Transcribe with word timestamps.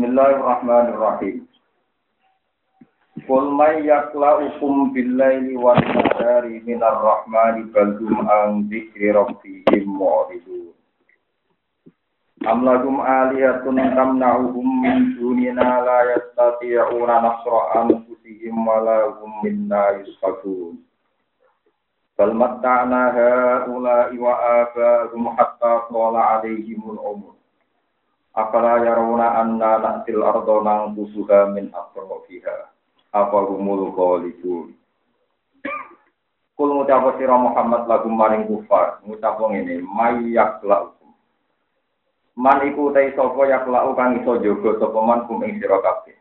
Bismillahirrahmanirrahim. 0.00 1.44
Qul 3.28 3.44
may 3.52 3.84
yakla'ukum 3.84 4.96
bil-laili 4.96 5.60
wan 5.60 5.76
nahari 5.76 6.64
minar 6.64 7.04
rahmani 7.04 7.68
bal 7.68 8.00
hum 8.00 8.24
an 8.24 8.64
dzikri 8.64 9.12
rabbihim 9.12 9.84
mu'ridun. 9.92 10.72
Am 12.48 12.64
lahum 12.64 13.04
alihatun 13.04 13.76
tamna'uhum 13.76 14.64
min 14.80 15.20
dunina 15.20 15.84
la 15.84 16.16
yastati'una 16.16 17.20
nasra 17.20 17.84
anfusihim 17.84 18.56
wa 18.56 18.80
la 18.80 19.20
hum 19.20 19.44
minna 19.44 20.00
yusfakun. 20.00 20.80
Bal 22.16 22.32
matta'na 22.32 23.12
ha'ula'i 23.12 24.16
wa 24.16 24.64
aba'ahum 24.64 25.36
hatta 25.36 25.92
tala 25.92 26.40
'alaihimul 26.40 26.96
umur. 26.96 27.39
Afala 28.30 28.78
yarawna 28.86 29.42
anna 29.42 29.82
na'til 29.82 30.22
arda 30.22 30.54
nangkusuha 30.62 31.50
min 31.50 31.74
atrofiha. 31.74 32.70
Apa 33.10 33.38
humul 33.50 33.90
khalidun. 33.90 34.78
Kul 36.54 36.76
ngucap 36.76 37.16
sira 37.16 37.34
Muhammad 37.40 37.88
lagu 37.88 38.12
maring 38.12 38.44
kufar, 38.44 39.00
ngucap 39.02 39.40
ngene, 39.40 39.80
mayak 39.80 40.60
laukum. 40.60 41.08
Man 42.36 42.62
iku 42.68 42.92
te 42.94 43.10
sapa 43.16 43.48
yak 43.48 43.66
lau 43.66 43.96
kang 43.96 44.20
iso 44.20 44.38
jaga 44.38 45.00
man 45.02 45.26
kum 45.26 45.42
ing 45.42 45.58
sira 45.58 45.80
kabeh. 45.82 46.14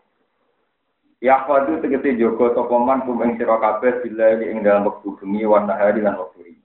Ya 1.21 1.43
fadu 1.43 1.77
tegese 1.83 2.17
jaga 2.17 2.55
sapa 2.55 2.75
man 2.79 3.05
kum 3.05 3.21
ing 3.21 3.37
sira 3.37 3.59
kabeh 3.61 4.01
bila 4.01 4.39
ing 4.41 4.65
dalam 4.65 4.89
wektu 4.89 5.13
bengi 5.19 5.45
wan 5.45 5.67
nahari 5.69 6.01
lan 6.01 6.17
wektu 6.17 6.55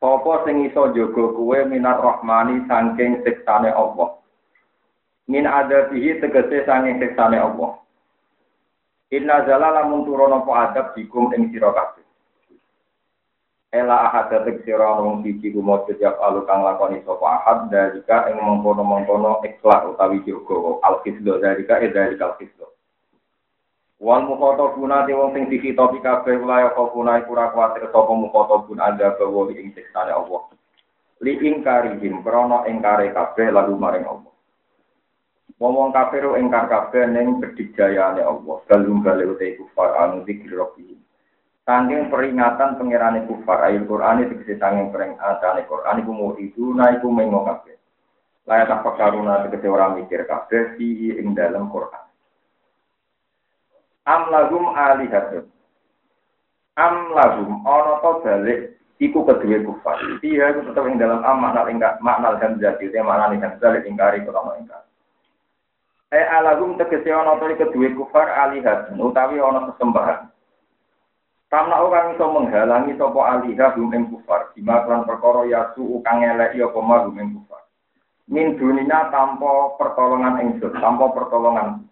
Sopo 0.00 0.32
sing 0.48 0.64
iso 0.64 0.96
jaga 0.96 1.24
kuwe 1.36 1.68
minar 1.68 2.00
rahmani 2.00 2.64
saking 2.64 3.20
siksane 3.20 3.68
Allah. 3.68 4.16
Min 5.28 5.44
adabihi 5.44 6.24
tegese 6.24 6.64
saking 6.64 6.96
siksane 7.04 7.36
Allah. 7.36 7.76
Inna 9.12 9.44
zalala 9.44 9.84
mun 9.84 10.08
turono 10.08 10.40
po 10.48 10.56
adab 10.56 10.96
dikum 10.96 11.36
ing 11.36 11.52
sira 11.52 11.68
kabeh. 11.76 12.00
Ela 13.76 14.08
ahad 14.08 14.32
datek 14.32 14.64
sira 14.64 14.96
siji 15.20 15.52
kumojo 15.52 15.92
tiap 16.00 16.16
alu 16.16 16.48
kang 16.48 16.64
lakoni 16.64 17.04
sapa 17.04 17.26
ahad 17.36 17.68
dalika 17.68 18.32
ing 18.32 18.40
mengkono-mengkono 18.40 19.44
ikhlas 19.44 19.84
utawi 19.84 20.24
jaga 20.24 20.80
al-kisdo 20.80 21.44
dalika 21.44 21.76
e 21.76 21.92
dalika 21.92 22.32
al-kisdo. 22.32 22.72
Wal 24.00 24.24
mukhatabuna 24.24 25.04
te 25.04 25.12
wong 25.12 25.36
sing 25.36 25.52
dikitopi 25.52 26.00
kabeh 26.00 26.40
wilayah 26.40 26.72
kofuna 26.72 27.20
iku 27.20 27.36
ora 27.36 27.52
kuwatir 27.52 27.84
sapa 27.92 28.12
mukhatabun 28.16 28.80
ada 28.80 29.12
bawa 29.20 29.52
ing 29.52 29.76
siksane 29.76 30.08
Allah. 30.08 30.48
Li 31.20 31.36
ingkarihim 31.36 32.24
krana 32.24 32.64
ingkare 32.64 33.12
kabeh 33.12 33.52
lalu 33.52 33.76
maring 33.76 34.08
Allah. 34.08 34.32
Wong 35.60 35.92
kafir 35.92 36.24
ingkar 36.40 36.72
kabeh 36.72 37.12
ning 37.12 37.44
kedijayane 37.44 38.24
Allah. 38.24 38.64
Galung 38.64 39.04
gale 39.04 39.36
ute 39.36 39.60
kufar 39.60 39.92
anu 40.00 40.24
dikir 40.24 40.56
robi. 40.56 40.96
Sangking 41.68 42.08
peringatan 42.08 42.80
pangerane 42.80 43.28
kufar 43.28 43.68
ayat 43.68 43.84
Quran 43.84 44.24
itu 44.24 44.34
bisa 44.40 44.64
sangking 44.64 44.88
peringatan 44.96 45.60
Quran 45.68 46.00
iku 46.00 46.12
mau 46.16 46.32
itu 46.40 46.72
naiku 46.72 47.12
mengo 47.12 47.44
kabeh. 47.44 47.76
Layak 48.48 48.80
tak 48.80 48.96
karuna 48.96 49.44
tegese 49.44 49.68
orang 49.68 50.00
mikir 50.00 50.24
kabeh 50.24 50.80
di 50.80 51.12
ing 51.20 51.36
dalam 51.36 51.68
Quran. 51.68 52.09
Am 54.06 54.22
lahum 54.32 54.72
alihatun. 54.72 55.44
Am 56.78 57.12
lahum 57.12 57.60
ana 57.66 58.00
to 58.00 58.10
balik 58.24 58.60
iku 59.00 59.24
kedue 59.26 59.64
kufar. 59.66 59.98
Iya 60.24 60.54
iku 60.54 60.70
tetep 60.70 60.84
ing 60.88 60.96
dalam 61.00 61.24
am 61.24 61.40
makna 61.40 61.68
ing 61.68 61.80
makna 62.00 62.36
hamzah 62.40 62.76
itu 62.80 62.96
makna 63.00 63.36
hamzah 63.36 63.80
ingkari 63.84 64.24
krono 64.24 64.56
ingkar 64.60 64.84
Eh 66.10 66.26
alagum 66.26 66.74
tegese 66.78 67.10
ana 67.10 67.36
to 67.36 67.50
kedue 67.58 67.92
kufar 67.98 68.28
alihatun 68.28 69.00
utawi 69.00 69.42
ana 69.42 69.68
sesembahan. 69.72 70.30
Tamna 71.50 71.82
orang 71.82 72.14
iso 72.14 72.30
menghalangi 72.30 72.94
sapa 72.94 73.20
alihah 73.26 73.74
hum 73.74 73.90
ing 73.90 74.06
kufar. 74.06 74.54
Bima 74.54 74.86
kan 74.86 75.02
perkara 75.02 75.42
yasu 75.50 75.98
kang 76.06 76.22
eleki 76.22 76.62
apa 76.62 76.78
ma 76.78 77.02
hum 77.02 77.18
kufar. 77.18 77.66
Min 78.30 78.54
dunina 78.54 79.10
tanpa 79.10 79.74
pertolongan 79.74 80.38
ingsun 80.38 80.78
tanpa 80.78 81.10
pertolongan 81.10 81.89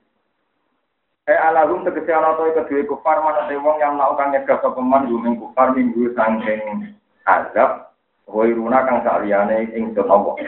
Eh 1.28 1.36
alahum 1.36 1.84
tegese 1.84 2.08
ana 2.08 2.40
to 2.40 2.48
kedue 2.56 2.88
kufar 2.88 3.20
mana 3.20 3.44
te 3.52 3.60
wong 3.60 3.76
yang 3.76 4.00
melakukan 4.00 4.32
nyegah 4.32 4.64
sapa 4.64 4.80
man 4.80 5.12
gumeng 5.12 5.36
kufar 5.36 5.76
minggu 5.76 6.16
sangking 6.16 6.96
azab 7.28 7.92
wairuna 8.24 8.88
kang 8.88 9.04
saliyane 9.04 9.68
ing 9.76 9.92
Allah. 10.08 10.40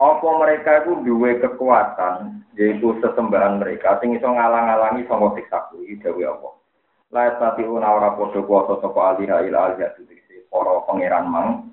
Apa 0.00 0.28
mereka 0.40 0.80
itu 0.80 0.96
duwe 1.04 1.44
kekuatan 1.44 2.40
yaitu 2.56 2.96
sesembahan 3.04 3.60
mereka 3.60 4.00
sing 4.00 4.16
iso 4.16 4.32
ngalang-alangi 4.32 5.04
sanga 5.12 5.36
siksa 5.36 5.68
kuwi 5.68 6.00
dewe 6.00 6.24
Allah. 6.24 6.56
La 7.12 7.36
tati 7.36 7.68
una 7.68 7.92
ora 7.92 8.16
padha 8.16 8.40
kuwasa 8.48 8.80
sapa 8.80 9.12
aliha 9.12 9.44
ila 9.44 9.76
tegese 9.76 10.48
para 10.48 10.80
pangeran 10.88 11.28
mang. 11.28 11.68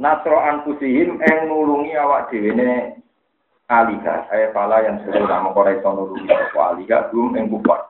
Nasro 0.00 0.40
anfusihim 0.40 1.20
eng 1.20 1.52
nulungi 1.52 1.92
awak 2.00 2.32
dhewe 2.32 2.96
alika. 3.70 4.26
Saya 4.26 4.50
pala 4.50 4.82
yang 4.82 4.98
sudah 5.06 5.22
nama 5.22 5.54
korai 5.54 5.78
sono 5.80 6.10
dulu 6.10 6.26
apa 6.26 6.74
alika. 6.74 7.06
Belum 7.14 7.38
yang 7.38 7.46
kufar. 7.46 7.86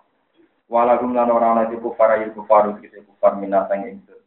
Lan 0.71 1.33
orang 1.33 1.67
nanti 1.67 1.81
kufar 1.81 2.15
ayu 2.15 2.31
kufar 2.37 2.71
kita 2.79 3.03
kufar 3.09 3.35
minasang 3.41 3.83
ingsun 3.89 4.21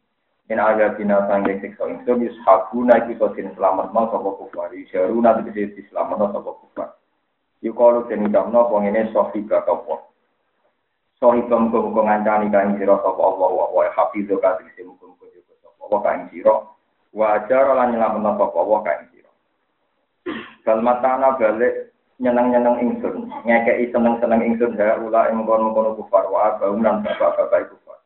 in 0.52 0.60
aga 0.60 1.00
binatang 1.00 1.48
yang 1.48 1.64
sekso 1.64 1.88
ingsun 1.88 2.28
yushabuna 2.28 3.00
iku 3.08 3.32
sotin 3.32 3.48
selamat 3.56 3.96
mau 3.96 4.12
sapa 4.12 4.30
kufar. 4.36 4.74
Yusharu 4.76 5.24
nanti 5.24 5.48
bisa 5.54 5.80
selamat 5.88 6.18
mau 6.20 6.34
sapa 6.36 6.52
kufar. 6.52 6.90
Yukalu 7.64 8.12
den 8.12 8.28
ucapno 8.28 8.68
wong 8.68 8.92
ini 8.92 9.08
sohiba 9.16 9.64
kapo 9.64 10.12
sohiba 11.16 11.56
muga-muga 11.56 12.02
ngancani 12.04 12.52
kain 12.52 12.76
sira 12.76 13.00
sapa 13.00 13.22
Allah 13.24 13.48
wa 13.48 13.72
wa 13.72 13.88
hafizu 13.96 14.36
ka 14.44 14.60
sing 14.60 14.84
muga-muga 14.84 15.40
sapa 15.48 15.80
Allah 15.88 16.00
kain 16.04 16.22
sira 16.28 16.56
wa 17.16 17.26
ajar 17.40 17.66
lan 17.72 17.96
nyelametno 17.96 18.36
sapa 18.36 18.58
Allah 18.60 18.80
kain 20.64 20.80
Balmatana 20.80 21.36
balik 21.36 21.94
nyeneng-nyeneng 22.24 22.80
ingsun, 22.80 23.28
ngekei 23.44 23.92
seneng-seneng 23.92 24.42
ingsun 24.48 24.80
ha 24.80 24.96
ula 24.96 25.28
ing 25.28 25.44
mengkono-mengkono 25.44 26.00
kufar 26.00 26.24
wa 26.32 26.56
abaum 26.56 26.80
lan 26.80 27.04
bapak-bapak 27.04 27.68
kufar. 27.68 28.00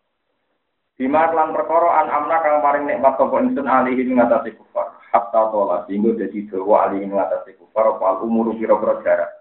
Bima 0.98 1.30
lan 1.30 1.54
perkara 1.54 2.02
an 2.02 2.08
amna 2.10 2.42
kang 2.42 2.66
paring 2.66 2.90
nikmat 2.90 3.14
sapa 3.20 3.36
ingsun 3.46 3.70
alihi 3.70 4.10
ing 4.10 4.18
ngatasi 4.18 4.58
kufar. 4.58 4.98
Hatta 5.14 5.54
tola 5.54 5.86
sehingga 5.86 6.18
dadi 6.18 6.50
dawa 6.50 6.90
alihi 6.90 7.06
ing 7.06 7.14
ngatasi 7.14 7.62
kufar 7.62 7.94
apa 7.94 8.26
umur 8.26 8.58
pira-pira 8.58 9.06
jarak. 9.06 9.32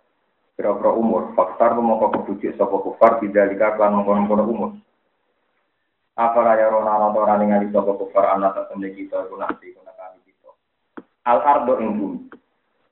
Pira-pira 0.56 0.92
umur, 0.92 1.36
faktar 1.36 1.72
mongko 1.76 2.20
kebujuk 2.20 2.52
sapa 2.60 2.76
kufar 2.76 3.22
bidalika 3.22 3.80
lan 3.80 4.02
mengkono-mengkono 4.02 4.44
umur. 4.44 4.70
Apa 6.16 6.38
raya 6.44 6.68
rona 6.68 7.00
ana 7.00 7.08
ora 7.12 7.40
ningali 7.40 7.72
sapa 7.72 7.96
kufar 7.96 8.34
ana 8.34 8.52
tetemne 8.52 8.92
kita 8.92 9.24
iku 9.24 9.40
nanti 9.40 9.72
kami 9.72 10.20
kita. 10.28 10.50
Al 11.24 11.40
ardo 11.40 11.80
ing 11.80 11.90
bumi. 11.96 12.20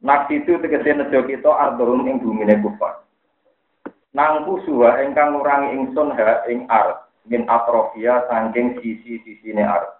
Naksi 0.04 0.44
itu 0.44 0.60
tegese 0.60 0.92
nejo 0.92 1.24
kita 1.24 1.48
ardohum 1.48 2.04
ing 2.04 2.20
bumine 2.20 2.60
kufar. 2.60 3.08
Nangku 4.12 4.60
suha 4.68 5.00
ingkang 5.00 5.32
ngurangi 5.32 5.72
ingsun 5.80 6.12
ha 6.12 6.44
ing 6.44 6.68
ar 6.68 7.08
min 7.24 7.48
atrofia 7.48 8.28
saking 8.28 8.76
sisi-sisine 8.84 9.64
ar. 9.64 9.96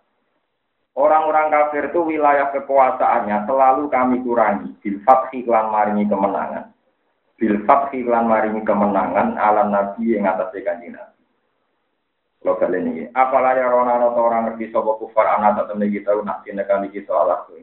Orang-orang 0.95 1.51
kafir 1.51 1.89
itu 1.91 2.05
wilayah 2.05 2.53
kekuasaannya 2.53 3.49
selalu 3.49 3.89
kami 3.89 4.21
kurangi 4.23 4.77
bil 4.85 5.01
fathi 5.09 5.43
lan 5.49 5.73
maringi 5.73 6.05
kemenangan. 6.05 6.71
Bil 7.41 7.65
fathi 7.65 8.05
lan 8.05 8.29
maringi 8.29 8.61
kemenangan 8.61 9.41
ala 9.41 9.73
nabi 9.73 10.21
yang 10.21 10.29
atas 10.29 10.53
kanjeng 10.53 10.95
nabi. 10.95 11.19
Kalau 12.45 12.61
kalian 12.61 12.93
ini, 12.93 13.03
apalah 13.17 13.57
ya 13.57 13.73
rona 13.73 14.05
orang 14.05 14.53
ngerti 14.53 14.69
sobo 14.69 15.01
kufar 15.01 15.41
anak 15.41 15.65
tetap 15.65 15.81
kita 15.81 16.13
nak 16.21 16.45
kami 16.45 16.93
kita 16.93 17.09
Allah 17.09 17.41
tuh 17.49 17.57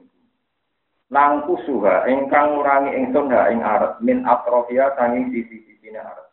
nang 1.11 1.43
kusuha 1.43 2.07
ingkang 2.07 2.55
ngurangi 2.55 2.95
ingsun 2.95 3.27
ha 3.35 3.51
ing 3.51 3.59
arat 3.59 3.99
min 3.99 4.23
atrofia 4.23 4.95
sanging 4.95 5.27
sisi-sisine 5.35 5.99
arat 5.99 6.31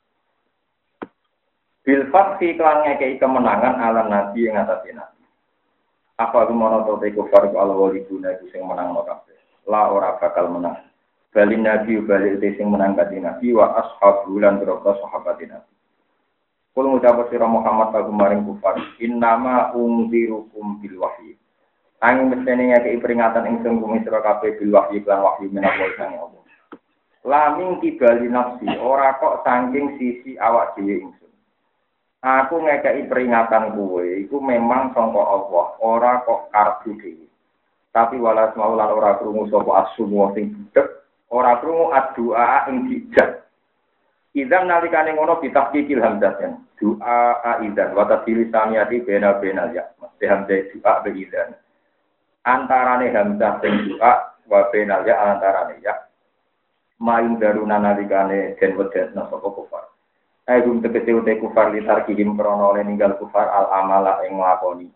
bil 1.88 2.04
fathi 2.12 2.52
klan 2.52 2.84
ngekei 2.84 3.16
kemenangan 3.16 3.80
ala 3.80 4.04
nabi 4.04 4.44
ing 4.44 4.60
atase 4.60 4.92
nabi. 4.92 5.24
Apa 6.20 6.44
rumono 6.44 6.84
to 6.84 7.00
te 7.00 7.16
kufar 7.16 7.48
ku 7.48 7.56
al 7.56 7.72
waliduna 7.72 8.36
iku 8.36 8.44
sing 8.52 8.60
menang 8.68 8.92
no 8.92 9.08
kabeh? 9.08 9.64
La 9.64 9.88
ora 9.88 10.20
bakal 10.20 10.52
menang. 10.52 10.76
Bali 11.32 11.56
nabi 11.56 11.96
bali 12.04 12.36
te 12.36 12.60
sing 12.60 12.68
menang 12.68 12.92
kanjeng 12.92 13.24
nabi 13.24 13.56
wa 13.56 13.72
ashabu 13.80 14.36
lan 14.36 14.60
berapa 14.60 15.00
sahabat 15.00 15.40
nabi. 15.48 15.72
Kulo 16.76 16.92
ngucap 16.92 17.32
sira 17.32 17.48
Muhammad 17.48 17.90
maring 18.12 18.44
kufar 18.44 18.76
innama 19.00 19.72
ungzirukum 19.72 20.84
bil 20.84 21.00
wahyi 21.00 21.40
Angin 21.98 22.30
mestene 22.30 22.70
ngekei 22.70 23.02
peringatan 23.02 23.50
ingsun 23.50 23.82
bumi 23.82 23.98
sira 24.06 24.22
kabeh 24.22 24.54
bil 24.54 24.70
wahyu 24.70 25.02
lan 25.02 25.18
wahyu 25.18 25.50
menawa 25.50 25.86
sang 25.98 26.14
Allah. 26.14 26.42
Laming 27.26 27.82
kibali 27.82 28.30
nafsi, 28.30 28.70
ora 28.78 29.18
kok 29.18 29.42
saking 29.42 29.98
sisi 29.98 30.38
awak 30.38 30.78
dhewe 30.78 31.02
ingsun. 31.02 31.32
Aku 32.22 32.62
ngekei 32.62 33.02
peringatan 33.10 33.74
kuwe 33.74 34.22
iku 34.22 34.38
memang 34.38 34.94
sangka 34.94 35.22
Allah, 35.26 35.66
ora 35.82 36.22
kok 36.22 36.54
karbu 36.54 37.02
dhewe. 37.02 37.26
Tapi 37.90 38.14
walas 38.22 38.54
mau 38.54 38.78
lan 38.78 38.94
ora 38.94 39.18
krungu 39.18 39.50
sapa 39.50 39.90
asum 39.90 40.14
sing 40.38 40.54
budek 40.54 40.86
Ora 41.34 41.58
krungu 41.58 41.90
addu'a 41.90 42.70
ing 42.70 42.86
dijak. 42.86 43.42
Idzan 44.38 44.70
nalikane 44.70 45.18
ngono 45.18 45.42
bitahqiqil 45.42 45.98
hamzah 45.98 46.38
Doa 46.78 47.42
aidan 47.58 47.90
wa 47.90 48.06
tasili 48.06 48.46
saniyati 48.54 49.02
bena 49.02 49.34
bena 49.42 49.66
ya. 49.74 49.82
Mesti 49.98 50.24
hamzah 50.30 50.62
doa 50.70 51.02
be 51.02 51.10
idzan. 51.10 51.58
Antarane 52.48 53.12
hamzah 53.12 53.60
sing 53.60 53.92
doa 53.92 54.40
wa 54.48 54.60
bena 54.72 55.04
ya 55.04 55.20
antarane 55.20 55.76
ya. 55.84 55.92
Main 56.96 57.36
daruna 57.36 57.76
nalikane 57.76 58.56
den 58.56 58.72
wedetna 58.80 59.28
sapa 59.28 59.52
kufar. 59.52 59.84
Aigum 60.48 60.80
tegese 60.80 61.12
ute 61.12 61.36
kufar 61.36 61.68
litar 61.76 62.08
kihim 62.08 62.40
krono 62.40 62.72
oleh 62.72 62.88
ninggal 62.88 63.20
kufar 63.20 63.52
al 63.52 63.68
amala 63.84 64.24
ing 64.24 64.40
nglakoni. 64.40 64.88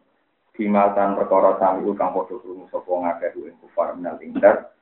Bimal 0.57 0.97
tan 0.97 1.13
perkara 1.13 1.61
sami 1.61 1.85
kang 1.93 2.17
padha 2.17 2.41
krungu 2.41 2.73
sapa 2.73 2.89
ngakeh 2.89 3.37
ing 3.37 3.57
kufar 3.61 4.01
menal 4.01 4.17
ingdar. 4.25 4.73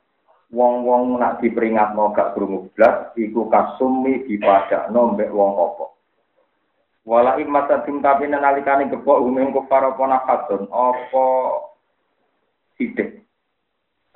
Wong-wong 0.51 1.19
nak 1.19 1.39
diperingatno 1.43 2.11
gak 2.11 2.35
krungu 2.35 2.71
blas 2.75 3.15
iku 3.15 3.51
kasumi 3.51 4.27
dipadakno 4.31 5.15
mbek 5.19 5.31
wong 5.35 5.51
apa. 5.59 5.87
Wala 7.03 7.39
imata 7.43 7.83
tim 7.83 7.99
tapi 7.99 8.31
nalikane 8.31 8.91
gepok 8.91 9.23
umum 9.23 9.51
kufar 9.51 9.91
apa 9.91 10.03
nafasun 10.07 10.71
apa 10.71 11.27
sidik. 12.81 13.21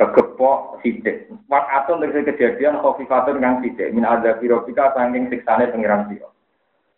Kegepok 0.01 0.81
sidik. 0.81 1.29
Wakatun 1.53 2.01
dari 2.01 2.25
kejadian 2.25 2.81
kofifatun 2.81 3.45
kang 3.45 3.61
sidik. 3.61 3.93
Min 3.93 4.09
ada 4.09 4.41
birobika 4.41 4.97
sangking 4.97 5.29
siksane 5.29 5.69
pengiran 5.69 6.09
siro. 6.09 6.33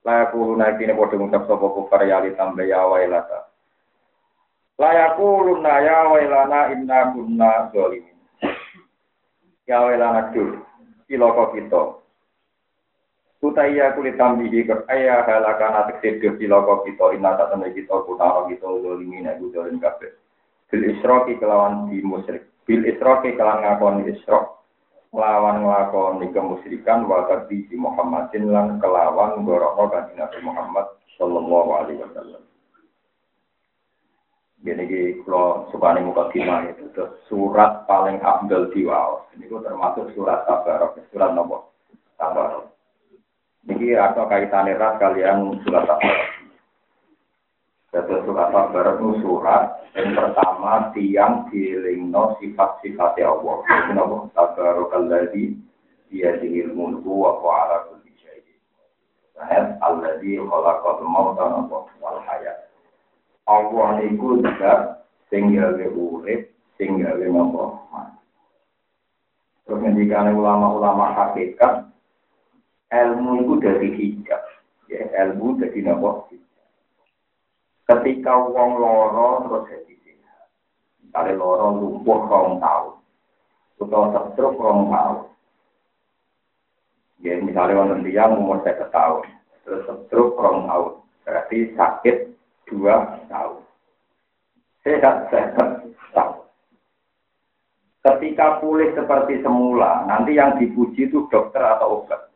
Layaku 0.07 0.55
naikine 0.55 0.95
bodoh 0.95 1.19
ngucap 1.19 1.51
sopo 1.51 1.75
kufar 1.75 2.07
yali 2.07 2.31
tambah 2.39 2.63
ya 2.63 2.87
wailata. 2.87 3.51
Layaku 4.79 5.51
luna 5.51 5.83
ya 5.83 6.07
wailana 6.07 6.71
inna 6.71 7.11
kunna 7.11 7.75
zolimin. 7.75 8.15
Ya 9.67 9.83
wailana 9.83 10.31
dul. 10.31 10.63
Iloko 11.11 11.51
kita. 11.59 11.83
Kutaya 13.43 13.93
kulit 13.93 14.17
tambihi 14.17 14.65
ke 14.65 14.75
ayah 14.95 15.27
halakana 15.27 15.91
teksir 15.91 16.39
iloko 16.39 16.87
kita. 16.87 17.11
Inna 17.19 17.35
tak 17.35 17.51
temen 17.51 17.75
kita 17.75 18.07
kutara 18.07 18.47
kita 18.47 18.63
zolimin. 18.63 19.27
Aku 19.27 19.51
zolim 19.51 19.83
kabeh. 19.83 20.15
Bil 20.67 20.83
isroki 20.91 21.39
kelawan 21.39 21.87
di 21.87 22.03
musyrik. 22.03 22.51
Bil 22.67 22.83
isroki 22.83 23.39
kelawan 23.39 23.63
ngakoni 23.63 24.11
isrok. 24.11 24.67
Kelawan 25.15 25.63
nglakoni 25.63 26.29
kemusyrikan 26.35 27.07
wa 27.07 27.25
di 27.47 27.65
Muhammadin 27.73 28.51
lan 28.53 28.83
kelawan 28.83 29.47
gorokno 29.47 29.89
kanjeng 29.89 30.19
Nabi 30.19 30.39
Muhammad 30.43 30.87
sallallahu 31.17 31.71
alaihi 31.73 32.03
wasallam. 32.05 32.43
Gini 34.67 34.83
ki 34.91 35.03
kalau 35.23 35.71
suka 35.71 35.95
muka 36.03 36.27
kima 36.35 36.67
itu 36.67 36.91
surat 37.31 37.87
paling 37.87 38.19
abdul 38.19 38.67
diwaos. 38.75 39.25
Ini 39.39 39.47
termasuk 39.47 40.11
surat 40.19 40.43
tabarok, 40.45 40.99
surat 41.15 41.31
nopo 41.33 41.71
tabarok. 42.19 42.75
Ini 43.71 43.95
atau 43.95 44.27
kaitan 44.27 44.67
erat 44.67 44.99
kalian 44.99 45.63
surat 45.63 45.87
tabarok. 45.87 46.36
Jadi 47.97 48.29
surat 48.29 48.53
itu 48.53 49.09
surat 49.25 49.63
yang 49.97 50.13
pertama 50.13 50.93
tiang 50.93 51.49
dilingno 51.49 52.37
sifat-sifat 52.37 53.17
Allah. 53.25 53.57
Ini 53.65 53.97
nopo 53.97 54.29
tabarok 54.37 54.93
alladhi 54.93 55.57
dia 56.13 56.37
dihil 56.37 56.77
mulku 56.77 57.25
wa 57.25 57.41
ala 57.41 57.89
kulli 57.89 58.13
syai'in. 58.21 58.61
Ayat 59.41 59.81
alladhi 59.81 60.37
khalaqal 60.37 61.01
mauta 61.09 61.65
wal 61.97 62.21
hayat. 62.29 62.69
Allah 63.49 64.05
niku 64.05 64.45
zat 64.45 65.09
sing 65.33 65.57
gawe 65.57 65.87
urip, 65.97 66.53
sing 66.77 67.01
gawe 67.01 67.27
nopo 67.33 67.81
Terus 69.65 69.81
ngendikane 69.81 70.37
ulama-ulama 70.37 71.17
hakikat, 71.17 71.89
ilmu 72.93 73.41
itu 73.41 73.55
dari 73.57 73.89
hijab. 73.97 74.43
Ya, 74.93 75.01
ilmu 75.25 75.57
dari 75.65 75.81
nopo 75.81 76.29
Ketika 77.87 78.35
wong 78.35 78.83
loro 78.83 79.47
terus 79.47 79.63
jadi 79.71 79.95
sehat. 80.03 80.51
Misalnya 81.07 81.39
loro 81.39 81.67
lumpuh 81.79 82.19
rong 82.27 82.59
tahun. 82.59 82.95
Atau 83.79 84.03
setruk 84.11 84.59
rong 84.59 84.91
tahun. 84.91 85.31
Ya, 87.23 87.39
misalnya 87.39 87.79
wonten 87.79 88.03
tiyang 88.03 88.43
umur 88.43 88.59
saya 88.67 88.91
tahun. 88.91 89.31
Terus 89.63 89.87
setruk 89.87 90.35
rong 90.35 90.67
tahun. 90.67 90.93
Berarti 91.23 91.59
sakit 91.79 92.17
dua 92.67 93.23
tahun. 93.31 93.63
Sehat 94.83 95.31
sehat 95.31 95.87
tahun. 96.11 96.43
Ketika 98.03 98.63
pulih 98.63 98.95
seperti 98.95 99.43
semula, 99.43 100.07
nanti 100.07 100.39
yang 100.39 100.59
dipuji 100.59 101.11
itu 101.11 101.27
dokter 101.27 101.59
atau 101.59 102.03
obat. 102.03 102.31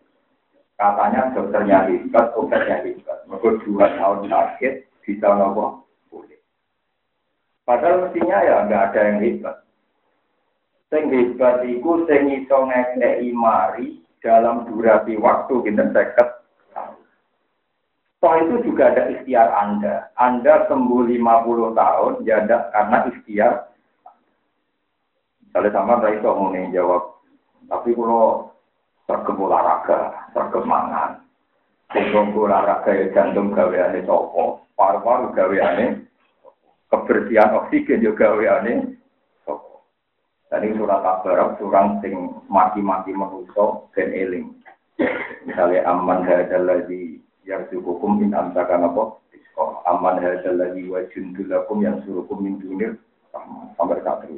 Katanya 0.74 1.30
dokternya 1.30 1.86
hebat, 1.86 2.34
obatnya 2.34 2.82
hebat. 2.82 3.22
Mereka 3.30 3.62
dua 3.62 3.86
tahun 3.94 4.26
sakit, 4.26 4.89
bisa 5.10 5.26
ngomong 5.26 5.82
pulih. 6.06 6.38
Padahal 7.66 8.06
mestinya 8.06 8.38
ya 8.46 8.56
nggak 8.70 8.84
ada 8.94 9.00
yang 9.10 9.18
hebat. 9.18 9.56
Sing 10.90 11.10
hebat 11.10 11.66
itu 11.66 11.90
sing 12.06 12.22
iso 12.38 12.58
ngekei 12.70 13.34
mari 13.34 13.98
dalam 14.22 14.70
durasi 14.70 15.18
waktu 15.18 15.54
kita 15.66 15.90
seket 15.90 16.40
Toh 18.20 18.36
itu 18.36 18.68
juga 18.68 18.92
ada 18.92 19.08
ikhtiar 19.08 19.48
Anda. 19.48 20.12
Anda 20.20 20.68
sembuh 20.68 21.08
50 21.08 21.72
tahun, 21.72 22.12
ya 22.28 22.44
ada 22.44 22.68
karena 22.68 22.98
ikhtiar. 23.08 23.54
Misalnya 25.40 25.70
sama 25.72 26.04
saya 26.04 26.20
itu 26.20 26.28
mau 26.28 26.52
jawab. 26.52 27.02
Tapi 27.72 27.96
kalau 27.96 28.52
sergem 29.08 29.40
olahraga, 29.40 30.28
sergem 30.36 30.68
mangan. 30.68 31.24
Sergem 31.90 32.30
olahraga 32.38 32.90
ya 32.94 33.10
jantung 33.10 33.50
gaweane 33.50 34.06
sopo. 34.06 34.66
Paru-paru 34.78 35.34
gaweane. 35.34 36.06
Kebersihan 36.90 37.54
oksigen 37.54 38.02
juga 38.02 38.30
gaweane 38.30 38.98
sopo. 39.42 39.86
Tadi 40.46 40.74
surat 40.74 41.02
kabar, 41.02 41.58
surang 41.58 41.98
sing 42.02 42.14
maki-maki 42.46 43.10
menuso 43.14 43.90
dan 43.94 44.10
eling. 44.14 44.54
Misalnya 45.46 45.86
aman 45.88 46.22
hadal 46.26 46.68
lagi 46.68 47.18
yang 47.48 47.64
hukum 47.72 48.20
in 48.20 48.36
amsaka 48.36 48.76
apa 48.76 49.16
aman 49.88 50.20
hadal 50.20 50.60
lagi 50.60 50.84
wa 50.86 51.00
jundulakum 51.10 51.80
yang 51.80 51.98
surukum 52.04 52.44
min 52.44 52.60
dunir 52.60 53.00
sampai 53.74 53.98
satu 54.04 54.28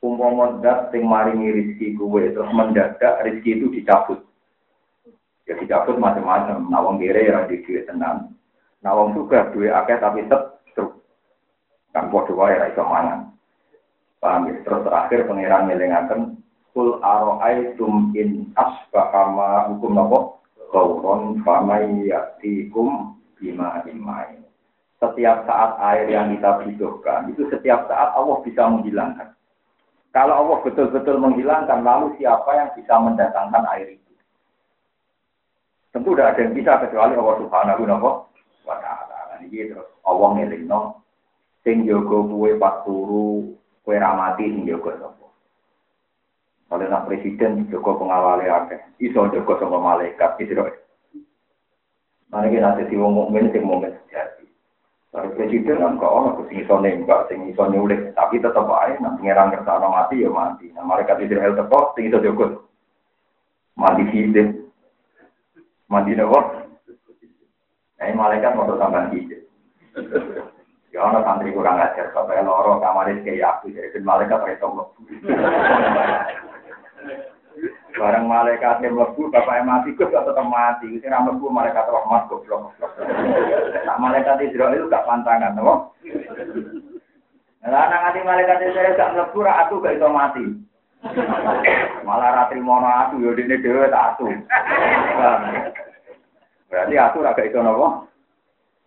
umpama 0.00 0.62
dat 0.64 0.88
sing 0.88 1.04
maringi 1.04 1.52
rizki 1.52 1.92
kuwe 1.98 2.32
terus 2.32 2.48
mendadak 2.56 3.20
rizki 3.20 3.60
itu 3.60 3.68
dicabut 3.68 4.24
ya 5.50 5.58
dicabut 5.58 5.98
macam-macam 5.98 6.70
nawang 6.70 7.02
kere 7.02 7.26
yang 7.26 7.50
di 7.50 7.58
duit 7.66 7.90
tenang 7.90 8.30
nawang 8.86 9.18
juga 9.18 9.50
duit 9.50 9.74
akeh 9.74 9.98
tapi 9.98 10.22
tetap 10.30 10.62
truk 10.78 11.02
kan 11.90 12.06
wae 12.14 12.54
ra 12.54 12.70
iso 12.70 12.86
mangan 12.86 13.34
paham 14.22 14.46
ya 14.46 14.54
terus 14.62 14.86
terakhir 14.86 15.26
pangeran 15.26 15.66
ngelingaken 15.66 16.20
kul 16.70 17.02
aro'aitum 17.02 18.14
in 18.14 18.54
asbahama 18.54 19.74
hukum 19.74 19.98
nopo 19.98 20.40
Kauron 20.70 21.42
famai 21.42 22.06
yaktikum 22.06 23.18
bima 23.34 23.82
imai. 23.90 24.38
Setiap 25.02 25.42
saat 25.48 25.70
air 25.82 26.06
yang 26.12 26.30
kita 26.30 26.62
butuhkan, 26.62 27.26
itu 27.34 27.42
setiap 27.50 27.90
saat 27.90 28.14
Allah 28.14 28.38
bisa 28.46 28.70
menghilangkan. 28.70 29.34
Kalau 30.14 30.46
Allah 30.46 30.58
betul-betul 30.62 31.16
menghilangkan, 31.18 31.82
lalu 31.82 32.14
siapa 32.20 32.50
yang 32.54 32.70
bisa 32.78 32.94
mendatangkan 33.02 33.64
air 33.74 33.98
itu? 33.98 34.09
Tentu 35.90 36.14
tidak 36.14 36.38
ada 36.38 36.40
yang 36.46 36.54
bisa 36.54 36.72
kecuali 36.86 37.14
Allah 37.18 37.36
Subhanahu 37.42 37.82
wa 38.66 38.76
taala. 38.78 39.42
Ini 39.42 39.74
terus 39.74 39.88
Allah 40.06 40.28
ngelingno 40.38 41.02
sing 41.66 41.82
jaga 41.84 42.18
kue 42.30 42.54
pas 42.56 42.84
turu 42.86 43.58
kue 43.82 43.96
ramati 43.98 44.46
sing 44.46 44.64
jaga 44.70 44.96
sapa. 45.02 45.26
Oleh 46.70 46.86
nak 46.86 47.10
presiden 47.10 47.66
Joko 47.66 47.98
pengawali 47.98 48.46
akeh, 48.46 48.78
iso 49.02 49.26
Joko 49.34 49.58
sama 49.58 49.82
malaikat 49.82 50.38
gitu. 50.38 50.62
Mana 52.30 52.46
kita 52.46 52.78
nanti 52.78 52.94
wong 52.94 53.10
mukmin 53.10 53.50
sing 53.50 53.66
mukmin 53.66 53.90
sejati. 54.06 54.46
Kalau 55.10 55.34
presiden 55.34 55.82
kan 55.82 55.98
kok 55.98 56.14
orang 56.14 56.46
sing 56.46 56.62
iso 56.62 56.78
nembak, 56.78 57.26
sing 57.26 57.42
iso 57.50 57.66
nyulik, 57.66 58.14
tapi 58.14 58.38
tetap 58.38 58.70
aja 58.70 58.94
nak 59.02 59.18
pangeran 59.18 59.50
kersane 59.50 59.86
mati 59.90 60.22
ya 60.22 60.30
mati. 60.30 60.70
Nah 60.70 60.86
malaikat 60.86 61.26
Israel 61.26 61.58
teko 61.58 61.90
sing 61.98 62.06
iso 62.06 62.22
Joko 62.22 62.70
mati 63.74 64.06
hidup. 64.06 64.59
Mati 65.90 66.14
nopo? 66.14 66.38
Nah, 67.98 68.14
malaikat 68.14 68.54
mau 68.54 68.70
tambah 68.78 69.10
hidup. 69.12 69.42
Ya 70.90 71.06
ana 71.06 71.22
santri 71.22 71.54
kurang 71.54 71.78
ajar, 71.78 72.10
sampai 72.10 72.42
loro 72.42 72.82
kamar 72.82 73.10
kayak 73.22 73.62
aku 73.62 73.70
jadi 73.70 74.02
malaikat 74.02 74.42
pakai 74.42 74.58
tombol. 74.58 74.90
Barang 77.94 78.26
malaikat 78.26 78.82
yang 78.82 78.98
mlebu 78.98 79.30
bapak 79.30 79.62
mati 79.66 79.94
kok 79.94 80.10
tetap 80.10 80.46
mati. 80.46 80.98
Sing 80.98 81.10
ra 81.10 81.22
mlebu 81.22 81.46
malaikat 81.46 81.86
rahmat 81.86 82.26
goblok. 82.26 82.74
Nah 83.86 83.96
malaikat 84.02 84.42
Israel 84.46 84.90
gak 84.90 85.06
pantangan, 85.06 85.58
apa? 85.58 85.74
Lah 87.70 87.84
nang 87.86 88.02
ati 88.10 88.20
malaikat 88.26 88.58
Israel 88.66 88.98
gak 88.98 89.12
mlebu 89.14 89.38
ra 89.46 89.52
aku 89.66 89.78
gak 89.78 89.94
iso 89.94 90.08
mati. 90.10 90.44
Malah 92.04 92.28
ratri 92.32 92.60
mono 92.60 92.88
aku 92.88 93.20
yo 93.20 93.36
dene 93.36 93.60
dhewe 93.60 93.88
tak 93.92 94.16
atu. 94.16 94.26
Berarti 96.70 96.94
aku 96.96 97.16
ora 97.20 97.34
gak 97.34 97.48
iso 97.50 97.60
napa? 97.60 97.88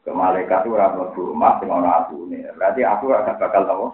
Ke 0.03 0.11
malaikat 0.11 0.67
ora 0.67 0.95
mlebu 0.95 1.31
rumah 1.31 1.59
sing 1.59 1.69
ana 1.69 1.89
atune. 2.03 2.39
Berarti 2.55 2.81
aku 2.81 3.11
ora 3.11 3.27
bakal 3.27 3.63
napa? 3.67 3.87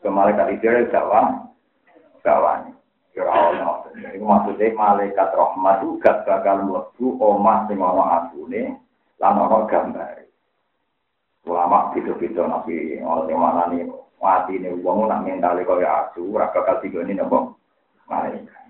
Ke 0.00 0.08
malaikat 0.08 0.46
itu 0.54 0.66
ora 0.70 0.82
gawan. 0.88 1.26
Gawan. 2.22 2.60
Ya 3.14 3.22
ono. 3.30 3.90
Iku 3.94 4.24
maksudnya 4.26 4.74
malaikat 4.74 5.28
rahmat 5.34 5.76
juga 5.82 6.22
bakal 6.24 6.56
mlebu 6.66 7.06
omah 7.18 7.66
sing 7.66 7.78
ana 7.82 8.04
atune 8.22 8.62
lan 9.18 9.38
ana 9.38 9.58
gambar. 9.66 10.24
Ulama 11.44 11.92
gitu-gitu 11.92 12.40
nabi 12.40 13.04
oleh 13.04 13.36
mana 13.36 13.68
nih 13.68 13.84
mati 14.16 14.56
nih 14.56 14.72
uang 14.80 15.04
nak 15.04 15.28
mentali 15.28 15.60
kaya 15.68 16.08
asu, 16.08 16.32
raka 16.32 16.64
bakal 16.64 16.80
tiga 16.80 17.04
ini 17.04 17.20
nopo 17.20 17.60
malaikat. 18.10 18.64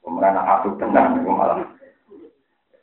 Kemudian 0.00 0.32
nak 0.32 0.48
asu 0.60 0.70
tenang, 0.80 1.20
itu 1.20 1.28
malah 1.28 1.60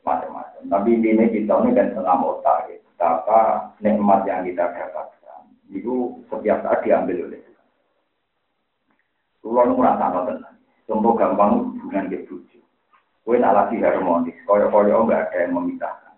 macam-macam. 0.06 0.62
Tapi 0.70 0.90
ini 0.96 1.24
kita 1.28 1.54
ini 1.64 1.76
kan 1.76 1.90
setengah 1.92 2.16
otak, 2.24 2.70
betapa 2.94 3.40
nikmat 3.84 4.24
yang 4.24 4.42
kita 4.46 4.64
dapatkan 4.72 5.42
itu 5.70 6.16
setiap 6.32 6.64
saat 6.64 6.80
diambil 6.80 7.28
oleh 7.28 7.40
Tuhan. 7.44 7.66
Kulo 9.44 9.60
nu 9.68 9.74
merasa 9.76 10.24
tenang. 10.24 10.56
Contoh 10.88 11.12
gampang 11.14 11.76
hubungan 11.76 12.08
ke 12.08 12.24
bujuk. 12.24 12.64
Kue 13.28 13.36
nak 13.36 13.52
lagi 13.52 13.76
harmonis, 13.84 14.32
koyo-koyo 14.48 15.04
enggak 15.04 15.28
ada 15.28 15.44
yang 15.44 15.60
memisahkan. 15.60 16.16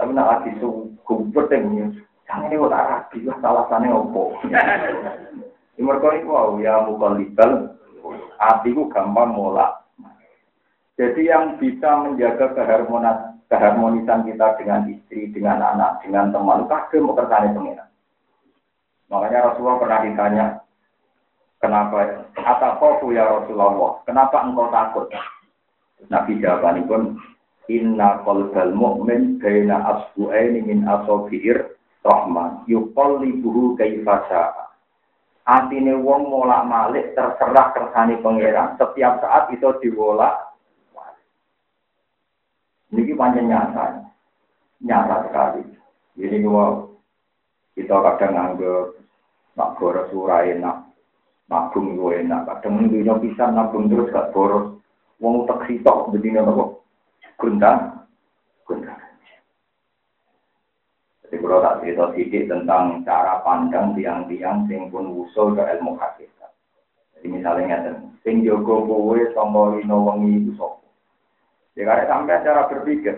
Tapi 0.00 0.10
nak 0.16 0.28
lagi 0.32 0.50
suku 0.64 1.28
penting 1.36 1.92
Yang 2.24 2.40
ini 2.48 2.56
kok 2.56 2.72
rapi 2.72 3.18
lah, 3.28 3.38
alasannya 3.44 3.92
opo. 3.92 4.40
Di 5.76 5.80
mereka 5.84 6.16
itu 6.16 6.32
wow, 6.32 6.56
ya 6.56 6.80
mukul 6.88 7.20
libel, 7.20 7.76
hatiku 8.42 8.90
gampang 8.90 9.30
molak. 9.30 9.86
Jadi 10.98 11.30
yang 11.30 11.56
bisa 11.56 12.02
menjaga 12.02 12.52
keharmonisan, 12.52 13.40
keharmonisan 13.46 14.26
kita 14.28 14.58
dengan 14.60 14.90
istri, 14.90 15.30
dengan 15.30 15.62
anak, 15.62 16.02
dengan 16.04 16.34
teman, 16.34 16.68
kagak 16.68 17.00
mau 17.00 17.16
kersane 17.16 17.54
pengiran. 17.54 17.88
Makanya 19.08 19.52
Rasulullah 19.52 19.80
pernah 19.80 20.00
ditanya, 20.04 20.46
kenapa? 21.60 22.28
Atakofu 22.36 23.12
ya 23.12 23.28
Rasulullah, 23.28 24.00
kenapa 24.08 24.36
engkau 24.44 24.72
takut? 24.72 25.08
Nabi 26.08 26.40
jawabannya 26.42 26.88
pun, 26.88 27.02
Inna 27.70 28.20
qalbal 28.26 28.74
mu'min 28.74 29.38
baina 29.38 29.78
asbu'aini 29.86 30.66
min 30.66 30.82
asofi'ir 30.82 31.78
Rahman 32.02 32.66
yuqallibuhu 32.66 33.78
kaifa 33.78 34.26
syaa. 34.26 34.71
Atine 35.42 35.98
wong 35.98 36.30
molak 36.30 36.62
malik 36.70 37.18
terserah 37.18 37.74
kersane 37.74 38.22
pangeran. 38.22 38.78
Setiap 38.78 39.18
saat 39.18 39.50
itu 39.50 39.68
diwolak. 39.82 40.54
Niki 42.94 43.16
panjang 43.18 43.50
nyata. 43.50 44.06
Nyata 44.84 45.16
sekali. 45.26 45.62
Jadi 46.14 46.36
gua 46.44 46.86
kita 47.72 47.96
kadang 48.04 48.32
nganggep 48.36 49.00
nak 49.56 49.72
boros 49.80 50.12
ora 50.14 50.44
enak. 50.46 50.76
Nabung 51.50 52.00
gue 52.00 52.24
enak. 52.24 52.48
Kadang 52.48 52.88
dunia 52.88 53.18
bisa 53.20 53.52
nabung 53.52 53.90
terus 53.92 54.08
gak 54.08 54.32
boros. 54.32 54.80
Wong 55.20 55.44
tak 55.44 55.68
sitok 55.68 56.08
bedine 56.10 56.40
apa? 56.40 56.64
Gundang. 57.36 58.08
Gundang. 58.64 59.11
Jadi 61.32 61.48
tak 61.48 61.80
cerita 61.80 62.04
sedikit 62.12 62.42
tentang 62.52 63.00
cara 63.08 63.40
pandang 63.40 63.96
tiang-tiang 63.96 64.68
sing 64.68 64.92
pun 64.92 65.16
usul 65.16 65.56
ke 65.56 65.64
ilmu 65.64 65.96
hakikat. 65.96 66.52
Jadi 67.16 67.26
misalnya 67.32 67.80
ngeten, 67.80 68.12
sing 68.20 68.44
jogo 68.44 68.84
kowe 68.84 69.16
sangka 69.32 69.80
lino 69.80 69.96
wengi 70.12 70.44
iku 70.44 70.52
sapa? 70.60 70.84
Ya 71.72 71.88
karek 71.88 72.08
sampai 72.12 72.44
cara 72.44 72.68
berpikir. 72.68 73.16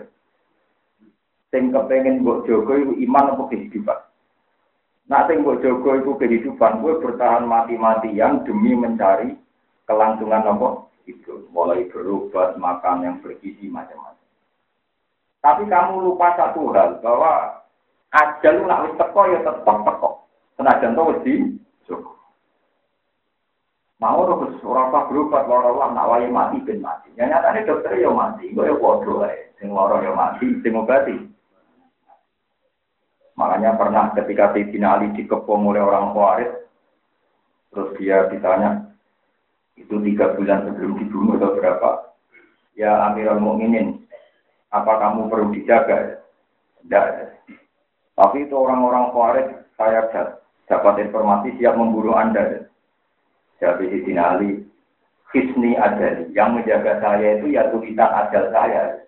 Sing 1.51 1.75
kepengen 1.75 2.23
mbok 2.23 2.47
jogo 2.47 2.79
iku 2.79 2.95
iman 3.03 3.35
apa 3.35 3.43
kehidupan? 3.51 3.99
Nah, 5.11 5.27
sing 5.27 5.43
mbok 5.43 5.59
jogo 5.59 5.89
iku 5.99 6.11
kehidupan, 6.15 6.79
kowe 6.79 6.95
bertahan 7.03 7.43
mati-matian 7.43 8.47
demi 8.47 8.79
mencari 8.79 9.35
kelangsungan 9.91 10.55
apa? 10.55 10.87
Itu 11.03 11.51
mulai 11.51 11.91
berobat, 11.91 12.55
makan 12.55 13.03
yang 13.03 13.15
bergizi 13.19 13.67
macam-macam. 13.67 14.23
Tapi 15.43 15.67
kamu 15.67 15.99
lupa 15.99 16.31
satu 16.39 16.71
hal 16.71 17.03
bahwa 17.03 17.64
Ajal 18.15 18.63
nak 18.63 18.87
wis 18.87 18.95
teko 18.95 19.21
ya 19.27 19.39
tetep 19.43 19.77
teko. 19.83 20.09
Senajan 20.55 20.95
to 20.95 21.03
wis 21.11 21.19
di. 21.27 21.35
Mau 23.95 24.27
terus 24.27 24.59
ora 24.59 24.91
usah 24.91 25.07
berobat 25.07 25.47
lara 25.47 25.71
lah 25.71 25.89
nak 25.95 26.07
wae 26.11 26.27
mati 26.27 26.59
ben 26.63 26.83
mati. 26.83 27.11
Ya 27.15 27.31
nyatane 27.31 27.63
dokter 27.63 27.95
ya 27.95 28.11
mati, 28.11 28.51
kok 28.51 28.67
ya 28.67 28.75
padha 28.75 29.11
wae. 29.23 29.39
Sing 29.55 29.71
lara 29.71 30.03
ya 30.03 30.11
mati, 30.11 30.47
sing 30.59 30.75
obati. 30.75 31.15
Makanya 33.35 33.75
pernah 33.75 34.15
ketika 34.15 34.55
Sayyidina 34.55 34.95
Ali 34.95 35.11
dikepung 35.11 35.67
oleh 35.67 35.83
orang 35.83 36.15
Khawarij, 36.15 36.51
terus 37.67 37.91
dia 37.99 38.31
ditanya, 38.31 38.95
itu 39.75 39.91
tiga 40.07 40.31
bulan 40.39 40.71
sebelum 40.71 40.95
dibunuh 41.03 41.35
atau 41.35 41.59
berapa? 41.59 42.15
Ya 42.79 42.95
Amirul 43.11 43.43
Mukminin, 43.43 44.07
apa 44.71 45.03
kamu 45.03 45.27
perlu 45.27 45.51
dijaga? 45.51 46.23
Tidak. 46.79 47.07
Tapi 48.15 48.47
itu 48.47 48.55
orang-orang 48.55 49.11
Khawarij 49.11 49.47
saya 49.75 50.07
dapat 50.71 51.03
informasi 51.03 51.59
siap 51.59 51.75
memburu 51.75 52.15
Anda. 52.15 52.63
Jadi 53.59 53.91
di 53.91 54.13
Ali, 54.15 54.63
Hisni 55.35 55.75
Adali, 55.75 56.31
yang 56.31 56.55
menjaga 56.55 56.99
saya 57.03 57.39
itu 57.39 57.51
ya 57.51 57.67
tulisan 57.71 58.07
ajal 58.07 58.51
saya. 58.55 59.03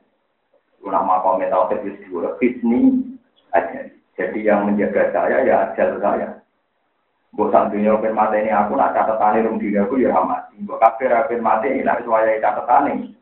Nama 0.84 1.20
komen 1.20 1.52
tauhid 1.52 1.84
itu 1.84 2.20
Hisni 2.44 2.80
Adali. 3.56 3.96
Jadi 4.20 4.40
yang 4.44 4.68
menjaga 4.68 5.12
saya 5.16 5.44
ya 5.48 5.56
ajal 5.72 6.00
saya. 6.04 6.38
Sak 7.38 7.70
dunia 7.70 7.94
open 7.94 8.18
mati 8.18 8.42
ini 8.42 8.50
aku 8.50 8.74
nak 8.74 8.98
catetane 8.98 9.46
rum 9.46 9.62
diri 9.62 9.78
aku 9.78 10.02
ya 10.02 10.10
mati. 10.26 10.58
Mbok 10.58 10.82
kafir 10.82 11.14
open 11.14 11.46
mati 11.46 11.70
ini 11.70 11.86
nak 11.86 12.02
suwaya 12.02 12.42
catetane. 12.42 13.14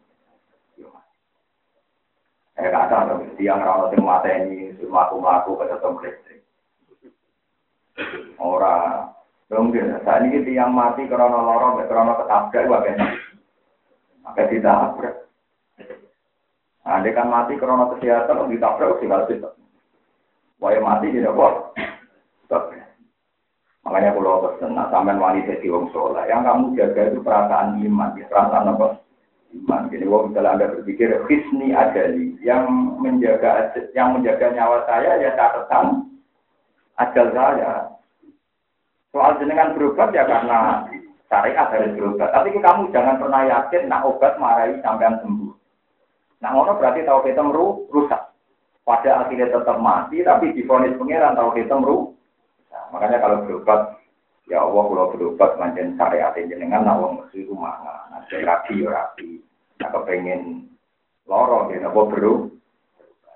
Eh 2.55 2.71
kata 2.71 3.12
dong, 3.12 3.35
tiang 3.35 3.59
rawat 3.59 3.91
yang 3.91 4.07
mata 4.07 4.31
ini 4.31 4.71
melaku 4.79 5.19
melaku 5.19 5.59
ketemu 5.59 5.97
listrik. 6.07 6.39
Orang 8.39 9.12
dong 9.51 9.75
dia, 9.75 10.00
saat 10.07 10.24
ini 10.24 10.39
tiang 10.47 10.71
mati 10.71 11.03
karena 11.05 11.35
lorong, 11.35 11.83
karena 11.83 12.15
ketabrak, 12.15 12.65
bagaimana? 12.71 13.19
Maka 14.24 14.43
ditabrak. 14.47 15.15
Nah, 16.85 17.01
dia 17.01 17.17
kan 17.17 17.27
mati 17.27 17.59
karena 17.59 17.91
kesehatan, 17.91 18.47
ditabrak, 18.47 19.03
tinggal 19.03 19.27
situ. 19.27 19.50
Wah, 20.63 20.71
mati 20.79 21.12
tidak 21.12 21.35
kok. 21.35 21.75
Makanya 23.85 24.17
kalau 24.17 24.41
pesen, 24.50 24.74
nah 24.74 24.89
sampean 24.89 25.21
wali 25.21 25.45
jadi 25.45 25.69
wong 25.69 25.93
soleh, 25.93 26.25
yang 26.25 26.41
kamu 26.41 26.74
jaga 26.74 27.05
itu 27.05 27.21
perasaan 27.21 27.77
iman, 27.85 28.17
ya, 28.17 28.25
perasaan 28.25 28.74
apa? 28.74 28.97
Iman. 29.63 29.88
Jadi 29.88 30.05
wong 30.05 30.31
misalnya 30.31 30.51
anda 30.59 30.74
berpikir 30.75 31.09
hisni 31.31 31.71
adali 31.71 32.35
yang 32.43 32.67
menjaga 33.00 33.71
yang 33.95 34.15
menjaga 34.15 34.51
nyawa 34.51 34.83
saya 34.88 35.12
ya 35.24 35.31
catatan 35.39 36.12
ajal 37.00 37.27
saya. 37.31 37.71
Soal 39.15 39.39
jenengan 39.39 39.71
berobat 39.75 40.12
ya 40.12 40.27
karena 40.27 40.83
syariat 41.31 41.71
harus 41.71 41.95
berobat. 41.95 42.29
Tapi 42.35 42.51
kamu 42.51 42.91
jangan 42.91 43.15
pernah 43.15 43.41
yakin 43.47 43.83
nak 43.88 44.03
obat 44.03 44.35
marahi 44.35 44.75
sampai 44.83 45.15
sembuh. 45.24 45.53
Nah 46.43 46.50
ngono 46.51 46.75
berarti 46.75 47.07
tahu 47.07 47.24
kita 47.24 47.41
meru 47.41 47.88
rusak. 47.89 48.21
Pada 48.85 49.25
akhirnya 49.25 49.50
tetap 49.50 49.81
mati 49.81 50.21
tapi 50.21 50.53
difonis 50.53 50.93
pangeran 51.00 51.33
tahu 51.33 51.57
kita 51.57 51.74
meru. 51.74 52.13
Nah, 52.69 52.85
makanya 52.93 53.17
kalau 53.17 53.41
berobat 53.41 53.97
ya 54.45 54.61
Allah 54.61 54.83
kalau 54.85 55.11
berobat 55.13 55.57
manjen 55.57 55.97
syariat 55.97 56.33
jenengan 56.37 56.85
nak 56.85 57.01
wong 57.01 57.13
mesti 57.21 57.45
rumah 57.49 57.81
nah 57.81 58.21
rapi 58.29 58.85
ya 58.85 58.89
rapi 58.93 59.45
Nah, 59.75 59.89
kepengen 59.91 60.71
loro 61.27 61.67
ya 61.71 61.83
apa 61.91 62.01
bro. 62.07 62.33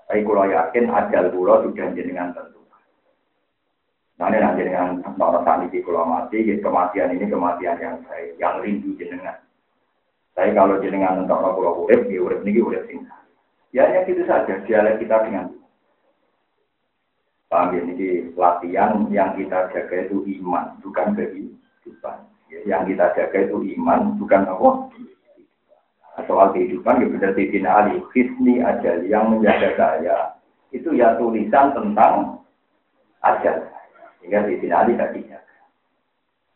Tapi 0.10 0.26
kalau 0.26 0.50
yakin 0.50 0.86
ajal 0.90 1.26
kula 1.30 1.62
sudah 1.68 1.88
jenengan 1.94 2.34
tentu. 2.34 2.58
Nah, 4.20 4.28
ini 4.28 4.38
nanti 4.42 4.66
dengan 4.66 5.00
orang 5.16 5.46
tani 5.46 5.66
di 5.72 5.80
pulau 5.86 6.04
mati, 6.04 6.44
kematian 6.60 7.14
ini 7.16 7.30
kematian 7.30 7.78
yang 7.80 7.96
saya, 8.10 8.36
yang 8.36 8.60
rindu 8.60 8.98
jenengan. 9.00 9.38
Saya 10.34 10.52
kalau 10.52 10.82
jenengan 10.82 11.24
untuk 11.24 11.40
orang 11.40 11.56
pulau 11.56 11.74
urip, 11.86 12.10
ya 12.10 12.20
urip 12.20 12.42
ini 12.44 12.60
urip. 12.60 12.84
Ya 13.70 13.86
hanya 13.86 14.10
gitu 14.10 14.26
saja, 14.26 14.66
dialek 14.66 14.98
kita 14.98 15.30
dengan 15.30 15.54
Paham 17.50 17.74
ya, 17.74 17.82
ini 17.82 18.30
latihan 18.38 19.10
yang 19.10 19.34
kita 19.34 19.74
jaga 19.74 20.06
itu 20.06 20.22
iman, 20.38 20.78
bukan 20.86 21.18
kehidupan. 21.18 22.18
Yang 22.70 22.94
kita 22.94 23.06
jaga 23.18 23.38
itu 23.50 23.58
iman, 23.74 24.22
bukan 24.22 24.46
apa? 24.46 24.70
soal 26.28 26.52
kehidupan 26.52 27.00
ya 27.00 27.08
benar 27.08 27.32
Sayyidina 27.32 27.70
Ali 27.70 28.04
Hisni 28.12 28.60
ajal 28.60 29.08
yang 29.08 29.32
menjaga 29.32 29.70
saya 29.78 30.18
itu 30.76 30.92
ya 30.92 31.16
tulisan 31.16 31.72
tentang 31.72 32.44
ajal 33.24 33.72
sehingga 34.20 34.44
Sayyidina 34.44 34.76
Ali 34.84 34.94
tadi 35.00 35.24
dijaga 35.24 35.56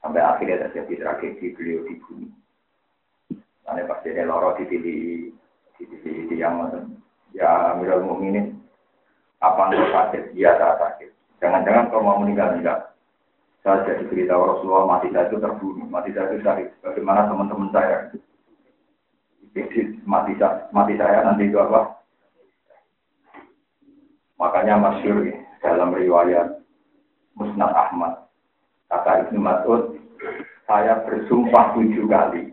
Sampai 0.03 0.19
akhirnya 0.19 0.67
terjadi 0.67 0.99
tragedi 0.99 1.55
beliau 1.55 1.87
dibunuh. 1.87 2.27
Karena 3.63 3.87
pasti 3.87 4.11
ada 4.11 4.27
loro 4.27 4.51
dipilih, 4.59 5.31
dipilih 5.79 6.27
di 6.27 6.43
yang 6.43 6.59
ya 7.31 7.71
Amirul 7.71 8.03
Mukminin 8.03 8.59
apa 9.43 9.61
nggak 9.67 9.91
sakit? 9.91 10.23
Iya 10.39 10.55
tak 10.55 10.79
sakit. 10.79 11.09
Jangan-jangan 11.43 11.91
kalau 11.91 12.03
mau 12.07 12.17
meninggal 12.23 12.55
enggak. 12.55 12.95
Saya 13.63 13.83
jadi 13.87 14.03
berita 14.07 14.35
Rasulullah 14.35 14.99
mati 14.99 15.11
saya 15.11 15.27
itu 15.27 15.39
terbunuh, 15.39 15.87
mati 15.87 16.11
saya 16.15 16.31
itu 16.31 16.43
syahid. 16.43 16.67
Bagaimana 16.83 17.27
teman-teman 17.27 17.71
saya? 17.71 18.11
Jadi 19.55 20.03
mati 20.03 20.35
saya, 20.39 20.67
mati 20.71 20.95
saya 20.99 21.23
nanti 21.23 21.47
itu 21.47 21.59
apa? 21.59 21.99
Makanya 24.39 24.75
masyur 24.79 25.31
dalam 25.63 25.95
riwayat 25.95 26.59
Musnad 27.39 27.71
Ahmad. 27.71 28.27
Kata 28.91 29.25
Ibnu 29.25 29.39
Mas'ud, 29.39 29.95
saya 30.67 30.99
bersumpah 31.07 31.73
tujuh 31.79 32.05
kali. 32.05 32.51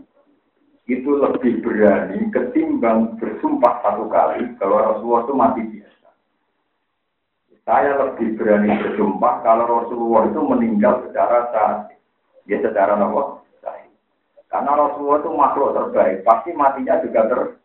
Itu 0.87 1.19
lebih 1.19 1.63
berani 1.63 2.31
ketimbang 2.31 3.19
bersumpah 3.19 3.83
satu 3.83 4.07
kali 4.11 4.55
kalau 4.59 4.79
Rasulullah 4.79 5.23
itu 5.27 5.35
mati 5.35 5.63
biasa. 5.67 6.00
Saya 7.69 7.93
lebih 7.97 8.35
berani 8.41 8.73
bersumpah 8.81 9.45
kalau 9.47 9.65
Rasulullah 9.69 10.27
itu 10.27 10.41
meninggal 10.43 11.07
secara 11.07 11.39
sah. 11.55 11.73
Ya 12.49 12.59
secara 12.65 12.99
nopo 12.99 13.45
Karena 14.51 14.75
Rasulullah 14.75 15.23
itu 15.23 15.31
makhluk 15.31 15.71
terbaik, 15.79 16.27
pasti 16.27 16.51
matinya 16.51 16.99
juga 16.99 17.23
terbaik. 17.31 17.63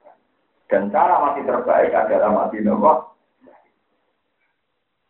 Dan 0.69 0.93
cara 0.93 1.17
mati 1.17 1.41
terbaik 1.41 1.89
adalah 1.89 2.29
mati 2.29 2.61
nopo 2.61 3.15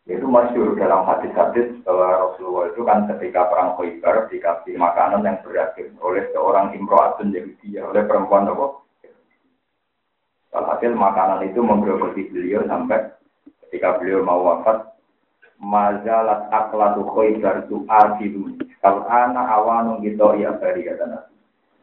itu 0.06 0.22
masyur 0.22 0.78
dalam 0.78 1.02
hadis-hadis 1.02 1.82
bahwa 1.82 2.30
Rasulullah 2.30 2.70
itu 2.70 2.86
kan 2.86 3.10
ketika 3.10 3.50
perang 3.50 3.74
Khaybar 3.74 4.30
dikasih 4.30 4.78
makanan 4.78 5.26
yang 5.26 5.42
beragam 5.42 5.98
oleh 5.98 6.30
seorang 6.30 6.78
imro'atun 6.78 7.34
Yahudi, 7.34 7.74
oleh 7.82 8.06
perempuan 8.06 8.46
apa? 8.46 8.86
Hasil 10.54 10.94
makanan 10.94 11.50
itu 11.50 11.58
memberkati 11.58 12.22
beliau 12.30 12.62
sampai 12.70 13.02
ketika 13.68 13.98
beliau 13.98 14.22
mau 14.22 14.42
wafat, 14.42 14.96
mazalat 15.58 16.46
aklatu 16.52 17.02
Khaybar 17.12 17.66
itu 17.66 17.82
adilu. 17.88 18.56
Kalau 18.80 19.02
anak 19.08 19.46
awanu 19.50 19.98
gitu 20.04 20.36
ya 20.38 20.54
dari 20.60 20.86
kata 20.86 21.04
Nabi. 21.06 21.34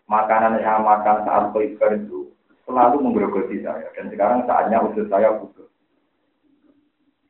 Makanan 0.07 0.59
yang 0.61 0.83
makan 0.83 1.25
saat 1.27 1.45
Khaybar 1.51 1.91
itu 1.99 2.31
selalu 2.63 3.03
memberkati 3.03 3.63
saya. 3.63 3.87
Dan 3.97 4.11
sekarang 4.13 4.47
saatnya 4.47 4.83
usus 4.83 5.07
saya 5.11 5.35
putus. 5.35 5.67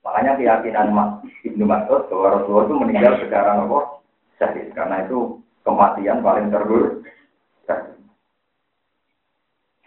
Makanya 0.03 0.36
keyakinan 0.36 0.91
Mas 0.91 1.24
Ibnu 1.48 1.63
Mas'ud 1.63 2.12
bahwa 2.12 2.27
Rasulullah 2.36 2.65
itu 2.67 2.75
meninggal 2.75 3.13
secara 3.24 3.55
nopo 3.55 4.03
syahid 4.36 4.75
karena 4.75 5.07
itu 5.07 5.39
kematian 5.63 6.19
paling 6.19 6.51
terburuk. 6.51 7.07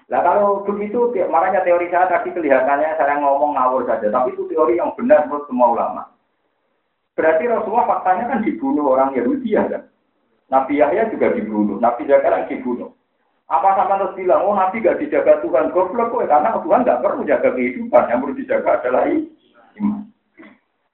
Nah 0.07 0.21
kalau 0.23 0.63
begitu, 0.63 1.11
makanya 1.27 1.67
teori 1.67 1.91
saya 1.91 2.07
tadi 2.07 2.31
kelihatannya 2.31 2.95
saya 2.95 3.19
ngomong 3.19 3.59
ngawur 3.59 3.83
saja, 3.91 4.07
tapi 4.07 4.39
itu 4.39 4.47
teori 4.47 4.79
yang 4.79 4.95
benar 4.95 5.27
menurut 5.27 5.51
semua 5.51 5.75
ulama. 5.75 6.03
Berarti 7.19 7.49
Rasulullah 7.51 7.91
faktanya 7.91 8.31
kan 8.31 8.45
dibunuh 8.47 8.95
orang 8.95 9.17
Yahudi 9.19 9.57
ya 9.57 9.67
kan? 9.67 9.83
Nabi 10.47 10.79
Yahya 10.79 11.11
juga 11.11 11.35
dibunuh, 11.35 11.83
Nabi 11.83 12.07
Zakaria 12.07 12.47
dibunuh. 12.47 12.95
Apa 13.47 13.79
sama 13.79 13.99
terus 13.99 14.19
bilang, 14.19 14.43
oh 14.47 14.55
Nabi 14.55 14.83
gak 14.83 14.99
dijaga 14.99 15.39
Tuhan, 15.43 15.71
goblok 15.71 16.11
kok, 16.11 16.27
karena 16.27 16.51
Tuhan 16.55 16.83
gak 16.87 17.03
perlu 17.03 17.23
jaga 17.27 17.55
kehidupan, 17.55 18.11
yang 18.11 18.19
perlu 18.19 18.35
dijaga 18.35 18.71
adalah 18.83 19.07
iman. 19.07 20.07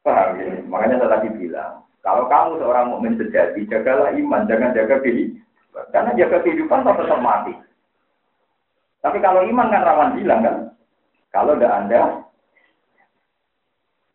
Paham 0.05 0.29
ya? 0.37 0.61
Makanya 0.69 1.01
saya 1.01 1.13
tadi 1.17 1.29
bilang, 1.37 1.81
kalau 2.05 2.29
kamu 2.29 2.61
seorang 2.61 2.93
mukmin 2.93 3.17
sejati, 3.17 3.65
jagalah 3.69 4.13
iman, 4.13 4.45
jangan 4.45 4.77
jaga 4.77 5.01
kehidupan. 5.01 5.85
Karena 5.97 6.11
jaga 6.13 6.39
kehidupan 6.45 6.85
tetap 6.85 7.21
mati. 7.25 7.53
Tapi 9.03 9.19
kalau 9.19 9.43
iman 9.43 9.69
kan 9.69 9.83
rawan 9.83 10.15
hilang 10.15 10.41
kan? 10.47 10.57
Kalau 11.35 11.59
tidak 11.59 11.75
Anda, 11.75 12.01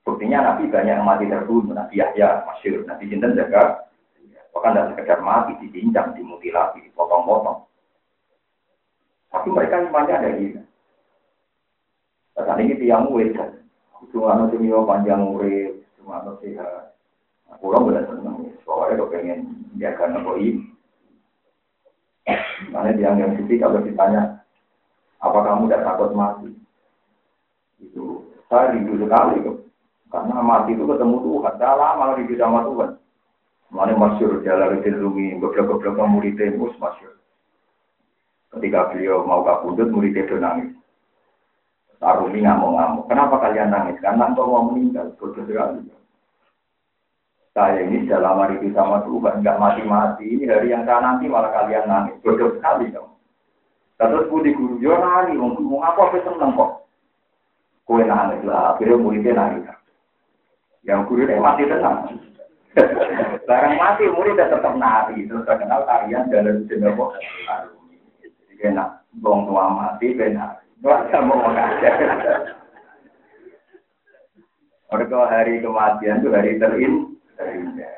buktinya 0.08 0.54
Nabi 0.54 0.72
banyak 0.72 0.96
yang 0.96 1.04
mati 1.04 1.28
terbunuh. 1.28 1.76
Nabi 1.76 2.00
Yahya, 2.00 2.48
Masyur, 2.48 2.88
Nabi 2.88 3.12
Jinten 3.12 3.36
jaga. 3.36 3.84
Bahkan 4.56 4.72
tidak 4.74 4.88
sekedar 4.96 5.20
mati, 5.22 5.60
dicincang, 5.60 6.16
dimutilasi, 6.16 6.82
dipotong-potong. 6.88 7.68
Tapi 9.28 9.48
mereka 9.52 9.84
imannya 9.84 10.14
ada 10.16 10.30
gitu. 10.40 10.62
Saat 12.38 12.58
ini 12.64 12.80
tiang 12.80 13.12
wedan. 13.12 13.66
Cuma 14.14 14.38
nanti 14.38 14.56
panjang 14.62 15.26
urip, 15.26 15.84
cuma 16.00 16.22
sehat. 16.40 16.94
Aku 17.58 17.72
orang 17.72 17.88
benar 17.90 18.04
senang, 18.12 18.38
soalnya 18.68 19.00
kalau 19.00 19.10
pengen 19.10 19.40
jaga 19.80 20.06
nopo 20.12 20.36
ini. 20.38 20.68
Karena 22.70 22.92
dia 22.94 23.16
yang 23.16 23.40
sisi 23.40 23.56
kalau 23.56 23.80
ditanya, 23.80 24.44
apa 25.18 25.40
kamu 25.42 25.66
tidak 25.66 25.86
takut 25.86 26.12
mati? 26.14 26.50
Itu 27.82 28.30
saya 28.50 28.74
rindu 28.74 29.02
sekali 29.02 29.42
kok. 29.42 29.58
Karena 30.08 30.40
mati 30.40 30.78
itu 30.78 30.86
ketemu 30.86 31.18
Tuhan. 31.26 31.54
Dah 31.58 31.74
lama 31.74 32.16
rindu 32.16 32.36
sama 32.38 32.64
Tuhan. 32.64 32.92
Mana 33.68 33.94
masyur 34.00 34.40
Jalaluddin 34.48 34.96
Rumi, 34.96 35.36
beberapa-beberapa 35.44 36.08
muridnya 36.08 36.56
mus 36.56 36.72
masyur. 36.80 37.20
Ketika 38.56 38.96
beliau 38.96 39.28
mau 39.28 39.44
kabundut, 39.44 39.92
muridnya 39.92 40.24
itu 40.24 40.40
nangis. 40.40 40.72
Arumi 42.00 42.46
ngamuk-ngamuk. 42.46 43.10
Kenapa 43.12 43.42
kalian 43.44 43.74
nangis? 43.74 44.00
Karena 44.00 44.32
engkau 44.32 44.48
mau 44.48 44.72
meninggal. 44.72 45.12
Bodoh 45.20 45.44
sekali. 45.44 45.84
Saya 47.58 47.90
ini 47.90 48.06
dalam 48.06 48.38
hari 48.38 48.62
sama 48.70 49.02
Tuhan, 49.02 49.42
nggak 49.42 49.60
mati-mati. 49.60 50.30
Ini 50.30 50.46
hari 50.46 50.72
yang 50.72 50.86
nanti 50.86 51.26
malah 51.26 51.52
kalian 51.52 51.90
nangis. 51.90 52.22
Bodoh 52.22 52.54
sekali 52.56 52.94
dong. 52.94 53.17
Terus 53.98 54.30
budi 54.30 54.54
guru, 54.54 54.78
yo 54.78 54.94
nangis. 54.94 55.38
Mau 55.42 55.82
apa 55.82 56.14
apa 56.14 56.18
seneng 56.22 56.54
kok. 56.54 56.86
Kue 57.90 58.06
nangis 58.06 58.46
lah. 58.46 58.78
Akhirnya 58.78 59.02
muridnya 59.02 59.34
nangis. 59.34 59.66
Yang 60.86 61.10
guru 61.10 61.26
ini 61.26 61.42
mati 61.42 61.66
tenang. 61.66 61.98
Barang 63.50 63.74
mati 63.82 64.06
muridnya 64.06 64.54
tetap 64.54 64.74
nari. 64.78 65.26
Terus 65.26 65.46
terkenal 65.50 65.82
tarian 65.90 66.30
dalam 66.30 66.70
jenis 66.70 66.94
kok. 66.94 67.12
Jadi 68.22 68.54
enak. 68.70 69.02
Bong 69.18 69.50
tua 69.50 69.66
mati, 69.74 70.14
benar. 70.14 70.62
Wajah 70.86 71.22
mau 71.26 71.42
mengajar. 71.42 71.98
Mereka 74.88 75.20
hari 75.26 75.60
kematian 75.60 76.22
itu 76.22 76.30
hari 76.32 76.62
terin, 76.62 77.18
terindah. 77.34 77.98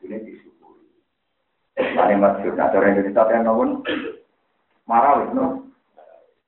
Ini 0.00 0.16
disyukuri. 0.24 0.88
Ini 1.76 2.14
maksud, 2.16 2.54
nah 2.56 2.70
cara 2.72 2.86
Indonesia 2.88 3.28
yang 3.34 3.50
marawis, 4.90 5.30
no? 5.30 5.70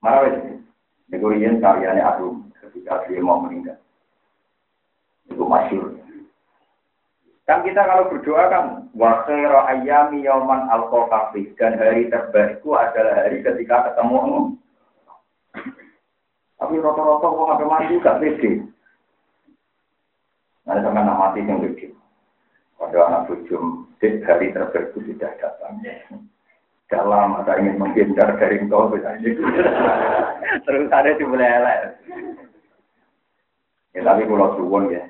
Marawis. 0.02 0.58
Negorian 1.06 1.62
karyanya 1.62 2.18
aku 2.18 2.42
ketika 2.66 3.06
dia 3.06 3.22
mau 3.22 3.38
meninggal. 3.38 3.78
Itu 5.30 5.46
masyur. 5.46 5.94
Kan 7.46 7.62
kita 7.62 7.84
kalau 7.86 8.10
berdoa 8.10 8.44
kan 8.50 8.64
wa 8.96 9.22
khairu 9.28 9.58
ayyami 9.70 10.26
yauman 10.26 10.66
al 10.72 10.90
dan 11.58 11.72
hari 11.78 12.10
terbaikku 12.10 12.74
adalah 12.74 13.22
hari 13.22 13.44
ketika 13.44 13.92
ketemu 13.92 14.56
tapi 16.62 16.78
rata-rata 16.78 17.26
kok 17.26 17.48
sampai 17.50 17.66
mati 17.66 17.94
gak 17.98 18.18
pede. 18.22 18.50
Nah, 20.62 20.78
sama 20.78 21.02
anak 21.02 21.18
mati 21.18 21.42
yang 21.42 21.58
pede. 21.58 21.90
Pada 22.78 22.98
anak 23.10 23.26
bujum, 23.26 23.90
hari 23.98 24.54
terbaik 24.54 24.94
itu 24.94 25.10
sudah 25.10 25.34
datang. 25.42 25.82
Dalam 26.92 27.40
ada 27.40 27.56
ingin 27.56 27.80
menghindar 27.80 28.36
dari 28.36 28.60
engkau, 28.60 28.92
terus 28.92 30.88
ada 30.92 31.08
di 31.16 31.24
belelek. 31.24 31.80
Ya 33.96 34.00
tapi 34.04 34.28
kalau 34.28 34.52
suwon 34.60 34.92
ya, 34.92 35.08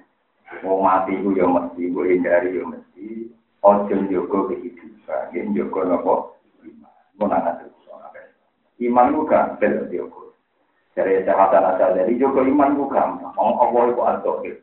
mau 0.62 0.78
mati 0.78 1.18
itu 1.18 1.34
ya 1.34 1.42
mesti, 1.50 1.90
mau 1.90 2.06
hindari 2.06 2.54
ya 2.54 2.62
mesti. 2.62 3.34
Ojo 3.66 3.94
jogo 4.06 4.54
kehidupan, 4.54 5.34
ya 5.34 5.42
jogo 5.50 5.80
nopo. 5.82 6.14
Mau 7.18 7.26
nangat 7.26 7.66
Iman 8.78 9.14
itu 9.14 9.22
kan, 9.26 9.58
bel 9.58 9.86
jogo. 9.90 10.38
Dari 10.94 11.22
Hasan 11.26 11.66
Asyadari, 11.66 12.14
juga 12.14 12.46
iman 12.46 12.78
ku 12.78 12.86
gampang. 12.86 13.32
Ngomong 13.34 13.58
Allah 13.58 13.82
itu 13.88 14.02
al-Zohir. 14.02 14.56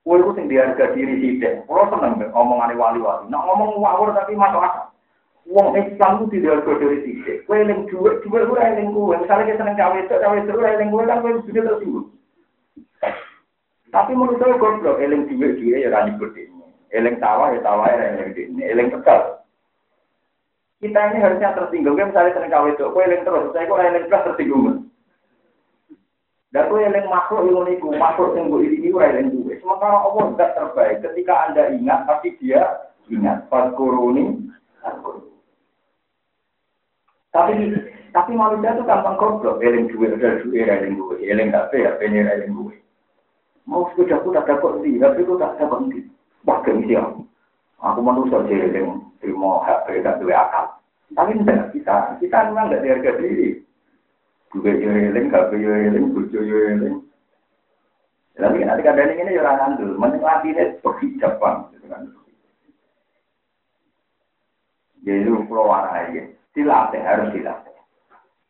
Kue 0.00 0.16
itu 0.16 0.30
sing 0.32 0.46
diharga 0.48 0.96
diri 0.96 1.18
sidik. 1.18 1.66
Kalau 1.68 1.90
seneng 1.92 2.24
ngomongan 2.32 2.72
wali-wali. 2.78 3.26
Nah 3.28 3.42
ngomong 3.42 3.80
wawur 3.82 4.16
tapi 4.16 4.32
masuk 4.32 4.62
akal. 4.64 4.88
Wong 5.48 5.72
Islam 5.78 6.28
itu 6.28 6.36
tidak 6.36 6.62
harga 6.62 6.72
diri 6.78 6.98
sidik. 7.02 7.38
Kue 7.48 7.64
yang 7.64 7.88
duit, 7.88 8.20
duit 8.22 8.44
gue 8.44 8.60
yang 8.60 8.92
kue. 8.92 9.16
Misalnya 9.16 9.48
kita 9.48 9.58
seneng 9.64 9.78
cawe 9.80 9.96
itu, 9.96 10.14
cawe 10.14 10.36
itu 10.36 10.52
yang 10.52 10.90
kue 10.92 11.04
kan 11.08 11.20
kue 11.24 11.32
sudah 11.48 11.62
tersinggung. 11.64 12.06
Tapi 13.90 14.10
menurut 14.14 14.38
saya 14.38 14.54
goblok, 14.54 15.02
eling 15.02 15.26
duit 15.26 15.58
duit 15.58 15.82
ya 15.82 15.90
rani 15.90 16.14
gede. 16.20 16.46
Eling 16.94 17.18
tawa 17.18 17.50
ya 17.50 17.58
tawa 17.64 17.90
ya 17.90 18.14
eling 18.14 18.30
gede. 18.30 18.42
Eling 18.62 18.88
tegal. 18.94 19.42
Kita 20.78 21.00
ini 21.10 21.18
harusnya 21.18 21.56
tersinggung. 21.58 21.98
Misalnya 21.98 22.36
seneng 22.36 22.52
cawe 22.54 22.68
itu, 22.70 22.86
kue 22.86 23.02
eling 23.02 23.22
terus. 23.26 23.50
Saya 23.50 23.66
kok 23.66 23.80
eling 23.82 24.06
terus 24.06 24.26
tersinggung. 24.30 24.90
Dan 26.50 26.66
kowe 26.66 26.82
yang 26.82 27.06
makhluk 27.06 27.46
yang 27.46 27.62
niku, 27.62 27.94
makhluk 27.94 28.34
yang 28.34 28.50
gue 28.50 28.66
ini 28.66 28.90
ora 28.90 29.14
yang 29.14 29.30
duwe. 29.30 29.54
Sementara 29.62 30.02
Allah 30.02 30.34
tidak 30.34 30.54
terbaik. 30.58 30.96
Ketika 30.98 31.34
Anda 31.46 31.70
ingat, 31.78 32.10
tapi 32.10 32.34
dia 32.42 32.90
ingat. 33.06 33.46
Pas 33.46 33.70
kuruni, 33.78 34.50
Tapi 37.30 37.54
tapi 38.10 38.34
manusia 38.34 38.74
itu 38.74 38.82
gampang 38.82 39.14
goblok, 39.14 39.62
eling 39.62 39.86
duit 39.86 40.18
ada 40.18 40.42
duit, 40.42 40.66
eling 40.66 40.98
duit, 40.98 41.22
eling 41.22 41.54
HP, 41.54 41.86
HP 41.86 42.00
ini 42.10 42.26
eling 42.26 42.50
duit. 42.50 42.82
Mau 43.70 43.86
sepeda 43.94 44.18
aku 44.18 44.34
tak 44.34 44.50
dapat 44.50 44.82
di, 44.82 44.98
tapi 44.98 45.22
aku 45.22 45.38
tak 45.38 45.54
dapat 45.62 45.78
di. 45.94 46.02
Wah 46.42 46.58
gengsi 46.66 46.98
aku. 46.98 47.22
Aku 47.78 48.02
manusia 48.02 48.42
eling, 48.50 48.98
terima 49.22 49.62
HP 49.62 50.02
tak 50.02 50.18
duit 50.18 50.34
akal. 50.34 50.74
Tapi 51.14 51.38
enggak, 51.38 51.70
kita 51.70 52.18
kita 52.18 52.50
memang 52.50 52.66
enggak 52.66 52.82
diharga 52.82 53.10
diri. 53.22 53.62
Duit 54.50 54.82
yo 54.82 54.90
eling, 54.90 55.30
HP 55.30 55.50
yo 55.62 55.70
eling, 55.70 56.06
bojo 56.10 56.40
yo 56.42 56.58
eling. 56.66 56.96
Tapi 58.34 58.64
nanti 58.66 58.82
kadang 58.82 59.06
ini 59.06 59.36
ya 59.36 59.44
orang 59.44 59.78
ngandel, 59.78 59.90
menikmati 60.00 60.50
ini 60.50 60.64
berhijab 60.82 61.38
bang. 61.38 61.58
Jadi 65.00 65.32
pulau 65.46 65.70
warai, 65.70 66.39
dilatih 66.54 67.02
harus 67.02 67.30
dilatih 67.30 67.76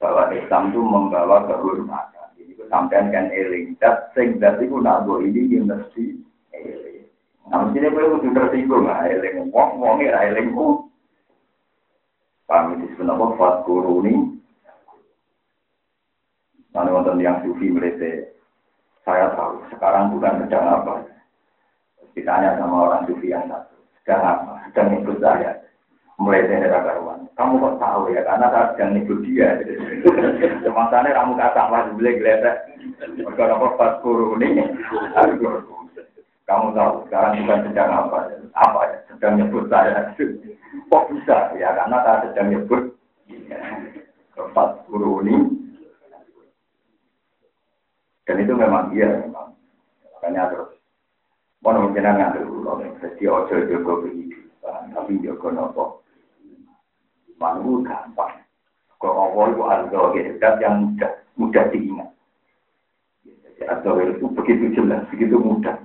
bahwa 0.01 0.33
Islam 0.33 0.73
itu 0.73 0.81
membawa 0.81 1.45
kehormatan. 1.45 2.29
Jadi 2.41 2.53
sampean 2.73 3.13
kan 3.13 3.29
eling, 3.29 3.77
dat 3.77 4.09
sing 4.17 4.41
dat 4.41 4.57
itu 4.65 4.81
nak 4.81 5.05
ini 5.21 5.53
yang 5.53 5.69
mesti 5.69 6.17
eling. 6.57 7.05
Nah, 7.53 7.69
mestinya 7.69 7.93
kowe 7.93 8.17
kudu 8.17 8.29
tersinggung 8.33 8.89
lah 8.89 9.05
eling 9.05 9.53
wong 9.53 9.71
wong 9.77 10.01
ora 10.01 10.21
eling 10.33 10.57
ku. 10.57 10.89
Paham 12.49 12.81
itu 12.81 12.97
sebenarnya 12.97 13.37
fat 13.39 13.55
guru 13.63 14.03
ini. 14.03 14.15
Mana 16.71 16.95
wonten 16.95 17.19
yang 17.19 17.43
sufi 17.43 17.67
mereka, 17.67 18.31
saya 19.03 19.35
tahu 19.35 19.59
sekarang 19.75 20.15
bukan 20.15 20.47
sedang 20.47 20.67
apa. 20.67 21.03
Ditanya 22.15 22.59
sama 22.59 22.91
orang 22.91 23.07
sufi 23.11 23.31
yang 23.31 23.47
satu, 23.51 23.75
sedang 24.03 24.23
apa? 24.23 24.67
Sedang 24.71 24.99
ikut 24.99 25.19
saya 25.19 25.70
mulai 26.21 26.45
dari 26.45 26.69
karuan. 26.69 27.25
Kamu 27.33 27.57
kok 27.57 27.79
tahu 27.81 28.13
ya? 28.13 28.21
Karena 28.29 28.53
saya 28.53 28.67
sedang 28.77 29.01
ikut 29.01 29.19
dia. 29.25 29.57
Semasanya 30.65 31.17
kamu 31.17 31.33
kata 31.41 31.63
lah, 31.73 31.83
boleh 31.97 32.13
geletek. 32.21 32.57
Mereka 33.17 33.49
dapat 33.49 33.73
pas 33.81 33.97
guru 34.05 34.37
ini. 34.37 34.69
Kamu 36.45 36.77
tahu 36.77 36.93
sekarang 37.09 37.41
bukan 37.41 37.61
sedang 37.73 37.89
apa? 37.89 38.19
Apa 38.53 38.81
ya? 38.85 38.97
Sedang 39.17 39.41
nyebut 39.41 39.65
saya. 39.73 40.13
Kok 40.93 41.05
bisa? 41.09 41.57
Ya 41.57 41.73
karena 41.73 41.97
saya 42.05 42.29
sedang 42.29 42.49
nyebut 42.53 42.83
pas 44.53 44.77
guru 44.93 45.25
ini. 45.25 45.37
Dan 48.29 48.45
itu 48.45 48.53
memang 48.53 48.93
dia 48.93 49.09
memang. 49.25 49.57
Makanya 50.21 50.53
terus. 50.53 50.77
Mau 51.61 51.77
mungkin 51.77 52.01
nggak 52.01 52.41
dulu, 52.41 52.73
jadi 53.05 53.25
ojo 53.29 53.53
jogo 53.69 54.01
kehidupan, 54.01 54.97
tapi 54.97 55.21
jogo 55.21 55.53
nopo 55.53 56.00
Manggu 57.41 57.81
gampang. 57.83 58.37
Kok 59.01 59.17
Allah 59.17 59.45
itu 59.49 59.63
al-zahir, 59.65 60.27
yang 60.61 60.75
mudah, 60.85 61.13
mudah 61.41 61.65
diingat. 61.73 62.11
Jadi 63.25 63.63
al 63.65 63.81
itu 64.13 64.27
begitu 64.29 64.65
jelas, 64.77 65.09
begitu 65.09 65.41
mudah. 65.41 65.81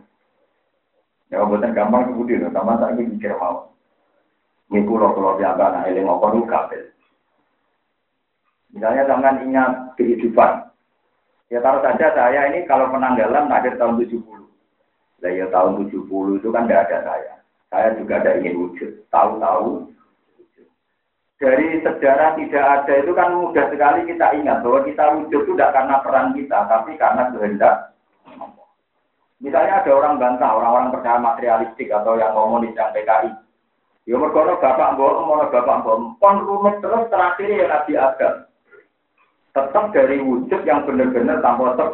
Ya, 1.31 1.47
buatan 1.47 1.71
gampang 1.71 2.11
kemudian, 2.11 2.51
sama 2.51 2.75
tak 2.75 2.99
ingin 2.99 3.15
mikir 3.15 3.33
mau. 3.39 3.71
Ini 4.67 4.83
pulau 4.83 5.15
pulau 5.15 5.39
biasa, 5.39 5.63
nah 5.71 5.83
ini 5.87 6.03
ngokor 6.03 6.35
itu 6.35 6.45
kabel. 6.49 6.83
Misalnya 8.75 9.07
jangan 9.07 9.35
ingat 9.47 9.71
kehidupan. 9.95 10.67
Ya 11.47 11.63
taruh 11.63 11.79
saja 11.79 12.11
saya 12.11 12.51
ini 12.51 12.67
kalau 12.67 12.91
penanggalan 12.91 13.47
akhir 13.47 13.79
tahun 13.79 14.01
70. 14.03 14.19
Nah 15.23 15.31
ya 15.31 15.47
tahun 15.47 15.87
70 15.87 16.41
itu 16.41 16.47
kan 16.51 16.67
tidak 16.67 16.91
ada 16.91 16.97
saya. 17.07 17.33
Saya 17.71 17.87
juga 17.95 18.19
ada 18.19 18.35
ingin 18.41 18.59
wujud. 18.59 18.91
Tahu-tahu 19.13 19.94
dari 21.35 21.83
sejarah 21.83 22.39
tidak 22.39 22.63
ada 22.63 22.93
itu 22.95 23.11
kan 23.11 23.35
mudah 23.35 23.67
sekali 23.67 24.07
kita 24.07 24.39
ingat 24.39 24.63
bahwa 24.63 24.79
kita 24.87 25.03
wujud 25.19 25.41
itu 25.43 25.51
tidak 25.51 25.75
karena 25.75 25.95
peran 25.99 26.27
kita, 26.31 26.59
tapi 26.71 26.91
karena 26.95 27.23
kehendak. 27.35 27.75
Misalnya 29.43 29.83
ada 29.83 29.91
orang 29.91 30.15
bantah, 30.15 30.51
orang-orang 30.55 30.95
percaya 30.95 31.19
materialistik 31.19 31.91
atau 31.91 32.15
yang 32.15 32.31
komunis 32.31 32.71
yang 32.71 32.95
PKI. 32.95 33.29
Ya 34.05 34.15
mergono 34.15 34.55
bapak 34.61 34.95
mbok, 34.95 35.13
mau 35.27 35.43
bapak 35.49 35.77
mbok, 35.83 35.97
pon 36.23 36.37
rumit 36.45 36.79
terus 36.79 37.09
terakhir 37.11 37.49
ya 37.51 37.65
Nabi 37.67 37.93
Adam. 37.99 38.33
Tetap 39.51 39.85
dari 39.91 40.21
wujud 40.23 40.61
yang 40.63 40.87
benar-benar 40.87 41.43
tanpa 41.43 41.75
ter. 41.75 41.89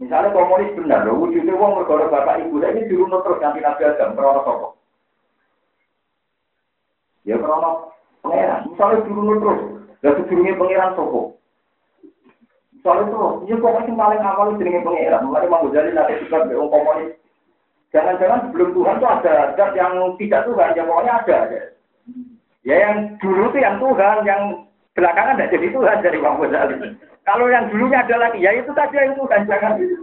Misalnya 0.00 0.32
komunis 0.32 0.72
benar, 0.72 1.04
wujudnya 1.04 1.52
wong 1.52 1.84
mergono 1.84 2.08
bapak 2.08 2.40
ibu, 2.48 2.64
ini 2.64 2.88
dirunut 2.88 3.20
terus 3.20 3.42
nanti 3.44 3.60
Nabi 3.60 3.82
Adam, 3.84 4.16
perono 4.16 4.40
sopok. 4.40 4.72
Ya 7.26 7.36
karena 7.42 7.70
pangeran. 8.22 8.60
Misalnya 8.70 9.02
turun 9.02 9.38
terus, 9.42 9.60
dan 9.98 10.12
sebelumnya 10.22 10.54
pangeran 10.54 10.94
sopo. 10.94 11.20
Misalnya 12.70 13.04
terus, 13.10 13.34
ya 13.50 13.54
pokoknya 13.58 13.88
yang 13.90 13.98
paling 13.98 14.22
awal 14.22 14.48
jenenge 14.54 14.86
pangeran. 14.86 15.26
Mulai 15.26 15.50
mau 15.50 15.66
jadi 15.74 15.90
nanti 15.90 16.22
juga 16.22 16.46
beong 16.46 16.70
komunis. 16.70 17.18
Jangan-jangan 17.90 18.50
sebelum 18.50 18.70
Tuhan 18.74 18.98
itu 18.98 19.06
ada 19.06 19.34
zat 19.58 19.70
yang 19.74 19.94
tidak 20.18 20.44
Tuhan, 20.46 20.74
ya 20.78 20.82
pokoknya 20.86 21.12
ada. 21.22 21.38
Ya 22.66 22.76
yang 22.82 22.96
dulu 23.22 23.50
itu 23.50 23.58
yang 23.62 23.76
Tuhan, 23.78 24.16
yang 24.26 24.42
belakangan 24.94 25.38
tidak 25.38 25.52
jadi 25.54 25.66
Tuhan 25.70 25.96
dari 26.02 26.18
Bang 26.18 26.38
Ghazali. 26.38 26.76
Kalau 27.26 27.46
yang 27.50 27.66
dulunya 27.74 28.06
ada 28.06 28.16
lagi, 28.22 28.38
ya 28.38 28.54
itu 28.54 28.70
saja 28.70 28.98
yang 29.02 29.18
Tuhan, 29.18 29.50
jangan 29.50 29.82
itu. 29.82 29.98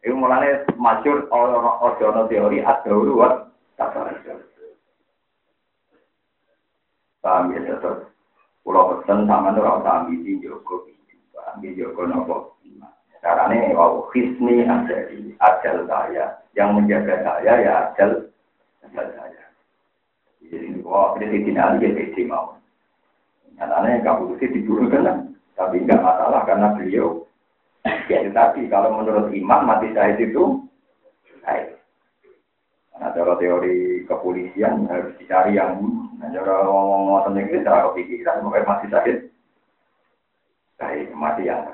Itu 0.00 0.16
mulanya 0.16 0.64
masyur 0.80 1.28
orang-orang 1.28 2.24
teori 2.32 2.64
ad-dauruat 2.64 3.52
tak 3.76 3.92
Paham 7.20 7.52
ya 7.52 7.60
tetap. 7.64 8.08
Pulau 8.60 8.92
pesen 8.92 9.24
sama 9.24 9.56
itu 9.56 9.60
rasa 9.64 9.90
ambisi 10.04 10.40
joko 10.44 10.84
ambisi 11.56 11.80
joko 11.80 12.04
nopo. 12.04 12.36
Caranya 13.20 13.76
wow 13.76 14.08
hisni 14.16 14.64
ajali 14.64 15.36
ajal 15.36 15.84
saya 15.84 16.40
yang 16.56 16.72
menjaga 16.72 17.20
saya 17.20 17.52
ya 17.60 17.72
ajal 17.92 18.32
ajal 18.88 19.06
saya. 19.12 19.44
Jadi 20.40 20.80
wah 20.80 21.12
ini 21.20 21.44
tidak 21.44 21.76
ada 21.76 21.84
yang 21.84 22.28
mau. 22.32 22.56
Nyatanya 23.60 24.00
kamu 24.00 24.40
itu 24.40 24.46
dibunuhkan 24.56 25.36
tapi 25.52 25.84
nggak 25.84 26.00
masalah 26.00 26.48
karena 26.48 26.72
beliau 26.72 27.28
ya 28.08 28.24
tadi 28.32 28.64
kalau 28.72 28.96
menurut 28.96 29.28
iman 29.36 29.68
mati 29.68 29.92
syahid 29.92 30.16
itu 30.20 30.64
baik. 31.44 31.79
Nah, 33.00 33.16
cara 33.16 33.32
teori 33.40 34.04
kepolisian 34.04 34.84
harus 34.92 35.16
dicari 35.16 35.56
yang 35.56 35.80
Nah, 36.20 36.28
cara 36.36 36.68
ngomong 36.68 37.24
ngomong 37.24 37.32
ini 37.32 37.64
cara 37.64 37.88
kepikiran, 37.88 38.44
mungkin 38.44 38.68
masih 38.68 38.88
sakit. 38.92 39.16
Baik, 40.76 41.16
mati 41.16 41.48
yang 41.48 41.64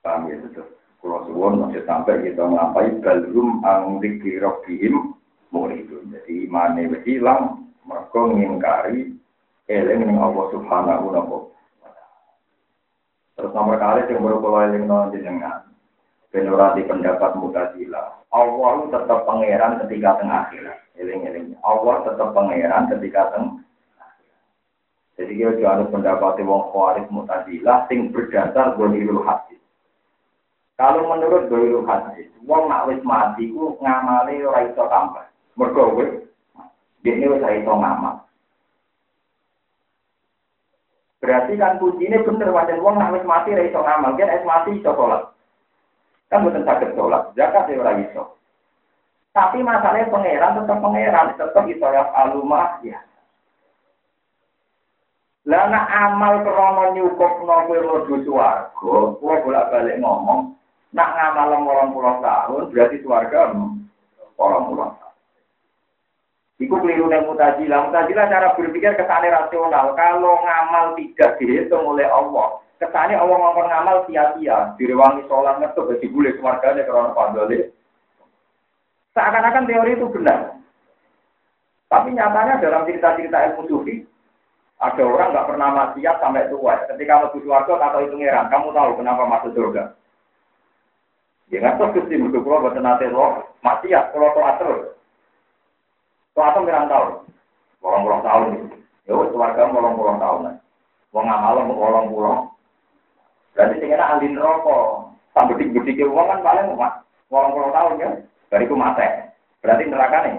paham 0.00 0.32
ya 0.32 0.40
betul. 0.40 0.64
Kalau 1.04 1.28
suwon 1.28 1.60
masih 1.60 1.84
sampai 1.84 2.24
kita 2.24 2.40
melampai 2.40 2.88
balrum 3.04 3.60
ang 3.68 4.00
dikirokihim 4.00 5.12
itu. 5.76 5.96
Jadi 6.08 6.48
mana 6.48 6.88
hilang, 7.04 7.68
mereka 7.84 8.20
ngingkari 8.32 9.12
eling 9.68 10.00
ning 10.08 10.16
Allah 10.16 10.44
Subhanahu 10.56 11.12
wa 11.12 11.12
taala. 11.20 11.38
Terus 13.36 13.52
nomor 13.52 13.76
kali 13.76 14.08
yang 14.08 14.24
baru 14.24 14.38
kalau 14.40 14.60
eling 14.64 14.84
non 14.88 15.12
jenengan. 15.12 15.71
Penurati 16.32 16.80
pendapat 16.88 17.36
mutazila. 17.36 18.24
Allah 18.32 18.88
tetap 18.88 19.28
pangeran 19.28 19.84
ketika 19.84 20.16
tengah 20.16 20.48
akhirat. 20.48 20.80
Eling-eling. 20.96 21.52
Allah 21.60 22.08
tetap 22.08 22.32
pangeran 22.32 22.88
ketika 22.88 23.36
teng. 23.36 23.60
Jadi 25.20 25.32
kita 25.36 25.60
juga 25.60 25.68
harus 25.76 25.92
pendapat 25.92 26.40
wong 26.40 26.72
khawarij 26.72 27.06
mutazilah 27.12 27.84
sing 27.92 28.08
berdasar 28.16 28.80
gohirul 28.80 29.20
hadis. 29.28 29.60
Kalau 30.80 31.04
menurut 31.04 31.52
gohirul 31.52 31.84
hadis, 31.84 32.32
wong 32.48 32.72
nak 32.72 32.88
wis 32.88 32.98
mati 33.04 33.52
ku 33.52 33.76
ngamali 33.76 34.40
ora 34.40 34.64
iso 34.72 34.88
tambah. 34.88 35.28
Mergo 35.60 36.00
wis 36.00 36.10
dene 37.04 37.28
wis 37.28 37.44
iso 37.44 37.72
ngamal. 37.76 38.24
Berarti 41.20 41.60
kan 41.60 41.76
ini 41.78 42.16
bener 42.24 42.48
wajan 42.50 42.80
wong 42.80 42.96
nak 42.96 43.12
wis 43.12 43.28
mati 43.28 43.52
ora 43.52 43.68
iso 43.68 43.84
ngamal, 43.84 44.16
kan 44.16 44.32
es 44.32 44.42
mati 44.48 44.80
iso 44.80 44.96
sholat. 44.96 45.28
Kan 46.32 46.48
betul 46.48 46.64
sakit 46.64 46.96
sholat, 46.96 47.36
zakat 47.36 47.68
ya 47.68 47.76
ora 47.76 47.92
iso. 48.00 48.40
Tapi 49.36 49.60
masalahnya 49.60 50.08
pangeran 50.08 50.56
tetap 50.64 50.80
pangeran, 50.80 51.36
tetap 51.36 51.64
itu 51.68 51.84
ya 51.84 52.08
alumah 52.24 52.80
ya. 52.80 53.04
Lah 55.44 55.68
nak 55.68 55.92
amal 55.92 56.40
krono 56.40 56.96
nyukup 56.96 57.44
nopo 57.44 57.76
mlebu 57.76 58.24
swarga, 58.24 58.94
kula 59.20 59.44
bolak-balik 59.44 60.00
ngomong, 60.00 60.56
nak 60.96 61.12
ngamal 61.12 61.68
orang 61.68 61.92
pulau 61.92 62.16
tahun 62.24 62.72
berarti 62.72 62.96
swarga 63.04 63.52
orang 64.40 64.64
pulau. 64.72 64.90
Iku 66.62 66.78
keliru 66.78 67.10
nih 67.10 67.26
mutajilah. 67.26 67.90
Mutajilah 67.90 68.24
cara 68.30 68.54
berpikir 68.54 68.94
kesannya 68.94 69.34
rasional. 69.34 69.98
Kalau 69.98 70.38
ngamal 70.46 70.94
tidak 70.94 71.34
dihitung 71.42 71.90
oleh 71.90 72.06
Allah, 72.06 72.62
kesannya 72.82 73.14
Allah 73.14 73.36
ngomong 73.38 73.66
ngamal 73.70 73.96
sia-sia. 74.10 74.74
Direwangi 74.74 75.22
sholat 75.30 75.62
ngetuk, 75.62 75.94
jadi 75.94 76.06
boleh 76.10 76.32
keluarganya 76.34 76.82
karena 76.82 77.14
pandole. 77.14 77.58
Seakan-akan 79.14 79.68
teori 79.70 79.92
itu 79.94 80.06
benar. 80.10 80.58
Tapi 81.86 82.08
nyatanya 82.16 82.58
dalam 82.58 82.88
cerita-cerita 82.88 83.52
ilmu 83.52 83.62
sufi, 83.68 84.02
ada 84.82 85.02
orang 85.04 85.30
nggak 85.30 85.48
pernah 85.52 85.68
maksiat 85.70 86.16
sampai 86.18 86.48
tua. 86.50 86.74
Ketika 86.90 87.28
lebih 87.28 87.46
warga 87.46 87.78
atau 87.78 88.00
itu 88.02 88.16
ngeran, 88.18 88.50
kamu 88.50 88.74
tahu 88.74 88.90
kenapa 88.98 89.22
masuk 89.28 89.52
surga? 89.54 89.94
Ya 91.52 91.60
nggak 91.60 91.76
tahu 91.78 92.08
sih, 92.08 92.16
mereka 92.16 92.40
kalau 92.40 92.64
buat 92.64 92.74
nanti 92.80 93.06
lo 93.12 93.46
maksiat, 93.60 94.10
kalau 94.10 94.32
toat 94.32 94.56
terus. 94.58 94.80
Toat 96.32 96.56
tuh 96.56 96.64
ngerang 96.64 96.88
tahun, 96.88 97.10
bolong-bolong 97.84 98.22
tahun. 98.24 98.48
Ya 99.04 99.12
wes 99.12 99.30
warga 99.36 99.68
bolong-bolong 99.68 100.18
tahun. 100.18 100.40
Wong 101.12 101.24
ngamal 101.28 101.68
mau 101.68 101.76
bolong-bolong. 101.76 102.40
Berarti 103.52 103.74
sing 103.80 103.90
enak 103.92 104.10
ahli 104.16 104.32
rokok. 104.32 105.12
Sampai 105.32 105.56
bedik-bedik 105.56 106.04
uang 106.04 106.28
kan 106.28 106.44
paling 106.44 106.76
bolong-bolong 107.32 107.72
tahun 107.72 108.02
ya. 108.02 108.10
Dari 108.52 108.64
itu 108.68 108.76
mati. 108.76 109.08
Berarti 109.64 109.82
neraka 109.88 110.18
nih. 110.28 110.36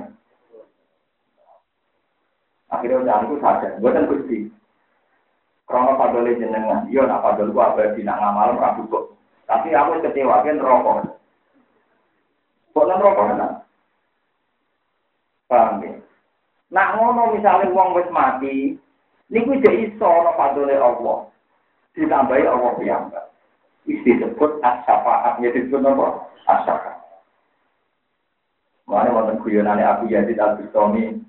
Akhirnya 2.74 3.06
udah 3.06 3.16
aku 3.22 3.38
sadar, 3.38 3.78
gue 3.78 3.92
kan 3.94 4.10
gusti. 4.10 4.38
Krono 5.70 5.94
padole 5.94 6.36
jenengan, 6.36 6.90
iya 6.90 7.06
nak 7.06 7.22
padol 7.24 7.54
gua 7.54 7.72
abadi 7.72 8.02
nak 8.04 8.20
ngamal 8.20 8.58
rabu 8.58 8.84
kok. 8.90 9.06
Tapi 9.46 9.72
aku 9.72 10.02
kecewa 10.02 10.42
kan 10.42 10.58
rokok. 10.58 11.14
Kok 12.74 12.86
rokok 12.90 13.26
kan? 13.30 13.62
Paham 15.48 15.86
ya? 15.86 15.94
Nak 16.74 16.98
ngono 16.98 17.38
misalnya 17.38 17.70
wong 17.70 17.94
wis 17.94 18.10
mati, 18.10 18.74
niku 19.30 19.62
jek 19.62 19.94
iso 19.94 20.10
ana 20.10 20.34
padole 20.34 20.74
Allah. 20.74 21.30
Ditambahi 21.94 22.46
Allah 22.50 22.74
piyambak. 22.78 23.26
Disebut 23.86 24.64
as-syafaat, 24.64 25.44
ya 25.44 25.50
disebut 25.54 25.84
apa? 25.84 26.26
As-syafaat. 26.50 27.00
Mana 28.88 29.16
wonten 29.16 29.40
guyonane 29.40 29.84
Abu 29.84 30.12
Yazid 30.12 30.40
Al-Bustami 30.40 31.24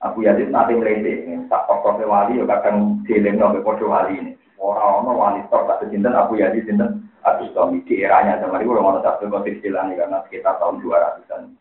Abu 0.00 0.24
Yazid 0.24 0.48
nanti 0.48 0.72
melete, 0.72 1.28
tak 1.52 1.68
tokoh 1.68 2.00
wali, 2.08 2.40
ya 2.40 2.48
kadang 2.48 3.04
dieling 3.04 3.36
sampai 3.36 3.60
podo 3.60 3.92
wali 3.92 4.16
ini. 4.16 4.32
Orang 4.56 5.04
orang 5.04 5.16
wali 5.16 5.40
top 5.52 5.68
kata 5.68 5.88
sinten 5.92 6.16
Abu 6.16 6.40
Yazid 6.40 6.64
sinten 6.64 7.08
Abu 7.20 7.48
Stomi 7.52 7.84
di 7.84 8.00
eranya 8.00 8.40
zaman 8.40 8.64
itu 8.64 8.72
orang 8.72 8.96
orang 8.96 9.04
tak 9.04 9.20
kotir 9.28 9.60
istilahnya 9.60 10.00
karena 10.00 10.24
sekitar 10.24 10.56
tahun 10.56 10.80
200-an. 10.80 11.52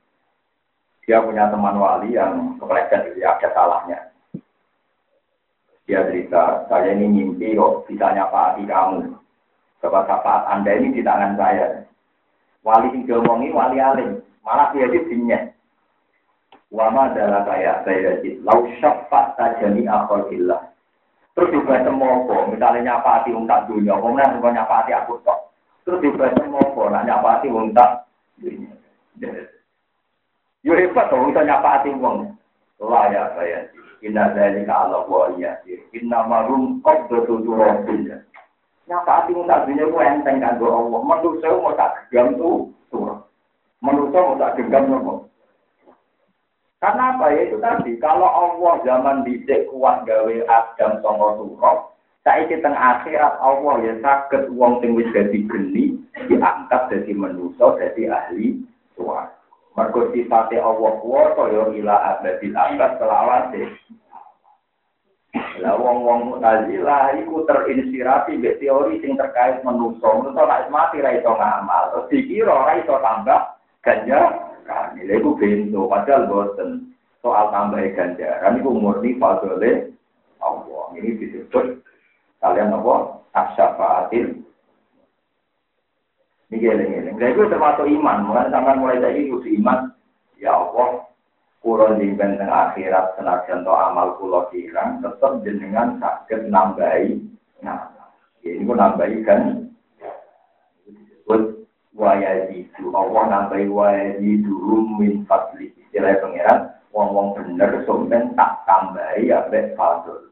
Dia 1.03 1.19
punya 1.19 1.51
teman 1.51 1.75
wali 1.75 2.15
yang 2.15 2.55
kepleset 2.63 3.11
itu 3.11 3.23
ada 3.27 3.49
salahnya. 3.51 4.08
Dia 5.89 6.05
cerita, 6.05 6.69
saya 6.69 6.93
ini 6.93 7.09
mimpi 7.09 7.57
kok 7.57 7.89
bisa 7.89 8.13
nyapati 8.13 8.61
kamu. 8.69 9.09
Sebab 9.81 10.05
syafaat 10.05 10.45
Anda 10.45 10.77
ini 10.77 10.93
di 10.93 11.01
tangan 11.01 11.33
saya. 11.33 11.81
Wali 12.61 12.93
yang 12.93 13.09
diomongi 13.09 13.49
wali 13.49 13.81
alim, 13.81 14.21
malah 14.45 14.69
dia 14.69 14.85
di 14.85 15.01
Wama 16.69 17.09
adalah 17.09 17.41
kayak 17.49 17.81
saya 17.81 18.21
jadi 18.21 18.37
lau 18.45 18.69
syafaat 18.77 19.33
saja 19.33 19.73
nih 19.73 19.89
akhillah. 19.89 20.69
Terus 21.33 21.49
juga 21.57 21.81
semoga, 21.81 22.45
misalnya 22.53 22.93
nyapati 22.93 23.33
tak 23.49 23.65
dunia, 23.65 23.97
kemudian 23.97 24.37
juga 24.37 24.49
nyapati 24.53 24.91
aku 24.93 25.17
tok. 25.25 25.49
Terus 25.89 26.05
juga 26.05 26.29
semoga, 26.37 26.93
nak 26.93 27.05
nyapati 27.09 27.49
tak 27.73 28.05
dunia. 28.37 28.77
Yo 30.61 30.77
hebat 30.77 31.09
tuh, 31.09 31.25
bisa 31.33 31.41
nyapati 31.41 31.89
wong. 31.97 32.37
Lah 32.77 33.09
ya 33.09 33.33
saya, 33.33 33.65
inna 33.99 34.31
dari 34.31 34.63
Allah 34.67 35.03
wa 35.07 35.31
iya, 35.35 35.59
inna 35.95 36.23
marum 36.27 36.79
kok 36.83 37.07
betul 37.11 37.43
turun 37.43 37.87
Nyapati 38.89 39.37
tak 39.45 39.69
dunia 39.69 39.85
itu 39.85 39.97
enteng 40.01 40.41
kan 40.41 40.57
Allah. 40.57 40.97
Menurut 41.05 41.37
saya 41.45 41.61
mau 41.61 41.77
tak 41.77 42.09
genggam 42.09 42.41
tuh 42.41 42.73
turun. 42.89 43.21
Menurut 43.85 44.09
saya 44.09 44.25
mau 44.25 44.41
tak 44.41 44.57
genggam 44.57 44.83
nopo. 44.89 45.13
Karena 46.81 47.13
apa 47.13 47.29
ya 47.35 47.41
itu 47.45 47.59
tadi, 47.59 47.91
kalau 47.99 48.25
Allah 48.25 48.79
zaman 48.87 49.27
dicek 49.27 49.67
kuat 49.69 50.07
gawe 50.07 50.35
Adam 50.47 50.91
songo 51.03 51.27
surok, 51.37 51.77
saiki 52.23 52.55
teng 52.63 52.71
akhirat 52.71 53.35
Allah 53.43 53.83
ya 53.83 53.93
sakit 53.99 54.47
uang 54.55 54.79
sing 54.79 54.95
wis 54.95 55.11
dadi 55.11 55.43
geni 55.43 55.99
diangkat 56.31 56.87
jadi 56.87 57.11
manusia 57.13 57.67
jadi 57.77 58.15
ahli 58.15 58.63
tua. 58.95 59.27
Mergo 59.79 60.11
sifate 60.11 60.59
Allah 60.59 60.91
kuwasa 60.99 61.43
ya 61.55 61.63
ila 61.71 61.95
abadil 62.19 62.51
abad 62.51 62.91
selawase. 62.99 63.63
Lah 65.63 65.79
wong-wong 65.79 66.35
Mu'tazilah 66.35 67.15
iku 67.23 67.47
terinspirasi 67.47 68.35
mbek 68.43 68.59
teori 68.59 68.99
sing 68.99 69.15
terkait 69.15 69.63
manusia. 69.63 70.03
Manusia 70.03 70.43
nek 70.43 70.67
mati 70.67 70.99
ra 70.99 71.15
iso 71.15 71.31
ngamal, 71.31 71.83
terus 71.95 72.09
dikira 72.11 72.51
ra 72.51 72.73
iso 72.75 72.95
tambah 72.99 73.39
ganjar 73.79 74.51
kami. 74.67 75.07
Lha 75.07 75.15
iku 75.15 75.39
bento 75.39 75.87
padahal 75.87 76.27
boten 76.27 76.91
soal 77.23 77.47
tambah 77.55 77.79
ganjaran 77.95 78.59
iku 78.59 78.69
murni 78.75 79.15
fadole 79.15 79.95
Allah. 80.43 80.83
Ini 80.99 81.15
disebut 81.23 81.87
kalian 82.43 82.75
apa? 82.75 82.95
Asyafaatil 83.31 84.43
ini 86.49 86.65
geleng-geleng. 86.65 87.15
Nah 87.21 87.29
itu 87.29 87.41
termasuk 87.45 87.85
iman. 87.85 88.17
Mulai 88.25 88.49
sampai 88.49 88.77
mulai 88.81 88.97
dari 88.97 89.29
itu 89.29 89.37
iman. 89.61 89.93
Ya 90.41 90.57
Allah, 90.57 91.05
kurang 91.61 92.01
jingkan 92.01 92.41
dengan 92.41 92.73
akhirat 92.73 93.13
senajan 93.19 93.61
to 93.61 93.69
amal 93.69 94.17
kulo 94.17 94.49
kirang 94.49 94.97
tetap 95.05 95.45
jenengan 95.45 96.01
sakit 96.01 96.49
nambahi. 96.49 97.21
Nah, 97.61 97.93
ini 98.41 98.65
pun 98.65 98.81
nambahi 98.81 99.17
kan. 99.27 99.69
Disebut 100.89 101.69
wayazidu 101.93 102.89
Allah 102.95 103.23
nambahi 103.29 103.67
wayazidu 103.69 104.55
min 104.97 105.27
fadli 105.27 105.69
istilah 105.75 106.15
pangeran 106.23 106.59
wong-wong 106.95 107.35
bener 107.35 107.83
somben 107.83 108.33
tak 108.39 108.63
tambahi 108.63 109.29
ambek 109.29 109.75
fadl 109.75 110.31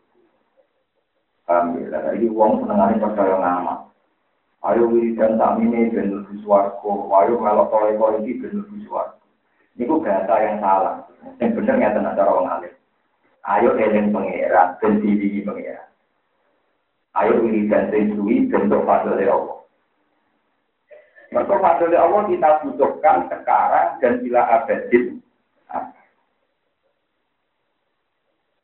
paham 1.43 1.80
ya 1.80 1.99
iki 2.15 2.27
wong 2.32 2.63
senengane 2.63 2.99
percaya 2.99 3.36
ngamal 3.39 3.88
ayo 4.67 4.84
wiridan 4.91 5.39
sakmene 5.39 5.91
ben 5.95 6.12
mlebu 6.12 6.34
swarga 6.43 6.91
ayo 7.23 7.34
melok 7.39 7.67
kowe 7.71 8.15
iki 8.19 8.39
ben 8.43 8.51
mlebu 8.60 8.75
swarga 8.88 9.19
niku 9.80 10.03
bahasa 10.03 10.34
yang 10.43 10.58
salah 10.60 10.95
yang 11.39 11.56
bener 11.56 11.75
ngeten 11.80 12.10
cara 12.15 12.32
wong 12.32 12.47
alim 12.47 12.73
ayo 13.47 13.69
eling 13.80 14.12
pangeran 14.12 14.75
ben 14.84 14.93
diwiji 14.99 15.47
pangeran 15.47 15.88
ayo 17.23 17.34
wiridan 17.39 17.88
sing 17.93 18.12
suwi 18.15 18.47
bentuk 18.51 18.84
fadl 18.84 19.15
Allah 19.15 19.58
Mereka 21.27 21.60
fadli 21.60 21.97
Allah 21.99 22.23
kita 22.23 22.49
butuhkan 22.63 23.27
sekarang 23.27 23.99
dan 23.99 24.13
bila 24.23 24.41
abadin. 24.47 25.19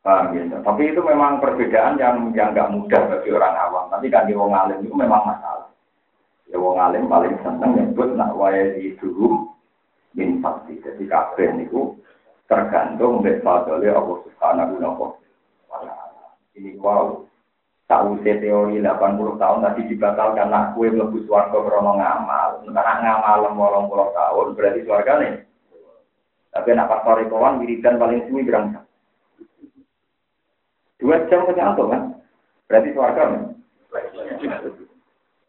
Paham 0.03 0.35
ya? 0.35 0.59
Tapi 0.63 0.91
itu 0.91 0.99
memang 0.99 1.39
perbedaan 1.39 1.95
yang 1.95 2.31
yang 2.35 2.51
nggak 2.51 2.71
mudah 2.75 3.01
bagi 3.07 3.31
orang 3.31 3.55
awam. 3.55 3.87
Tapi 3.87 4.11
kan 4.11 4.27
di 4.27 4.35
wong 4.35 4.51
alim 4.51 4.83
itu 4.83 4.95
memang 4.95 5.23
masalah. 5.23 5.71
Ya 6.53 6.61
wong 6.61 6.77
alim 6.77 7.09
paling 7.09 7.33
seneng 7.41 7.73
nyebut 7.73 8.13
nak 8.13 8.37
di 8.77 8.93
dulu 9.01 9.49
min 10.13 10.37
fakti. 10.37 10.77
Jadi 10.85 11.09
kabeh 11.09 11.49
itu 11.65 11.97
tergantung 12.45 13.25
dari 13.25 13.41
fadli 13.41 13.89
Allah 13.89 14.21
Subhanahu 14.21 14.77
wa 14.77 15.17
taala. 15.81 16.37
Ini 16.53 16.77
wow 16.77 17.25
tahu 17.89 18.21
teori 18.21 18.77
80 18.77 19.41
tahun 19.41 19.65
tadi 19.65 19.81
dibatalkan 19.89 20.53
nak 20.53 20.77
kue 20.77 20.93
mlebu 20.93 21.25
swarga 21.25 21.57
krana 21.57 21.91
ngamal. 21.97 22.49
Nek 22.69 22.89
ngamal 23.01 23.39
80 23.57 24.13
tahun 24.13 24.47
berarti 24.53 24.81
nih. 24.85 25.33
Tapi 26.53 26.69
nak 26.77 26.85
pas 26.85 27.01
sore 27.01 27.25
kawan 27.33 27.65
wiridan 27.65 27.97
paling 27.97 28.29
suwi 28.29 28.45
berang 28.45 28.77
Dua 31.01 31.17
jam 31.25 31.49
atau 31.49 31.89
kan? 31.89 32.13
Berarti 32.69 32.93
swarga 32.93 33.21
nih. 33.33 33.41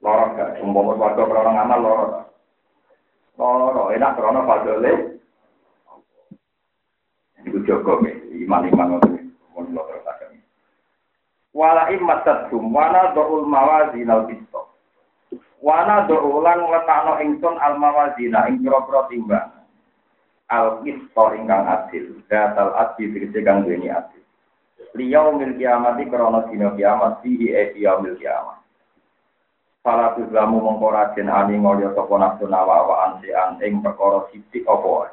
Lorok 0.05 0.31
gak? 0.37 0.61
Umpama 0.61 0.93
swarga 1.01 1.25
krana 1.25 1.51
ngamal 1.57 1.81
lorok. 1.81 2.11
Lorok 3.41 3.93
enak 3.97 4.15
krana 4.21 4.41
fadole. 4.45 4.93
Iku 7.45 7.59
Joko 7.65 8.05
iman-iman 8.05 9.01
ngoten. 9.01 9.33
Mun 9.57 9.73
terus 9.73 10.05
wala 11.55 11.87
immatatkum 11.95 12.75
wana 12.75 13.15
do'ul 13.15 13.47
mawazin 13.47 14.11
al 14.11 14.27
bisto 14.27 14.75
wana 15.63 16.03
do'ulan 16.11 16.67
letakno 16.67 17.23
ingsun 17.23 17.55
al 17.63 17.79
mawazina 17.79 18.51
ing 18.51 18.59
pira-pira 18.67 19.07
timbang 19.07 19.49
al 20.51 20.83
bisto 20.83 21.25
ingkang 21.39 21.63
adil 21.63 22.19
datal 22.27 22.75
adil 22.75 23.07
tegese 23.15 23.39
kang 23.47 23.63
duweni 23.63 23.87
adil 23.87 24.21
liyau 24.99 25.31
mil 25.39 25.55
kiamat 25.55 26.03
krana 26.11 26.43
dina 26.51 26.75
kiamat 26.75 27.23
fihi 27.23 27.55
e 27.55 27.63
kiamat 27.79 28.59
Fala 29.85 30.17
tuzlamu 30.17 30.65
mengkorajen 30.65 31.29
ani 31.29 31.61
ngolyo 31.61 31.93
sapa 31.93 32.17
nafsu 32.17 32.49
nawa 32.49 33.05
an 33.21 33.61
ing 33.61 33.85
perkara 33.85 34.25
sithik 34.33 34.65
apa 34.65 34.89
wae. 34.89 35.13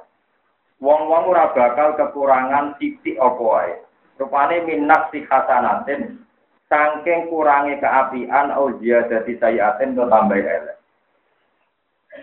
Wong-wong 0.79 1.27
ora 1.27 1.51
bakal 1.51 1.99
kekurangan 1.99 2.79
sithik 2.79 3.19
apa 3.19 3.43
wae. 3.43 3.73
Rupane 4.15 4.63
minat 4.63 5.11
si 5.11 5.27
hasanatin 5.27 6.23
Sangking 6.71 7.27
kurangi 7.27 7.83
keapian 7.83 8.47
au 8.55 8.71
jadi 8.79 9.27
sayatin 9.43 9.91
do 9.91 10.07
tambah 10.07 10.39
elek. 10.39 10.79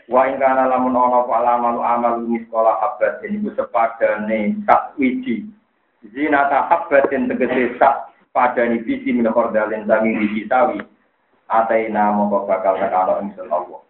Wa 0.09 0.25
ing 0.25 0.41
kana 0.41 0.73
lamun 0.73 0.97
ana 0.97 1.21
apa 1.21 1.33
alamal 1.37 1.85
amal 1.85 2.25
sekolah 2.25 2.81
habatin 2.81 3.45
iku 3.45 3.53
sepadane 3.53 4.57
sak 4.65 4.97
wiji. 4.97 5.45
Zina 6.17 6.49
ta 6.49 6.65
habatin 6.65 7.29
tegese 7.29 7.77
sak 7.77 8.09
padani 8.33 8.81
biji 8.81 9.13
min 9.13 9.29
khordalin 9.29 9.85
sangi 9.85 10.17
biji 10.17 10.49
sawi. 10.49 10.81
Ataina 11.49 12.13
mongko 12.13 12.45
bakal 12.45 12.77
nekano 12.77 13.25
ingsun 13.25 13.49
Allah. 13.49 13.81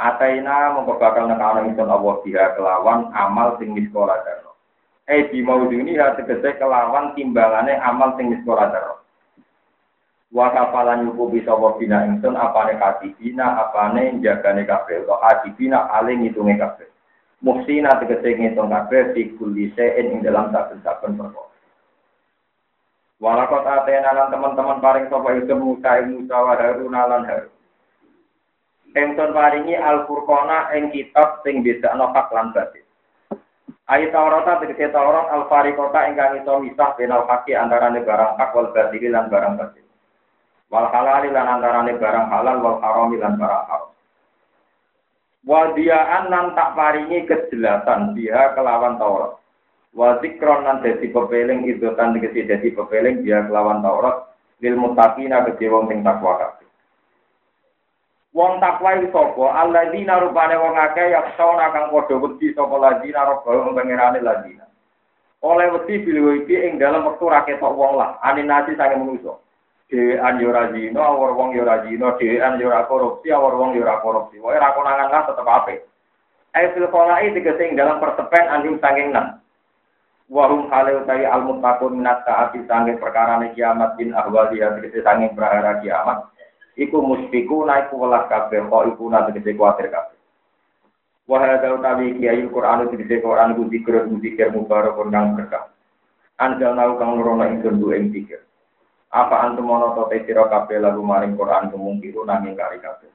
Ataina 0.00 0.72
mongko 0.72 0.96
bakal 0.96 1.28
nekano 1.28 1.68
ingsun 1.68 1.92
Allah 1.92 2.14
biha 2.24 2.56
kelawan 2.56 3.12
amal 3.12 3.60
sing 3.60 3.76
sekolah 3.76 4.16
daro. 4.24 4.56
Eh 5.06 5.28
di 5.28 5.44
mauduni 5.44 6.00
ha 6.00 6.16
tegese 6.16 6.56
kelawan 6.56 7.12
timbangane 7.12 7.76
amal 7.78 8.16
sing 8.16 8.32
sekolah 8.32 8.68
daro. 8.72 9.06
wa 10.36 10.50
kafalan 10.50 11.06
nyukupi 11.06 11.40
sapa 11.46 11.78
bina 11.78 12.04
ingsun 12.04 12.36
apane 12.36 12.76
katibina 12.76 13.56
apane 13.62 14.18
jagane 14.20 14.66
kabeh 14.68 15.06
utawa 15.06 15.22
adibina 15.32 15.86
ale 15.88 16.18
ngitunge 16.18 16.58
kabeh 16.58 16.88
muhsina 17.40 17.96
tegese 18.02 18.34
ngitung 18.34 18.68
kabeh 18.68 19.14
di 19.14 19.32
kulli 19.38 19.70
ing 19.78 20.20
dalam 20.26 20.52
saben-saben 20.52 21.14
perkara 21.14 21.55
Walakot 23.16 23.64
atena 23.64 24.12
lan 24.12 24.28
teman-teman 24.28 24.78
paring 24.84 25.08
sapa 25.08 25.40
itu 25.40 25.56
Musa 25.56 26.04
Musa 26.04 26.36
wa 26.36 26.52
Harun 26.52 26.92
lan 26.92 27.24
Harun. 27.24 27.56
Engson 28.96 29.36
paringi 29.36 29.76
Al-Furqana 29.76 30.72
ing 30.72 30.88
kitab 30.88 31.44
sing 31.44 31.60
bedakno 31.60 32.08
hak 32.16 32.32
lan 32.32 32.56
batil 32.56 32.84
Ayat 33.86 34.10
Taurat 34.10 34.48
tegese 34.58 34.88
Taurat 34.90 35.30
Al-Fariqota 35.30 36.10
ingkang 36.10 36.42
iso 36.42 36.58
misah 36.58 36.96
benal 36.96 37.28
haki 37.28 37.54
antarane 37.54 38.02
barang 38.02 38.34
hak 38.40 38.50
wal 38.56 38.72
batil 38.72 39.04
lan 39.12 39.28
barang 39.28 39.54
batil 39.60 39.86
wal 40.72 40.88
halal 40.90 41.22
lan 41.22 41.46
antarane 41.46 41.92
barang 41.94 42.26
halal 42.26 42.56
wal 42.64 42.78
haram 42.82 43.14
lan 43.14 43.38
barang 43.38 43.64
haram. 43.68 43.92
Wadiaan 45.46 46.24
nan 46.26 46.46
tak 46.58 46.74
paringi 46.74 47.22
kejelasan 47.30 48.18
dia 48.18 48.50
kelawan 48.58 48.98
Taurat. 48.98 49.38
Wa 49.92 50.18
zikron 50.24 50.64
nan 50.64 50.82
dadi 50.82 51.12
pepeling 51.12 51.68
idotan 51.68 52.16
tegese 52.16 52.48
dadi 52.48 52.74
pepeling 52.74 53.22
dia 53.22 53.44
kelawan 53.46 53.84
Taurat 53.84 54.32
lil 54.64 54.76
muttaqina 54.80 55.44
kedhe 55.46 55.68
wong 55.68 55.86
sing 55.92 56.00
takwa 56.00 56.40
kabeh. 56.40 56.68
Wong 58.34 58.60
takwa 58.60 58.98
iki 58.98 59.12
sapa? 59.12 59.44
Alladzina 59.62 60.20
rupane 60.20 60.56
wong 60.56 60.74
akeh 60.76 61.12
yaksona 61.12 61.72
kang 61.72 61.92
padha 61.92 62.14
wedi 62.18 62.52
sapa 62.52 62.76
ladina 62.76 63.28
robbahum 63.28 63.76
pangerane 63.76 64.20
ladina. 64.20 64.64
Oleh 65.44 65.68
wedi 65.72 66.02
bilih 66.02 66.44
iki 66.44 66.56
ing 66.56 66.80
dalam 66.80 67.06
wektu 67.06 67.28
ra 67.28 67.44
ketok 67.44 67.76
wong 67.76 67.96
lah, 68.00 68.16
aninasi 68.24 68.76
sange 68.76 68.96
manusa 68.96 69.36
dhewean 69.90 70.40
yo 70.42 70.50
ora 70.50 70.72
zina, 70.74 71.00
awor 71.00 71.32
wong 71.38 71.54
yo 71.54 71.62
ora 71.62 71.86
zina, 71.86 72.18
dhewean 72.18 72.58
yo 72.58 72.68
ora 72.68 72.86
korupsi, 72.90 73.30
awor 73.30 73.54
wong 73.54 73.78
yo 73.78 73.82
ora 73.86 74.02
korupsi. 74.02 74.42
Wae 74.42 74.58
ra 74.58 74.74
konangan 74.74 75.10
lah 75.10 75.22
tetep 75.26 75.46
apik. 75.46 75.80
Ai 76.54 76.72
fil 76.74 76.88
qolai 76.90 77.30
tegese 77.30 77.76
dalam 77.76 78.02
pertepen 78.02 78.50
anjing 78.50 78.76
sanging 78.82 79.14
nang. 79.14 79.38
Wahum 80.26 80.66
hale 80.74 81.06
utawi 81.06 81.22
al 81.22 81.46
muttaqun 81.46 82.02
minat 82.02 82.26
taati 82.26 82.66
sanging 82.66 82.98
perkara 82.98 83.38
kiamat 83.54 83.94
bin 83.94 84.10
ahwali 84.10 84.58
ya 84.58 84.74
tegese 84.74 85.06
sanging 85.06 85.30
perkara 85.38 85.78
kiamat. 85.78 86.26
Iku 86.74 86.98
muspiku 86.98 87.62
naik 87.62 87.94
welas 87.94 88.26
kabeh 88.26 88.66
kok 88.66 88.84
iku 88.90 89.06
nate 89.06 89.30
tegese 89.30 89.54
kuatir 89.54 89.86
kabeh. 89.86 90.18
Wahai 91.30 91.54
hadza 91.54 91.78
utawi 91.78 92.18
kiai 92.18 92.42
Quran 92.42 92.90
tegese 92.90 93.22
Quran 93.22 93.54
ku 93.54 93.70
zikir 93.70 94.02
zikir 94.18 94.50
mubarakun 94.50 95.14
kang 95.14 95.38
berkah. 95.38 95.70
Anjal 96.42 96.74
nau 96.74 96.98
kang 96.98 97.14
nurono 97.14 97.46
ing 97.46 98.10
zikir. 98.10 98.42
Apa 99.14 99.46
antum 99.46 99.70
mono 99.70 99.94
to 99.94 100.10
sira 100.10 100.50
kabeh 100.50 100.82
lagu 100.82 101.06
maring 101.06 101.38
Quran 101.38 101.70
kemungkinan 101.70 102.26
nanging 102.26 102.58
kari 102.58 102.82
kabeh. 102.82 103.14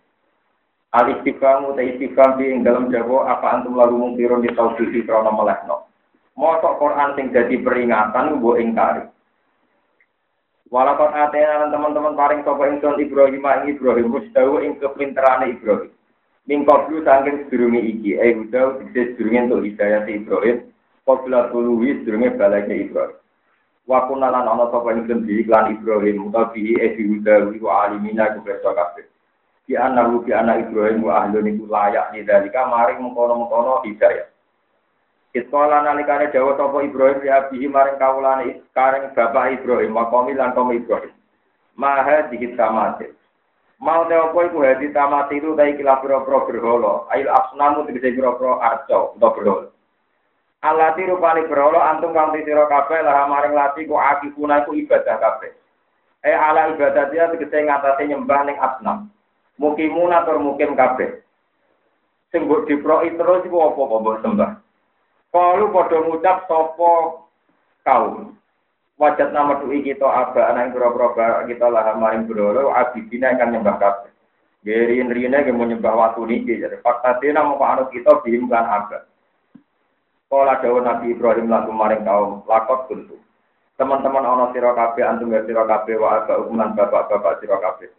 Al 0.95 1.11
istifham 1.11 1.75
te 1.75 1.83
istifham 1.91 2.39
ing 2.39 2.63
dalam 2.63 2.87
jawa 2.87 3.35
apa 3.35 3.59
antum 3.59 3.75
lagu 3.75 3.99
mungkiro 3.99 4.39
di 4.39 4.47
tauhid 4.55 5.03
krana 5.03 5.27
melehno. 5.27 5.90
Mosok 6.39 6.79
Quran 6.79 7.13
sing 7.15 7.25
dadi 7.35 7.59
peringatan 7.59 8.39
mbok 8.39 8.59
ingkari. 8.59 9.03
Walaupun 10.71 11.11
atena 11.11 11.67
teman-teman 11.67 12.15
paring 12.15 12.47
sapa 12.47 12.63
ingsun 12.71 12.95
Ibrahim 13.03 13.43
ing 13.43 13.75
Ibrahim 13.75 14.07
musdawu 14.07 14.63
ing 14.63 14.79
kepinterane 14.79 15.51
Ibrahim. 15.59 15.91
Mingko 16.47 16.87
dulu 16.87 17.03
saking 17.03 17.45
sedurunge 17.45 17.83
iki, 17.85 18.17
eh 18.17 18.33
udah 18.33 18.79
bisa 18.79 19.13
sedurunge 19.13 19.51
untuk 19.51 19.61
hidayah 19.67 20.07
Ibrahim, 20.07 20.71
Qabla 21.03 21.51
tuluhi 21.51 22.01
sedurunge 22.01 22.33
balainya 22.39 22.75
Ibrahim. 22.87 23.21
wa 23.91 24.07
kunna 24.07 24.31
lan 24.31 24.47
ana 24.47 24.71
sapa 24.71 24.95
ingsun 24.95 25.27
bi 25.27 25.43
iklan 25.43 25.75
Ibrahim 25.75 26.31
utawi 26.31 26.79
ebi 26.79 27.19
udawi 27.19 27.59
wa 27.59 27.91
alimina 27.91 28.39
kersa 28.39 28.71
kabeh 28.71 29.03
di 29.67 29.75
anak 29.75 30.23
di 30.23 30.31
anak 30.31 30.71
Ibrahim 30.71 31.03
wa 31.03 31.27
ahlun 31.27 31.51
iku 31.51 31.67
layak 31.67 32.15
di 32.15 32.23
dalika 32.23 32.71
maring 32.71 33.03
mengkono-mengkono 33.03 33.83
hidayah 33.83 34.30
Iskola 35.31 35.79
nalikane 35.83 36.27
Jawa 36.35 36.59
sapa 36.59 36.83
Ibrahim 36.83 37.23
ya 37.23 37.47
bihi 37.47 37.71
maring 37.71 37.95
kawulane 37.95 38.59
kareng 38.75 39.15
bapak 39.15 39.63
Ibrahim 39.63 39.95
wa 39.95 40.11
lan 40.27 40.51
kaum 40.51 40.75
Ibrahim 40.75 41.15
maha 41.79 42.27
dikit 42.27 42.59
tamate 42.59 43.15
Mau 43.81 44.05
te 44.05 44.13
opo 44.13 44.45
iku 44.45 44.61
hadi 44.61 44.93
tamati 44.93 45.41
itu 45.41 45.57
dai 45.57 45.73
kila 45.73 46.05
pira-pira 46.05 46.45
berhala 46.45 47.09
ail 47.09 47.25
asnamu 47.25 47.89
tegese 47.89 48.13
pira-pira 48.13 48.61
arca 48.61 49.17
utawa 49.17 49.33
berhala 49.33 49.71
Alati 50.61 51.09
rupani 51.09 51.49
berolo 51.49 51.81
antum 51.81 52.13
kang 52.13 52.37
sira 52.37 52.69
kabeh 52.69 53.01
lah 53.01 53.25
maring 53.25 53.57
lati 53.57 53.89
ku 53.89 53.97
akifuna 53.97 54.61
iku 54.61 54.77
ibadah 54.77 55.17
kabeh. 55.17 55.57
Eh 56.21 56.37
ala 56.37 56.69
ibadah 56.77 57.09
dia 57.09 57.33
tegese 57.33 57.65
ngatasi 57.65 58.13
nyembah 58.13 58.45
ning 58.45 58.61
asnam. 58.61 59.09
Mukimuna 59.57 60.21
tur 60.21 60.37
mukim 60.37 60.77
kabeh. 60.77 61.25
Sing 62.29 62.45
mbok 62.45 62.69
diproi 62.69 63.09
terus 63.17 63.41
iku 63.41 63.57
apa 63.57 63.81
kok 63.81 64.01
mbok 64.05 64.19
sembah. 64.21 64.51
Kalu 65.31 65.71
padha 65.71 65.97
ngucap 66.03 66.37
sapa 66.51 66.91
kaum. 67.87 68.35
Wajat 68.99 69.33
nama 69.33 69.57
tuhi 69.63 69.81
kita 69.81 70.05
aba 70.05 70.51
anak 70.53 70.77
pura-pura 70.77 71.41
kita 71.49 71.65
lah 71.71 71.97
maring 71.97 72.29
berolo 72.29 72.69
abidina 72.75 73.33
kan 73.33 73.49
nyembah 73.49 73.79
kabeh. 73.79 74.11
Gerin 74.61 75.09
rine 75.09 75.41
yang 75.41 75.57
menyembah 75.57 75.89
watu 75.97 76.21
niki 76.21 76.61
jadi 76.61 76.77
fakta 76.85 77.17
tina 77.17 77.41
mau 77.41 77.57
anut 77.65 77.89
kita 77.89 78.21
bihim 78.21 78.45
abad. 78.45 79.09
Kala 80.29 80.61
dawa 80.61 80.79
Nabi 80.85 81.17
Ibrahim 81.17 81.49
lagu 81.49 81.73
maring 81.73 82.05
kaum 82.05 82.45
lakot 82.45 82.85
kuntu. 82.85 83.17
Teman-teman 83.81 84.21
ana 84.21 84.53
sira 84.53 84.77
kabeh 84.77 85.01
antum 85.01 85.33
ya 85.33 85.41
sira 85.49 85.65
kabeh 85.65 85.97
wa 85.97 86.21
aga 86.21 86.37
ukuman 86.37 86.77
bapak-bapak 86.77 87.41
sira 87.41 87.57
kabeh. 87.57 87.89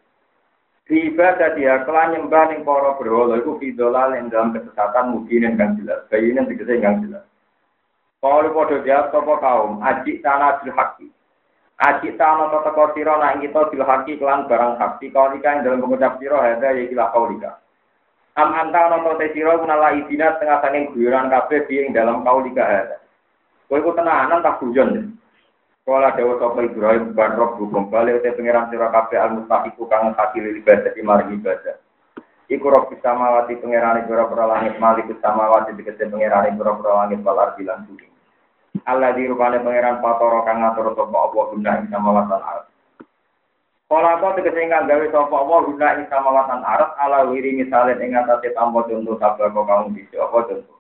Di 0.83 1.15
ibadah 1.15 1.55
dia 1.55 1.87
kelan 1.87 2.11
nyembah 2.19 2.51
ning 2.51 2.67
para 2.67 2.99
berhala 2.99 3.39
iku 3.39 3.55
fidolal 3.63 4.19
ing 4.19 4.35
dalam 4.35 4.51
kesesatan 4.51 5.15
mungkin 5.15 5.47
yang 5.55 5.79
jelas. 5.79 6.03
Bayine 6.11 6.43
tegese 6.43 6.75
yang 6.83 6.99
jelas. 7.07 7.23
Kalau 8.19 8.51
padha 8.51 8.83
dia 8.83 9.07
sapa 9.11 9.35
kaum 9.39 9.79
ajik 9.83 10.23
tanah 10.27 10.59
bil 10.59 10.75
haqi. 10.75 11.07
Ajik 11.79 12.19
tanah 12.19 12.51
tata 12.51 12.71
kau 12.75 12.91
sira 12.95 13.15
nak 13.19 13.39
kita 13.39 13.71
bil 13.71 13.83
haqi 13.87 14.19
kelan 14.19 14.51
barang 14.51 14.79
hak. 14.79 14.99
Kau 15.15 15.31
ing 15.31 15.43
dalam 15.43 15.83
pengucap 15.83 16.19
sira 16.19 16.39
hada 16.39 16.75
ya 16.75 16.83
kila 16.91 17.15
kaulika. 17.15 17.63
Am 18.35 18.51
anta 18.51 18.91
ana 18.91 19.07
to 19.07 19.13
te 19.23 19.27
sira 19.39 19.61
kunala 19.63 19.95
idina 19.95 20.35
tengah 20.41 20.65
sanging 20.67 20.91
guyuran 20.91 21.31
kabeh 21.31 21.63
ing 21.69 21.95
dalam 21.95 22.27
kaulika 22.27 22.65
ada. 22.67 22.97
Kowe 23.71 23.79
ku 23.79 23.95
tenanan 23.95 24.43
tak 24.43 24.59
guyon. 24.59 25.12
Kala 25.83 26.15
dewa 26.15 26.39
sapa 26.39 26.63
Ibrahim 26.63 27.11
ban 27.11 27.35
rob 27.35 27.59
hukum 27.59 27.91
bali 27.91 28.15
te 28.23 28.31
pangeran 28.39 28.71
sira 28.71 28.87
kabeh 28.95 29.19
al 29.19 29.35
mustahiku 29.35 29.91
kang 29.91 30.15
hakil 30.15 30.47
ibadah 30.47 30.95
di 30.95 31.03
mari 31.03 31.35
ibadah. 31.35 31.75
Iku 32.47 32.71
rob 32.71 32.95
samawati 33.03 33.59
pangeran 33.59 34.07
ora 34.07 34.31
ora 34.31 34.45
langit 34.55 34.79
malik 34.79 35.11
samawati 35.19 35.75
dikete 35.75 36.07
pangeran 36.07 36.55
ora 36.55 36.71
ora 36.79 36.93
langit 37.03 37.27
wal 37.27 37.35
ardi 37.35 37.67
lan. 37.67 37.83
Allah 38.87 39.11
di 39.19 39.27
rupane 39.27 39.59
pangeran 39.59 39.99
patoro 39.99 40.47
kang 40.47 40.63
ngatur 40.63 40.95
sapa 40.95 41.17
Allah 41.19 41.45
guna 41.51 41.71
ing 41.83 41.91
samawati 41.91 42.31
al 42.31 42.63
Kala 43.93 44.17
apa 44.17 44.39
tegese 44.39 44.57
ingkang 44.63 44.87
gawe 44.87 45.07
sapa 45.11 45.35
Allah 45.35 45.59
guna 45.67 45.89
ing 45.99 46.07
samawatan 46.09 46.63
arat 46.63 46.95
ala 46.97 47.27
wiri 47.27 47.59
misale 47.59 47.99
ing 47.99 48.15
atase 48.15 48.55
tanpa 48.55 48.87
contoh 48.87 49.19
sabar 49.19 49.51
kok 49.51 49.67
kamu 49.67 49.99
bisa 49.99 50.17
apa 50.23 50.39
contoh. 50.47 50.79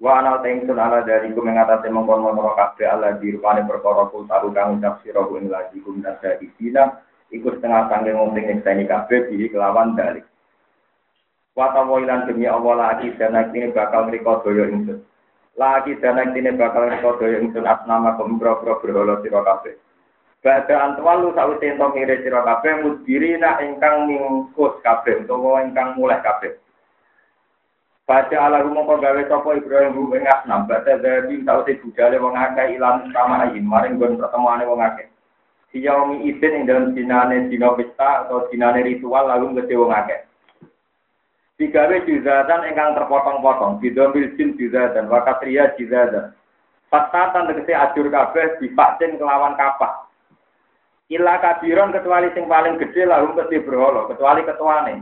Wa 0.00 0.22
ana 0.22 0.40
sun 0.40 0.78
ala 0.78 1.04
dari 1.04 1.34
ku 1.34 1.44
ing 1.44 1.58
atase 1.60 1.92
mongkon-mongkon 1.92 2.56
kabeh 2.56 2.86
ala 2.88 3.18
dirupane 3.20 3.66
perkara 3.68 4.08
ku 4.08 4.24
tahu 4.24 4.54
kang 4.54 4.80
ucap 4.80 5.02
sira 5.04 5.20
ku 5.26 5.36
ing 5.36 5.52
lagi 5.52 5.82
ku 5.82 5.92
nasa 5.98 6.40
dina 6.40 7.02
iku 7.32 7.52
setengah 7.52 7.88
sangge 7.88 8.12
ngomong 8.12 8.36
nyekseni 8.36 8.84
kabeh 8.88 9.28
bihi 9.28 9.52
kelawan 9.52 9.96
dalik. 9.96 10.24
Wa 11.52 11.76
tawilan 11.76 12.24
demi 12.24 12.48
Allah 12.48 12.76
lagi 12.80 13.12
dan 13.20 13.36
ini 13.52 13.72
bakal 13.76 14.08
mriko 14.08 14.40
daya 14.40 14.72
ingsun. 14.72 15.04
Lagi 15.60 15.92
dan 16.00 16.32
ini 16.32 16.50
bakal 16.56 16.88
mriko 16.88 17.20
daya 17.20 17.44
ingsun 17.44 17.68
asnama 17.68 18.16
kumbro-bro 18.16 18.80
berhala 18.80 19.20
sira 19.20 19.44
kabeh. 19.44 19.76
Bada 20.42 20.74
antwalu 20.74 21.30
sawise 21.38 21.76
ento 21.76 21.86
mire 21.94 22.18
sira 22.24 22.42
kabeh 22.42 22.82
mudbirina 22.82 23.62
ingkang 23.62 24.10
mingkus 24.10 24.74
kabeh 24.82 25.22
utawa 25.22 25.62
ingkang 25.62 25.94
mulai 25.94 26.18
kabeh. 26.24 26.58
Baca 28.02 28.36
ala 28.36 28.66
rumangka 28.66 28.98
gawe 28.98 29.22
sapa 29.30 29.56
Ibrahim 29.56 29.94
ing 29.94 30.20
ing 30.20 30.24
asnam 30.26 30.66
bada 30.66 30.98
dari 30.98 31.38
sawise 31.46 31.78
budale 31.80 32.18
wong 32.18 32.34
akeh 32.34 32.74
ilang 32.74 33.08
sama 33.14 33.46
ayin 33.46 33.62
maring 33.62 33.96
gon 33.96 34.18
pertemuane 34.18 34.66
wong 34.66 34.82
akeh. 34.82 35.06
Siyaumi 35.70 36.26
idin 36.26 36.62
ing 36.62 36.64
dalam 36.66 36.92
dinane 36.98 37.46
dina 37.46 37.72
pesta 37.78 38.26
atau 38.26 38.50
dinane 38.50 38.82
ritual 38.82 39.30
lalu 39.30 39.54
ngede 39.54 39.74
wong 39.78 39.94
akeh. 39.94 40.20
digawe 41.62 41.94
juzatan 42.02 42.66
ingkang 42.66 42.98
terpotong-potong. 42.98 43.78
Bidomil 43.78 44.34
jin 44.34 44.58
juzatan 44.58 45.06
wakatria 45.06 45.70
juzatan. 45.78 46.34
Fatatan 46.90 47.48
tegese 47.48 47.72
ajur 47.72 48.12
kabeh 48.12 48.60
dipaksin 48.60 49.16
kelawan 49.16 49.56
kapak 49.56 50.12
Ila 51.08 51.40
kabiron 51.40 51.88
kecuali 51.88 52.28
sing 52.36 52.44
paling 52.44 52.76
gede 52.76 53.08
lalu 53.08 53.32
kedhe 53.32 53.64
berhala 53.64 54.12
kecuali 54.12 54.44
ketuane 54.44 55.00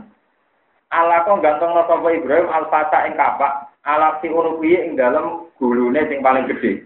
Ala 0.91 1.23
kok 1.23 1.39
gantung 1.39 1.71
sapa 1.71 2.07
Ibrahim 2.11 2.51
al-fata 2.51 3.07
ing 3.07 3.15
kapak 3.15 3.71
ala 3.87 4.19
si 4.19 4.27
urupi 4.27 4.75
ing 4.75 4.99
dalem 4.99 5.47
gulune 5.55 6.03
sing 6.11 6.19
paling 6.19 6.45
gede 6.51 6.83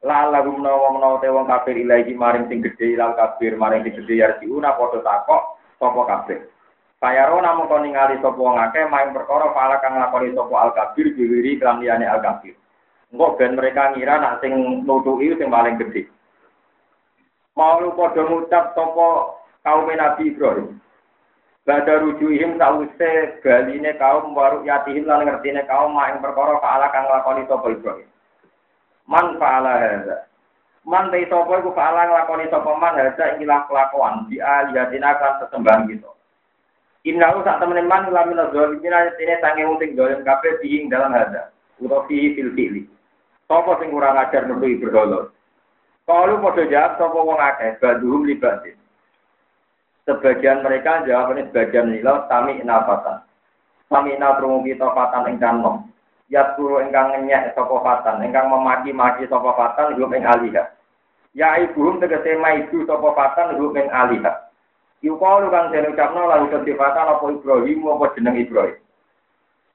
La 0.00 0.24
lagu 0.32 0.56
menawa 0.56 0.96
menawa 0.96 1.20
te 1.20 1.28
wong 1.28 1.44
kafir 1.44 1.76
ilahi 1.76 2.16
maring 2.16 2.48
sing 2.48 2.64
gede 2.64 2.96
ilal 2.96 3.12
kafir 3.12 3.52
maring 3.60 3.84
sing 3.84 3.92
gede 4.00 4.24
yarjiuna 4.24 4.72
padha 4.72 5.04
takok 5.04 5.42
sapa 5.76 6.00
kabeh 6.08 6.40
Payaro 7.00 7.40
namun 7.40 7.64
kau 7.64 7.80
ningali 7.80 8.20
sopo 8.20 8.44
wong 8.44 8.60
akeh 8.60 8.84
main 8.92 9.16
perkara 9.16 9.56
pala 9.56 9.80
kang 9.80 9.96
lakoni 9.96 10.36
sopo 10.36 10.52
al 10.60 10.76
kabir 10.76 11.16
diwiri 11.16 11.56
kelam 11.56 11.80
liyane 11.80 12.04
al 12.04 12.20
kabir. 12.20 12.52
Engko 13.08 13.40
ben 13.40 13.56
mereka 13.56 13.96
ngira 13.96 14.20
nak 14.20 14.44
sing 14.44 14.84
nutuki 14.84 15.32
sing 15.40 15.48
paling 15.48 15.80
gede. 15.80 16.12
Mau 17.56 17.80
padha 17.96 18.20
ngucap 18.20 18.76
sopo 18.76 19.40
kaum 19.64 19.88
Nabi 19.88 20.28
Ibrahim. 20.28 20.76
Bada 21.68 22.00
rujuhim 22.00 22.56
sause 22.56 23.36
galine 23.44 23.92
kaum 24.00 24.32
waru 24.32 24.64
yatihim 24.64 25.04
lan 25.04 25.28
ngertine 25.28 25.60
kaum 25.68 25.92
main 25.92 26.16
perkara 26.16 26.56
pala 26.56 26.88
kang 26.88 27.04
lakoni 27.04 27.44
sopo 27.44 27.68
Ibrahim. 27.68 28.08
Man 29.04 29.36
pala 29.36 29.76
hadza. 29.76 30.24
Man 30.88 31.12
te 31.12 31.28
sapa 31.28 31.60
iku 31.60 31.76
pala 31.76 32.08
nglakoni 32.08 32.48
sapa 32.48 32.72
man 32.80 32.96
hadza 32.96 33.36
ing 33.36 33.44
kelakuan 33.44 34.24
di 34.32 34.40
alihatina 34.40 35.20
kan 35.20 35.44
sesembahan 35.44 35.92
gitu. 35.92 36.08
Inna 37.04 37.32
lu 37.36 37.44
sak 37.44 37.60
temen 37.60 37.84
man 37.84 38.08
lamin 38.08 38.40
zalimin 38.52 39.12
ini 39.20 39.34
sange 39.44 39.64
uting 39.64 39.96
dolim 39.96 40.24
kabeh 40.24 40.64
diing 40.64 40.88
dalam 40.88 41.12
hada. 41.12 41.52
Utawa 41.76 42.08
fihi 42.08 42.36
fil 42.36 42.52
fi'li. 42.56 42.88
Sapa 43.48 43.76
sing 43.80 43.92
kurang 43.92 44.16
ajar 44.16 44.48
nutuhi 44.48 44.80
berhala. 44.80 45.28
Kalau 46.08 46.40
padha 46.40 46.64
jawab 46.68 46.92
sapa 46.96 47.18
wong 47.20 47.40
akeh 47.40 47.76
baduhum 47.80 48.24
libatin. 48.24 48.76
Sebagian 50.08 50.64
mereka 50.64 51.04
jawab 51.04 51.36
sebagian 51.36 51.92
nila 51.92 52.24
sami 52.26 52.60
nafatan. 52.64 53.20
Sami 53.90 54.16
natrungu 54.16 54.64
kita 54.64 54.88
fatan 54.94 55.28
ing 55.28 55.36
kanom. 55.42 55.90
Ya 56.30 56.54
ingkang 56.54 57.10
ngenyek 57.10 57.58
sapa 57.58 57.74
fatan, 57.82 58.22
ingkang 58.22 58.46
memaki-maki 58.46 59.26
sapa 59.26 59.50
fatan 59.50 59.98
hum 59.98 60.14
ing 60.14 60.22
alihah. 60.22 60.70
Ya 61.34 61.58
ibuhum 61.58 61.98
tegese 61.98 62.38
maidu 62.38 62.86
sapa 62.86 63.10
fatan 63.18 63.58
hum 63.58 63.74
ing 63.74 63.90
alihah. 63.90 64.46
Yukalu 65.02 65.50
kang 65.50 65.74
den 65.74 65.90
ucapno 65.90 66.28
lalu 66.28 66.52
kesifatan 66.54 67.18
apa 67.18 67.24
Ibrahim 67.34 67.88
apa 67.88 68.14
jeneng 68.14 68.36
Ibrahim. 68.36 68.78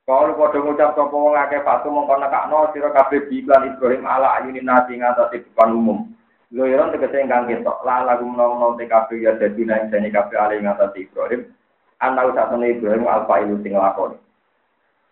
Kalau 0.05 0.37
padha 0.37 0.61
ngucap 0.61 0.93
sapa 0.93 1.15
wong 1.17 1.33
akeh 1.33 1.65
fatu 1.65 1.89
nekakno 1.89 2.69
sira 2.71 2.93
kabeh 2.93 3.25
biklan 3.25 3.73
Ibrahim 3.73 4.05
ala 4.05 4.37
ayuni 4.37 4.61
nasi 4.61 5.01
ngatasi 5.01 5.43
depan 5.49 5.73
umum. 5.73 6.07
Loiron 6.55 6.95
tegese 6.95 7.19
ingkang 7.19 7.51
ketok 7.51 7.83
la 7.83 8.07
lagu 8.07 8.23
menawa 8.23 8.79
te 8.79 8.87
kabeh 8.87 9.19
ya 9.19 9.35
dadi 9.35 9.67
nang 9.67 9.91
jane 9.91 10.07
kabeh 10.07 10.39
ali 10.39 10.63
ngatasi 10.63 11.03
Ibrahim. 11.03 11.51
Ana 11.99 12.31
usatane 12.31 12.79
Ibrahim 12.79 13.03
alfa 13.11 13.43
ilu 13.43 13.59
sing 13.59 13.75
lakoni. 13.75 14.15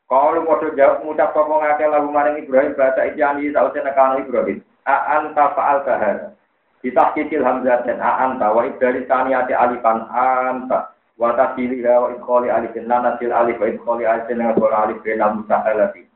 Kalau 0.07 0.47
padha 0.47 0.71
jawab 0.71 1.03
sapa 1.19 1.39
wong 1.43 1.67
akeh 1.67 1.87
lagu 1.91 2.07
maring 2.07 2.47
Ibrahim 2.47 2.79
baca 2.79 3.11
ijani 3.11 3.51
sausé 3.51 3.83
nekano 3.83 4.23
Ibrahim. 4.23 4.63
A 4.87 5.19
anta 5.19 5.51
fa'al 5.51 5.83
kahar. 5.83 6.31
Ditahkikil 6.79 7.43
hamzah 7.43 7.87
dan 7.87 7.99
a'anta 7.99 8.47
wa 8.51 8.63
ibdali 8.63 9.03
saniyati 9.03 9.51
alifan 9.51 10.07
anta 10.11 10.95
wa 11.19 11.35
tasiliha 11.35 11.95
wa 11.95 12.07
idkholi 12.15 12.51
alifin 12.51 12.87
nanasil 12.87 13.31
alif 13.35 13.59
wa 13.59 13.67
idkholi 13.67 14.03
alifin 14.07 14.43
bola 14.55 14.87
alif 14.87 14.99
benal 15.03 15.43
musahalati. 15.43 16.07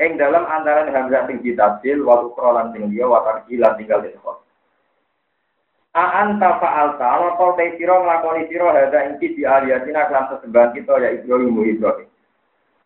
Ing 0.00 0.20
dalam 0.20 0.44
antaran 0.48 0.92
hamzah 0.92 1.28
sing 1.28 1.40
ditasil 1.44 2.04
wa 2.04 2.28
ukrolan 2.28 2.76
sing 2.76 2.88
liya 2.92 3.08
wa 3.08 3.24
tarjilan 3.24 3.76
tinggal 3.76 4.04
idkhol. 4.04 4.39
A'anta 5.90 6.62
fa'alta 6.62 7.02
ana 7.02 7.34
to 7.34 7.46
te 7.58 7.74
sira 7.74 7.98
nglakoni 7.98 8.46
sira 8.46 8.70
hadza 8.70 9.10
iki 9.10 9.34
di 9.34 9.42
aliyatina 9.42 10.06
kelan 10.06 10.30
sesembahan 10.30 10.70
kita 10.70 10.94
ya 11.02 11.08
Ibrahim 11.18 11.58
Ibrahim. 11.66 12.08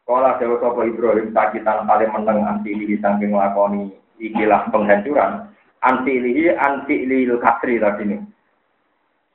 Kala 0.09 0.41
dewa 0.41 0.57
sapa 0.61 0.89
Ibrahim 0.89 1.33
sakitan 1.37 1.85
kali 1.85 2.09
meneng 2.09 2.49
anti 2.49 2.73
di 2.73 2.97
saking 2.97 3.37
nglakoni 3.37 3.93
ikilah 4.17 4.73
penghancuran 4.73 5.53
antilihi 5.85 6.57
antilil 6.57 7.37
kasri 7.45 7.77
tadi 7.77 8.09
ini. 8.09 8.17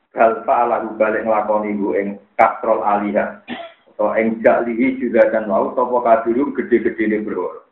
Bal 0.10 0.42
fa'alahu 0.42 0.98
balik 0.98 1.22
ngelakoni 1.26 1.78
bu 1.78 1.94
ing 1.94 2.08
kastrol 2.34 2.82
alihah. 2.82 3.46
Atau 3.94 4.18
ing 4.18 4.42
ja'lihi 4.42 4.98
juga 4.98 5.30
dan 5.30 5.46
mau 5.46 5.76
sopo 5.78 6.02
kabiru 6.02 6.56
gede-gede 6.58 7.04
ini 7.06 7.18
berhor. 7.22 7.68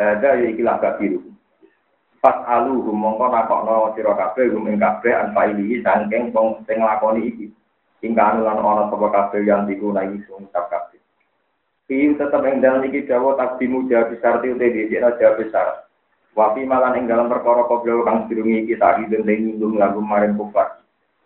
Ada 0.00 0.40
ya 0.40 0.46
ikilah 0.56 0.80
kabiru. 0.80 1.31
Pas 2.22 2.38
alu 2.46 2.86
mongko 2.86 3.34
nakokno 3.34 3.98
sira 3.98 4.14
kabeh 4.14 4.54
hum 4.54 4.70
ing 4.70 4.78
kabeh 4.78 5.10
anfailihi 5.10 5.82
saking 5.82 6.30
wong 6.30 6.62
sing 6.70 6.78
nglakoni 6.78 7.26
iki. 7.26 7.50
Hingga 7.98 8.22
anu 8.38 8.46
lan 8.46 8.62
ana 8.62 8.86
sapa 8.94 9.10
kabeh 9.10 9.42
yang 9.42 9.66
digunakan 9.66 10.22
sung 10.30 10.46
kabeh. 10.54 11.02
Fi 11.90 12.14
tetep 12.14 12.46
ing 12.46 12.62
dalem 12.62 12.86
iki 12.86 13.10
dawa 13.10 13.34
takdimu 13.34 13.90
jawab 13.90 14.14
sarti 14.22 14.54
ute 14.54 14.70
dhewe 14.70 15.02
jawab 15.18 15.34
besar. 15.34 15.90
Wafi 16.38 16.62
malan 16.62 17.02
ing 17.02 17.10
dalam 17.10 17.26
perkara 17.26 17.66
koblo 17.66 18.06
kang 18.06 18.30
dirungi 18.30 18.70
kita 18.70 19.02
hidun 19.02 19.26
dan 19.26 19.42
nyinggung 19.42 19.74
lagu 19.82 19.98
maring 19.98 20.38
kufar. 20.38 20.78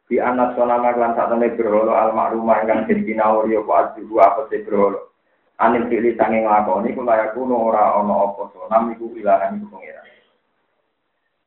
Di 0.08 0.16
anak 0.16 0.56
sonama 0.56 0.96
lan 0.96 1.12
saat 1.12 1.28
temen 1.28 1.60
berholo 1.60 1.92
al 1.92 2.16
makrumah 2.16 2.64
ingkang 2.64 2.88
jadi 2.88 3.04
kinawur 3.04 3.44
yo 3.52 3.68
kuat 3.68 4.00
juga 4.00 4.32
apa 4.32 4.48
sih 4.48 4.64
berholo. 4.64 5.12
Anil 5.60 5.92
pilih 5.92 6.16
sanging 6.16 6.48
lakoni 6.48 6.96
kula 6.96 7.36
kuno 7.36 7.68
ora 7.68 8.00
ono 8.00 8.32
apa 8.32 8.42
sonam 8.56 8.96
iku 8.96 9.12
ilahan 9.12 9.60
iku. 9.60 9.76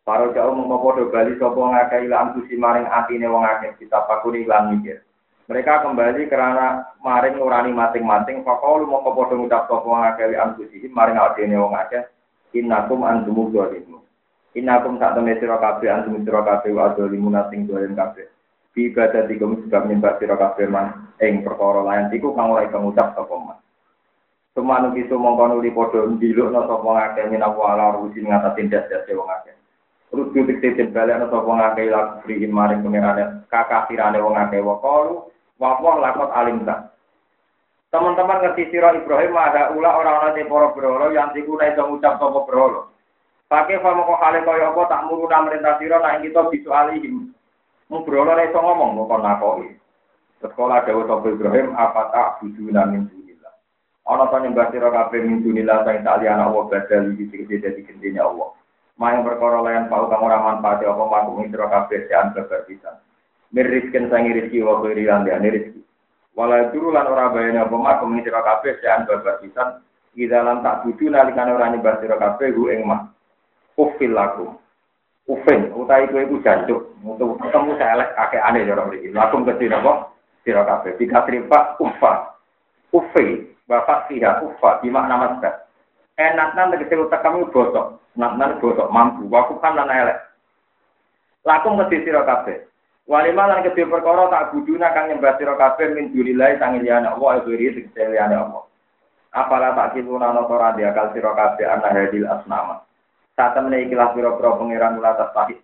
Para 0.10 0.26
jauh 0.34 0.58
mengkopodo 0.58 1.14
bali 1.14 1.38
sopo 1.38 1.70
ngakai 1.70 2.10
ila 2.10 2.26
ampusi 2.26 2.58
maring 2.58 2.90
atine 2.90 3.30
wong 3.30 3.46
akeh 3.46 3.78
kita 3.78 4.10
pakuni 4.10 4.42
lan 4.42 4.74
mikir. 4.74 5.06
Mereka 5.46 5.86
kembali 5.86 6.26
karena 6.26 6.82
maring 7.06 7.38
nurani 7.38 7.70
masing-masing. 7.70 8.42
Fakau 8.42 8.82
lu 8.82 8.90
mau 8.90 9.06
kepodo 9.06 9.38
ngucap 9.38 9.70
sopo 9.70 9.94
ngakai 9.94 10.34
ampusi 10.34 10.82
maring 10.90 11.14
atine 11.14 11.62
wong 11.62 11.78
akeh 11.78 12.10
Innakum 12.58 13.06
antumu 13.06 13.54
dzalimun. 13.54 14.02
Innakum 14.58 14.98
sak 14.98 15.14
temne 15.14 15.38
sira 15.38 15.62
kabeh 15.62 15.94
antum 15.94 16.26
sira 16.26 16.42
kabeh 16.42 16.74
wa 16.74 16.90
dzalimun 16.98 17.38
sing 17.54 17.70
dolen 17.70 17.94
kabeh. 17.94 18.26
Bi 18.74 18.90
ibadah 18.90 19.30
dikum 19.30 19.62
sebab 19.62 19.94
nyembah 19.94 20.18
sira 20.18 20.34
kabeh 20.34 20.66
man 20.74 21.14
ing 21.22 21.46
perkara 21.46 21.86
lain 21.86 22.10
iku 22.10 22.34
kang 22.34 22.50
iso 22.66 22.82
ngucap 22.82 23.14
sapa 23.14 23.36
man. 23.38 23.62
Sumanu 24.58 24.98
kitu 24.98 25.22
mongko 25.22 25.54
nuli 25.54 25.70
padha 25.70 26.02
ndilukna 26.02 26.66
sapa 26.66 26.90
ngakeh 26.98 27.30
minawa 27.30 27.78
ala 27.78 27.94
rusi 28.02 28.26
ngatasin 28.26 28.74
das-das 28.74 29.06
wong 29.14 29.30
akeh. 29.30 29.59
Rudu 30.10 30.42
dikte 30.42 30.90
balen 30.90 31.30
sapa 31.30 31.46
ngakeh 31.46 31.94
laku 31.94 32.14
frihim 32.26 32.50
maring 32.50 32.82
pengerane 32.82 33.46
kakafirane 33.46 34.18
wong 34.18 34.34
akeh 34.34 34.58
wa 34.58 34.82
qalu 34.82 35.30
wa 35.62 35.94
lakot 36.02 36.34
alim. 36.34 36.66
Teman-teman 37.90 38.42
ngerti 38.42 38.70
sira 38.70 38.94
Ibrahim 38.94 39.34
ada 39.34 39.74
ula 39.74 39.90
orang-orang 39.98 40.38
di 40.38 40.46
para 40.46 40.70
berhala 40.78 41.10
yang 41.10 41.34
dikuna 41.34 41.74
iso 41.74 41.90
ngucap 41.90 42.22
sapa 42.22 42.40
berhala. 42.46 42.86
Pakai 43.50 43.82
famo 43.82 44.06
kok 44.06 44.22
hale 44.22 44.46
kaya 44.46 44.70
tak 44.74 45.06
muruna 45.10 45.42
merintah 45.42 45.74
sira 45.82 45.98
nek 45.98 46.22
kita 46.22 46.54
bisu 46.54 46.70
alihim. 46.70 47.34
Mung 47.90 48.06
berhala 48.06 48.46
iso 48.46 48.62
ngomong 48.62 49.10
kok 49.10 49.22
nakoki. 49.26 49.74
Sekolah 50.38 50.86
dawuh 50.86 51.06
sapa 51.10 51.28
Ibrahim 51.34 51.74
apa 51.74 52.02
tak 52.14 52.30
bujuna 52.42 52.86
min 52.94 53.10
dunillah. 53.10 53.54
Ana 54.06 54.30
to 54.30 54.38
nyembah 54.38 54.70
sira 54.70 54.90
kabeh 54.94 55.22
min 55.26 55.42
dunillah 55.42 55.82
sing 55.86 56.06
tak 56.06 56.18
liyana 56.22 56.46
Allah 56.46 56.70
badal 56.70 57.10
iki 57.14 57.58
dadi 57.58 57.82
gendene 57.90 58.22
Allah. 58.22 58.54
Mayang 59.00 59.24
perkara 59.24 59.64
layan 59.64 59.88
pau 59.88 60.12
kang 60.12 60.28
ora 60.28 60.44
manfaat 60.44 60.84
apa 60.84 61.04
makung 61.08 61.48
sira 61.48 61.72
kabeh 61.72 62.04
sean 62.12 62.36
beber 62.36 62.68
pisan. 62.68 63.00
Mirisken 63.56 64.12
sangi 64.12 64.36
rezeki 64.36 64.60
wa 64.60 64.84
kiri 64.84 65.08
lan 65.08 65.24
rezeki. 65.24 65.80
Walau 66.36 66.68
dulu 66.76 66.92
lan 66.92 67.08
ora 67.08 67.32
bayane 67.32 67.64
apa 67.64 67.76
mak 67.80 68.04
kumi 68.04 68.20
sira 68.28 68.44
kabeh 68.44 68.76
sean 68.84 69.08
babar 69.08 69.40
pisan 69.40 69.80
dalam 70.20 70.60
tak 70.60 70.84
budu 70.84 71.08
nalikane 71.08 71.56
ora 71.56 71.72
nyembah 71.72 72.04
sira 72.04 72.20
kabeh 72.20 72.52
hu 72.52 72.68
ing 72.68 72.84
mak. 72.84 73.08
Ufil 73.80 74.12
laku. 74.12 74.52
Ufin 75.32 75.72
utai 75.72 76.10
kowe 76.12 76.20
iku 76.20 76.42
jancuk 76.44 77.00
untuk 77.00 77.40
ketemu 77.40 77.80
selek 77.80 78.12
kakek 78.20 78.44
aneh 78.44 78.68
cara 78.68 78.84
mriki. 78.84 79.16
Lakum 79.16 79.48
ke 79.48 79.56
sira 79.56 79.80
apa? 79.80 80.12
Sira 80.44 80.68
kabeh 80.68 81.00
dikasri 81.00 81.40
pak 81.48 81.80
ufa. 81.80 82.36
Ufi 82.92 83.48
bapak 83.64 84.12
siha 84.12 84.44
ufa 84.44 84.84
di 84.84 84.92
makna 84.92 85.16
masdar. 85.16 85.69
Enak 86.20 86.52
nang 86.52 86.76
tegese 86.76 87.00
utak 87.00 87.24
kamu 87.24 87.48
bosok. 87.48 87.96
Nak 88.20 88.36
nang 88.36 88.60
bosok 88.60 88.92
mampu. 88.92 89.24
Waku 89.32 89.56
kan 89.64 89.80
lan 89.80 89.88
elek. 89.88 90.20
Lakum 91.48 91.80
ke 91.80 92.04
sira 92.04 92.28
kabeh. 92.28 92.68
Walima 93.08 93.48
lan 93.48 93.64
kedhe 93.64 93.88
perkara 93.88 94.28
tak 94.28 94.52
buduna 94.52 94.92
kang 94.92 95.08
nyembah 95.08 95.40
sira 95.40 95.56
kabeh 95.56 95.96
min 95.96 96.12
dunilai 96.12 96.60
sang 96.60 96.76
liyane 96.78 97.08
Allah 97.08 97.40
ibri 97.40 97.72
tegese 97.72 98.12
liyane 98.12 98.36
Allah. 98.36 98.68
Apala 99.32 99.72
tak 99.74 99.96
kiluna 99.96 100.36
ana 100.36 100.44
ora 100.44 100.76
diakal 100.76 101.16
sira 101.16 101.32
kabeh 101.32 101.64
ana 101.64 101.88
hadil 101.96 102.28
asnama. 102.28 102.84
Saat 103.40 103.56
temene 103.56 103.88
ikilah 103.88 104.12
pira-pira 104.12 104.60
pangeran 104.60 105.00
kula 105.00 105.16
atas 105.16 105.32
tahik. 105.32 105.60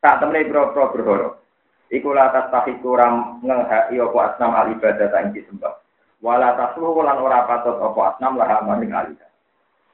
Saat 0.00 0.16
temene 0.24 0.48
pira-pira 0.48 0.88
berhoro. 0.88 1.30
Iku 1.92 2.10
la 2.16 2.32
atas 2.32 2.48
tahik 2.48 2.80
kurang 2.80 3.44
ngehaki 3.44 4.00
apa 4.00 4.18
asnam 4.32 4.56
al 4.56 4.72
ibadah 4.72 5.12
tak. 5.12 5.85
Wala 6.26 6.58
tasluhu 6.58 7.06
lan 7.06 7.22
ora 7.22 7.46
patut 7.46 7.78
apa 7.78 8.00
asnam 8.10 8.34
laha 8.34 8.58
maring 8.66 8.90
alika. 8.90 9.30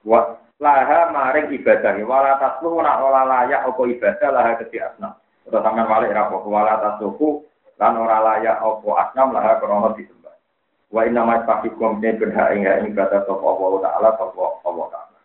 Wa 0.01 0.41
laha 0.57 1.13
maring 1.13 1.53
ibadah 1.53 1.93
wala 2.09 2.41
tasluhu 2.41 2.81
lan 2.81 3.05
ora 3.05 3.23
layak 3.29 3.69
apa 3.69 3.83
ibadah 3.85 4.29
laha 4.33 4.57
kedhi 4.65 4.81
asnam. 4.81 5.13
Terus 5.45 5.61
sampean 5.61 5.93
walik 5.93 6.17
ra 6.17 6.33
apa 6.33 6.41
wala 6.41 6.81
tasluhu 6.81 7.45
lan 7.77 8.01
ora 8.01 8.25
layak 8.25 8.65
apa 8.65 8.89
asnam 9.05 9.37
laha 9.37 9.61
krana 9.61 9.93
disembah. 9.93 10.33
Wa 10.89 11.05
inna 11.05 11.21
ma 11.21 11.45
tafikum 11.45 12.01
ne 12.01 12.17
berhak 12.17 12.57
ing 12.57 12.65
ing 12.65 12.97
kata 12.97 13.29
sapa 13.29 13.45
Allah 13.45 13.81
taala 13.85 14.09
sapa 14.17 14.45
Allah 14.65 14.87
taala. 14.89 15.19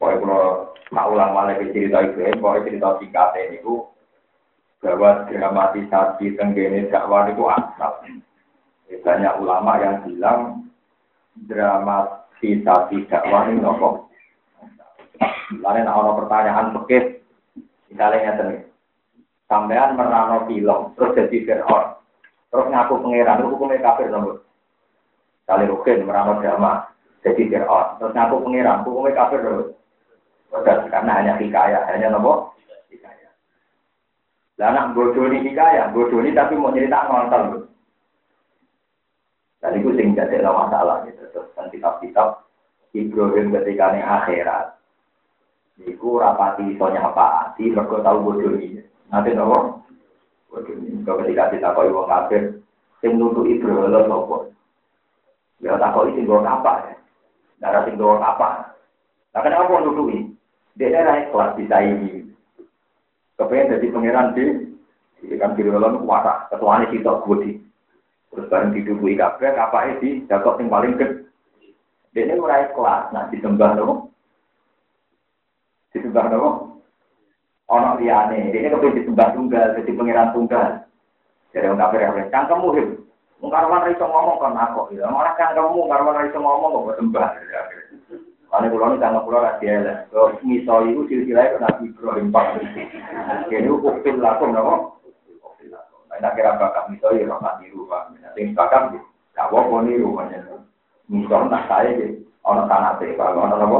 Pokoknya 0.00 0.16
kalau 0.24 0.44
nak 0.92 1.08
ulang 1.12 1.30
malah 1.36 1.56
cerita 1.60 1.98
itu, 2.04 2.20
pokoknya 2.40 2.64
cerita 2.68 2.88
singkatnya 3.00 3.52
itu 3.52 3.84
bahwa 4.80 5.24
dramatisasi 5.28 6.36
tenggene 6.36 6.88
dakwah 6.88 7.28
itu 7.28 7.44
asal. 7.48 7.92
Banyak 8.86 9.34
ulama 9.42 9.72
yang 9.78 9.96
bilang 10.02 10.40
dramatisasi 11.46 13.06
dakwah 13.06 13.46
ini 13.50 13.62
nopo. 13.62 14.10
Nak 15.62 15.86
ada 15.86 16.10
pertanyaan 16.18 16.74
pekis, 16.74 17.22
misalnya 17.90 18.34
ini. 18.34 18.66
Sampean 19.46 19.94
merano 19.94 20.42
film, 20.50 20.90
terus 20.98 21.14
jadi 21.14 21.36
Fir'aun. 21.46 22.02
Terus 22.50 22.66
ngaku 22.66 22.94
pangeran, 22.98 23.46
hukumnya 23.46 23.78
kafir 23.78 24.10
nomor. 24.10 24.42
Kali 25.46 25.70
rukin 25.70 26.02
merano 26.02 26.42
drama, 26.42 26.90
jadi 27.22 27.46
Fir'aun. 27.46 28.02
Terus 28.02 28.10
ngaku 28.10 28.42
pangeran, 28.42 28.82
hukumnya 28.82 29.14
kafir 29.14 29.46
nomor. 29.46 29.66
Karena 30.90 31.12
hanya 31.22 31.38
hikayat, 31.38 31.86
hanya 31.94 32.10
hikayat. 32.90 33.32
Lah 34.58 34.66
anak 34.74 34.98
bodoh 34.98 35.30
ini 35.30 35.46
hikayat, 35.46 35.94
bodoh 35.94 36.18
ini 36.26 36.34
tapi 36.34 36.58
mau 36.58 36.74
cerita 36.74 37.06
ngonton. 37.06 37.70
Dan 39.60 39.80
itu 39.80 39.90
sing 39.96 40.12
jadi 40.12 40.44
masalah 40.44 41.04
gitu. 41.08 41.24
Terus 41.32 41.48
kan 41.56 41.72
kitab-kitab 41.72 42.44
Ibrahim 42.92 43.52
ketika 43.52 43.92
ini 43.92 44.00
akhirat. 44.04 44.66
Iku 45.76 46.20
rapati 46.20 46.76
apa? 46.80 47.52
Di 47.60 47.68
mereka 47.68 48.00
tahu 48.00 48.18
bodoh 48.24 48.56
ini. 48.56 48.80
Nanti 49.12 49.36
nopo. 49.36 49.84
Bodoh 50.48 50.76
ini. 50.80 51.04
Kalau 51.04 51.20
ketika 51.24 51.52
kita 51.52 51.76
kau 51.76 51.84
ibu 51.84 52.08
kafir, 52.08 52.64
sing 53.04 53.20
nutu 53.20 53.44
Ibrahim 53.44 53.92
lo 53.92 54.00
sopo. 54.08 54.36
Ya 55.60 55.76
tak 55.80 55.92
kau 55.96 56.08
isi 56.08 56.24
gue 56.24 56.40
apa 56.40 56.72
ya? 56.84 56.94
Darah 57.60 57.84
sing 57.88 57.96
gue 57.96 58.16
apa? 58.20 58.76
Nah 59.32 59.40
kenapa 59.40 59.84
nutu 59.84 60.08
ini? 60.12 60.32
Dia 60.76 60.92
daerah 60.92 61.32
kelas 61.32 61.56
bisa 61.56 61.76
ini. 61.80 62.28
Kepengen 63.36 63.72
jadi 63.76 63.86
pangeran 63.92 64.32
di, 64.32 64.44
kan 65.36 65.56
kiri 65.56 65.72
lalu 65.72 66.04
kuasa. 66.04 66.48
Ketuanya 66.52 66.88
kita 66.88 67.20
budi. 67.24 67.60
Terus 68.36 68.52
bareng 68.52 68.76
didukui 68.76 69.16
kabeh, 69.16 69.56
kapake 69.56 69.96
di 70.04 70.08
jakok 70.28 70.60
yang 70.60 70.68
paling 70.68 70.92
gede. 71.00 71.24
Dia 72.12 72.36
mulai 72.36 72.68
kelas, 72.76 73.08
nah 73.16 73.24
disembah 73.32 73.72
nopo. 73.72 74.12
Disembah 75.96 76.28
nopo. 76.28 76.50
Ono 77.72 77.96
liane, 77.96 78.52
dia 78.52 78.68
kepengen 78.68 79.00
disembah 79.00 79.32
tunggal, 79.32 79.72
jadi 79.80 79.90
pangeran 79.96 80.36
tunggal. 80.36 80.68
Jadi 81.56 81.64
orang 81.64 81.80
kafir 81.80 82.04
yang 82.04 82.28
cangkemmu 82.28 82.68
him. 82.76 82.88
Mungkarwan 83.40 83.88
iso 83.88 84.04
ngomong 84.04 84.36
kan 84.36 84.52
aku, 84.54 84.92
ya 84.92 85.08
malah 85.08 85.32
cangkemmu, 85.40 85.88
karwan 85.88 86.28
iso 86.28 86.38
ngomong 86.38 86.92
kok 86.92 86.96
sembah. 87.00 87.28
Karena 88.46 88.70
pulau 88.70 88.92
ini 88.94 89.02
tangga 89.02 89.20
pulau 89.24 89.42
rahasia 89.42 89.82
lah. 89.82 89.96
Kalau 90.12 90.36
miso 90.44 90.74
itu 90.86 91.00
silsilah 91.08 91.44
itu 91.44 91.56
Nabi 91.58 91.84
Ibrahim 91.90 92.28
Pak. 92.30 92.46
Jadi 93.48 93.68
ukil 93.68 94.16
lakum 94.20 94.52
nopo. 94.52 95.00
Nah, 96.22 96.32
kira 96.32 96.56
bakat 96.56 96.88
miso 96.88 97.12
ya 97.12 97.28
orang 97.28 97.60
niru 97.60 97.84
pak. 97.88 98.12
Nanti 98.16 98.52
bakat 98.56 98.96
gak 99.36 99.48
apa 99.52 99.76
niru 99.84 100.16
banyak. 100.16 100.42
Miso 101.12 101.36
tak 101.52 101.66
saya 101.68 101.90
gitu. 101.96 102.24
Ono 102.46 102.62
tanah 102.70 102.96
teh 103.02 103.10
kalau 103.18 103.44
ono 103.44 103.54
nopo. 103.58 103.78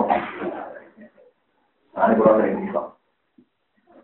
Nah, 1.97 2.03
ini 2.11 2.19
pulau 2.19 2.37
sering 2.37 2.61
miso. 2.61 2.83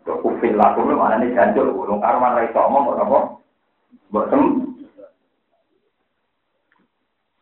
Ukil 0.03 0.55
lakum 0.55 0.87
itu 0.87 0.95
mana 0.95 1.19
nih 1.19 1.35
janjur. 1.35 1.67
Ulung 1.71 1.99
karman 1.99 2.35
rai 2.35 2.51
somong 2.55 2.89
kok 2.89 2.97
nopo. 2.99 3.19
Botem 4.13 4.73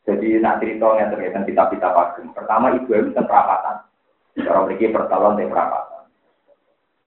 jadi 0.02 0.44
nak 0.44 0.60
cerita 0.60 0.98
yang 0.98 1.08
terkait 1.14 1.32
kita-kita 1.46 1.88
pagem. 1.94 2.36
Pertama 2.36 2.74
ibu 2.74 2.90
itu 2.90 3.16
perapatan. 3.16 3.86
Cara 4.36 4.60
memiliki 4.66 4.92
pertalon 4.92 5.40
dan 5.40 5.48
perapatan. 5.48 6.04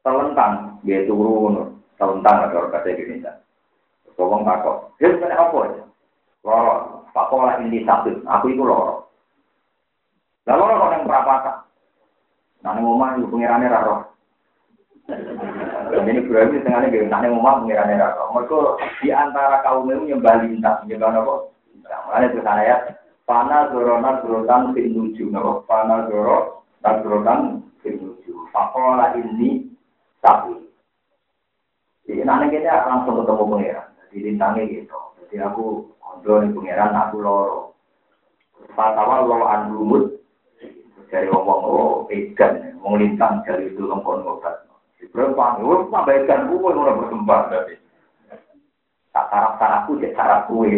Telentang, 0.05 0.53
dia 0.87 1.05
turun. 1.05 1.81
Telentang 2.01 2.37
ada 2.49 2.55
orang 2.55 2.73
kata 2.73 2.89
Indonesia. 2.93 3.44
Tolong 4.15 4.43
takut. 4.47 4.95
Dia 4.99 5.11
sebenarnya 5.11 5.43
apa 5.43 5.59
ya? 5.71 5.85
Loro. 6.47 6.75
Pakok 7.15 7.41
lah 7.47 7.55
ini 7.63 7.87
satu. 7.87 8.11
Aku 8.27 8.47
itu 8.51 8.63
loro. 8.63 9.11
Lalu 10.47 10.63
loro 10.71 10.87
yang 10.95 11.07
perapatan. 11.07 11.57
Nah, 12.65 12.73
ini 12.75 12.81
ngomong 12.81 13.21
itu 13.21 13.29
pengirannya 13.29 13.69
raro. 13.69 13.97
Jadi 15.93 16.21
berarti 16.25 16.55
setengahnya 16.59 16.89
gini. 16.89 17.07
Nah, 17.13 17.21
ini 17.21 17.35
ngomong 17.35 17.67
pengirannya 17.67 18.01
raro. 18.01 18.33
Mereka 18.33 18.59
di 19.05 19.09
antara 19.13 19.61
kaum 19.63 19.91
itu 19.91 20.15
nyembah 20.15 20.41
lintang. 20.43 20.87
Nyembah 20.89 21.13
apa? 21.13 21.35
Makanya 21.85 22.27
itu 22.33 22.41
saya 22.41 22.77
Pana 23.25 23.73
zoronan 23.73 24.21
zorotan 24.21 24.77
fin 24.77 24.93
nuju, 24.93 25.33
nopo 25.33 25.65
pana 25.65 26.05
zoro 26.13 26.69
dan 26.85 27.01
zorotan 27.01 27.65
fin 27.81 27.97
nuju. 27.97 28.37
Pakola 28.53 29.17
ini 29.17 29.65
sapi. 30.21 30.53
Jadi 32.05 32.21
nanti 32.21 32.53
kita 32.53 32.85
langsung 32.85 33.25
ketemu 33.25 33.45
pangeran. 33.49 33.89
Jadi 34.15 34.31
lintangnya 34.31 34.63
gitu. 34.71 34.95
Jadi 35.27 35.43
aku 35.43 35.91
kontrol 35.99 36.47
nih 36.47 36.55
pangeran, 36.55 36.95
aku 36.95 37.17
loro. 37.19 37.59
Patawa 38.79 39.27
lo 39.27 39.43
andumut 39.43 40.23
dari 41.11 41.27
ngomong 41.27 41.61
oh 41.67 42.07
edan, 42.15 42.79
mau 42.79 42.95
lintang 42.95 43.43
dari 43.43 43.75
itu 43.75 43.83
lengkon 43.83 44.23
ngobat. 44.23 44.63
Berapa? 45.11 45.59
Oh, 45.67 45.91
pak 45.91 46.07
baikkan 46.07 46.47
gue 46.47 46.63
mau 46.63 46.71
berkembang 46.95 47.51
tapi. 47.51 47.75
Tak 49.11 49.27
sarap 49.35 49.59
sarapku, 49.59 49.99
jadi 49.99 50.15
sarap 50.15 50.47
kue. 50.47 50.71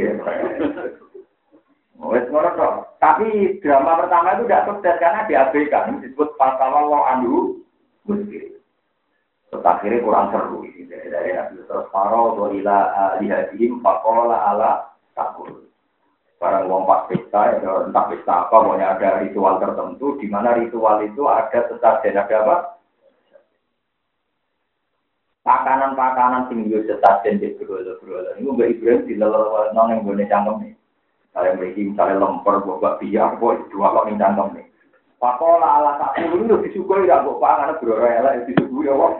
Wes 1.97 2.25
ngono. 2.33 2.89
Tapi 2.97 3.61
drama 3.61 4.01
pertama 4.01 4.37
itu 4.37 4.49
tidak 4.49 4.65
sukses 4.69 4.97
karena 4.97 5.29
diabaikan. 5.29 6.01
Disebut 6.01 6.33
pasal 6.41 6.73
Allah 6.73 7.17
anhu 7.17 7.61
muskil. 8.09 8.56
Terus 9.57 9.73
akhirnya 9.73 10.05
kurang 10.05 10.29
seru 10.37 10.69
ini 10.69 10.85
dari 10.85 11.09
dari 11.09 11.33
Nabi 11.33 11.65
terus 11.65 11.89
Faro 11.89 12.37
doila 12.37 12.93
lihadihim 13.17 13.81
fakola 13.81 14.37
ala 14.53 14.93
takul. 15.17 15.65
Barang 16.37 16.69
wong 16.69 16.85
pas 16.85 17.09
pesta, 17.09 17.57
ya, 17.57 17.89
entah 17.89 18.05
pesta 18.13 18.45
apa, 18.45 18.53
pokoknya 18.53 18.93
ada 18.93 19.25
ritual 19.25 19.57
tertentu, 19.57 20.21
di 20.21 20.29
mana 20.29 20.53
ritual 20.53 21.01
itu 21.01 21.25
ada 21.25 21.65
sesajen, 21.73 22.21
ada 22.21 22.37
apa? 22.45 22.57
Pakanan-pakanan 25.41 26.53
sing 26.53 26.69
yo 26.69 26.85
sesajen 26.85 27.41
di 27.41 27.57
berolo-berolo. 27.57 28.37
Ini 28.37 28.53
Mbak 28.53 28.69
Ibrahim 28.77 29.09
di 29.09 29.15
lelor 29.17 29.73
nong 29.73 29.89
yang 29.89 30.05
boleh 30.05 30.29
cangkem 30.29 30.57
nih. 30.61 30.75
Saya 31.33 31.57
memiliki 31.57 31.89
misalnya 31.89 32.21
lemper, 32.21 32.61
buat 32.61 33.01
biar, 33.01 33.41
buat 33.41 33.73
dua 33.73 33.97
kok 33.97 34.05
nih 34.05 34.21
cangkem 34.21 34.49
nih. 34.61 34.67
Pakola 35.27 35.67
ala 35.83 35.99
puluh 36.15 36.47
itu 36.47 36.55
disuguhi 36.71 37.03
tidak 37.03 37.27
buat 37.27 37.43
pangan 37.43 37.75
berora 37.83 38.07
ya 38.15 38.47
disuguhi 38.47 38.87
ya 38.87 38.95
kok. 38.95 39.13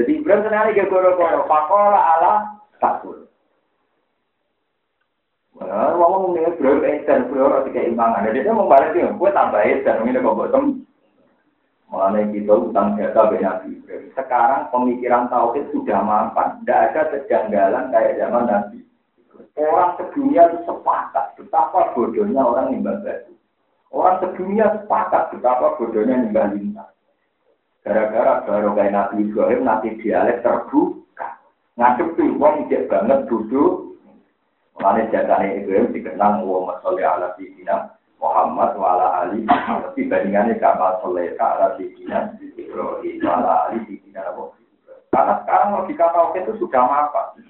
Jadi 0.00 0.10
Ibrahim 0.16 0.40
senang 0.48 0.72
gak 0.72 0.88
goro-goro. 0.88 1.44
Pakola 1.44 2.00
ala 2.16 2.32
puluh. 3.04 3.28
Wah, 5.60 5.92
ngomong 5.92 6.32
nih 6.32 6.48
Ibrahim 6.56 6.88
edan 6.88 7.28
berora 7.28 7.68
tiga 7.68 7.84
imbangan. 7.84 8.24
Jadi 8.32 8.48
dia 8.48 8.56
mau 8.56 8.64
balik 8.64 8.96
dia, 8.96 9.12
gue 9.12 9.30
tambah 9.36 9.60
edan 9.60 10.08
ini 10.08 10.24
kok 10.24 10.38
botem. 10.40 10.64
Mengenai 11.92 12.32
kita 12.32 12.54
utang 12.56 12.96
jasa 12.96 13.28
Nabi 13.28 13.68
Ibrahim. 13.76 14.08
Sekarang 14.16 14.72
pemikiran 14.72 15.28
tauhid 15.28 15.68
sudah 15.76 16.00
mampan. 16.00 16.64
Tidak 16.64 16.80
ada 16.80 17.02
kejanggalan 17.12 17.92
kayak 17.92 18.16
zaman 18.24 18.48
Nabi. 18.48 18.80
Orang 19.60 20.00
sedunia 20.00 20.48
itu 20.48 20.64
sepakat 20.64 21.36
betapa 21.36 21.92
bodohnya 21.92 22.40
orang 22.40 22.72
nimbang 22.72 23.04
batu. 23.04 23.33
Orang 23.94 24.18
sedunia 24.18 24.74
sepakat 24.74 25.30
betapa 25.30 25.78
bodohnya 25.78 26.18
nimbang 26.18 26.58
lintang. 26.58 26.90
Gara-gara 27.86 28.42
baru 28.42 28.74
kayak 28.74 28.90
Nabi 28.90 29.30
Ibrahim, 29.30 29.62
Nabi 29.62 29.94
dialek 30.02 30.42
terbuka. 30.42 31.38
Ngadepi 31.78 32.34
wong 32.34 32.66
ijek 32.66 32.90
banget 32.90 33.30
duduk. 33.30 33.94
Mulanya 34.74 35.14
jatahnya 35.14 35.62
Ibrahim 35.62 35.94
dikenal 35.94 36.42
Muhammad 36.42 36.82
Salih 36.82 37.06
ala 37.06 37.28
Sidina 37.38 37.94
Muhammad 38.18 38.74
wa 38.74 38.98
ala 38.98 39.06
Ali. 39.22 39.46
Tapi 39.46 40.10
bandingannya 40.10 40.58
kamal 40.58 40.98
Salih 40.98 41.38
ala 41.38 41.78
Sidina 41.78 42.34
Ibrahim 42.58 43.22
wa 43.22 43.32
ala 43.38 43.52
Ali 43.70 43.78
Sidina 43.86 44.26
Karena 45.14 45.38
sekarang 45.46 45.68
logika 45.78 46.10
tauhid 46.10 46.42
itu 46.42 46.66
sudah 46.66 46.82
mapan. 46.82 47.46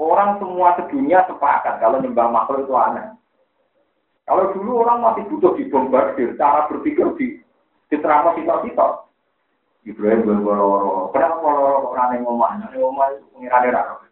Orang 0.00 0.40
semua 0.40 0.72
sedunia 0.80 1.28
sepakat 1.28 1.84
kalau 1.84 2.00
nyembah 2.00 2.32
makhluk 2.32 2.64
itu 2.64 2.72
aneh. 2.72 3.12
Kalau 4.26 4.50
dulu 4.50 4.82
orang 4.82 5.06
masih 5.06 5.22
butuh 5.30 5.54
dibombardir, 5.54 6.34
cara 6.34 6.66
berpikir 6.66 7.06
di 7.14 7.38
diterangkan 7.94 8.42
kita-kita. 8.42 9.06
Ibrahim 9.86 10.26
berloro, 10.26 11.14
kenapa 11.14 11.46
loro 11.46 11.76
kok 11.86 11.94
rane 11.94 12.18
ngomah? 12.26 12.58
Rane 12.58 12.74
ngomah 12.74 13.06
itu 13.14 13.24
pengirane 13.30 13.68
raro. 13.70 14.02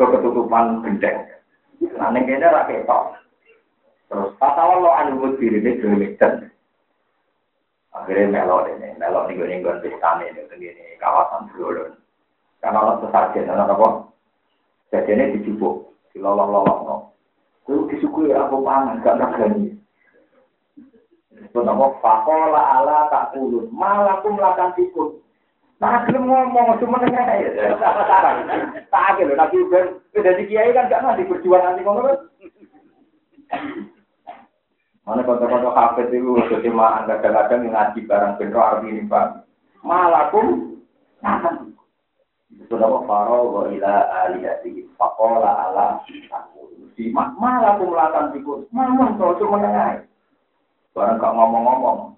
Keketutupan 0.00 0.80
gendeng. 0.80 1.28
Ning 1.76 2.24
kene 2.24 2.46
ra 2.48 2.64
ketok. 2.64 3.20
Terus 4.08 4.32
pasal 4.40 4.80
lo 4.80 4.88
anu 4.96 5.36
diri 5.36 5.60
ini 5.60 5.76
dhewe 5.76 6.08
Akhirnya 7.94 8.42
melok 8.42 8.66
ini, 8.74 8.90
melok 8.98 9.30
nih 9.30 9.38
gue 9.38 9.62
gue 9.62 9.74
pestane 9.86 10.26
ini 10.26 10.42
begini 10.50 10.98
kawasan 10.98 11.46
Bulun. 11.54 11.94
Karena 12.58 12.82
orang 12.82 13.06
sesajen, 13.06 13.54
apa? 13.54 14.10
Jajannya 14.90 15.30
dijubuk, 15.38 15.94
dilolong-lolong 16.10 17.13
Itu 17.64 17.88
disukui 17.88 18.28
aku 18.28 18.60
pangan, 18.60 19.00
gak 19.00 19.16
ngergani. 19.16 19.72
Itu 21.32 21.64
nama 21.64 21.96
fakola 22.04 22.60
ala 22.60 23.08
tak 23.08 23.32
kulun, 23.32 23.72
malah 23.72 24.20
aku 24.20 24.36
melakukan 24.36 24.76
tikun. 24.76 25.16
Nah, 25.80 26.04
belum 26.04 26.28
ngomong 26.28 26.76
cuma 26.76 27.00
nanya 27.00 27.40
ya? 27.40 27.72
Tak 28.92 29.16
ada 29.16 29.32
nabi 29.32 29.58
ben, 29.72 29.96
udah 30.12 30.32
di 30.36 30.44
kiai 30.44 30.76
kan 30.76 30.92
gak 30.92 31.00
nanti 31.00 31.24
berjuang 31.24 31.64
nanti 31.64 31.80
ngono 31.80 32.00
kan? 32.04 32.18
Mana 35.04 35.20
kota-kota 35.24 35.72
hafid 35.72 36.12
itu 36.12 36.36
kesemaan 36.48 37.04
kadang-kadang 37.04 37.68
ngaji 37.68 38.08
barang 38.08 38.36
benro 38.40 38.60
arti 38.60 38.88
ini 38.88 39.04
pak. 39.04 39.44
Malakum. 39.84 40.80
Itu 42.48 42.76
apa 42.80 42.98
faro 43.04 43.52
wa 43.52 43.62
ila 43.68 43.94
aliyati 44.24 44.88
fakola 44.96 45.68
ala 45.68 46.00
si 46.94 47.10
malakum 47.14 47.94
lakan 47.94 48.34
tikus. 48.34 48.66
Mamang 48.70 49.18
kalau 49.18 49.38
cuma 49.38 49.60
menengah. 49.60 50.06
Barang 50.94 51.18
gak 51.18 51.34
ngomong-ngomong. 51.34 52.14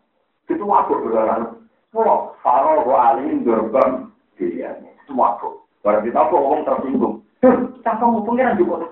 Itu 0.47 0.65
aku 0.69 0.93
berlalu. 1.05 1.65
Kalau 1.91 2.37
faro 2.45 2.85
alim 2.93 3.41
gerbang 3.43 4.13
diriannya. 4.37 4.93
Itu 5.05 5.17
aku. 5.17 5.65
Barang 5.81 6.05
kita 6.05 6.21
apa 6.21 6.35
ngomong 6.37 6.63
tersinggung. 6.69 7.15
Cangkang 7.85 8.25
pengiran 8.27 8.59
juga. 8.61 8.85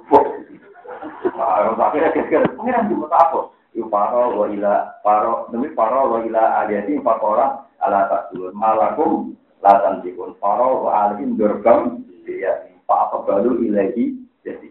Nah, 1.35 1.75
akhirnya 1.75 2.15
kira-kira 2.15 2.47
pengiran 2.55 2.89
juga 2.89 3.11
apa? 3.13 3.41
Yufaro 3.75 4.39
wa 4.39 4.47
ila 4.47 4.95
faro 5.03 5.51
demi 5.51 5.67
faro 5.75 6.15
wa 6.15 6.19
ila 6.23 6.63
aliyati 6.63 6.95
fakora 7.03 7.67
ala 7.83 8.07
tasulun 8.07 8.55
malakum 8.55 9.35
latan 9.67 9.99
jikun 10.07 10.39
faro 10.39 10.87
wa 10.87 11.11
alim 11.11 11.35
durgam 11.35 12.07
dia 12.23 12.71
pak 12.87 13.11
apa 13.11 13.17
baru 13.27 13.59
ilahi 13.67 14.15
jadi 14.47 14.71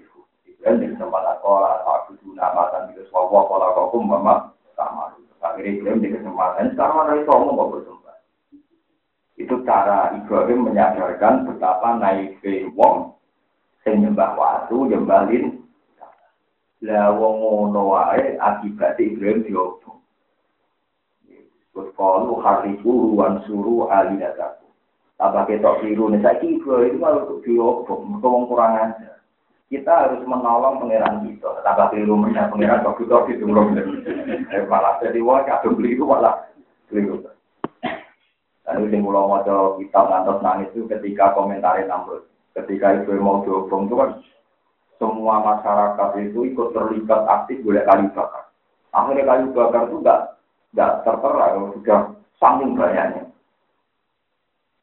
dan 0.63 0.79
di 0.79 0.87
kesempatan 0.95 1.37
kola 1.43 1.83
aku 1.83 2.15
guna 2.23 2.55
matan 2.55 2.89
di 2.89 3.03
keswawa 3.03 3.45
kola 3.51 3.67
kokum 3.75 4.07
mama 4.07 4.55
sama 4.79 5.11
akhirnya 5.43 5.83
klaim 5.83 5.99
di 5.99 6.09
kesempatan 6.15 6.73
ada 6.79 7.13
itu 7.19 7.27
ngomong 7.27 7.55
kok 7.59 7.69
bersumpah 7.75 8.17
itu 9.35 9.55
cara 9.67 10.15
Ibrahim 10.15 10.71
menyadarkan 10.71 11.51
betapa 11.51 11.99
naifnya 11.99 12.71
wong 12.73 13.19
sing 13.83 14.07
nyembah 14.07 14.39
watu 14.39 14.87
nyembalin 14.87 15.63
lah 16.83 17.15
wong 17.15 17.39
ngono 17.39 17.95
wae 17.95 18.35
akibat 18.43 18.99
Ibrahim 18.99 19.47
diobong. 19.47 20.03
Terus 21.71 21.89
kalau 21.95 22.43
hariku 22.43 23.07
ruan 23.07 23.39
suruh 23.47 23.87
alidataku. 23.87 24.67
Apa 25.15 25.47
kita 25.47 25.79
biru 25.79 26.11
nih 26.11 26.19
saya 26.19 26.43
Ibrahim 26.43 26.99
malah 26.99 27.39
diobong, 27.39 28.19
wong 28.19 28.51
kurang 28.51 28.75
aja. 28.75 29.15
Kita 29.73 29.89
harus 29.89 30.21
menolong 30.29 30.85
pangeran 30.85 31.25
kita. 31.25 31.49
Tambah 31.65 31.89
keliru 31.89 32.13
mana 32.13 32.45
pangeran 32.45 32.85
kok 32.85 33.01
kita 33.01 33.25
itu 33.33 33.49
belum 33.49 33.73
malah 34.69 35.01
jadi 35.01 35.17
wong 35.17 35.49
kadung 35.49 35.81
keliru 35.81 36.05
malah 36.05 36.45
keliru. 36.93 37.25
Lalu 38.69 38.93
sing 38.93 39.01
kula 39.01 39.25
maca 39.25 39.73
kitab 39.81 40.13
ngantos 40.13 40.45
nangis 40.45 40.69
itu 40.77 40.85
ketika 40.85 41.33
komentari 41.33 41.89
Namrud. 41.89 42.21
Ketika 42.53 43.01
Ibrahim 43.01 43.25
mau 43.25 43.41
diobong 43.41 43.89
itu 43.89 43.97
kan 43.97 44.21
semua 45.01 45.41
masyarakat 45.41 46.09
itu 46.21 46.53
ikut 46.53 46.69
terlibat 46.77 47.25
aktif 47.25 47.65
boleh 47.65 47.81
kayu 47.81 48.13
bakar. 48.13 48.53
Akhirnya 48.93 49.25
kayu 49.25 49.57
bakar 49.57 49.89
itu 49.89 49.97
enggak 50.05 50.37
enggak 50.69 50.91
tertera, 51.01 51.45
sudah 51.73 52.01
saking 52.37 52.77
banyaknya. 52.77 53.32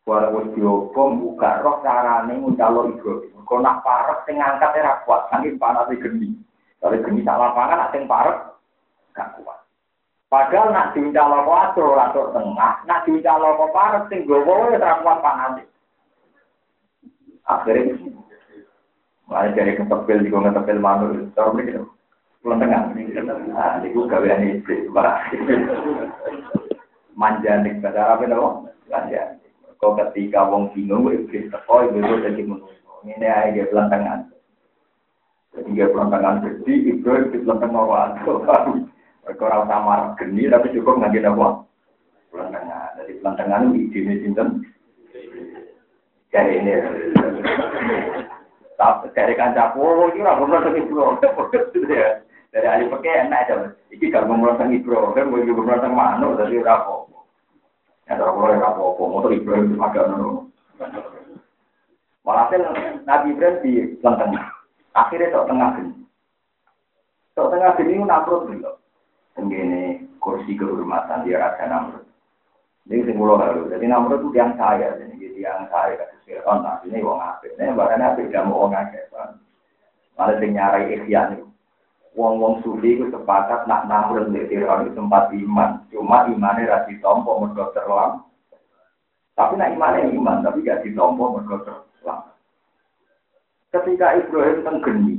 Walau 0.09 0.49
diobong 0.57 1.21
buka 1.21 1.61
roh 1.61 1.85
carane 1.85 2.33
ngucalo 2.41 2.89
ibu. 2.89 3.29
Kau 3.45 3.59
nak 3.59 3.83
parek 3.83 4.23
sing 4.25 4.39
ngangkat 4.39 4.79
era 4.79 5.03
kuat, 5.03 5.27
saking 5.29 5.59
panas 5.59 5.91
geni. 5.91 6.39
Kalau 6.79 7.03
geni 7.03 7.27
tak 7.27 7.37
lapangan, 7.37 7.83
nak 7.83 7.91
sing 7.91 8.07
parek 8.07 8.39
gak 9.13 9.35
kuat. 9.43 9.59
Padahal 10.31 10.71
nak 10.71 10.95
diuncalo 10.95 11.43
kuatro 11.43 11.99
atau 11.99 12.31
tengah, 12.31 12.87
nak 12.87 13.03
diuncalo 13.03 13.59
parek 13.75 14.07
sing 14.07 14.23
gowo 14.25 14.71
ora 14.71 15.03
kuat 15.03 15.19
panas. 15.19 15.67
Akhirnya 17.51 17.99
Mulai 19.31 19.55
dari 19.55 19.79
ketepil, 19.79 20.27
juga 20.27 20.51
ketepil 20.51 20.83
manur, 20.83 21.15
tahu 21.39 21.55
begitu. 21.55 21.87
Pulang 22.43 22.59
tengah, 22.59 22.91
nah, 23.55 23.79
itu 23.79 24.03
gawean 24.11 24.43
itu, 24.43 24.91
manja 27.21 27.63
nih, 27.63 27.79
bahasa 27.79 28.11
apa 28.11 28.27
itu? 28.27 28.43
Manja. 28.91 29.39
Kau 29.81 29.97
ketika 29.97 30.45
wong 30.45 30.77
bingung, 30.77 31.09
iblis 31.09 31.49
teko, 31.49 31.89
iblis 31.89 32.05
jadi 32.21 32.45
menunggu. 32.45 32.69
Ini 33.01 33.25
aja 33.25 33.49
dia 33.49 33.65
pulang 33.73 33.89
tengah. 33.89 34.29
Jadi 35.57 35.73
dia 35.73 35.89
pulang 35.89 36.13
tengah 36.13 36.45
gede, 36.45 36.75
iblis 36.85 37.33
di 37.33 37.41
pulang 37.41 37.65
tengah 37.65 37.85
waktu. 37.89 38.33
Mereka 39.25 39.41
orang 39.41 39.65
samar 39.73 40.01
geni, 40.21 40.53
tapi 40.53 40.77
cukup 40.77 41.01
ngaji 41.01 41.25
apa? 41.25 41.65
Pulang 42.29 42.51
tengah. 42.53 42.85
Jadi 43.01 43.13
pulang 43.25 43.37
tengah 43.41 43.59
ini 43.65 43.89
ide 43.89 43.99
ini 44.05 44.15
sinten. 44.21 44.49
Jadi 46.29 46.53
ini. 46.61 46.73
Tapi 48.77 49.13
dari 49.17 49.33
kanca 49.33 49.73
oh 49.81 50.13
ini 50.13 50.21
ora 50.21 50.37
ngono 50.37 50.61
sing 50.77 50.85
bro. 50.93 51.17
Dari 52.53 52.67
ahli 52.69 52.85
pakai 52.93 53.25
enak 53.25 53.41
aja. 53.49 53.57
Iki 53.89 54.13
gak 54.13 54.29
ngono 54.29 54.61
sing 54.61 54.77
bro, 54.85 55.17
kan 55.17 55.33
mau 55.33 55.41
sing 55.41 55.93
manuk 55.97 56.37
dadi 56.37 56.61
ora 56.61 56.85
apa. 56.85 57.10
Ya 58.11 58.19
ora 58.19 58.35
boleh 58.35 58.59
ora 58.59 58.75
apa, 58.75 59.03
motor 59.07 59.31
Ibrahim 59.31 59.79
agak 59.79 60.11
ngono. 60.11 60.51
Walhasil 62.27 62.59
Nabi 63.07 63.27
Ibrahim 63.31 63.63
di 63.63 63.71
tengah. 64.03 64.51
Akhirnya 64.99 65.31
tok 65.31 65.47
tengah 65.47 65.79
gini. 65.79 65.95
Tok 67.39 67.55
tengah 67.55 67.71
gini 67.79 68.03
naprut 68.03 68.51
dulu. 68.51 68.75
Tenggene 69.39 70.11
kursi 70.19 70.59
kehormatan 70.59 71.23
dia 71.23 71.39
raja 71.39 71.71
Namrud. 71.71 72.03
Ini 72.91 73.07
sing 73.07 73.15
kula 73.15 73.39
lalu. 73.39 73.71
Jadi 73.71 73.87
Namrud 73.87 74.27
itu 74.27 74.35
yang 74.35 74.59
saya, 74.59 74.99
jadi 74.99 75.39
yang 75.39 75.71
saya 75.71 75.95
kasus 75.95 76.21
Fir'aun, 76.27 76.67
nah 76.67 76.83
ini 76.83 77.07
wong 77.07 77.23
apik. 77.23 77.55
Ini 77.55 77.79
bahkan 77.79 78.03
apik 78.03 78.35
gak 78.35 78.43
mau 78.43 78.67
wong 78.67 78.75
akeh. 78.75 79.07
Malah 80.19 80.35
sing 80.43 80.51
nyarai 80.59 80.99
nih. 80.99 81.50
Wong-wong 82.19 82.59
sufi 82.67 82.99
itu 82.99 83.07
sepakat 83.15 83.71
nak 83.71 83.87
Namrud 83.87 84.35
di 84.35 84.43
Fir'aun 84.51 84.91
itu 84.91 84.99
tempat 84.99 85.31
iman. 85.31 85.87
Cuma 85.95 86.27
imannya 86.27 86.67
rasi 86.67 86.99
tompo 86.99 87.39
mergo 87.39 87.71
terlam. 87.71 88.27
Tapi 89.39 89.55
nak 89.55 89.73
imannya 89.79 90.11
iman, 90.19 90.43
tapi 90.43 90.67
gak 90.67 90.83
ditompo 90.83 91.39
mergo 91.39 91.63
terlam. 91.63 92.35
Ketika 93.71 94.19
Ibrahim 94.19 94.67
tenggeni, 94.67 95.15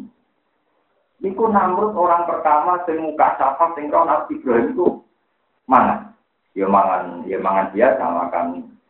Niku 1.22 1.54
Namrud 1.54 1.94
orang 1.94 2.26
pertama 2.26 2.82
sing 2.90 2.98
muka 2.98 3.38
sapa 3.38 3.78
sing 3.78 3.94
roh 3.94 4.04
Ibrahim 4.26 4.74
itu 4.74 5.06
mangan. 5.70 6.18
Ya 6.52 6.68
mangan, 6.68 7.24
ya 7.30 7.38
mangan 7.40 7.72
biasa 7.72 8.04
makan 8.04 8.46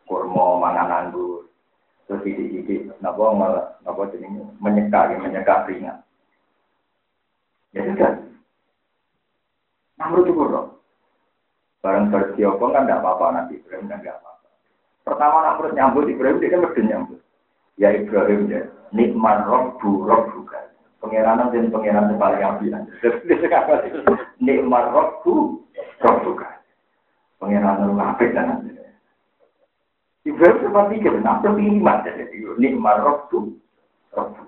kurma, 0.10 0.58
mangan 0.58 0.90
anggur. 0.90 1.46
Terus 2.10 2.24
didik-didik, 2.26 2.98
napa 3.04 3.36
napa 3.86 4.02
jenenge 4.10 4.48
menyeka, 4.58 5.14
menyeka. 5.22 6.02
Ya 7.72 7.82
sudah. 7.88 8.12
Namrud 10.00 10.28
itu 10.28 10.44
roh. 10.44 10.66
Barang 11.82 12.14
berdiopong 12.14 12.72
kan 12.78 12.86
tidak 12.86 13.02
apa-apa 13.02 13.26
nanti 13.34 13.58
Ibrahim 13.58 13.90
kan 13.90 14.00
tidak 14.04 14.22
apa-apa. 14.22 14.48
Pertama 15.08 15.38
Namrud 15.46 15.74
nyambut 15.74 16.06
Ibrahim 16.12 16.42
dia 16.42 16.52
kan 16.54 16.64
berdua 16.68 16.86
nyambut. 16.86 17.20
Ya 17.80 17.90
Ibrahim 17.96 18.42
ya, 18.52 18.62
nikmat 18.92 19.48
roh 19.48 19.76
bu 19.80 20.04
roh 20.04 20.28
bukan. 20.36 20.66
Pengiranan 21.02 21.50
dan 21.50 21.74
pengiran 21.74 22.12
yang 22.14 22.22
paling 22.22 22.42
ambilan. 22.46 22.84
Nikmat 24.46 24.86
roh 24.94 25.08
bu 25.26 25.34
roh 26.04 26.16
bukan. 26.22 26.54
Pengiran 27.42 27.90
lu 27.90 27.98
ngapik 27.98 28.38
dan 28.38 28.62
Ibrahim 30.22 30.58
sempat 30.62 30.86
mikir, 30.94 31.18
nah 31.18 31.42
iman 31.42 32.06
jadi 32.06 32.30
nikmat 32.62 33.02
rohku, 33.02 33.58
rohku. 34.14 34.44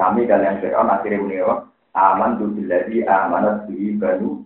Kami 0.00 0.24
kalian 0.24 0.64
Fir'aun 0.64 0.88
akhirnya 0.88 1.20
menyewa, 1.20 1.68
aman 1.94 2.42
tuh 2.42 2.50
jadi 2.58 3.06
amanat 3.06 3.70
di 3.70 3.94
banu. 3.94 4.42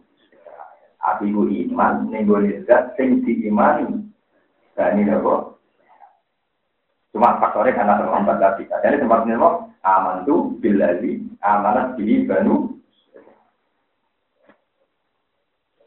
Aku 1.00 1.24
iman, 1.48 2.12
nego 2.12 2.36
zat 2.68 2.92
sing 3.00 3.24
diimani. 3.24 4.04
Dan 4.76 5.00
ini 5.00 5.10
apa? 5.10 5.56
Cuma 7.10 7.40
faktornya 7.40 7.74
karena 7.74 7.98
terlambat 7.98 8.36
tadi. 8.38 8.68
Jadi 8.68 9.00
tempat 9.00 9.24
menyewa, 9.24 9.72
aman 9.82 10.28
tuh 10.28 10.52
biladi 10.60 11.24
amanat 11.40 11.96
di 11.96 12.28
banu. 12.28 12.76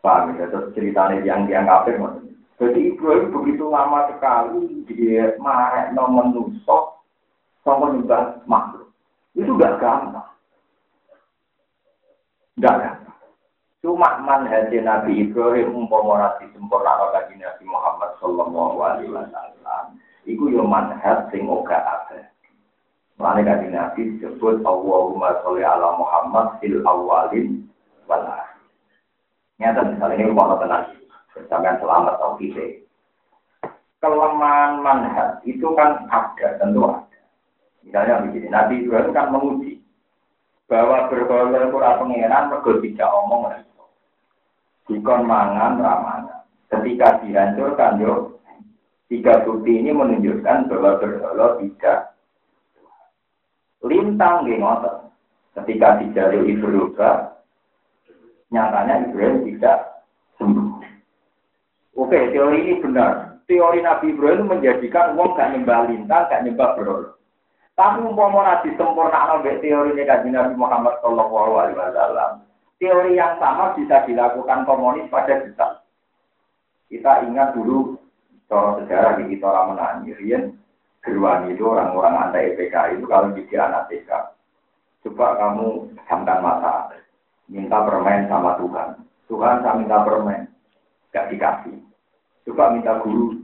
Paham 0.01 0.33
ya, 0.33 0.49
terus 0.49 0.73
ceritanya 0.73 1.21
yang 1.21 1.45
yang 1.45 1.69
kafir 1.69 2.01
Jadi 2.57 2.89
Ibrahim 2.89 3.29
begitu 3.29 3.69
lama 3.69 4.09
sekali 4.09 4.81
dia 4.89 5.37
marah 5.37 5.93
no 5.93 6.09
menusuk 6.09 7.05
sama 7.61 7.93
juga 7.93 8.41
makhluk. 8.49 8.89
Itu 9.37 9.57
gak 9.61 9.77
gampang. 9.77 10.29
Enggak 12.59 12.75
kan? 12.81 12.95
Cuma 13.81 14.21
manhaj 14.21 14.69
Nabi 14.69 15.25
Ibrahim 15.25 15.73
umpama 15.73 16.21
ora 16.21 16.29
disempurna 16.37 17.01
karo 17.01 17.17
Nabi 17.17 17.63
Muhammad 17.65 18.11
sallallahu 18.21 18.77
alaihi 18.77 19.09
wasallam. 19.09 19.97
Iku 20.29 20.53
yo 20.53 20.61
manhaj 20.61 21.33
sing 21.33 21.49
ora 21.49 21.81
ada. 21.81 22.29
Mulane 23.17 23.41
kanjeng 23.41 23.73
Nabi 23.73 24.01
disebut 24.17 24.61
Allahumma 24.61 25.41
sholli 25.41 25.65
ala 25.65 25.97
Muhammad 25.97 26.61
fil 26.61 26.85
awalin 26.85 27.65
wal 28.05 28.21
akhir. 28.21 28.61
Nyata 29.57 29.81
misalnya 29.89 30.15
ini 30.21 30.29
rumah 30.29 30.61
tenang. 30.61 30.85
Sampai 31.49 31.73
selamat 31.81 32.21
tau 32.21 32.37
kita. 32.37 32.85
Kelemahan 33.97 34.81
manhaj 34.81 35.41
itu 35.45 35.65
kan 35.73 36.05
ada, 36.09 36.57
tentu 36.61 36.85
ada. 36.85 37.19
Misalnya 37.81 38.25
begini, 38.25 38.47
Nabi 38.49 38.73
Ibrahim 38.85 39.09
kan 39.09 39.33
menguji 39.33 39.80
bahwa 40.71 41.11
bergaul 41.11 41.51
Quran 41.51 41.99
pengiran 41.99 42.47
mergo 42.47 42.79
tidak 42.79 43.11
omong 43.11 43.51
dikon 44.87 45.27
mangan 45.27 45.83
ramana. 45.83 46.47
Ketika 46.71 47.19
dihancurkan 47.19 47.99
yo, 47.99 48.39
tiga 49.11 49.43
bukti 49.43 49.83
ini 49.83 49.91
menunjukkan 49.91 50.71
bahwa 50.71 50.95
berhala 51.03 51.59
tidak 51.59 52.15
lintang 53.83 54.47
di 54.47 54.55
ngotot. 54.55 55.11
Ketika 55.51 55.99
dijalui 55.99 56.55
berubah, 56.55 57.35
nyatanya 58.55 59.11
Ibrahim 59.11 59.43
tidak 59.51 60.07
sembuh. 60.39 60.79
Oke, 61.99 62.31
teori 62.31 62.71
ini 62.71 62.79
benar. 62.79 63.43
Teori 63.51 63.83
Nabi 63.83 64.15
Ibrahim 64.15 64.47
menjadikan 64.47 65.19
uang 65.19 65.35
gak 65.35 65.51
nyembah 65.51 65.91
lintang, 65.91 66.31
gak 66.31 66.47
nyembah 66.47 66.79
berhala. 66.79 67.20
Tapi 67.81 67.97
umpama 68.05 68.45
nabi 68.45 68.77
sempurna 68.77 69.41
ambek 69.41 69.57
teori 69.57 69.97
ini 69.97 70.05
Nabi 70.05 70.53
Muhammad 70.53 71.01
Shallallahu 71.01 71.53
Alaihi 71.57 71.81
Wasallam, 71.81 72.45
teori 72.77 73.17
yang 73.17 73.41
sama 73.41 73.73
bisa 73.73 74.05
dilakukan 74.05 74.69
komunis 74.69 75.09
pada 75.09 75.41
kita. 75.41 75.81
Kita 76.93 77.25
ingat 77.25 77.57
dulu 77.57 77.97
cara 78.45 78.77
sejarah 78.77 79.17
di 79.17 79.33
kita 79.33 79.49
orang 79.49 79.73
menanyi, 79.73 80.13
Rian, 80.13 80.53
Gerwani 81.01 81.57
itu 81.57 81.65
orang-orang 81.65 82.29
anti 82.29 82.53
EPK 82.53 83.01
itu 83.01 83.09
kalau 83.09 83.33
jadi 83.33 83.65
anak 83.65 83.89
TK. 83.89 84.11
Coba 85.01 85.41
kamu 85.41 85.97
camkan 86.05 86.39
mata, 86.45 86.93
minta 87.49 87.81
permen 87.81 88.29
sama 88.29 88.61
Tuhan. 88.61 88.89
Tuhan 89.25 89.65
saya 89.65 89.81
minta 89.81 90.05
permen, 90.05 90.45
gak 91.09 91.33
dikasih. 91.33 91.81
Coba 92.45 92.77
minta 92.77 93.01
guru. 93.01 93.41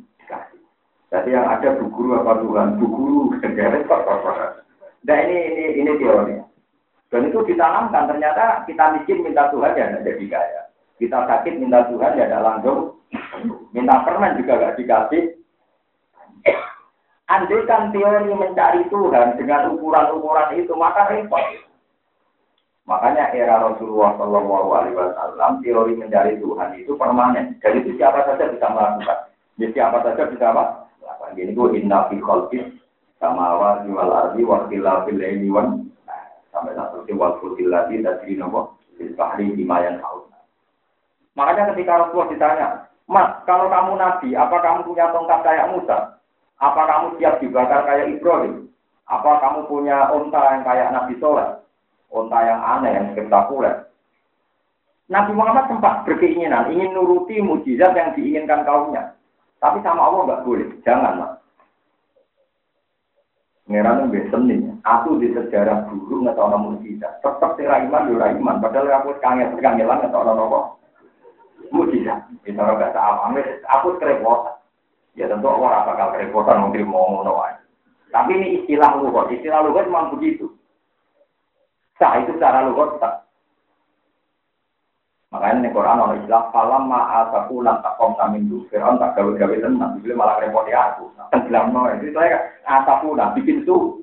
Jadi 1.07 1.31
yang 1.31 1.47
ada 1.47 1.79
bu 1.79 1.87
guru 1.87 2.19
apa 2.19 2.43
Tuhan? 2.43 2.67
Bu 2.79 2.85
guru, 2.91 3.19
segera 3.39 3.79
Nah 5.07 5.17
ini 5.23 5.37
ini 5.55 5.63
ini 5.79 5.91
teori. 5.95 6.35
Dan 7.07 7.31
itu 7.31 7.39
ditanamkan, 7.47 8.11
ternyata 8.11 8.67
kita 8.67 8.99
miskin 8.99 9.23
minta 9.23 9.47
Tuhan 9.47 9.79
ya 9.79 9.87
tidak 9.95 10.03
jadi 10.03 10.25
kaya. 10.27 10.61
Kita 10.99 11.19
sakit 11.23 11.53
minta 11.55 11.87
Tuhan 11.87 12.19
ya 12.19 12.27
tidak 12.27 12.43
langsung. 12.43 12.99
Minta 13.71 14.03
permen 14.03 14.35
juga 14.35 14.59
gak 14.59 14.75
dikasih. 14.75 15.23
Andai 17.31 17.63
kan 17.63 17.95
teori 17.95 18.31
mencari 18.35 18.83
Tuhan 18.91 19.39
dengan 19.39 19.71
ukuran-ukuran 19.79 20.59
itu, 20.59 20.75
maka 20.75 21.07
repot. 21.07 21.43
Makanya 22.87 23.35
era 23.35 23.59
Rasulullah 23.59 24.15
Shallallahu 24.15 24.69
Alaihi 24.71 24.95
Wasallam 24.95 25.59
teori 25.59 25.95
mencari 25.95 26.39
Tuhan 26.39 26.71
itu 26.79 26.95
permanen. 26.95 27.59
Jadi 27.59 27.83
itu 27.83 27.99
siapa 27.99 28.23
saja 28.23 28.47
bisa 28.47 28.67
melakukan. 28.71 29.27
Jadi 29.59 29.75
siapa 29.75 29.99
saja 30.07 30.23
bisa 30.31 30.47
melakukan. 31.07 31.39
Ini 31.39 31.55
itu 31.55 31.63
inna 31.79 32.11
fi 32.11 32.19
khalqis 32.19 32.67
sama 33.23 33.55
wal 33.55 34.11
ardi 34.11 34.43
wa 34.43 34.67
khilafil 34.67 35.15
laili 35.15 35.47
wan 35.47 35.87
sampai 36.51 36.75
satu 36.75 37.07
wal 37.15 37.39
fulkil 37.39 37.71
lagi 37.71 38.03
dari 38.03 38.35
nopo 38.35 38.75
bahri 39.15 39.55
dimayan 39.55 40.03
haus. 40.03 40.27
Makanya 41.37 41.73
ketika 41.73 42.01
Rasulullah 42.01 42.33
ditanya, 42.33 42.67
Mas, 43.05 43.29
kalau 43.45 43.69
kamu 43.69 43.93
nabi, 43.93 44.33
apa 44.33 44.57
kamu 44.57 44.89
punya 44.89 45.13
tongkat 45.13 45.39
kayak 45.45 45.69
Musa? 45.69 46.17
Apa 46.57 46.81
kamu 46.89 47.05
siap 47.21 47.37
dibakar 47.37 47.85
kayak 47.85 48.17
Ibrahim? 48.17 48.67
Apa 49.05 49.37
kamu 49.39 49.69
punya 49.69 50.09
onta 50.09 50.41
yang 50.51 50.65
kayak 50.65 50.89
Nabi 50.91 51.13
Soleh? 51.21 51.61
Onta 52.09 52.41
yang 52.41 52.59
aneh, 52.59 52.91
yang 52.97 53.07
spektakuler? 53.13 53.87
Nabi 55.07 55.31
Muhammad 55.31 55.71
sempat 55.71 56.03
berkeinginan, 56.03 56.73
ingin 56.73 56.91
nuruti 56.91 57.39
mujizat 57.39 57.95
yang 57.95 58.11
diinginkan 58.17 58.67
kaumnya. 58.67 59.15
Tapi 59.57 59.77
sama 59.81 60.09
Allah 60.09 60.21
nggak 60.25 60.43
boleh, 60.45 60.67
jangan 60.85 61.13
mas. 61.17 61.33
Ngerana 63.67 64.07
besen 64.07 64.47
nih, 64.47 64.63
aku 64.87 65.19
di 65.19 65.35
sejarah 65.35 65.91
dulu 65.91 66.23
nggak 66.23 66.39
tahu 66.39 66.47
namun 66.47 66.79
mujizat. 66.79 67.19
Tetap 67.19 67.59
si 67.59 67.67
Raiman, 67.67 68.15
ya 68.15 68.15
Raiman. 68.15 68.63
Padahal 68.63 69.03
aku 69.03 69.19
kangen, 69.19 69.59
kangelan 69.59 69.99
nggak 69.99 70.13
tahu 70.13 70.23
nama 70.23 70.59
mujizat. 71.75 72.31
Kita 72.47 72.63
orang 72.63 72.79
bahasa 72.79 72.99
awam, 73.01 73.35
aku 73.67 73.87
kerepotan. 73.99 74.55
Ya 75.17 75.25
tentu 75.27 75.49
orang 75.49 75.83
bakal 75.83 76.13
kerepotan 76.13 76.61
mungkin 76.63 76.87
mau 76.87 77.09
ngono 77.09 77.41
Tapi 78.07 78.31
ini 78.39 78.47
istilah 78.63 79.01
lugat, 79.03 79.33
istilah 79.35 79.65
lugat 79.67 79.89
memang 79.89 80.15
begitu. 80.15 80.47
Sah 81.99 82.23
itu 82.23 82.39
cara 82.39 82.63
lugat 82.63 83.01
tak. 83.03 83.26
Makanya 85.27 85.67
di 85.67 85.75
Quran 85.75 85.99
orang 85.99 86.23
istilah 86.23 86.43
falam 86.55 86.87
ma'asaku 86.87 87.59
lan 87.59 87.83
takom 87.83 88.15
namin 88.15 88.47
du 88.47 88.63
Fir'aun 88.71 88.95
tak 88.95 89.19
gawe-gawe 89.19 89.59
tenang, 89.59 89.99
jadi 89.99 90.15
malah 90.15 90.39
repoti 90.39 90.71
aku. 90.71 91.11
Tenggelam 91.35 91.75
no, 91.75 91.83
itu 91.99 92.15
saya 92.15 92.47
asaku 92.63 93.11
nah 93.11 93.35
bikin 93.35 93.67
tuh. 93.67 93.99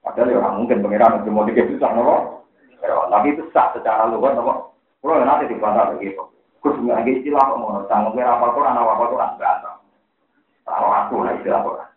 Padahal 0.00 0.32
ya 0.32 0.40
orang 0.40 0.64
mungkin 0.64 0.80
pengiran 0.80 1.20
untuk 1.20 1.32
mau 1.36 1.44
dikit 1.44 1.68
susah 1.68 1.90
no. 1.92 2.40
Tapi 2.80 3.36
itu 3.36 3.44
sah 3.52 3.76
secara 3.76 4.08
lugat 4.08 4.40
no. 4.40 4.72
Kalau 5.04 5.20
nanti 5.20 5.52
dibantah 5.52 5.92
begitu. 5.92 6.24
Terus 6.64 6.80
nggak 6.80 6.98
ada 7.04 7.10
istilah 7.12 7.42
kok 7.46 7.58
mau 7.60 7.78
tanggung 7.86 8.16
kira 8.16 8.40
apa 8.40 8.46
Quran 8.56 8.74
apa 8.74 9.04
Quran 9.06 9.36
berasa. 9.36 9.70
Kalau 10.64 10.90
aku 10.90 11.14
lah 11.22 11.32
istilah 11.36 11.60
Quran. 11.62 11.88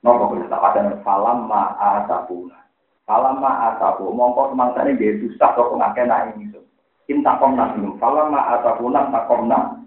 Nopo 0.00 0.24
kita 0.34 0.56
pada 0.56 0.80
falam 1.04 1.46
ma'asabuna. 1.46 2.58
Falam 3.06 3.38
ma'asabu. 3.38 4.10
Mongko 4.10 4.50
semangsa 4.50 4.82
ini 4.88 4.98
dia 4.98 5.14
susah 5.22 5.54
kok 5.54 5.70
nggak 5.76 5.94
kena 5.94 6.32
ini. 6.34 6.65
Inta 7.06 7.38
komna 7.38 7.70
belum. 7.74 8.02
Falam 8.02 8.34
ma'asabuna 8.34 9.14
tak 9.14 9.26
komna. 9.30 9.78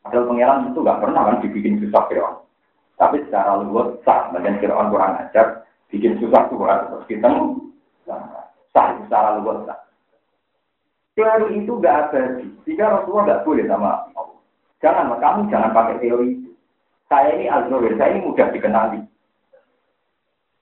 Padahal 0.00 0.26
pangeran 0.30 0.70
itu 0.70 0.78
nggak 0.80 1.00
pernah 1.02 1.22
kan 1.26 1.36
dibikin 1.42 1.82
susah 1.82 2.06
Fir'aun. 2.06 2.36
Tapi 2.96 3.26
secara 3.26 3.58
luwes 3.60 3.98
sah. 4.06 4.30
Bagian 4.30 4.62
Fir'aun 4.62 4.88
kurang 4.94 5.18
ajar. 5.18 5.66
Bikin 5.90 6.22
susah 6.22 6.46
tuh 6.46 6.62
terus 6.62 7.04
kita 7.10 7.28
sah 8.70 8.88
secara 9.02 9.42
luwes 9.42 9.66
sah. 9.66 9.78
Teori 11.18 11.58
itu 11.58 11.72
nggak 11.76 12.14
abadi. 12.14 12.46
Jika 12.64 12.84
Rasulullah 12.86 13.24
nggak 13.26 13.42
boleh 13.44 13.64
sama. 13.66 13.92
Jangan, 14.80 15.12
kamu 15.20 15.52
jangan 15.52 15.76
pakai 15.76 16.00
teori 16.00 16.28
itu. 16.40 16.50
Saya 17.04 17.36
ini 17.36 17.52
al 17.52 17.68
saya 17.68 18.16
ini 18.16 18.24
mudah 18.24 18.48
dikenali. 18.48 19.00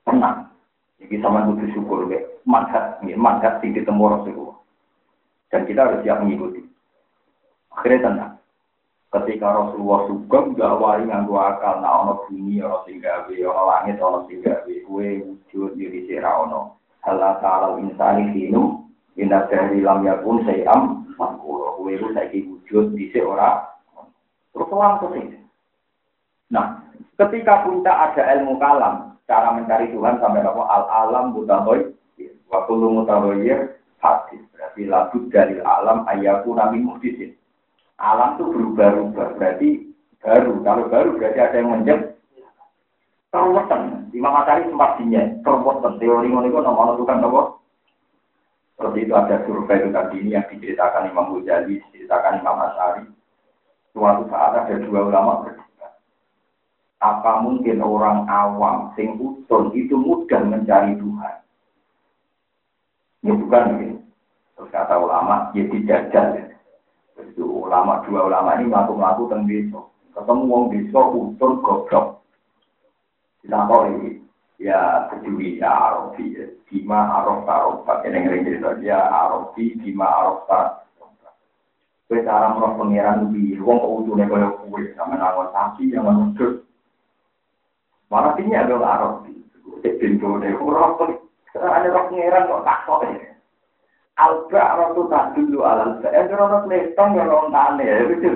Tenang. 0.02 0.50
Jadi 0.98 1.14
sama 1.22 1.46
butuh 1.46 1.68
syukur, 1.70 2.10
ya. 2.10 2.18
manhat, 2.42 2.98
ya. 3.06 3.14
manhat 3.14 3.62
tinggi 3.62 3.86
temu 3.86 4.10
Rasulullah. 4.10 4.57
Dan 5.48 5.64
kita 5.64 5.80
harus 5.88 6.00
siap 6.04 6.20
mengikuti. 6.20 6.60
Akhirnya 7.72 8.04
tenang. 8.04 8.32
Ketika 9.08 9.48
Rasulullah 9.48 10.04
sugeng 10.04 10.52
gak 10.52 10.76
wali 10.76 11.08
nganggo 11.08 11.40
akal 11.40 11.80
nah 11.80 12.04
ono 12.04 12.28
bumi 12.28 12.60
ono 12.60 12.84
sing 12.84 13.00
gawe 13.00 13.32
ono 13.32 13.62
langit 13.64 13.96
ono 14.04 14.28
sing 14.28 14.44
gawe 14.44 14.74
kuwe 14.84 15.24
wujud 15.24 15.80
diri 15.80 16.04
sira 16.04 16.28
ono 16.28 16.76
hal 17.00 17.16
ta'ala 17.40 17.80
insani 17.80 18.36
dinu 18.36 18.84
Indah 19.18 19.50
dari 19.50 19.82
lam 19.82 20.06
yakun 20.06 20.46
sayam 20.46 21.10
makul. 21.18 21.74
Kue 21.74 21.98
itu 21.98 22.06
saya 22.14 22.30
wujud 22.30 22.94
di 22.94 23.10
seorang. 23.10 23.66
Terus 24.54 24.70
orang 24.70 25.02
ke 25.02 25.06
sini. 25.10 25.38
Nah, 26.54 26.86
ketika 27.18 27.66
puncak 27.66 28.14
ada 28.14 28.22
ilmu 28.38 28.62
kalam, 28.62 29.18
cara 29.26 29.58
mencari 29.58 29.90
Tuhan 29.90 30.22
sampai 30.22 30.46
apa 30.46 30.62
al 30.62 30.84
alam 30.86 31.34
mutahoy, 31.34 31.90
waktu 32.46 32.72
lu 32.78 33.02
mutahoy 33.02 33.42
hadis. 33.98 34.42
Berarti 34.54 34.82
lagu 34.86 35.18
dari 35.30 35.58
alam 35.62 36.06
ayahku 36.08 36.54
nabi 36.54 36.82
muhdisin. 36.82 37.34
Alam 37.98 38.38
itu 38.38 38.44
berubah-ubah, 38.54 39.28
berarti 39.38 39.68
baru. 40.22 40.62
Kalau 40.62 40.84
baru 40.86 41.10
berarti 41.18 41.38
ada 41.42 41.56
yang 41.58 41.70
menjadi 41.74 42.14
Terweten, 43.28 44.08
Imam 44.16 44.32
Matahari 44.32 44.64
sempat 44.72 44.96
dinyek, 44.96 45.44
terweten. 45.44 46.00
Teori 46.00 46.32
ini 46.32 46.48
itu 46.48 46.64
nomor 46.64 46.96
kan 47.04 47.20
nomor 47.20 47.58
seperti 48.78 49.10
itu 49.10 49.14
ada 49.18 49.42
survei 49.42 49.82
itu 49.82 49.90
tadi 49.90 50.16
ini 50.22 50.38
yang 50.38 50.46
diceritakan 50.46 51.10
Imam 51.10 51.34
Ghazali, 51.34 51.82
diceritakan 51.82 52.38
Imam 52.38 52.62
Asyari. 52.62 53.10
Suatu 53.90 54.30
saat 54.30 54.54
ada 54.54 54.78
dua 54.78 55.10
ulama 55.10 55.42
berdebat. 55.42 55.98
Apa 57.02 57.42
mungkin 57.42 57.82
orang 57.82 58.30
awam, 58.30 58.94
sing 58.94 59.18
utun 59.18 59.74
itu 59.74 59.98
mudah 59.98 60.46
mencari 60.46 60.94
Tuhan? 60.94 61.36
Ini 63.22 63.32
bukan 63.34 63.64
begini. 63.74 63.96
Terus 64.54 64.70
kata 64.74 64.94
ulama, 64.98 65.50
ya 65.54 65.64
tidak 65.70 66.02
Ya. 66.14 66.44
Itu 67.18 67.66
ulama, 67.66 68.02
dua 68.06 68.30
ulama 68.30 68.54
ini 68.58 68.70
melaku-melaku 68.70 69.26
tentang 69.26 69.50
desa. 69.50 69.80
Ketemu 70.14 70.42
wong 70.46 70.64
desa, 70.70 71.00
utun, 71.02 71.52
goblok. 71.62 72.22
Kita 73.42 73.66
tahu 73.66 73.82
ini, 73.90 74.22
ya 74.62 75.10
kedui 75.10 75.58
ya 75.58 75.70
arofi, 75.70 76.34
ya. 76.34 76.46
Bima 76.68 77.00
arof 77.18 77.48
arof, 77.48 77.88
Ini 78.04 78.44
cerita 78.44 78.76
dia 78.76 79.00
Arabi 79.08 79.72
bima 79.80 80.04
Arabta. 80.04 80.84
Kue 82.08 82.24
cara 82.24 82.56
merah 82.56 82.72
pangeran 82.72 83.36
di 83.36 83.56
wong 83.60 83.84
kok 83.84 83.92
utune 84.00 84.24
kaya 84.24 84.48
kue 84.64 84.96
sama 84.96 85.20
nawar 85.20 85.52
sapi 85.52 85.92
yang 85.92 86.08
menudut. 86.08 86.64
Mana 88.08 88.32
sini 88.36 88.56
ada 88.56 88.80
Arabi. 88.80 89.32
Cek 89.84 90.00
pintu 90.00 90.40
deh, 90.40 90.56
orang 90.56 91.20
ada 91.56 91.88
roh 91.88 92.04
pangeran 92.12 92.44
kok 92.44 92.64
tak 92.68 92.78
kok. 92.84 93.00
Alba 94.18 94.62
rotu 94.74 95.06
tak 95.06 95.38
dulu 95.38 95.62
alal. 95.62 96.02
Eh 96.02 96.26
rotu 96.26 96.66
letong 96.66 97.14
ya 97.14 97.24
orang 97.24 97.54
tane 97.54 97.86
itu 98.10 98.28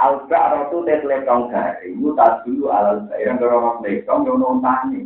Alba 0.00 0.40
rotu 0.56 0.80
tet 0.88 1.04
letong 1.04 1.52
gari. 1.52 1.92
Itu 1.92 2.16
tak 2.16 2.42
dulu 2.48 2.72
alal. 2.72 3.04
Yang 3.20 3.44
rotu 3.44 3.84
letong 3.84 4.24
ya 4.24 4.32
orang 4.32 4.64
tane. 4.64 5.00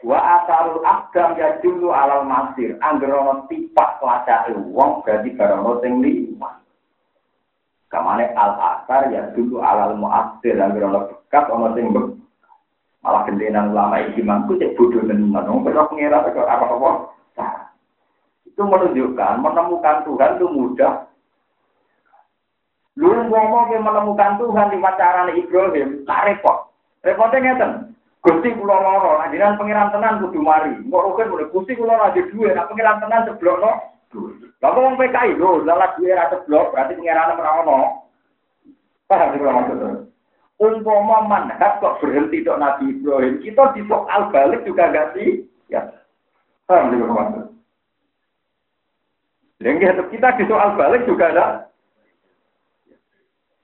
Wa 0.00 0.16
asarul 0.16 0.80
akdam 0.86 1.36
ya 1.36 1.58
dulu 1.60 1.92
alal 1.92 2.24
masir. 2.24 2.78
Anggerono 2.80 3.44
tipak 3.50 4.00
pelacak 4.00 4.48
wong 4.56 5.04
berarti 5.04 5.36
karono 5.36 5.82
sing 5.84 6.00
lima. 6.00 6.56
Kamane 7.90 8.30
al 8.32 8.56
asar 8.56 9.10
ya 9.12 9.28
dulu 9.34 9.60
alal 9.60 9.98
muasir. 9.98 10.56
Anggerono 10.56 11.10
bekas 11.10 11.50
ono 11.50 11.74
sing 11.76 11.90
malah 13.00 13.24
gendenan 13.24 13.72
ulama 13.72 13.96
iki 14.04 14.20
mangku 14.20 14.60
cek 14.60 14.76
bodoh 14.76 15.00
tenan. 15.04 15.32
Wong 15.32 15.64
kok 15.64 15.92
ngira 15.96 16.24
kok 16.24 16.44
apa-apa. 16.44 16.90
Itu 18.44 18.62
menunjukkan 18.66 19.40
menemukan 19.40 20.04
Tuhan 20.04 20.36
itu 20.36 20.46
mudah. 20.52 21.08
Lu 23.00 23.08
ngomong 23.08 23.72
menemukan 23.72 24.36
Tuhan 24.36 24.68
di 24.68 24.78
pacaran 24.82 25.32
Ibrahim, 25.32 26.04
tak 26.04 26.24
repot. 26.28 26.68
Repotnya 27.00 27.40
ngeten. 27.40 27.72
Gusti 28.20 28.52
kula 28.52 28.76
lara, 28.76 29.24
nek 29.24 29.32
jenengan 29.32 29.56
pangeran 29.56 29.88
tenan 29.96 30.20
kudu 30.20 30.44
mari. 30.44 30.76
Mbok 30.84 31.04
rugen 31.08 31.32
mulai 31.32 31.48
Gusti 31.48 31.72
kula 31.72 31.96
ora 31.96 32.12
ada 32.12 32.20
duwe, 32.20 32.52
nek 32.52 32.68
pangeran 32.68 33.00
tenan 33.00 33.24
seblokno. 33.24 33.72
Lah 34.60 34.70
wong 34.76 35.00
PKI 35.00 35.40
lho, 35.40 35.64
lalat 35.64 35.96
duwe 35.96 36.12
ra 36.12 36.28
seblok, 36.28 36.76
berarti 36.76 37.00
pangeran 37.00 37.40
ora 37.40 37.50
ono. 37.64 37.78
Paham 39.08 39.40
kula 39.40 39.56
maksudnya? 39.56 39.88
Umpama 40.60 41.24
manhaj 41.24 41.80
kok 41.80 42.04
berhenti 42.04 42.44
tok 42.44 42.60
Nabi 42.60 42.92
Ibrahim, 42.92 43.40
kita 43.40 43.72
di 43.72 43.80
soal 43.88 44.28
balik 44.28 44.60
juga 44.68 44.92
gak 44.92 45.16
sih? 45.16 45.48
Ya. 45.72 45.88
Paham 46.68 46.92
kula 46.92 47.16
maksudnya? 47.16 47.42
Lengge 49.64 49.88
kita 50.12 50.36
di 50.36 50.44
soal 50.44 50.76
balik 50.76 51.08
juga 51.08 51.32
ada 51.32 51.46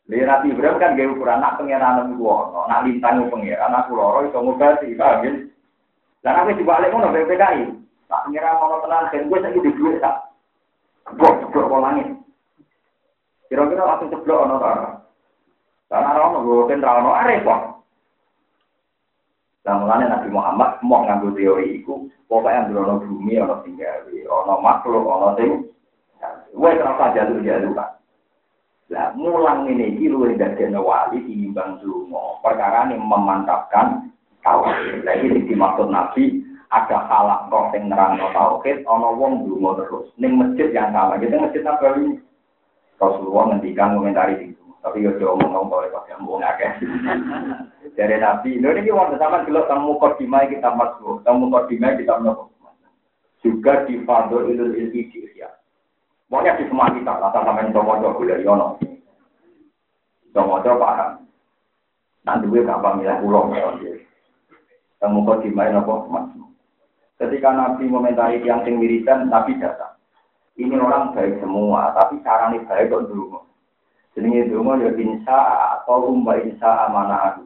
Lha 0.06 0.22
Nabi 0.22 0.54
Ibrahim 0.54 0.78
kan 0.78 0.94
gawe 0.94 1.12
ukuran 1.12 1.42
anak 1.42 1.58
pangeran 1.58 2.14
niku 2.14 2.30
ono, 2.30 2.62
nak 2.70 2.86
lintang 2.86 3.26
pangeran 3.26 3.74
aku 3.74 3.98
loro 3.98 4.22
iso 4.22 4.38
ngobati, 4.38 4.94
paham 4.94 5.26
ya? 5.26 5.32
Lah 6.22 6.46
nek 6.46 6.56
dibalik 6.56 6.94
ngono 6.94 7.10
BPKI, 7.10 7.74
tak 8.06 8.22
pangeran 8.24 8.56
mau 8.56 8.78
tenang 8.80 9.10
ben 9.10 9.26
gue 9.26 9.42
saiki 9.42 9.66
di 9.66 9.70
duit 9.74 9.98
tak. 9.98 10.30
Bok 11.18 11.42
ceblok 11.42 11.66
kok 11.68 11.82
langit. 11.82 12.08
Kira-kira 13.50 13.82
langsung 13.82 14.14
ceblok 14.14 14.46
ta? 14.62 14.72
Karena 15.86 16.18
ora 16.18 16.22
ono 16.34 16.38
gue 16.42 16.68
kan 16.70 16.82
ono 16.82 17.10
arep 17.14 17.46
kok. 17.46 17.62
Lah 19.66 19.74
mulane 19.82 20.04
Nabi 20.06 20.28
Muhammad 20.30 20.78
mau 20.86 21.02
nganggo 21.02 21.34
teori 21.34 21.82
iku, 21.82 22.06
pokoknya 22.30 22.70
ono 22.70 23.02
bumi 23.02 23.34
ono 23.38 23.62
tinggal, 23.66 24.06
ono 24.26 24.54
makhluk 24.62 25.02
ono 25.06 25.34
sing 25.38 25.50
Wes 26.56 26.80
ora 26.80 27.12
jatuh-jatuh 27.12 27.72
kan. 27.76 27.90
Lah 28.86 29.10
mulang 29.18 29.66
ini 29.66 29.98
iki 29.98 30.06
luwih 30.06 30.38
dadi 30.38 30.70
wali 30.70 31.18
tinimbang 31.26 31.82
dungo. 31.82 32.38
Perkara 32.38 32.86
ini 32.86 32.94
memantapkan 32.96 34.14
tauhid. 34.46 35.02
Lagi 35.02 35.26
iki 35.26 35.52
dimaksud 35.52 35.90
Nabi 35.90 36.38
ada 36.70 37.02
halak 37.10 37.50
roh 37.50 37.66
sing 37.74 37.90
nerangno 37.90 38.30
tauhid 38.30 38.86
ana 38.86 39.10
wong 39.10 39.42
dungo 39.42 39.74
terus 39.82 40.06
ning 40.22 40.38
masjid 40.38 40.70
yang 40.70 40.94
sama. 40.94 41.18
Kita 41.18 41.34
masjid 41.34 41.66
Nabawi 41.66 42.22
Rasulullah 43.02 43.44
ngendikan 43.50 43.98
komentari 43.98 44.34
itu. 44.38 44.45
Tapi 44.86 45.02
yo 45.02 45.10
do 45.18 45.34
ngomong 45.34 45.66
oleh 45.66 45.90
Pak 45.90 46.06
yang 46.06 46.22
wong 46.22 46.46
akeh. 46.46 46.78
Dari 47.98 48.22
Nabi, 48.22 48.62
lho 48.62 48.70
niki 48.70 48.94
wonten 48.94 49.18
sampean 49.18 49.42
delok 49.42 49.66
temu 49.66 49.98
kodimai 49.98 50.46
kita 50.46 50.70
masuk, 50.78 51.26
temu 51.26 51.50
kodimai 51.50 51.98
kita 51.98 52.22
menapa. 52.22 52.46
Juga 53.42 53.82
di 53.82 53.98
Fadl 54.06 54.46
Ilul 54.46 54.78
Ilmi 54.78 55.10
di 55.10 55.26
Pokoknya 56.26 56.58
di 56.58 56.70
semua 56.70 56.90
kita, 56.90 57.22
rasa 57.22 57.38
sama 57.38 57.62
yang 57.62 57.74
coba-coba 57.74 58.18
boleh 58.18 58.38
yono. 58.42 58.78
Coba-coba 60.34 60.78
paham. 60.78 61.10
Nanti 62.26 62.50
gue 62.50 62.66
gampang 62.66 62.98
milih 62.98 63.22
pulau. 63.22 63.46
Kamu 64.98 65.22
kok 65.22 65.46
dimain 65.46 65.78
apa? 65.78 65.94
Mas. 66.10 66.26
Ketika 67.22 67.54
Nabi 67.54 67.86
momentari 67.86 68.42
yang 68.42 68.66
sing 68.66 68.82
wiridan, 68.82 69.30
Nabi 69.30 69.54
datang. 69.62 69.94
Ini 70.58 70.74
orang 70.78 71.14
baik 71.14 71.38
semua, 71.38 71.94
tapi 71.94 72.18
caranya 72.26 72.58
baik 72.66 72.90
kok 72.90 73.06
dulu. 73.06 73.38
Jadi 74.16 74.48
dulu 74.48 74.80
ya 74.80 74.90
insya 74.96 75.38
atau 75.76 76.08
umba 76.08 76.40
insya 76.40 76.88
amanah. 76.88 77.36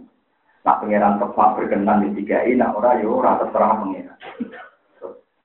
Nah 0.62 0.74
pangeran 0.78 1.18
tepat 1.18 1.58
berkenan 1.58 2.06
di 2.06 2.22
tiga 2.22 2.46
ini, 2.46 2.62
nah 2.62 2.70
orang 2.70 3.02
ya 3.02 3.10
orang 3.10 3.38
terserah 3.42 3.74
pangeran. 3.82 4.18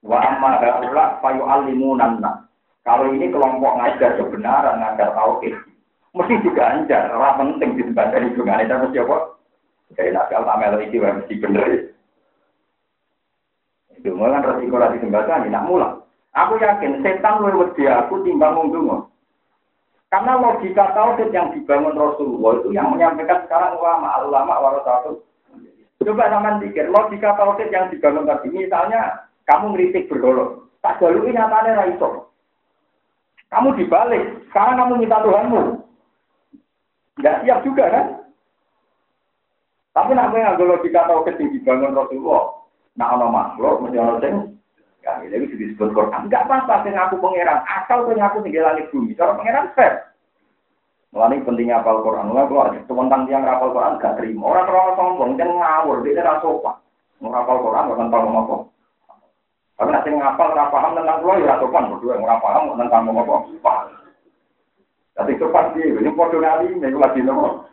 Wa 0.06 0.18
amma 0.22 0.62
haula 0.62 1.18
fayu 1.18 1.42
alimunan 1.42 2.22
kalau 2.86 3.10
ini 3.10 3.26
kelompok 3.34 3.82
ngajar 3.82 4.14
kebenaran, 4.14 4.78
ngajar 4.78 5.10
tauhid, 5.18 5.58
mesti 6.14 6.34
juga 6.46 6.70
anjar. 6.70 7.10
Orang 7.10 7.58
penting 7.58 7.74
di 7.74 7.82
tempat 7.90 8.14
dari 8.14 8.30
hubungan 8.30 8.62
itu 8.62 8.74
mesti 8.78 8.98
apa? 9.02 9.16
Kayak 9.98 10.12
nakal 10.14 10.42
tamel 10.46 10.78
iki 10.86 11.02
mesti 11.02 11.34
bener. 11.42 11.66
Itu 13.98 14.14
kan 14.14 14.46
resiko 14.46 14.76
lagi 14.78 15.02
sembatan, 15.02 15.50
nak 15.50 15.66
mulang. 15.66 16.06
Aku 16.38 16.62
yakin 16.62 17.02
setan 17.02 17.42
lebih 17.42 17.74
wedi 17.74 17.90
aku 17.90 18.22
timbang 18.22 18.54
ngundung. 18.54 19.10
Karena 20.06 20.38
logika 20.38 20.94
tauhid 20.94 21.34
yang 21.34 21.50
dibangun 21.50 21.98
Rasulullah 21.98 22.62
itu 22.62 22.68
yang 22.70 22.94
menyampaikan 22.94 23.42
sekarang 23.46 23.74
ulama, 23.74 24.22
ulama 24.22 24.54
warasatul. 24.62 25.26
Coba 25.98 26.30
sama 26.30 26.62
pikir, 26.62 26.86
logika 26.94 27.34
tauhid 27.34 27.74
yang 27.74 27.90
dibangun 27.90 28.30
tadi, 28.30 28.46
misalnya 28.54 29.26
kamu 29.50 29.74
ngeritik 29.74 30.06
bergolong, 30.06 30.70
tak 30.78 31.02
jalui 31.02 31.34
nyatanya 31.34 31.82
raiso. 31.82 32.30
Kamu 33.50 33.74
dibalik. 33.74 34.46
Sekarang 34.50 34.78
kamu 34.78 34.94
minta 35.02 35.22
Tuhanmu. 35.22 35.62
Tidak 37.18 37.46
siap 37.46 37.62
juga 37.62 37.84
kan? 37.90 38.06
Tapi 39.94 40.12
nggak 40.12 40.60
logika 40.60 41.08
tahu 41.08 41.24
ketinggi 41.24 41.62
bangun 41.62 41.96
Rasulullah. 41.96 42.52
Nah, 42.96 43.12
ono 43.12 43.28
makhluk, 43.28 43.84
mesti 43.84 44.00
Ya, 45.06 45.22
ini 45.22 45.46
disebut 45.46 45.94
Quran. 45.94 46.26
Enggak 46.26 46.50
apa-apa, 46.50 46.82
sing 46.82 46.98
aku 46.98 47.22
pangeran. 47.22 47.62
Asal 47.62 48.10
sing 48.10 48.18
aku 48.18 48.42
tinggal 48.42 48.74
langit 48.74 48.90
bumi. 48.90 49.14
Cara 49.14 49.38
pangeran 49.38 49.70
fair. 49.78 50.02
Mulai 51.14 51.38
pentingnya 51.46 51.78
apal 51.78 52.02
Quran. 52.02 52.34
Mulai 52.34 52.50
kalau 52.50 52.66
ada 52.66 52.82
tentang 52.82 53.22
yang 53.30 53.46
rapal 53.46 53.70
Quran 53.70 54.02
gak 54.02 54.18
terima. 54.18 54.42
Orang 54.50 54.66
orang 54.66 54.98
sombong, 54.98 55.30
jangan 55.38 55.62
ngawur, 55.62 56.02
dia 56.02 56.26
rasa 56.26 56.42
sopan. 56.42 56.74
Ngapal 57.22 57.56
Quran, 57.62 57.88
bukan 57.88 58.10
tahu 58.10 58.26
ngomong. 58.26 58.62
Tapi 59.76 59.92
nanti 59.92 60.08
ngapal 60.08 60.56
ora 60.56 60.72
paham 60.72 60.96
tentang 60.96 61.20
pulau 61.20 61.36
ya 61.36 61.60
sopan 61.60 61.92
berdua 61.92 62.16
ora 62.16 62.36
paham 62.40 62.72
tentang 62.80 63.12
apa. 63.12 63.34
Paham. 63.60 63.86
Tapi 65.16 65.32
sopan 65.36 65.72
sih, 65.76 65.84
ini 65.84 66.10
podo 66.16 66.40
nali, 66.40 66.72
ini 66.72 66.96
lagi 66.96 67.20
nopo. 67.20 67.68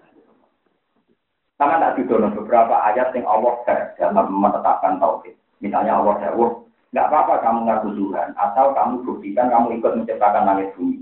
Sama 1.55 1.79
tak 1.79 1.95
didono 1.95 2.27
beberapa 2.35 2.75
ayat 2.91 3.15
yang 3.15 3.23
Allah 3.23 3.55
dalam 3.95 4.25
menetapkan 4.35 4.99
tauhid. 4.99 5.35
Misalnya 5.63 5.95
Allah 5.95 6.15
jawab, 6.19 6.67
nggak 6.93 7.09
apa-apa 7.09 7.41
kamu 7.41 7.59
ngaku 7.65 7.89
Tuhan, 7.97 8.37
asal 8.37 8.69
kamu 8.77 9.01
buktikan 9.01 9.49
kamu 9.49 9.81
ikut 9.81 9.91
menciptakan 9.97 10.45
langit 10.45 10.69
bumi. 10.77 11.01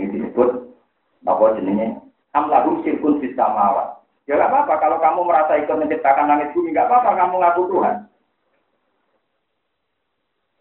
Ini 0.00 0.08
disebut 0.08 0.72
apa 1.28 1.44
jenenge? 1.60 2.00
Amlahum 2.32 2.80
sirkun 2.80 3.20
sistamawat. 3.20 4.00
Ya 4.24 4.40
nggak 4.40 4.48
apa-apa 4.48 4.74
kalau 4.80 4.96
kamu 4.96 5.20
merasa 5.28 5.60
ikut 5.60 5.76
menciptakan 5.76 6.32
langit 6.32 6.56
bumi, 6.56 6.72
nggak 6.72 6.88
apa-apa 6.88 7.12
kamu 7.12 7.34
ngaku 7.44 7.62
Tuhan. 7.76 7.96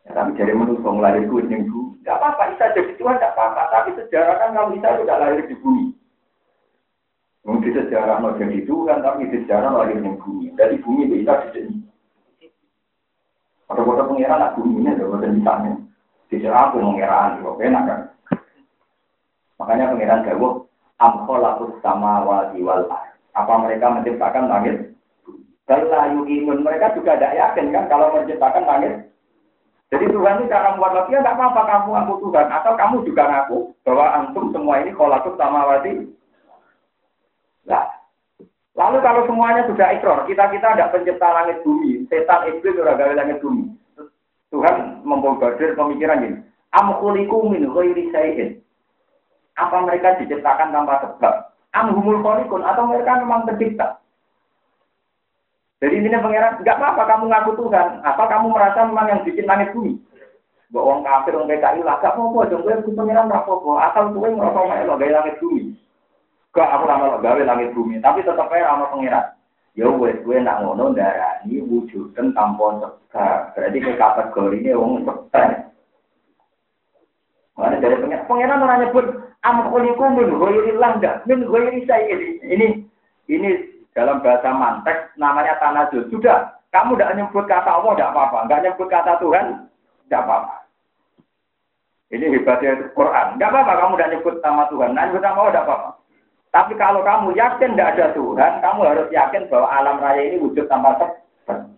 Ya, 0.03 0.11
tapi 0.11 0.31
dari 0.35 0.51
menurut 0.51 0.83
mulai 0.83 1.23
itu 1.23 1.39
bu, 1.39 1.95
nggak 2.03 2.17
apa-apa, 2.19 2.43
Isa 2.59 2.75
jadi 2.75 2.91
Tuhan 2.99 3.15
nggak 3.23 3.33
apa-apa. 3.39 3.61
Tapi 3.71 3.89
sejarah 4.03 4.35
kan 4.35 4.51
kalau 4.51 4.75
Isa 4.75 4.99
tidak 4.99 5.19
lahir 5.23 5.47
di 5.47 5.55
bumi. 5.63 5.95
Mungkin 7.47 7.71
sejarah 7.71 8.19
mau 8.19 8.35
jadi 8.35 8.67
Tuhan, 8.67 8.99
tapi 8.99 9.31
sejarah 9.31 9.71
lahir 9.71 10.03
di 10.03 10.11
bumi. 10.19 10.51
Dari 10.59 10.75
bumi 10.83 11.07
itu 11.07 11.15
Isa 11.23 11.39
Kota-kota 13.69 14.09
pengiran 14.09 14.41
nak 14.41 14.53
buminya, 14.57 14.97
ada 14.97 15.29
di 15.29 15.41
sana. 15.45 15.71
Aku 16.65 16.81
mengira, 16.81 17.37
kok 17.37 17.61
enak 17.61 17.83
kan? 17.85 17.99
Makanya 19.61 19.93
pengiran 19.93 20.25
jawab, 20.25 20.65
amkholakus 20.97 21.77
sama 21.85 22.25
wal 22.25 22.49
wal 22.65 22.81
Apa 23.37 23.53
mereka 23.61 23.93
menciptakan 23.93 24.49
langit? 24.49 24.97
Kalau 25.69 26.25
imun 26.25 26.65
mereka 26.65 26.97
juga 26.97 27.13
tidak 27.13 27.37
yakin 27.37 27.69
kan 27.69 27.85
kalau 27.85 28.09
menciptakan 28.17 28.65
langit 28.65 29.09
jadi 29.89 30.05
Tuhan 30.05 30.45
itu 30.45 30.53
cara 30.53 30.77
membuat 30.77 30.93
lagi 30.93 31.17
ya 31.17 31.25
apa-apa 31.25 31.61
kamu 31.65 31.87
ngaku 31.97 32.13
Tuhan 32.29 32.47
atau 32.53 32.73
kamu 32.77 32.95
juga 33.09 33.23
ngaku 33.25 33.57
bahwa 33.81 34.05
antum 34.21 34.45
semua 34.53 34.85
ini 34.85 34.93
kolakut 34.93 35.33
sama 35.33 35.65
wadi. 35.65 36.13
Nah, 37.65 37.89
lalu 38.79 38.97
kalau 39.03 39.27
semuanya 39.27 39.67
sudah 39.67 39.91
ikrar, 39.91 40.23
kita 40.23 40.47
kita 40.55 40.67
ada 40.79 40.87
pencipta 40.87 41.27
langit 41.27 41.59
bumi, 41.67 42.07
setan 42.07 42.47
iblis 42.47 42.79
sudah 42.79 42.95
gawe 42.95 43.13
langit 43.19 43.43
bumi. 43.43 43.75
Tuhan 44.49 45.03
membobardir 45.03 45.75
pemikiran 45.75 46.25
ini. 46.25 46.39
Am 46.73 46.95
khuliqu 46.97 47.37
min 47.51 47.67
ghairi 47.69 48.09
syai'in. 48.09 48.49
Apa 49.59 49.83
mereka 49.83 50.15
diciptakan 50.17 50.71
tanpa 50.71 51.03
sebab? 51.03 51.53
Am 51.75 51.93
humul 51.93 52.23
khaliqun 52.23 52.63
atau 52.65 52.87
mereka 52.89 53.19
memang 53.21 53.45
tercipta? 53.45 53.99
Jadi 55.79 55.95
ini 55.95 56.11
pangeran, 56.11 56.59
nggak 56.59 56.75
apa-apa 56.75 57.03
kamu 57.07 57.25
ngaku 57.31 57.51
Tuhan. 57.55 57.87
Apa 58.03 58.23
kamu 58.27 58.47
merasa 58.51 58.83
memang 58.83 59.07
yang 59.11 59.21
bikin 59.23 59.47
langit 59.47 59.71
bumi? 59.71 59.95
Mbok 60.69 60.85
wong 60.85 60.99
kafir 61.01 61.33
wong 61.33 61.49
PKI 61.49 61.81
lah 61.81 61.97
gak 61.97 62.13
apa-apa 62.13 62.45
dong 62.45 62.61
pangeran 62.93 63.31
ora 63.31 63.41
apa-apa. 63.41 63.71
Asal 63.89 64.13
kowe 64.13 64.29
ngrasa 64.29 64.59
melo 64.69 64.93
gawe 65.01 65.11
langit 65.17 65.35
bumi. 65.41 65.73
Kok 66.49 66.65
aku 66.65 66.83
ora 66.89 66.97
melo 66.97 67.17
gawe 67.21 67.41
langit 67.45 67.77
bumi, 67.77 68.01
tapi 68.01 68.25
tetep 68.25 68.49
ae 68.49 68.65
ana 68.65 68.89
pangeran. 68.89 69.37
Ya 69.77 69.85
wes 69.85 70.17
kowe 70.25 70.33
nak 70.41 70.65
ngono 70.65 70.97
ndarani 70.97 71.61
wujudan 71.61 72.33
tanpa 72.33 72.81
sebab. 72.81 73.53
Berarti 73.53 73.77
ke 73.77 73.93
kategorine 73.95 74.71
wong 74.73 75.05
stres. 75.05 75.69
Mana 77.53 77.75
dari 77.77 78.01
pengen, 78.01 78.23
pengenan 78.25 78.63
orang 78.65 78.87
nyebut 78.87 79.05
am 79.45 79.67
khuliqu 79.69 80.05
min 80.15 80.29
ghairillah 80.41 80.91
enggak, 80.97 81.15
min 81.29 81.45
ghairi 81.45 81.85
ini. 81.85 82.29
Ini 82.49 82.67
ini 83.29 83.49
dalam 83.93 84.25
bahasa 84.25 84.49
mantek 84.49 85.13
namanya 85.19 85.59
tanazul. 85.61 86.07
Sudah, 86.09 86.57
kamu 86.73 86.97
tidak 86.97 87.13
nyebut 87.19 87.45
kata 87.45 87.69
Allah 87.69 87.93
tidak 87.93 88.11
apa-apa, 88.15 88.37
enggak 88.47 88.61
nyebut 88.65 88.87
kata 88.89 89.21
Tuhan 89.21 89.45
tidak 90.07 90.23
apa-apa. 90.25 90.55
Ini 92.09 92.25
hebatnya 92.33 92.89
Quran. 92.97 93.37
Enggak 93.37 93.51
apa-apa 93.53 93.73
kamu 93.85 93.93
tidak 93.99 94.11
nyebut 94.17 94.35
nama 94.41 94.63
Tuhan, 94.71 94.89
nah 94.97 95.03
nyebut 95.05 95.21
nama 95.21 95.37
Allah 95.37 95.53
tidak 95.53 95.65
apa-apa. 95.67 95.98
Tapi 96.49 96.73
kalau 96.81 97.05
kamu 97.05 97.37
yakin 97.37 97.77
tidak 97.77 97.93
ada 97.93 98.05
Tuhan, 98.17 98.53
kamu 98.57 98.81
harus 98.81 99.07
yakin 99.13 99.45
bahwa 99.53 99.67
alam 99.69 100.01
raya 100.01 100.21
ini 100.25 100.41
wujud 100.41 100.65
tanpa 100.65 100.97
sebab. 100.97 101.69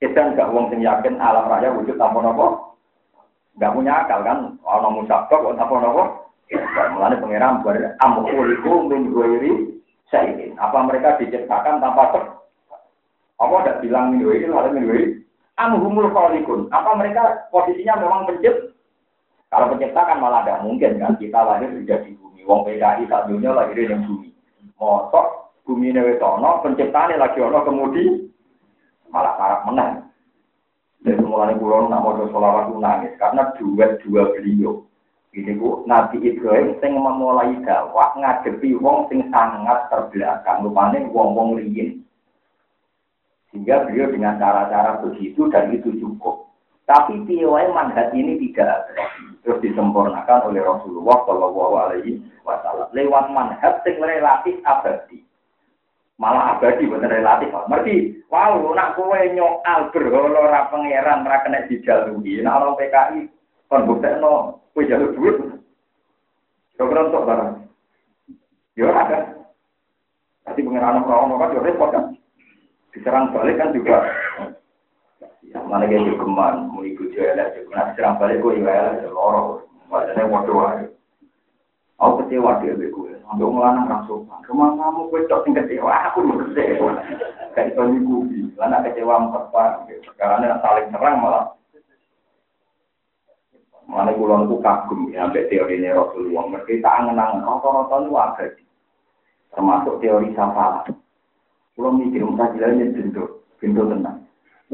Kita 0.00 0.20
enggak 0.32 0.48
wong 0.48 0.72
sing 0.72 0.80
yakin 0.80 1.20
alam 1.20 1.44
raya 1.44 1.68
wujud 1.76 2.00
tanpa 2.00 2.24
nopo? 2.24 2.76
Nggak 3.60 3.72
punya 3.76 3.92
akal 4.00 4.20
kan? 4.24 4.56
Orang 4.64 4.96
musabak 4.96 5.28
kok 5.28 5.60
apa 5.60 5.74
nopo? 5.76 6.02
Mulanya 6.94 7.20
pangeran 7.20 7.60
ber 7.64 7.76
amkuliku 8.00 8.88
guiri 8.88 9.80
sayin 10.12 10.52
apa 10.60 10.78
mereka 10.84 11.16
diciptakan 11.16 11.80
tanpa 11.80 12.12
ter 12.12 12.22
apa 13.40 13.54
ada 13.64 13.72
bilang 13.80 14.12
min 14.12 14.22
guiri 14.22 14.46
lalu 14.46 14.70
min 14.76 14.84
guiri 14.86 15.06
amhumul 15.56 16.12
apa 16.70 16.90
mereka 16.94 17.48
posisinya 17.48 17.98
memang 17.98 18.28
pencipt 18.28 18.76
kalau 19.48 19.72
pencipta 19.74 20.02
kan 20.06 20.20
malah 20.20 20.44
tidak 20.44 20.62
mungkin 20.62 21.00
kan 21.00 21.16
kita 21.18 21.40
lahir 21.40 21.70
sudah 21.72 21.98
di 22.04 22.12
wong 22.44 22.68
PKI 22.68 23.08
saat 23.08 23.26
dunia 23.28 23.52
lahir 23.52 23.76
di 23.76 23.90
bumi 23.90 24.28
mosok 24.76 25.26
bumi 25.64 25.90
ini 25.90 26.00
wetono 26.00 26.60
penciptanya 26.60 27.16
lagi 27.18 27.40
ono 27.40 27.58
kemudi 27.64 28.28
malah 29.08 29.34
parah 29.36 29.60
menang 29.64 30.04
dan 31.04 31.20
mulai 31.20 31.52
pulau 31.60 31.84
nak 31.84 32.00
mau 32.00 32.16
sholawat 32.16 32.72
nangis 32.80 33.12
karena 33.20 33.52
duet 33.60 34.00
dua 34.00 34.32
beliau. 34.32 34.88
Ini 35.36 35.52
bu 35.60 35.84
Nabi 35.84 36.22
Ibrahim 36.24 36.80
sing 36.80 36.96
memulai 36.96 37.60
dakwah 37.60 38.16
ngadepi 38.16 38.78
wong 38.80 39.12
sing 39.12 39.28
sangat 39.28 39.90
terbelakang, 39.92 40.64
rupanya 40.64 41.04
wong 41.12 41.36
wong 41.36 41.48
liyin. 41.60 42.00
Sehingga 43.52 43.84
beliau 43.84 44.14
dengan 44.14 44.40
cara-cara 44.40 45.04
begitu 45.04 45.50
dan 45.52 45.74
itu 45.76 45.92
cukup. 46.00 46.53
Tapi 46.84 47.16
piawai 47.24 47.72
manhat 47.72 48.12
ini 48.12 48.36
tidak 48.36 48.92
terus 49.40 49.60
disempurnakan 49.64 50.52
oleh 50.52 50.60
Rasulullah 50.60 51.16
Shallallahu 51.24 51.74
Alaihi 51.80 52.20
Wasallam 52.44 52.92
lewat 52.92 53.32
manhat 53.32 53.80
sing 53.88 53.96
relatif 53.96 54.60
abadi 54.68 55.24
malah 56.18 56.58
abadi 56.58 56.86
bukan 56.86 57.10
relatif. 57.10 57.50
Merti, 57.66 58.22
wow, 58.30 58.54
nak 58.74 58.94
kowe 58.94 59.18
nyoal 59.18 59.90
berhala 59.90 60.38
ora 60.38 60.70
pangeran 60.70 61.26
ora 61.26 61.42
kena 61.42 61.66
dijalui. 61.66 62.38
Nak 62.42 62.56
orang 62.62 62.78
PKI 62.78 63.20
kon 63.66 63.86
buktekno 63.88 64.62
kowe 64.74 64.82
jalur 64.86 65.10
duit. 65.14 65.36
Kok 66.74 66.90
untuk 66.90 67.26
barang. 67.26 67.50
Ya 68.78 68.90
ora 68.90 69.02
kan. 69.10 69.24
Nanti 70.46 70.60
pangeran 70.62 71.02
ora 71.02 71.34
kan 71.38 71.54
yo 71.54 71.60
repot 71.62 71.90
kan. 71.90 72.04
Diserang 72.94 73.34
balik 73.34 73.58
kan 73.58 73.74
juga. 73.74 74.06
Ya, 75.44 75.60
mana 75.62 75.86
kayak 75.86 76.18
geman, 76.18 76.72
mau 76.72 76.82
ikut 76.82 77.14
jualan, 77.14 77.54
juga 77.54 77.92
diserang 77.92 78.18
balik 78.18 78.42
gue 78.42 78.64
ya, 78.64 79.06
loro, 79.12 79.68
badannya 79.86 80.26
waduh 80.26 80.56
waduh. 80.56 80.90
Aku 82.02 82.26
kecewa 82.26 82.58
dia 82.58 82.74
beku. 82.74 83.06
Sampai 83.22 83.46
ngelanang 83.46 83.86
langsung. 83.86 84.26
Rumah 84.26 84.76
kamu 84.76 85.00
gue 85.08 85.20
cok 85.30 85.42
sing 85.46 85.52
kecewa. 85.54 85.92
Aku 86.10 86.26
mau 86.26 86.42
kecewa. 86.42 86.92
Kayak 87.54 87.70
itu 87.70 87.80
nyugubi. 87.80 88.38
Lana 88.58 88.82
kecewa 88.82 89.14
memperpan. 89.22 89.86
Karena 90.18 90.58
saling 90.58 90.90
serang 90.90 91.22
malah. 91.22 91.54
Mana 93.84 94.16
kulon 94.16 94.48
itu 94.48 94.56
kagum 94.64 95.12
ya, 95.12 95.28
sampai 95.28 95.44
teori 95.52 95.76
ini 95.76 95.92
Rasulullah. 95.92 96.48
Mereka 96.48 96.80
tak 96.80 97.04
angen-angen, 97.04 97.44
rata-rata 97.44 97.96
itu 98.00 98.12
abadi. 98.16 98.64
Termasuk 99.52 99.94
teori 100.00 100.28
safalah. 100.32 100.88
Kulon 101.76 102.00
mikir, 102.00 102.24
muka 102.24 102.48
jilannya 102.56 102.96
bentuk, 102.96 103.44
bentuk 103.60 103.84
tenang. 103.92 104.23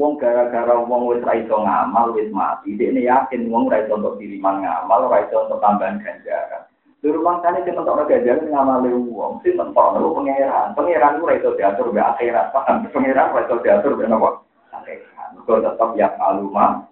Wong 0.01 0.17
gara-gara 0.17 0.81
wong 0.81 1.13
wis 1.13 1.21
ra 1.21 1.37
iso 1.37 1.61
ngamal 1.61 2.17
wis 2.17 2.25
mati, 2.33 2.73
dia 2.73 2.89
yakin 2.89 3.53
wong 3.53 3.69
ra 3.69 3.85
iso 3.85 4.01
untuk 4.01 4.17
diriman 4.17 4.65
ngamal, 4.65 5.05
ra 5.05 5.21
iso 5.21 5.45
untuk 5.45 5.61
tambahan 5.61 6.01
ganjaran. 6.01 6.65
Di 7.05 7.13
rumah 7.13 7.37
sana 7.45 7.61
sih 7.61 7.69
mentok 7.69 8.09
gajaran 8.09 8.49
ngamali 8.49 8.89
uang, 8.97 9.45
sih 9.45 9.53
mentok 9.53 10.01
lu 10.01 10.17
pangeran, 10.17 10.73
pangeran 10.73 11.21
lu 11.21 11.29
itu 11.29 11.53
diatur 11.53 11.93
be 11.93 12.01
akhirat, 12.01 12.49
paham? 12.49 12.89
Pangeran 12.89 13.29
itu 13.45 13.55
diatur 13.61 13.93
be 13.93 14.09
nopo 14.09 14.41
akhirat. 14.73 15.37
Kau 15.45 15.61
tetap 15.61 15.93
ya 15.93 16.09
aluma. 16.17 16.89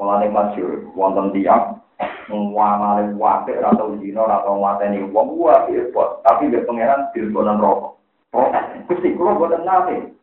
Mulane 0.00 0.32
masyur, 0.32 0.88
wonten 0.96 1.36
tiang, 1.36 1.80
ngamali 2.32 3.12
wape 3.16 3.60
atau 3.60 3.92
dino 4.00 4.24
atau 4.24 4.56
mateni 4.56 5.04
uang 5.04 5.36
wape 5.36 5.92
buat, 5.92 6.24
tapi 6.24 6.48
be 6.48 6.64
pangeran 6.64 7.12
dilbonan 7.12 7.60
rokok. 7.60 7.96
Oh, 8.32 8.48
kusti 8.88 9.16
kulo 9.16 9.36
boten 9.36 9.64
nate. 9.64 10.16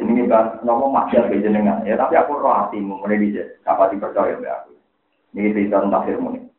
Jenenge 0.00 0.24
kan 0.32 0.64
nopo 0.64 0.88
maksiat 0.88 1.28
be 1.28 1.44
jenengan, 1.44 1.84
ya 1.84 2.00
tapi 2.00 2.16
aku 2.16 2.40
roh 2.40 2.56
hatimu, 2.56 3.04
mulai 3.04 3.20
bisa, 3.20 3.44
dapat 3.68 3.92
dipercaya 3.92 4.40
be 4.40 4.48
aku. 4.48 4.72
Ini 5.36 5.52
cerita 5.52 5.84
tentang 5.84 6.08
firman 6.08 6.50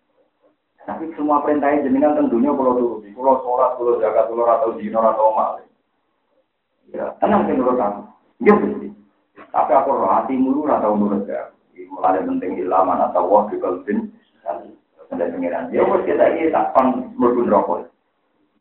tapi 0.85 1.13
semua 1.13 1.45
perintahnya 1.45 1.85
jenengan 1.85 2.17
tentunya 2.17 2.49
kalau 2.57 2.73
turuti, 2.73 3.13
kalau 3.13 3.37
sholat, 3.45 3.77
kalau 3.77 4.01
jaga, 4.01 4.25
kalau 4.25 4.45
atau 4.49 4.69
dino 4.81 4.99
atau 4.99 5.29
mal. 5.37 5.61
Ya, 6.89 7.13
tenang 7.21 7.45
sih 7.45 7.53
menurut 7.53 7.77
kamu. 7.77 8.01
Ya, 8.41 8.53
Tapi 9.53 9.71
aku 9.71 9.89
roh 9.93 10.09
hati 10.09 10.35
mulu 10.35 10.65
atau 10.65 10.97
menurut 10.97 11.29
ya. 11.29 11.53
Mulai 11.91 12.25
penting 12.25 12.59
ilaman 12.65 13.03
atau 13.07 13.29
wah 13.29 13.45
di 13.47 13.61
kalbin. 13.61 14.09
Dan 15.11 15.31
pengiran. 15.37 15.71
Ya, 15.75 15.83
bos 15.85 16.03
kita 16.07 16.23
ini 16.33 16.51
takkan 16.51 17.13
merbun 17.19 17.51
rokok. 17.51 17.87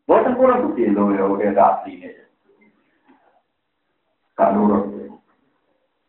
Buatan 0.07 0.35
kurang 0.35 0.67
bukti 0.67 0.91
lo 0.91 1.11
ya, 1.15 1.23
udah 1.23 1.47
ada 1.51 1.63
aslinya. 1.79 2.11
Kan 4.41 4.57
nurut. 4.57 4.89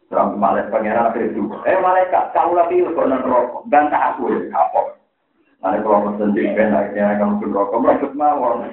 Terus 0.08 0.28
malaikat 0.40 0.72
pangeran 0.72 1.08
akhirnya. 1.12 1.44
Eh 1.68 1.76
malaikat, 1.84 2.24
kamu 2.32 2.52
lagi 2.56 2.84
kok 2.84 3.08
rokok. 3.28 3.64
Bantah 3.68 4.02
aku 4.12 4.32
ya, 4.32 4.40
kapok. 4.48 4.96
Ada 5.60 5.84
kalau 5.84 6.08
pesen 6.08 6.32
jengben, 6.32 6.72
akhirnya 6.72 7.20
kamu 7.20 7.44
pun 7.44 7.52
rokok, 7.52 7.80
merokok 7.80 8.12
mawon. 8.16 8.56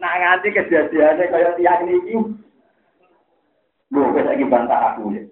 Nah 0.00 0.16
nganti 0.16 0.48
kejadiannya 0.56 1.28
kayak 1.28 1.60
tiang 1.60 1.84
ini. 1.84 2.16
Bu, 3.92 4.16
kita 4.16 4.32
lagi 4.32 4.48
bantah 4.48 4.80
aku 4.96 5.12
ya. 5.12 5.28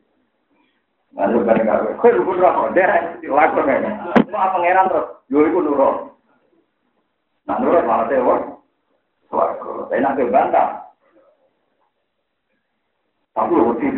Lalu 1.17 1.41
bareng 1.41 1.73
aku, 1.73 1.89
kau 2.05 2.21
pun 2.21 2.37
rokok, 2.37 2.77
dia 2.77 3.09
lakukan 3.27 3.65
kan. 3.65 4.13
Mau 4.29 4.53
pangeran 4.53 4.93
terus, 4.93 5.07
yo 5.33 5.41
itu 5.49 5.59
nurut. 5.65 6.13
Nah 7.49 7.57
nurut 7.59 7.83
malah 7.89 8.07
tewa. 8.13 8.37
Suaraku, 9.33 9.89
saya 9.89 10.05
nak 10.05 10.21
bantah. 10.29 10.88
Tapi 13.39 13.55
lebih. 13.55 13.91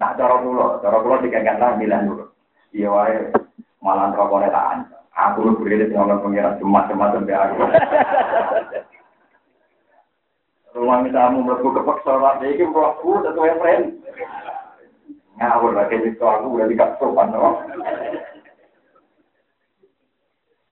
Nah, 0.00 0.16
cara 0.16 0.40
kula, 0.40 0.80
cara 0.80 0.96
kula 1.04 1.20
lah 1.20 2.00
dulu. 2.08 2.24
Iya 2.72 2.88
malah 3.84 4.08
tak. 4.48 4.88
Aku 5.12 5.44
lu 5.44 5.52
pengiran 6.24 6.56
aku. 7.36 7.60
Mlebu 11.44 11.68
iki 12.48 12.64
mlebu 12.64 13.20
friend. 13.60 14.00
Ngawur 15.36 15.76
lah 15.76 15.84
gitu 15.92 16.24
aku 16.24 16.46
udah 16.56 16.64
dikasih 16.64 16.96
sopan. 16.96 17.36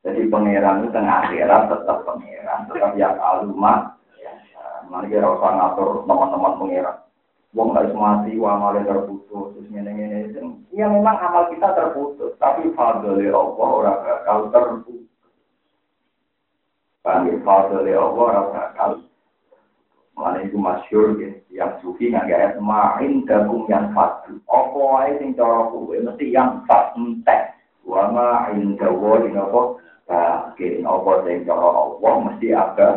Jadi 0.09 0.25
pangeran 0.33 0.89
itu 0.89 0.89
tengah 0.95 1.17
akhirat 1.29 1.63
tetap 1.69 1.99
pangeran, 2.09 2.65
tetap 2.73 2.93
yang 2.97 3.21
alumah. 3.21 3.98
Nanti 4.89 5.13
kira 5.13 5.29
usah 5.29 5.53
ngatur 5.53 6.09
teman-teman 6.09 6.57
pangeran. 6.57 6.99
Wong 7.57 7.73
harus 7.73 7.97
mati, 7.97 8.37
amalnya 8.37 8.85
terputus, 8.85 9.57
terus 9.57 9.69
ngene-ngene. 9.73 10.37
Ya 10.77 10.85
memang 10.85 11.17
amal 11.17 11.49
kita 11.49 11.73
terputus, 11.73 12.37
tapi 12.37 12.69
fadli 12.77 13.33
Allah 13.33 13.69
orang 13.73 13.99
bakal 14.05 14.39
terputus. 14.53 15.09
Ya? 17.09 17.35
Fadli 17.41 17.93
Allah 17.97 18.21
orang 18.21 18.49
bakal. 18.53 18.91
Mana 20.19 20.43
itu 20.43 20.59
masyur 20.59 21.15
ya, 21.23 21.31
yang 21.55 21.79
sufi 21.79 22.11
nggak 22.11 22.27
ayat 22.27 22.55
main 22.59 23.23
dagung 23.23 23.71
yang 23.71 23.95
fadu. 23.95 24.43
Apa 24.51 25.07
aja 25.07 25.23
sing 25.23 25.31
cara 25.39 25.71
kuwe 25.71 26.03
mesti 26.03 26.35
yang 26.35 26.67
fat 26.67 26.91
entek. 26.99 27.55
Wa 27.87 28.11
ma 28.11 28.51
inda 28.51 28.91
wa 28.91 29.23
ing 29.23 29.39
apa 29.39 29.79
bagian 30.11 30.83
apa 30.83 31.11
sing 31.23 31.47
cara 31.47 31.71
Allah 31.71 32.15
mesti 32.27 32.49
ada. 32.51 32.89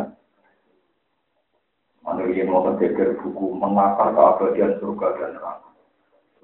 Mana 2.02 2.26
dia 2.26 2.42
mau 2.42 2.66
berpikir 2.66 3.14
buku 3.22 3.54
menakar 3.54 4.10
keabadian 4.10 4.74
surga 4.82 5.08
dan 5.22 5.30
neraka. 5.38 5.70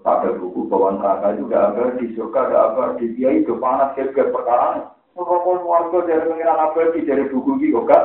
Ada 0.07 0.39
buku 0.39 0.71
bawaan 0.71 1.03
neraka 1.03 1.35
juga 1.35 1.75
ada 1.75 1.99
di 1.99 2.15
surga, 2.15 2.39
ada 2.47 2.59
apa 2.71 2.83
di 3.03 3.11
dia 3.19 3.35
itu 3.35 3.59
panas 3.59 3.91
kayak 3.99 4.31
perkara. 4.31 4.95
Pokoknya 5.19 5.67
warga 5.67 5.99
dari 6.07 6.31
pengiran 6.31 6.63
abadi 6.63 7.03
dari 7.03 7.27
buku 7.27 7.59
ini 7.59 7.75
kok 7.75 7.91
gak. 7.91 8.05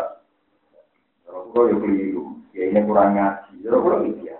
Kalau 1.30 1.70
ya 1.70 1.78
keliru 1.78 2.42
ya 2.58 2.74
ini 2.74 2.82
kurang 2.90 3.14
ngaji, 3.14 3.54
kurang 3.70 4.02
itu 4.10 4.34
ya. 4.34 4.38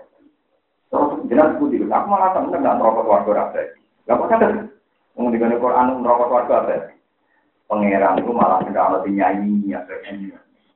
Terus 0.90 1.22
jelas 1.30 1.54
putih, 1.62 1.86
aku 1.86 2.06
malah 2.10 2.34
seneng 2.34 2.66
nggak 2.66 2.78
merokok 2.82 3.06
warga 3.06 3.32
abadi. 3.46 3.78
Gak 4.10 4.18
apa. 4.18 4.66
Kemudian 5.14 5.54
di 5.54 5.62
Quran 5.62 6.02
merokok 6.02 6.34
warga 6.34 6.54
abadi. 6.66 6.98
Pangeran 7.70 8.18
itu 8.18 8.30
malah 8.34 8.58
tidak 8.66 8.82
ada 8.90 9.06
nyanyi 9.06 9.70
ya 9.70 9.86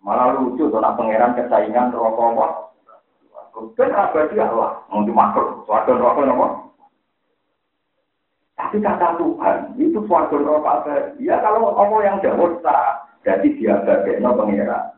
Malah 0.09 0.41
lucu 0.41 0.73
nak 0.73 0.97
pangeran 0.97 1.37
kesaingan 1.37 1.93
rokok 1.93 2.33
apa. 2.33 2.47
Kan 3.77 3.93
abadi 3.93 4.41
Allah, 4.41 4.81
mau 4.89 5.05
dimakan, 5.05 5.69
warga 5.69 5.93
rokok 6.01 6.25
apa? 6.25 6.47
Tapi 8.57 8.77
kata 8.81 9.21
Tuhan, 9.21 9.77
itu 9.77 10.01
suatu 10.09 10.41
rokok 10.41 10.65
abadi. 10.81 11.29
Ya 11.29 11.37
kalau 11.45 11.77
Allah 11.77 12.01
yang 12.09 12.25
jauh 12.25 12.57
jadi 13.21 13.49
dia 13.53 13.85
abadi, 13.85 14.17
no 14.25 14.33
pangeran. 14.33 14.97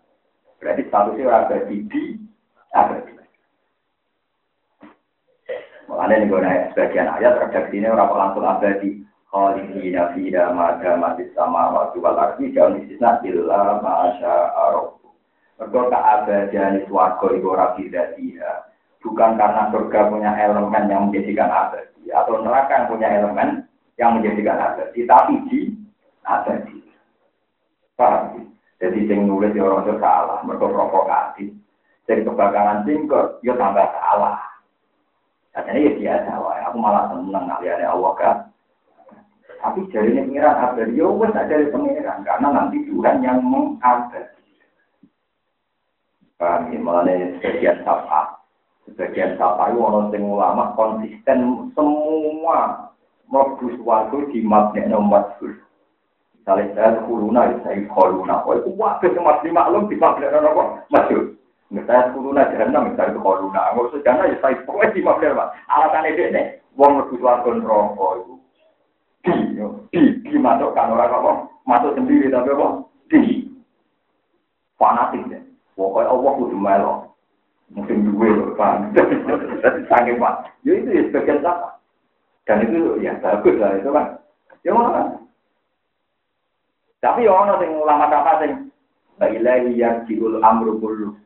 Berarti 0.62 0.86
statusnya 0.86 1.26
abadi 1.26 1.76
di 1.90 2.02
abadi. 2.70 3.18
Makanya 5.90 6.22
nih 6.22 6.26
gue 6.30 6.40
sebagian 6.70 7.11
ayat 7.18 7.34
redaksi 7.42 7.82
ini 7.82 7.90
orang 7.90 8.14
langsung 8.14 8.46
abadi. 8.46 9.02
Khalidina 9.26 10.14
fida 10.14 10.54
mada 10.54 10.94
mati 10.94 11.26
sama 11.34 11.74
waktu 11.74 11.98
wal 11.98 12.18
ardi 12.18 12.54
jauh 12.54 12.78
istisna 12.78 13.18
illa 13.26 13.78
ma'asya 13.78 14.34
arobu. 15.61 15.76
Mereka 15.76 15.92
keabadian 15.92 16.72
itu 16.80 16.92
warga 16.96 17.26
ibu 17.36 17.50
rabi 17.52 17.92
dia. 17.92 18.52
Bukan 19.00 19.30
karena 19.36 19.72
surga 19.72 20.00
punya 20.08 20.30
elemen 20.40 20.84
yang 20.88 21.08
menjadikan 21.08 21.48
abadi. 21.52 22.08
Atau 22.12 22.40
neraka 22.40 22.72
yang 22.84 22.88
punya 22.88 23.08
elemen 23.08 23.48
yang 23.96 24.11
menjadikan 24.16 24.56
abadi. 24.56 25.04
Tapi 25.04 25.34
di 25.52 25.61
abadi. 26.24 26.76
Paham? 27.96 28.48
Jadi 28.80 29.04
yang 29.12 29.28
nulis 29.28 29.52
ya 29.52 29.68
orang 29.68 29.84
itu 29.84 29.94
salah. 30.00 30.40
Mereka 30.44 30.66
provokatif 30.72 31.52
dari 32.08 32.24
kebakaran 32.24 32.82
singkot, 32.88 33.44
ya 33.44 33.52
tambah 33.61 33.86
salah. 33.92 34.40
Katanya 35.52 35.80
ya 35.84 35.92
biasa, 35.94 36.32
wah. 36.40 36.58
aku 36.64 36.76
malah 36.80 37.04
seneng 37.12 37.44
kalian 37.44 37.84
Allah 37.84 38.12
kan. 38.16 38.36
Tapi 39.61 39.84
jadi 39.92 40.16
ini 40.16 40.24
pengiran 40.24 40.56
abadi, 40.72 40.96
ya 40.96 41.06
wes 41.12 41.36
dari 41.36 41.68
pengiran, 41.68 42.24
karena 42.24 42.48
nanti 42.48 42.80
Tuhan 42.88 43.20
yang 43.20 43.44
mengabadi. 43.44 44.39
Paham 46.41 46.72
ya, 46.72 46.80
malah 46.80 47.05
sebagian 47.36 47.84
sapa. 47.84 48.41
Sebagian 48.88 49.36
sapa 49.36 49.68
itu 49.68 49.84
orang 49.84 50.09
yang 50.09 50.24
ulama 50.24 50.72
konsisten 50.72 51.68
semua 51.76 52.88
mlebu 53.28 53.76
suatu 53.76 54.24
di 54.32 54.41
mabne 54.41 54.88
nomor 54.88 55.36
Misalnya 56.41 56.72
saya 56.72 57.05
kuruna, 57.05 57.61
saya 57.61 57.84
kuruna. 57.93 58.41
Oh, 58.49 58.57
itu 58.57 58.72
waktu 58.72 59.12
yang 59.12 59.28
masih 59.28 59.53
maklum 59.53 59.93
di 59.93 60.01
mabne 60.01 60.32
nomor 60.32 60.80
masyur. 60.88 61.36
Misalnya 61.68 62.09
kuruna 62.16 62.49
jahanam, 62.49 62.88
misalnya 62.88 63.12
itu 63.12 63.20
koruna. 63.20 63.61
Nggak 63.76 63.86
usah 63.93 64.01
jahanam, 64.01 64.32
ya 64.32 64.36
saya 64.41 64.64
pokoknya 64.64 64.97
di 64.97 65.01
maaf 65.05 65.20
pak. 65.20 65.49
Alasan 65.68 66.09
itu 66.09 66.22
nih, 66.32 66.45
uang 66.80 66.93
lebih 67.05 67.20
warga 67.20 67.51
rokok 67.53 68.12
itu. 68.16 68.34
Di, 69.20 69.32
di, 69.93 70.01
di 70.24 70.36
masuk 70.41 70.72
kan 70.72 70.88
orang 70.88 71.12
apa? 71.12 71.32
Masuk 71.68 71.93
sendiri 72.01 72.32
tapi 72.32 72.49
apa? 72.57 72.68
Di. 73.12 73.45
Fanatik 74.80 75.28
deh. 75.28 75.49
Pokoknya 75.80 76.12
Allah 76.12 76.32
kudu 76.36 76.56
melo. 76.60 76.94
Mungkin 77.72 78.12
gue 78.12 78.28
loh, 78.28 78.52
paham. 78.52 78.92
Sangat 79.88 80.20
pak. 80.20 80.34
Ya 80.66 80.76
itu 80.76 80.90
ya 80.92 81.02
sebagian 81.08 81.40
apa? 81.40 81.80
Dan 82.44 82.68
itu 82.68 83.00
ya 83.00 83.16
bagus 83.24 83.56
lah 83.56 83.80
itu 83.80 83.88
kan. 83.88 84.20
Ya 84.60 84.76
mana? 84.76 85.16
Tapi 87.00 87.24
ya 87.24 87.32
orang 87.32 87.64
yang 87.64 87.80
ulama 87.80 88.12
apa 88.12 88.44
sing 88.44 88.68
Bailai 89.16 89.72
yang 89.76 90.04
jiul 90.08 90.40
amru 90.40 90.80
kullu 90.80 91.16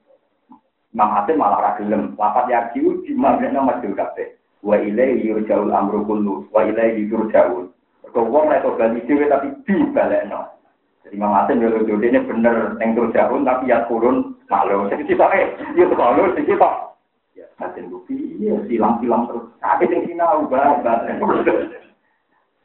Imam 0.94 1.10
Hasim 1.10 1.38
malah 1.38 1.58
ra 1.58 1.70
gelem. 1.74 2.14
Lapat 2.14 2.46
yarjiu 2.46 3.02
di 3.02 3.18
mabna 3.18 3.58
masjid 3.58 3.90
kabeh. 3.98 4.38
Wa 4.62 4.78
ilaihi 4.78 5.26
yurja'ul 5.26 5.74
amru 5.74 6.06
kullu 6.06 6.46
wa 6.54 6.62
ilaihi 6.62 7.10
yurja'ul. 7.10 7.66
Kok 8.14 8.30
wong 8.30 8.46
nek 8.46 8.62
bali 8.62 9.02
dhewe 9.02 9.26
tapi 9.26 9.50
dibalekno. 9.66 10.54
Jadi 11.02 11.18
Hasim 11.18 11.62
yo 11.62 11.68
lho 11.74 11.98
ini 11.98 12.18
bener 12.22 12.78
ning 12.78 12.94
turja'un 12.94 13.42
tapi 13.42 13.74
ya 13.74 13.82
turun 13.90 14.33
malu. 14.48 14.88
Jadi 14.92 15.02
kita 15.08 15.26
eh 15.32 15.46
yo 15.76 15.88
kalau 15.94 16.32
sing 16.36 16.44
kita 16.44 16.70
ya 17.34 17.46
Hasim 17.58 17.90
bukti 17.90 18.16
ya 18.40 18.58
silang-silang 18.68 19.30
terus. 19.30 19.44
Tapi 19.60 19.84
sing 19.88 20.00
sinau 20.08 20.46
banget. 20.48 20.84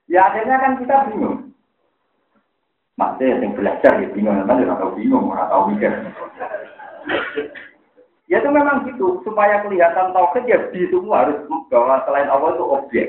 Ya 0.09 0.25
akhirnya 0.25 0.57
kan 0.57 0.73
kita 0.81 1.05
bingung. 1.13 1.53
Maksudnya 2.97 3.45
yang 3.45 3.53
belajar 3.53 3.93
ya 4.01 4.09
bingung, 4.09 4.41
nanti 4.41 4.65
orang 4.65 4.81
tahu 4.81 4.91
bingung, 4.97 5.29
orang 5.29 5.47
tahu 5.53 5.61
mikir. 5.69 5.93
Ya 8.25 8.41
itu 8.41 8.49
memang 8.49 8.89
gitu, 8.89 9.21
supaya 9.21 9.61
kelihatan 9.61 10.09
tauhid 10.13 10.49
ya 10.49 10.57
di 10.73 10.89
semua 10.89 11.29
harus 11.29 11.45
bahwa 11.69 12.01
selain 12.09 12.25
Allah 12.25 12.57
itu 12.57 12.65
objek. 12.65 13.07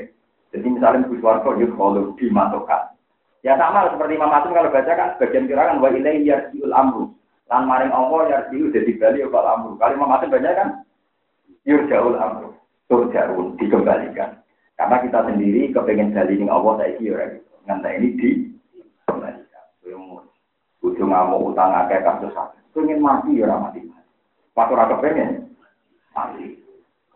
Jadi 0.53 0.67
misalnya 0.67 1.09
Gus 1.09 1.25
Warko 1.25 1.57
itu 1.57 1.73
kalau 1.73 2.13
dimasukkan. 2.21 2.93
Ya 3.41 3.57
sama 3.57 3.89
seperti 3.89 4.21
Imam 4.21 4.29
Asim 4.29 4.53
kalau 4.53 4.69
baca 4.69 4.91
kan 4.93 5.17
sebagian 5.17 5.49
kira 5.49 5.73
wa 5.73 5.89
ilai 5.89 6.21
yarjiul 6.21 6.73
amru. 6.73 7.09
Lan 7.51 7.67
maring 7.67 7.91
Allah 7.91 8.21
yarjiul 8.31 8.71
jadi 8.71 8.95
bali 8.95 9.27
wal 9.27 9.43
amru. 9.43 9.75
Kalau 9.75 9.99
Imam 9.99 10.15
Asim 10.15 10.31
baca 10.31 10.51
kan 10.55 10.69
yurjaul 11.67 12.15
amru. 12.15 12.55
Turjaun 12.87 13.59
dikembalikan. 13.59 14.39
Karena 14.79 15.03
kita 15.03 15.19
sendiri 15.27 15.75
kepengen 15.75 16.15
dalilin 16.15 16.47
Allah 16.47 16.79
saya 16.79 16.95
kira 16.95 17.35
gitu. 17.35 17.51
Nganti 17.67 17.89
ini 17.99 18.07
dikembalikan. 18.15 19.65
Ujung 20.81 21.11
ngamuk 21.11 21.51
utang 21.51 21.75
akeh 21.75 21.99
kasus 21.99 22.31
sakit. 22.31 22.63
Pengen 22.71 23.03
mati 23.03 23.43
ya 23.43 23.51
mati. 23.51 23.83
Pas 24.55 24.71
ora 24.71 24.87
kepengen. 24.87 25.51
Mati. 26.15 26.55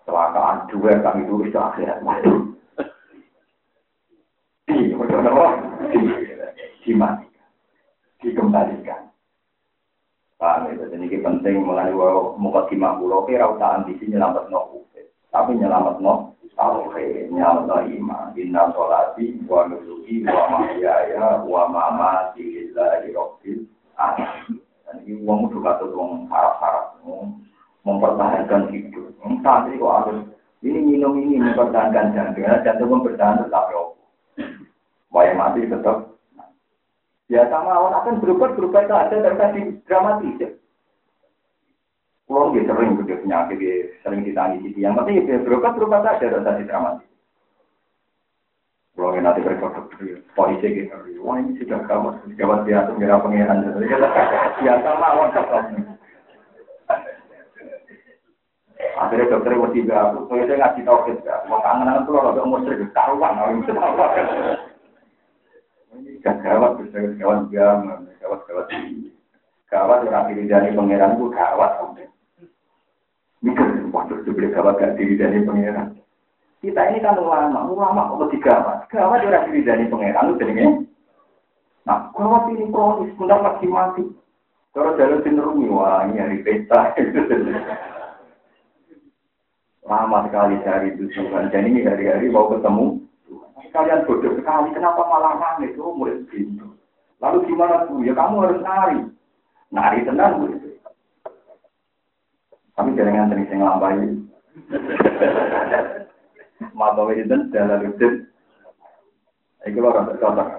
Kecelakaan 0.03 0.67
dua 0.67 0.99
kami 0.99 1.31
tulis 1.31 1.49
ke 1.49 1.57
akhirat. 1.57 2.03
Waduh. 2.03 2.39
Di, 4.67 4.91
di, 5.95 5.99
dimatikan. 6.83 7.47
Dikembalikan. 8.19 9.04
Paham 10.35 10.67
ya, 10.67 10.83
jadi 10.83 10.99
ini 10.99 11.23
penting 11.23 11.63
mulai 11.63 11.95
muka 12.35 12.67
timah 12.67 12.99
pulau 12.99 13.23
kira 13.23 13.47
usah 13.55 13.79
ambisi 13.79 14.11
nyelamat 14.11 14.51
no 14.51 14.83
tapi 15.35 15.59
nyelamat 15.59 15.99
no 15.99 16.31
tauhid, 16.55 17.27
nyelamat 17.27 17.67
no 17.67 17.75
iman, 17.83 18.31
inna 18.39 18.71
sholati, 18.71 19.35
wa 19.51 19.67
nusuki, 19.67 20.23
wa 20.23 20.47
mahyaya, 20.47 21.43
wa 21.43 21.67
mamati, 21.67 22.71
lillahi 22.71 23.11
rabbil 23.11 23.67
alamin. 23.99 24.63
Dan 24.87 25.03
ini 25.03 25.19
uang 25.27 25.51
itu 25.51 25.59
kata 25.59 25.91
uang 25.91 26.31
harap-harap, 26.31 27.03
mempertahankan 27.83 28.71
hidup. 28.71 29.11
Entah 29.27 29.67
sih 29.67 29.75
kok 29.75 29.91
harus 29.91 30.19
ini 30.63 30.79
minum 30.79 31.19
ini 31.19 31.43
mempertahankan 31.43 32.15
jantung, 32.15 32.47
jantung 32.63 32.87
pun 32.87 33.03
bertahan 33.03 33.43
tetap 33.43 33.67
ya. 33.75 33.83
Waya 35.11 35.35
mati 35.35 35.67
tetap. 35.67 36.14
Ya 37.25 37.49
sama 37.49 37.73
orang 37.73 37.97
akan 38.05 38.21
berubah 38.21 38.53
berubah 38.53 38.85
itu 38.85 38.93
ada 38.93 39.33
tadi 39.33 39.59
dramatis. 39.89 40.37
Ya. 40.37 40.49
Pulau 42.29 42.53
dia 42.53 42.65
sering 42.65 42.97
begitu 42.97 43.21
penyakit, 43.25 43.57
dia 43.61 43.75
sering 44.01 44.21
ditangis 44.25 44.61
di 44.61 44.81
yang 44.81 44.97
penting 44.97 45.25
dia 45.25 45.41
berubah 45.41 45.73
berubah 45.73 46.05
saja 46.05 46.41
tadi 46.41 46.69
dramatis. 46.69 47.09
Kalau 48.95 49.11
nanti 49.11 49.43
mereka 49.43 49.83
polisi 50.39 50.71
gitu, 50.71 50.95
wah 51.19 51.35
ini 51.35 51.59
sudah 51.59 51.83
kamu 51.83 52.15
gawat 52.39 52.63
biasa 52.63 52.95
mengira 52.95 53.19
pengiran. 53.19 53.75
Biasa 54.55 54.89
mawon 55.03 55.29
Akhirnya 58.95 59.27
dokter 59.27 59.59
mau 59.59 59.67
tiga, 59.75 60.15
saya 60.15 60.43
saya 60.47 60.55
ngasih 60.55 60.83
tau 60.87 61.03
kita, 61.03 61.43
mau 61.51 61.59
kangen 61.59 62.07
tuh 62.07 62.15
kalau 62.15 62.39
umur 62.47 62.63
seribu 62.63 62.87
karuan, 62.95 63.35
mau 63.35 63.51
itu 63.51 63.75
Ini 66.25 66.41
gawat, 66.41 66.81
gawat 67.21 67.41
jam, 67.53 67.85
gawat 68.17 68.41
gawat 68.49 68.67
gawat 69.69 70.09
orang 70.09 70.33
diri 70.33 70.49
dari 70.49 70.73
pangeran 70.73 71.21
itu 71.21 71.29
gawat 71.29 71.71
sampai. 71.77 72.09
Mikir, 73.45 73.85
waduh, 73.93 74.25
dibeli 74.25 74.49
gawat 74.49 74.81
gak 74.81 74.97
diri 74.97 75.21
dari 75.21 75.45
pangeran. 75.45 76.01
Kita 76.65 76.81
ini 76.89 76.97
kan 77.05 77.21
ulama, 77.21 77.69
ulama 77.69 78.09
kok 78.09 78.33
digawat. 78.33 78.89
Gawat 78.89 79.21
ora 79.21 79.45
diri 79.45 79.61
dari 79.61 79.85
pangeran 79.85 80.33
itu 80.33 80.39
jenenge. 80.41 80.65
Nah, 81.85 82.09
gawat 82.17 82.49
ini 82.49 82.73
kronis, 82.73 83.13
benar 83.21 83.45
lagi 83.45 83.69
mati. 83.69 84.03
Kalau 84.73 84.97
jalan 84.97 85.21
sinrumi, 85.21 85.69
wah 85.69 86.09
ini 86.09 86.17
hari 86.17 86.41
pesta. 86.41 86.89
Lama 89.85 90.25
sekali 90.25 90.57
dari 90.65 90.97
itu 90.97 91.05
Tuhan. 91.13 91.53
Jadi 91.53 91.85
hari-hari 91.85 92.33
mau 92.33 92.49
ketemu. 92.49 93.04
Kalian 93.55 94.03
bodoh 94.03 94.35
sekali. 94.35 94.71
Kenapa 94.75 95.01
malah 95.07 95.39
nangis? 95.39 95.75
Oh, 95.79 95.95
murid 95.95 96.27
pintu. 96.27 96.75
Lalu 97.23 97.47
gimana 97.47 97.87
bu? 97.87 98.03
Ya 98.03 98.11
kamu 98.11 98.43
harus 98.43 98.59
nari. 98.59 98.99
Nari 99.71 100.03
tenang 100.03 100.43
bu. 100.43 100.47
Kami 102.75 102.97
jangan 102.99 103.31
sering 103.31 103.47
sing 103.47 103.59
lambai. 103.63 104.03
Mata 106.75 107.03
itu 107.15 107.35
dalam 107.55 107.81
itu. 107.87 108.07
Itu 109.65 109.79
orang 109.81 110.11
terkotak. 110.11 110.49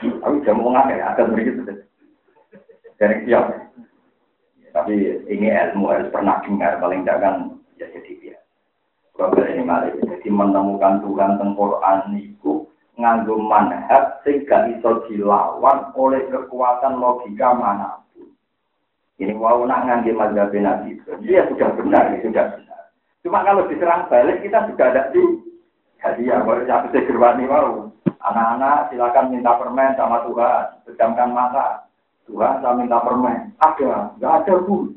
Tapi 0.00 0.44
jam 0.44 0.56
mau 0.56 0.72
ngake, 0.72 0.96
akan 0.96 1.34
begitu. 1.36 1.62
Dari 2.96 3.16
siap. 3.28 3.44
Tapi 4.70 4.94
ini 5.26 5.50
ilmu 5.50 5.90
harus 5.90 6.08
pernah 6.14 6.38
dengar, 6.46 6.78
paling 6.78 7.02
tidak 7.02 7.20
kan 7.20 7.34
ya 7.76 7.86
jadi 7.90 8.12
dia. 8.22 8.36
Kalau 9.18 9.42
ini 9.44 9.62
malah 9.66 9.92
jadi 9.92 10.28
menemukan 10.30 11.04
Tuhan 11.04 11.36
tentang 11.36 11.52
Quran 11.58 11.98
itu 12.16 12.64
nganggo 13.00 13.40
manhaj 13.40 14.20
sing 14.22 14.44
gak 14.44 14.68
iso 14.76 15.08
dilawan 15.08 15.92
oleh 15.96 16.24
kekuatan 16.28 17.00
logika 17.00 17.56
mana 17.56 18.04
pun. 18.12 18.28
Ini 19.20 19.36
wow 19.36 19.64
nak 19.64 19.88
ngangge 19.88 20.12
mazhab 20.12 20.52
Nabi. 20.52 21.00
Dia 21.24 21.48
sudah 21.48 21.68
benar, 21.76 22.12
dia 22.12 22.24
sudah 22.24 22.44
benar. 22.56 22.82
Cuma 23.20 23.44
kalau 23.44 23.68
diserang 23.68 24.08
balik 24.08 24.40
kita 24.40 24.64
sudah 24.68 24.86
ada 24.92 25.12
di 25.12 25.20
hadiah. 26.00 26.40
Baru 26.40 26.64
siapa 26.64 26.88
sih 26.92 27.04
gerwani 27.04 27.44
mau. 27.44 27.92
Anak-anak 28.20 28.92
silakan 28.92 29.32
minta 29.32 29.56
permen 29.56 29.96
sama 29.96 30.24
Tuhan, 30.28 30.64
pejamkan 30.88 31.32
mata. 31.32 31.88
Tuhan 32.28 32.60
saya 32.60 32.76
minta 32.76 33.00
permen. 33.00 33.56
Ada, 33.60 34.16
nggak 34.16 34.34
ada 34.44 34.54
bu. 34.64 34.92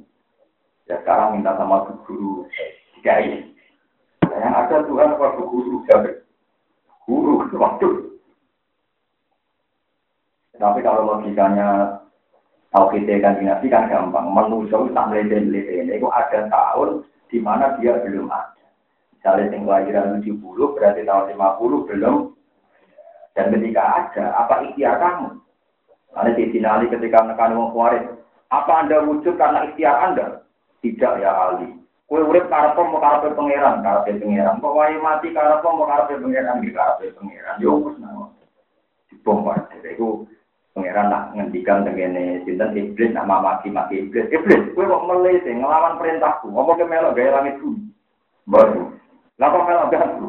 Ya 0.87 0.99
sekarang 0.99 1.39
minta 1.39 1.55
sama 1.55 1.87
guru 2.03 2.47
kiai. 2.99 3.52
Yang 4.33 4.53
ada 4.53 4.77
Tuhan 4.89 5.09
apa 5.13 5.27
guru? 5.37 5.75
Jadi 5.85 6.11
guru 7.05 7.33
waktu. 7.63 7.89
Tapi 10.57 10.79
kalau 10.85 11.17
logikanya 11.17 11.99
kita 12.73 13.21
kan 13.21 13.37
dinasti 13.37 13.67
kan 13.69 13.89
gampang. 13.89 14.33
Manusia 14.33 14.81
tak 14.93 15.07
melete-melete. 15.13 15.93
Itu 15.93 16.09
ada 16.09 16.49
tahun 16.49 17.05
di 17.29 17.37
mana 17.41 17.77
dia 17.77 17.97
belum 18.01 18.29
ada. 18.29 18.65
Misalnya 19.13 19.53
yang 19.53 19.63
kelahiran 19.69 20.21
70 20.21 20.73
berarti 20.77 21.01
tahun 21.05 21.25
50 21.37 21.87
belum. 21.89 22.15
Dan 23.33 23.49
ketika 23.49 23.81
ada, 23.81 24.25
apa 24.45 24.61
ikhtiar 24.69 25.01
kamu? 25.01 25.41
Karena 26.13 26.37
di 26.37 26.59
Ali 26.61 26.85
ketika 26.93 27.25
menekan 27.25 27.57
wong 27.57 27.73
apa 28.53 28.71
anda 28.85 29.01
wujud 29.01 29.33
karena 29.33 29.65
ikhtiar 29.65 29.97
anda? 29.97 30.45
Tidak 30.85 31.13
ya 31.17 31.31
Ali. 31.33 31.82
Kue 32.13 32.21
urip 32.21 32.45
karep 32.45 32.77
mau 32.77 33.01
karep 33.01 33.33
pangeran, 33.33 33.81
karep 33.81 34.21
pangeran. 34.21 34.61
Kok 34.61 34.75
wae 34.77 35.01
mati 35.01 35.33
karep 35.33 35.65
mau 35.65 35.81
karep 35.81 36.21
pangeran, 36.21 36.61
di 36.61 36.69
karep 36.69 37.09
pangeran. 37.17 37.57
Yo 37.57 37.81
wis 37.81 37.97
nang. 37.97 38.37
Dibongkar. 39.09 39.65
Iku 39.81 40.29
pangeran 40.77 41.09
nak 41.09 41.33
ngendikan 41.33 41.81
tengene 41.81 42.45
sinten 42.45 42.77
iblis 42.77 43.17
nama 43.17 43.41
maki-maki 43.41 44.05
iblis. 44.05 44.29
Iblis, 44.29 44.77
kue 44.77 44.85
kok 44.85 45.09
melete 45.09 45.57
ngelawan 45.57 45.97
perintahku. 45.97 46.53
Apa 46.53 46.77
ke 46.77 46.85
melok 46.85 47.17
gawe 47.17 47.33
langit 47.41 47.57
bumi? 47.57 47.81
Baru. 48.45 48.93
Lah 49.41 49.49
kok 49.49 49.65
melok 49.65 49.89
ganggu? 49.89 50.27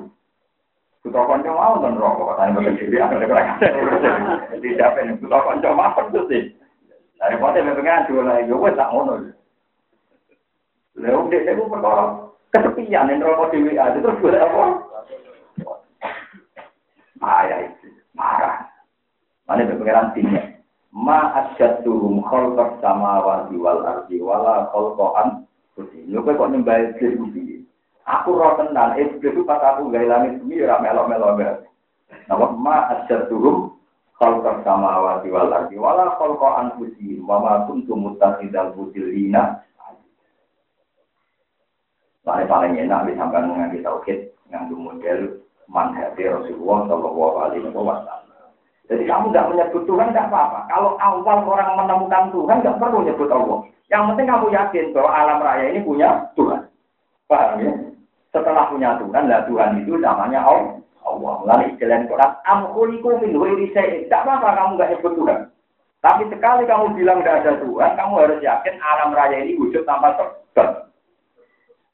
Kuto 1.04 1.20
konco 1.20 1.50
mau 1.52 1.84
dan 1.84 2.00
rokok 2.00 2.32
katanya 2.32 2.64
boten 2.64 2.80
dhewe 2.80 2.96
ada 2.96 3.28
kerajaan. 3.28 3.60
Tidak 4.56 4.92
ben 4.96 5.20
kuto 5.20 5.36
konco 5.36 5.68
mau 5.76 5.92
terus 6.08 6.32
sih. 6.32 6.48
Dari 7.20 7.36
pote 7.36 7.60
mempengen 7.60 8.08
dua 8.08 8.24
lagi, 8.24 8.48
gue 8.48 8.72
tak 8.72 8.88
ngono. 8.88 9.43
Lalu 10.94 11.34
dia 11.34 11.50
itu 11.54 11.66
perkara 11.66 12.30
kesepian 12.54 13.10
yang 13.10 13.26
rokok 13.26 13.50
WA 13.50 13.84
itu 13.90 13.98
terus 13.98 14.20
boleh 14.22 14.40
apa? 14.40 14.64
Marah 17.18 17.60
itu, 17.66 17.88
marah. 18.14 18.68
Mana 19.48 19.66
berpengiran 19.66 20.14
tinggi. 20.14 20.38
Ma 20.94 21.34
asyadduhum 21.34 22.22
khalqas 22.22 22.78
samawati 22.78 23.58
wal 23.58 23.82
ardi 23.82 24.22
wala 24.22 24.70
khalqan 24.70 25.42
putih. 25.74 26.06
Lho 26.06 26.22
kok 26.22 26.46
nyembah 26.54 26.94
iblis 26.94 27.66
Aku 28.04 28.36
roh 28.36 28.54
tenan, 28.60 29.00
iblis 29.00 29.32
itu 29.32 29.42
pas 29.48 29.58
aku 29.64 29.88
gaya 29.88 30.06
langit 30.06 30.38
bumi 30.44 30.60
ya 30.60 30.76
melok-melok 30.78 31.34
banget. 31.40 31.58
Nama 32.30 32.46
ma 32.54 32.76
asyadduhum 32.94 33.74
khalqas 34.20 34.62
samawati 34.62 35.32
wal 35.34 35.50
ardi 35.50 35.74
wala 35.74 36.14
khalqan 36.22 36.78
putih. 36.78 37.18
Wa 37.26 37.42
ma 37.42 37.52
kuntum 37.66 38.06
muttakhidal 38.06 38.78
budilina 38.78 39.64
Soalnya 42.24 42.48
paling 42.48 42.72
enak 42.80 43.04
disampaikan 43.04 43.52
mengambil 43.52 43.80
tauhid 43.84 44.32
dengan 44.48 44.72
model 44.72 45.20
manhaj 45.68 46.16
Rasulullah 46.16 46.78
Shallallahu 46.88 47.36
Alaihi 47.36 47.68
Wasallam. 47.68 48.24
Jadi 48.84 49.04
kamu 49.08 49.32
tidak 49.32 49.48
menyebut 49.48 49.82
Tuhan 49.88 50.12
tidak 50.12 50.28
apa-apa. 50.28 50.60
Kalau 50.68 50.90
awal 51.00 51.40
orang 51.48 51.70
menemukan 51.80 52.24
Tuhan 52.32 52.56
tidak 52.60 52.76
perlu 52.80 52.96
menyebut 53.00 53.28
Allah. 53.32 53.58
Yang 53.88 54.02
penting 54.12 54.26
kamu 54.28 54.46
yakin 54.52 54.84
bahwa 54.92 55.10
alam 55.12 55.38
raya 55.40 55.64
ini 55.72 55.80
punya 55.80 56.08
Tuhan. 56.36 56.60
Paham 57.24 57.60
ya? 57.64 57.72
Setelah 58.32 58.68
punya 58.68 58.90
Tuhan, 59.00 59.24
lah 59.30 59.40
Tuhan 59.48 59.80
itu 59.80 59.96
namanya 59.96 60.44
Allah. 60.44 60.76
Allah. 61.04 61.34
Lalu 61.44 61.64
istilah 61.76 62.04
Quran, 62.08 62.32
amkuliku 62.44 63.08
min 63.20 63.32
Tidak 63.72 64.20
apa-apa 64.24 64.48
kamu 64.56 64.70
nggak 64.76 64.90
nyebut 64.96 65.12
Tuhan. 65.16 65.38
Tapi 66.04 66.22
sekali 66.28 66.62
kamu 66.68 66.86
bilang 67.00 67.24
tidak 67.24 67.36
ada 67.40 67.52
Tuhan, 67.64 67.90
kamu 67.96 68.12
harus 68.20 68.38
yakin 68.44 68.76
alam 68.76 69.16
raya 69.16 69.40
ini 69.40 69.56
wujud 69.56 69.88
tanpa 69.88 70.12
sebab. 70.20 70.83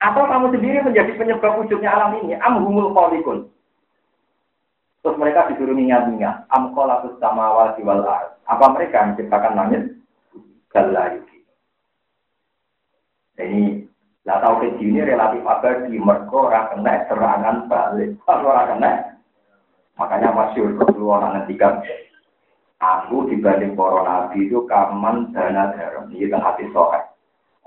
Atau 0.00 0.24
kamu 0.24 0.56
sendiri 0.56 0.80
menjadi 0.80 1.12
penyebab 1.16 1.60
wujudnya 1.60 1.92
alam 1.92 2.16
ini? 2.24 2.32
Amhumul 2.40 2.96
kholikun. 2.96 3.52
Terus 5.00 5.16
mereka 5.20 5.48
disuruh 5.52 5.76
ingat-ingat. 5.76 6.48
Amkholatus 6.48 7.16
samawati 7.20 7.84
wal 7.84 8.04
Apa 8.48 8.66
mereka 8.72 9.12
menciptakan 9.12 9.56
langit? 9.56 9.82
Galayuki. 10.72 11.44
Ini 13.40 13.88
lah 14.28 14.36
tahu 14.44 14.60
ke 14.60 14.84
ini 14.84 15.00
relatif 15.00 15.40
di 15.88 15.96
mergo 15.96 16.48
ora 16.48 16.68
kena 16.68 17.08
serangan 17.08 17.68
balik. 17.72 18.20
Kalau 18.28 18.52
ora 18.52 18.68
kena 18.68 18.90
makanya 20.00 20.32
masyur 20.32 20.76
keluar 20.80 21.24
ngendikan 21.28 21.84
aku 22.80 23.28
dibanding 23.28 23.76
para 23.76 24.00
nabi 24.00 24.48
itu 24.48 24.64
kaman 24.64 25.28
dana 25.36 25.76
garam 25.76 26.08
ini 26.08 26.32
kan 26.32 26.40
hati 26.40 26.64
sohe 26.72 27.00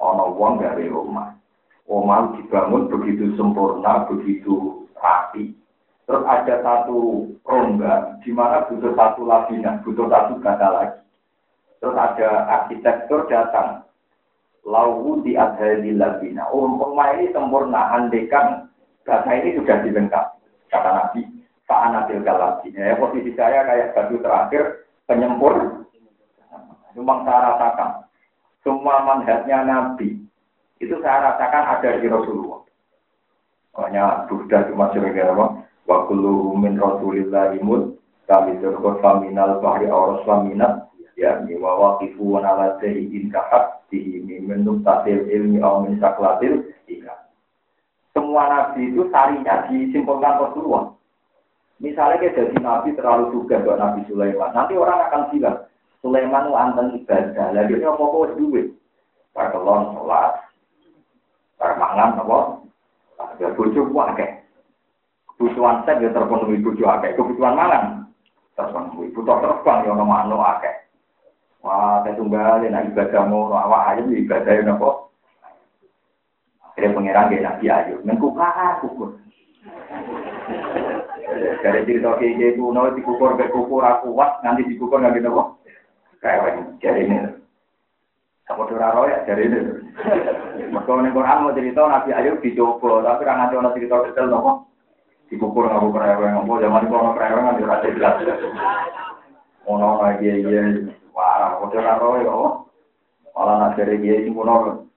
ono 0.02 0.34
wong 0.34 0.58
gawe 0.58 0.84
rumah 0.90 1.30
Omah 1.84 2.40
dibangun 2.40 2.88
begitu 2.88 3.36
sempurna, 3.36 4.08
begitu 4.08 4.88
rapi. 4.96 5.52
Terus 6.08 6.24
ada 6.24 6.56
satu 6.64 7.28
rongga 7.44 8.24
di 8.24 8.32
mana 8.32 8.64
butuh 8.68 8.96
satu 8.96 9.28
labina, 9.28 9.84
butuh 9.84 10.08
satu 10.08 10.40
gada 10.40 10.68
lagi. 10.72 11.02
Terus 11.84 11.96
ada 11.96 12.30
arsitektur 12.48 13.28
datang. 13.28 13.84
Lau 14.64 15.20
di 15.20 15.36
di 15.84 15.92
labina. 15.92 16.48
Oh, 16.48 16.72
rumah 16.72 17.20
ini 17.20 17.36
sempurna, 17.36 18.00
andekan 18.00 18.72
gada 19.04 19.32
ini 19.36 19.60
sudah 19.60 19.84
dilengkapi. 19.84 20.40
Kata 20.72 20.90
Nabi, 20.90 21.22
Pak 21.68 21.80
Anabil 21.92 22.24
Galabina. 22.24 22.80
Ya, 22.80 22.96
posisi 22.98 23.36
saya 23.36 23.68
kayak 23.68 23.92
batu 23.94 24.18
terakhir, 24.24 24.88
penyempur. 25.06 25.86
Cuma 26.96 27.22
saya 27.28 27.40
rasakan. 27.54 27.92
Semua 28.64 29.04
manhatnya 29.04 29.68
Nabi, 29.68 30.23
itu 30.84 31.00
saya 31.00 31.32
rasakan 31.32 31.64
ada 31.80 31.90
di 31.98 32.08
Rasulullah. 32.12 32.62
Makanya 33.74 34.28
Buddha 34.30 34.68
cuma 34.70 34.92
sering 34.92 35.16
apa? 35.18 35.66
Wa 35.88 36.06
kullu 36.08 36.54
min 36.60 36.78
Rasulillah 36.78 37.56
imut 37.58 37.98
kami 38.28 38.56
terkot 38.64 39.04
faminal 39.04 39.60
bahri 39.60 39.88
auros 39.92 40.24
faminat 40.24 40.88
ya 41.20 41.44
ni 41.44 41.60
wa 41.60 41.76
waqifu 41.78 42.24
wa 42.24 42.42
ala 42.42 42.80
sayyidin 42.80 43.30
kahat 43.30 43.84
di 43.92 44.22
min 44.24 44.66
tatil 44.82 45.28
ilmi 45.30 45.62
au 45.62 45.86
min 45.86 46.00
saklatil 46.00 46.66
ika. 46.90 47.30
Semua 48.14 48.50
nabi 48.50 48.94
itu 48.94 49.10
sarinya 49.10 49.66
disimpulkan 49.70 50.40
Rasulullah. 50.40 50.94
Misalnya 51.82 52.22
kayak 52.22 52.38
jadi 52.38 52.58
nabi 52.62 52.96
terlalu 52.96 53.34
juga 53.34 53.60
buat 53.60 53.76
Nabi 53.76 54.08
Sulaiman, 54.08 54.56
nanti 54.56 54.78
orang 54.78 55.04
akan 55.10 55.22
bilang 55.36 55.58
Sulaiman 56.00 56.48
itu 56.48 56.54
anten 56.56 56.88
ibadah, 57.00 57.48
lagi 57.52 57.74
ini 57.76 57.86
apa-apa 57.88 58.38
duit. 58.40 58.72
Kalau 59.34 59.98
sholat, 59.98 60.46
Permangan 61.64 62.20
apa? 62.20 62.60
Ada 63.24 63.56
bojo 63.56 63.88
akeh. 63.88 64.30
Kebutuhan 65.32 65.88
set 65.88 66.04
ya 66.04 66.12
terpenuhi 66.12 66.60
bojo 66.60 66.84
akeh. 66.92 67.16
Kebutuhan 67.16 67.56
mangan 67.56 67.84
terpenuhi. 68.60 69.16
Butuh 69.16 69.40
terbang 69.40 69.88
ya 69.88 69.96
ono 69.96 70.04
manuk 70.04 70.44
akeh. 70.44 70.76
Wah, 71.64 72.04
saya 72.04 72.20
tunggal 72.20 72.68
ya 72.68 72.84
ibadah 72.84 73.24
mau 73.32 73.48
awak 73.56 73.96
ayam 73.96 74.12
ya 74.12 74.20
ibadah 74.20 74.52
ya 74.52 74.68
apa? 74.68 74.90
Akhirnya 76.74 76.96
pangeran 77.00 77.32
gak 77.32 77.44
nabi 77.46 77.66
ayu, 77.72 77.96
mengkukar 78.04 78.82
kukur. 78.84 79.16
Dari 81.64 81.86
cerita 81.88 82.20
kayak 82.20 82.36
gitu, 82.36 82.74
no 82.74 82.92
dikukur 82.92 83.40
ke 83.40 83.48
aku 83.48 83.70
kuat, 83.70 84.42
nanti 84.44 84.68
dikukur 84.68 85.00
nggak 85.00 85.22
gitu 85.22 85.32
kok. 85.32 85.48
Kayak 86.20 86.68
jadi 86.84 87.02
ini. 87.08 87.43
Apa 88.52 88.68
ora 88.68 89.08
ya 89.08 89.18
dari 89.24 89.48
itu. 89.48 89.60
Mergo 90.68 91.00
ning 91.00 91.16
Quran 91.16 91.48
mau 91.48 91.56
cerita 91.56 91.88
Nabi 91.88 92.12
Ayub 92.12 92.44
dicoba, 92.44 93.00
tapi 93.00 93.24
ra 93.24 93.40
nganti 93.40 93.56
ana 93.56 93.72
cerita 93.72 94.04
detail 94.04 94.28
nopo. 94.28 94.68
Dikukur 95.32 95.72
ngaku 95.72 95.96
kereweng, 95.96 96.44
apa 96.44 96.54
zaman 96.60 96.84
iku 96.84 96.96
ana 97.00 97.12
kereweng 97.16 97.44
nganti 97.48 97.64
ora 97.64 97.84
jelas. 97.88 98.16
Ono 99.64 100.04
lagi 100.04 100.28
ya, 100.28 100.60
wah, 101.16 101.56
kok 101.64 101.72
ora 101.72 101.94
ro 101.96 102.10
ya. 102.20 102.36
Malah 103.34 103.56
nak 103.64 103.74
dari 103.80 103.96
dia 104.04 104.28
sing 104.28 104.36
kuno. 104.36 104.92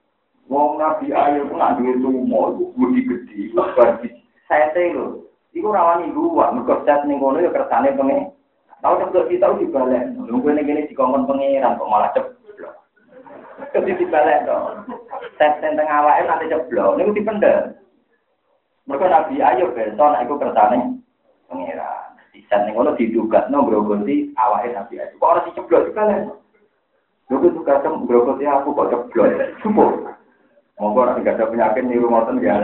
Wong 0.51 0.69
Nabi 0.75 1.15
Ayub 1.15 1.47
nak 1.55 1.79
duwe 1.79 1.95
tumo, 2.03 2.51
budi 2.75 3.07
gede, 3.07 3.55
bagi 3.55 4.11
saya 4.51 4.75
lho. 4.75 5.23
Iku 5.55 5.71
rawani 5.71 6.11
gua, 6.11 6.51
mergo 6.51 6.83
set 6.83 7.07
ning 7.07 7.23
kono 7.23 7.39
ya 7.39 7.47
kersane 7.55 7.95
pengen. 7.95 8.35
Tahu 8.83 9.01
cepet 9.01 9.39
kita 9.39 9.55
udah 9.55 9.67
balik. 9.73 10.03
Nunggu 10.13 10.53
ini 10.53 10.67
gini 10.67 10.81
dikongkon 10.91 11.25
pengiran 11.25 11.79
kok 11.79 11.89
malah 11.89 12.11
cepet. 12.13 12.35
Jadi 13.57 13.91
dibalik 13.97 14.45
dong. 14.45 14.85
Tes 15.37 15.53
tentang 15.61 15.89
awalnya 15.89 16.33
nanti 16.33 16.49
jeblok. 16.49 16.97
Ini 16.97 17.13
dipendel. 17.13 17.73
Mereka 18.87 19.05
Nabi 19.11 19.43
Ayub 19.43 19.75
besok, 19.75 20.09
nah 20.15 20.23
itu 20.23 20.33
kersane 20.39 20.79
pengiran. 21.51 22.15
Di 22.31 22.39
set 22.47 22.63
ning 22.63 22.77
kono 22.77 22.95
diduga 22.95 23.49
no 23.51 23.67
grogoti 23.67 24.31
awalnya 24.37 24.81
Nabi 24.81 25.01
Ayub. 25.01 25.17
Kok 25.19 25.29
orang 25.29 25.45
diceblok 25.49 25.85
dibalik? 25.89 26.21
Lu 27.27 27.43
itu 27.43 27.59
kadang 27.67 28.07
grogoti 28.07 28.45
aku 28.47 28.71
kok 28.71 28.89
jeblok. 28.93 29.29
Sumpah. 29.59 30.15
Monggo 30.77 31.09
nek 31.09 31.25
gak 31.25 31.41
ada 31.41 31.49
penyakit 31.49 31.83
niru 31.89 32.07
ngoten 32.07 32.37
ya. 32.39 32.61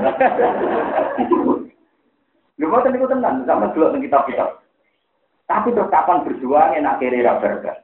Lu 2.61 2.65
ngoten 2.69 2.93
niku 2.93 3.09
tenan 3.09 3.43
sama 3.49 3.73
ning 3.73 4.01
kitab-kitab. 4.05 4.61
Tapi 5.49 5.75
terus 5.75 5.91
kapan 5.91 6.23
berjuang 6.23 6.77
enak 6.79 6.97
kiri 7.03 7.19
Wes 7.25 7.83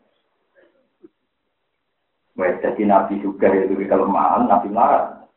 jadi 2.39 2.83
nabi 2.87 3.19
juga 3.19 3.51
itu 3.51 3.75
di 3.75 3.83
kelemahan, 3.83 4.47
nabi 4.47 4.71
marah. 4.71 5.27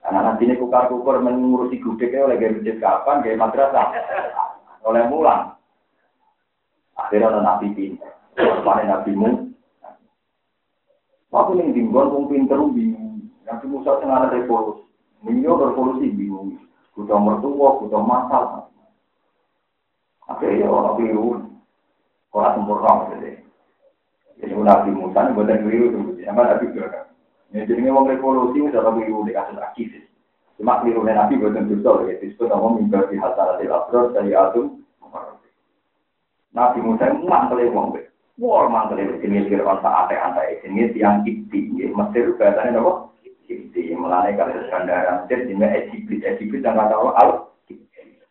Karena 0.00 0.32
nanti 0.32 0.46
ini 0.46 0.56
kukar 0.56 0.88
kukur 0.88 1.18
mengurusi 1.20 1.82
gudeg 1.82 2.14
oleh 2.14 2.38
gaya 2.38 2.78
kapan, 2.78 3.20
gaya 3.20 3.36
madrasah, 3.36 3.86
oleh 4.86 5.02
mulang. 5.10 5.58
Akhirnya 6.96 7.28
ada 7.28 7.40
nabi 7.44 7.74
pinter, 7.76 8.08
mana 8.64 8.86
nabi 8.86 9.12
mu. 9.12 9.52
Waktu 11.28 11.60
ini 11.60 11.76
tinggal 11.76 12.08
pun 12.08 12.30
pinter 12.32 12.56
bingung. 12.72 13.28
Nabi 13.44 13.64
Musa 13.68 14.00
tengah 14.00 14.24
ada 14.24 14.32
revolusi, 14.32 14.88
Minyo 15.20 15.58
revolusi 15.58 16.08
bingung. 16.08 16.56
Kuda 16.96 17.18
mertua, 17.20 17.76
kuda 17.82 17.98
masal. 18.00 18.72
Akhirnya 20.26 20.66
orang 20.66 20.96
biru, 20.98 21.44
orang 22.34 22.52
sempurna 22.56 22.92
jadi. 23.14 23.45
Jadi 24.36 24.52
Nabi 24.52 24.90
Musa 24.92 25.24
ini 25.24 25.32
buatan 25.32 25.62
keliru 25.64 25.86
tuh, 25.96 26.04
sama 26.20 26.44
Nabi 26.44 26.68
juga. 26.76 27.08
Ya, 27.54 27.64
ini 27.64 27.88
wong 27.88 28.04
revolusi 28.04 28.60
udah 28.60 28.84
lebih 28.84 29.08
keliru 29.08 29.24
di 29.24 29.32
kasus 29.32 29.56
aktivis. 29.56 30.04
Cuma 30.60 30.84
keliru 30.84 31.04
Nabi 31.04 31.40
buatan 31.40 31.72
dosa, 31.72 32.04
ya 32.04 32.20
disebut 32.20 32.52
nama 32.52 32.68
mimbar 32.76 33.08
di 33.08 33.16
hasil 33.16 33.64
abdur 33.64 34.12
dari 34.12 34.36
atum. 34.36 34.84
Nabi 36.56 36.78
Musa 36.80 37.12
ini 37.12 37.28
mantel 37.28 37.68
wong 37.68 37.92
be. 37.92 38.08
Wah 38.40 38.68
mantel 38.68 39.00
itu 39.00 39.24
jenis 39.24 39.48
Fir'aun 39.48 39.80
saat 39.84 40.08
antai 40.12 40.60
jenis 40.64 40.96
yang 40.96 41.20
kipti, 41.24 41.72
Mesir 41.72 42.32
bahasanya 42.36 42.80
apa? 42.80 43.12
Kipti, 43.44 43.92
melalui 43.92 44.32
kali 44.36 44.56
Skandara 44.68 45.24
Mesir, 45.24 45.52
jenis 45.52 45.92
Egypt, 45.92 46.24
Egypt 46.24 46.64
yang 46.64 46.76
kata 46.80 46.96
al 46.96 47.52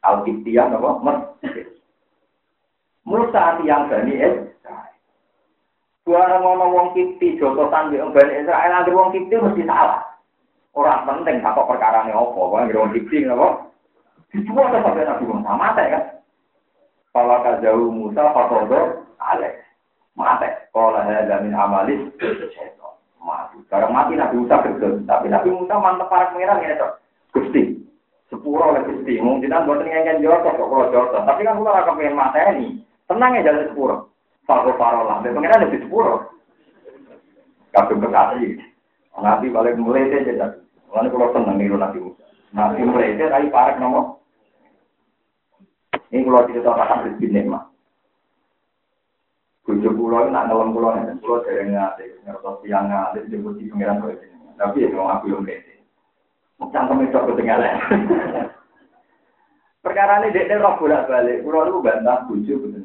al 0.01 0.17
kiptian 0.25 0.73
apa? 0.73 0.89
Mesir. 1.05 1.69
Musa 3.05 3.61
yang 3.61 3.85
bani 3.89 4.17
Israel. 4.17 4.45
Barang 6.05 6.45
ngono 6.45 6.65
wong 6.69 6.87
kipti 6.93 7.33
jotosan 7.41 7.89
di 7.89 7.97
Bani 7.97 8.33
Israel, 8.37 8.77
ada 8.77 8.93
wong 8.93 9.09
kipti 9.09 9.41
mesti 9.41 9.65
salah. 9.65 10.05
Orang 10.77 11.01
penting 11.09 11.41
apa 11.41 11.65
perkara 11.65 12.05
ini 12.05 12.13
apa, 12.13 12.29
wong 12.29 12.69
wong 12.69 12.93
kipti 12.93 13.25
apa? 13.25 13.73
Dijual 14.29 14.69
ke 14.69 14.85
sampai 14.85 15.01
Nabi 15.01 15.25
Musa, 15.25 15.51
mata 15.57 15.81
kan? 15.81 16.03
Kalau 17.15 17.41
kajau 17.41 17.89
Musa, 17.89 18.21
Fatodo, 18.35 19.07
Alex. 19.17 19.65
Mati. 20.13 20.47
Kalau 20.71 20.95
ada 20.95 21.41
min 21.41 21.55
amalis, 21.57 22.11
mati. 23.19 23.55
Sekarang 23.65 23.91
mati 23.95 24.13
Nabi 24.13 24.45
Musa 24.45 24.61
kerja, 24.61 24.87
tapi 25.09 25.27
Nabi 25.31 25.49
Musa 25.55 25.75
mantep 25.79 26.05
para 26.11 26.29
pengiran 26.31 26.61
ya, 26.61 26.77
Dok. 26.77 27.01
Gusti. 27.33 27.81
Sepuluh 28.29 28.75
oleh 28.75 28.83
Gusti. 28.85 29.17
Mungkin 29.19 29.47
kita 29.47 29.65
buat 29.65 29.81
ngengken 29.81 30.21
jotos, 30.21 30.53
kok 30.53 30.69
kalau 30.69 30.91
jotos. 30.93 31.23
Tapi 31.25 31.41
kan 31.47 31.57
kalau 31.57 31.73
akan 31.73 31.97
pengen 31.97 32.15
mata 32.19 32.39
ini, 32.53 32.83
tenang 33.09 33.39
ya 33.39 33.47
jalan 33.47 33.67
sepuluh. 33.73 33.99
Faro 34.45 34.77
farolah, 34.77 35.19
lah. 35.19 35.25
pengen 35.25 35.63
lebih 35.65 35.89
sepuluh. 35.89 36.21
Kabeh 37.73 37.97
bekasi. 37.97 38.61
Nabi 39.17 39.49
balik 39.49 39.75
mulai 39.81 40.07
deh 40.07 40.21
jadi. 40.21 40.61
Mulai 40.93 41.09
kalau 41.09 41.33
seneng 41.33 41.57
niru 41.57 41.81
Nabi 41.81 41.97
Musa. 41.97 42.23
Nabi 42.53 42.85
mulai 42.85 43.17
deh 43.17 43.27
tapi 43.27 43.49
parek 43.49 43.81
nomor. 43.81 44.21
Ini 46.13 46.23
kalau 46.23 46.45
tahu 46.45 46.77
akan 46.77 47.03
berbeda 47.09 47.41
mah. 47.49 47.65
Bujuk 49.65 49.97
pulau 49.97 50.29
nak 50.29 50.45
dalam 50.45 50.77
pulau 50.77 50.93
ini, 50.93 51.17
pulau 51.17 51.41
dari 51.41 51.73
ngati, 51.73 52.21
ngertos 52.21 52.61
tiang 52.61 52.85
ngati, 52.85 53.25
jemput 53.33 53.57
di 53.57 53.65
pengiran 53.65 53.97
kau 53.97 54.13
ini. 54.13 54.29
Tapi 54.61 54.85
ya 54.85 54.93
mau 54.93 55.09
aku 55.09 55.33
yang 55.33 55.41
beda. 55.41 55.73
Cangkem 56.69 57.09
itu 57.09 57.17
aku 57.17 57.33
tinggalin. 57.33 57.73
Perkara 59.83 60.21
ini 60.21 60.37
dia 60.37 60.61
roh 60.61 60.77
bolak 60.77 61.09
balik. 61.09 61.41
Pulau 61.41 61.65
itu 61.65 61.81
bantah 61.81 62.29
betul 62.29 62.77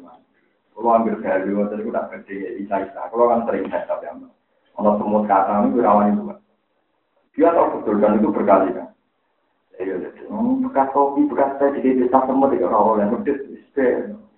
Kalau 0.81 0.97
ambil 0.97 1.21
gawe, 1.21 1.45
waktu 1.45 1.75
itu 1.77 1.93
tak 1.93 2.09
gede, 2.09 2.57
bisa-bisa. 2.57 3.01
Kalau 3.13 3.29
kan 3.29 3.45
sering 3.45 3.69
saya 3.69 3.85
tapi 3.85 4.09
ambil. 4.09 4.33
Kalau 4.73 4.97
semua 4.97 5.21
kata 5.29 5.69
ini 5.69 5.77
rawan 5.77 6.09
itu 6.09 6.23
kan. 6.25 6.39
Dia 7.37 7.49
tahu 7.53 7.67
betul 7.77 7.95
dan 8.01 8.17
itu 8.17 8.33
berkali 8.33 8.69
kan. 8.73 8.89
Iya, 9.77 9.95
bekas 10.65 10.89
kopi, 10.89 11.21
bekas 11.29 11.57
teh, 11.61 11.69
jadi 11.77 12.01
bisa 12.01 12.17
semua 12.25 12.49
tidak 12.49 12.73
rawol 12.73 12.97
yang 12.97 13.13
pedes, 13.21 13.45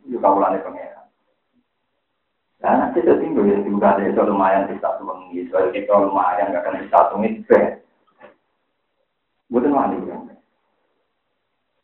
itu 0.03 0.17
kawalannya 0.19 0.63
pengeran. 0.63 1.07
Nah, 2.63 2.73
nanti 2.79 3.03
itu 3.03 3.11
tinggal 3.19 3.43
ya, 3.43 3.59
juga 3.63 3.95
ada 3.95 4.07
itu 4.07 4.23
lumayan 4.23 4.71
bisa 4.71 4.95
tuangi, 4.99 5.47
soal 5.51 5.67
kita 5.75 5.95
lumayan 5.99 6.55
gak 6.55 6.63
akan 6.63 6.79
bisa 6.79 6.97
tuangi, 7.11 7.29
Bukan 9.51 9.75
wani 9.75 9.99
kan. 10.09 10.33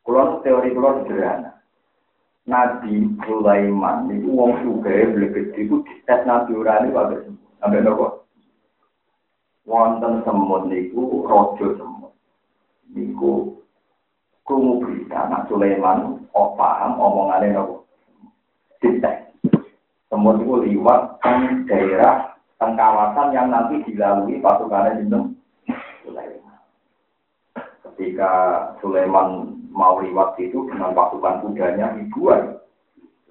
Kulon 0.01 0.41
teori 0.41 0.73
kulon 0.73 1.05
sederhana. 1.05 1.58
Nabi 2.49 3.05
Sulaiman 3.29 4.09
itu 4.09 4.33
wong 4.33 4.81
beli 4.81 5.29
gede 5.29 5.69
itu 5.69 5.85
tes 6.09 6.25
nabi 6.25 6.57
urani 6.57 6.89
pada 6.89 7.21
sampai 7.61 7.85
nopo. 7.85 8.25
Wonten 9.69 10.25
semut 10.25 10.65
niku 10.65 11.29
rojo 11.29 11.77
semut. 11.77 12.13
Niku 12.89 13.53
krungu 14.49 14.81
berita 14.81 15.29
nak 15.29 15.45
Sulaiman 15.45 16.25
oh 16.33 16.57
paham 16.57 16.97
omongannya 16.97 17.53
nopo. 17.53 17.85
Dites. 18.81 19.29
Semut 20.09 20.41
itu 20.41 20.73
liwat 20.73 21.21
kan 21.21 21.69
daerah 21.69 22.33
kan 22.57 22.73
kawasan 22.73 23.29
yang 23.29 23.53
nanti 23.53 23.77
dilalui 23.85 24.41
pasukannya 24.41 25.05
jeneng 25.05 25.37
Sulaiman. 26.01 26.57
Ketika 27.85 28.31
Sulaiman 28.81 29.58
mau 29.69 30.01
liwat 30.01 30.35
itu 30.41 30.65
dengan 30.67 30.91
pasukan 30.97 31.45
kudanya 31.45 31.95
ribuan. 31.95 32.57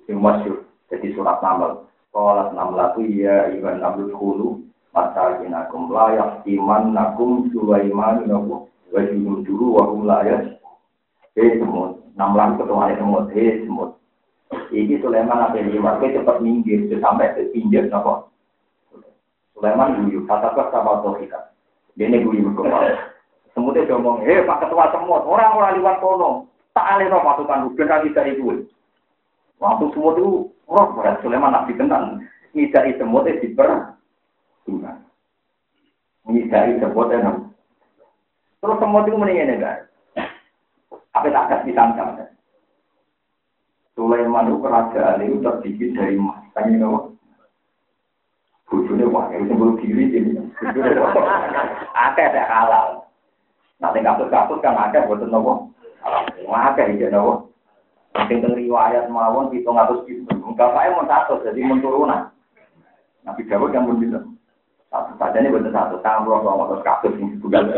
Yang 0.06 0.18
masyur 0.22 0.56
jadi 0.88 1.08
surat 1.12 1.38
namal. 1.44 1.84
Sholat 2.08 2.56
namlatu 2.56 3.04
ya 3.04 3.52
iban 3.52 3.84
namlut 3.84 4.10
hulu 4.16 4.64
masakin 4.96 5.52
akum 5.52 5.92
layak 5.92 6.40
iman 6.48 6.96
nakum 6.96 7.52
sulaiman 7.52 8.24
nakum 8.24 8.64
wajibun 8.88 9.44
dulu 9.44 9.76
wahum 9.76 10.08
layak 10.08 10.56
hei 11.36 11.60
semut 11.60 12.00
namlan 12.16 12.56
ketua 12.56 12.96
semut 12.96 13.28
hei 13.36 13.60
semut. 13.62 14.00
Ini 14.72 14.96
Sulaiman 15.04 15.52
apa 15.52 15.60
lima 15.60 16.00
ke 16.00 16.16
cepat 16.16 16.40
minggir 16.40 16.88
sampai 16.96 17.36
ke 17.36 17.52
pinggir 17.52 17.92
nopo 17.92 18.32
Sulaiman 19.52 20.08
guyu 20.08 20.24
kata 20.24 20.56
kata 20.56 20.72
sama 20.72 21.20
kita? 21.20 21.52
Ini 22.00 22.24
guyu 22.24 22.48
berkembang 22.48 22.96
Semutnya 23.58 23.90
dia 23.90 23.98
ngomong, 23.98 24.22
hei 24.22 24.46
Pak 24.46 24.62
Ketua 24.62 24.86
Semut, 24.94 25.26
orang-orang 25.26 25.82
liwat 25.82 25.98
kono, 25.98 26.46
tak 26.78 26.94
alih 26.94 27.10
pasukan 27.10 27.66
Ruben 27.66 27.90
lagi 27.90 28.14
dari 28.14 28.38
itu. 28.38 28.70
Waktu 29.58 29.90
semut 29.90 30.14
itu, 30.14 30.46
roh 30.70 30.86
berat 30.94 31.18
Sulaiman 31.26 31.50
nabi 31.50 31.74
tenan, 31.74 32.22
ngidai 32.54 32.94
semut 33.02 33.26
itu 33.26 33.50
diper, 33.50 33.98
ngidai 36.30 36.78
semut 36.78 37.10
itu. 37.10 37.32
Terus 38.62 38.78
semut 38.78 39.10
itu 39.10 39.18
mendingin 39.18 39.58
enggak? 39.58 39.90
Apa 41.18 41.26
tak 41.26 41.46
kasih 41.50 41.74
tangkap? 41.74 42.30
Sulaiman 43.98 44.54
itu 44.54 44.62
kerajaan 44.62 45.26
itu 45.26 45.42
terdiri 45.42 45.98
dari 45.98 46.14
emas. 46.14 46.46
Tanya 46.54 46.86
apa? 46.86 47.10
Bujurnya 48.70 49.10
wah, 49.10 49.26
itu 49.34 49.50
sebelum 49.50 49.82
diri 49.82 50.14
ini. 50.14 50.38
Akeh 52.06 52.22
ada 52.22 52.44
halal. 52.46 53.07
Nanti 53.78 54.02
kasus-kasus 54.02 54.58
kan 54.58 54.74
ada 54.74 55.06
buat 55.06 55.22
nopo. 55.22 55.70
Ada 56.50 56.82
ide 56.90 57.14
nopo. 57.14 57.54
Nanti 58.14 58.42
riwayat 58.42 59.06
mawon 59.06 59.54
itu 59.54 59.70
ngatus. 59.70 60.02
Enggak 60.48 60.74
saya 60.74 60.90
mau 60.90 61.06
satu, 61.06 61.38
jadi 61.46 61.62
mau 61.62 61.78
turunan. 61.78 62.34
Nabi 63.28 63.44
Dawud 63.44 63.70
yang 63.76 63.84
berbeda. 63.84 64.24
Satu 64.88 65.12
saja 65.20 65.36
ini 65.44 65.52
betul 65.52 65.68
satu 65.68 66.00
tambah 66.00 66.40
kalau 66.40 66.72
terus 66.72 66.80
kasus 66.80 67.12
ini 67.20 67.36
bukan. 67.44 67.76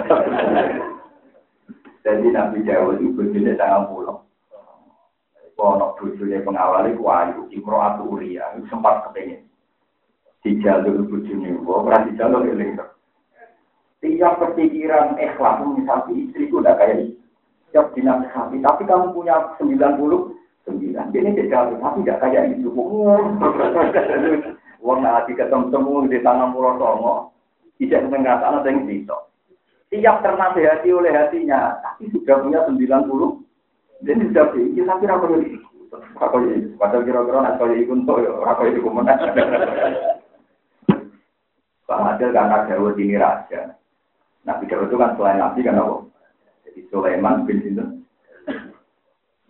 Jadi 2.07 2.27
Nabi 2.31 2.63
Dawud 2.63 3.03
itu 3.03 3.13
bujurnya 3.13 3.59
sangat 3.59 3.91
pulau. 3.91 4.25
Kalau 5.59 5.93
bujurnya 6.01 6.41
pengawal 6.47 6.89
itu 6.89 7.05
ayu, 7.05 7.45
Imro 7.53 7.83
atau 7.83 8.17
Uria, 8.17 8.49
sempat 8.73 9.11
kepengen. 9.11 9.45
Di 10.41 10.57
jalur 10.65 11.05
bujurnya, 11.05 11.61
bahwa 11.61 12.01
di 12.09 12.17
jalur 12.17 12.49
ini. 12.49 12.79
Tiap 14.01 14.41
perpikiran 14.41 15.21
ikhlas, 15.21 15.61
misalnya 15.61 16.13
istriku 16.17 16.65
udah 16.65 16.73
kayak 16.81 17.13
Tiap 17.71 17.95
dinasihati, 17.95 18.59
tapi 18.65 18.83
kamu 18.83 19.15
punya 19.15 19.55
90 19.61 20.35
sembilan. 20.67 21.15
Ini 21.15 21.31
tidak 21.39 21.79
tapi 21.79 22.03
tidak 22.03 22.19
kayak 22.19 22.59
itu. 22.59 22.67
Uang 24.81 25.05
hati 25.07 25.33
ketemu 25.39 26.09
di 26.11 26.19
tangan 26.25 26.51
pulau 26.51 26.75
songo, 26.81 27.15
tidak 27.79 28.11
mengatakan 28.11 28.65
ada 28.65 28.69
yang 28.73 28.91
bisa. 28.91 29.17
Tiap 29.91 30.17
ternasihati 30.23 30.89
oleh 30.91 31.15
hatinya, 31.15 31.79
tapi 31.79 32.11
sudah 32.11 32.43
punya 32.43 32.61
sembilan 32.67 33.03
puluh. 33.07 33.39
Jadi 34.03 34.33
sudah 34.33 34.47
ini 34.57 34.81
tapi 34.83 35.05
apa 35.07 35.27
ini? 35.31 35.59
Apa 36.19 36.37
ini? 36.41 36.75
Padahal 36.75 37.05
kira-kira 37.05 37.39
nak 37.43 37.57
kaya 37.61 37.75
ikut 37.79 37.99
tuh, 38.09 38.19
apa 38.47 38.63
itu 38.67 38.81
kemenang. 38.81 39.19
Bang 41.91 42.07
Adil 42.07 42.31
karena 42.31 42.67
Dawud 42.71 42.95
ini 43.03 43.19
raja. 43.19 43.75
Nabi 44.49 44.65
Dawud 44.69 44.89
itu 44.89 44.97
kan 44.97 45.15
selain 45.17 45.39
Nabi 45.41 45.61
kan 45.61 45.77
apa? 45.77 45.97
Jadi 46.65 46.81
Sulaiman 46.89 47.45
bin 47.45 47.61
Sinten 47.61 48.01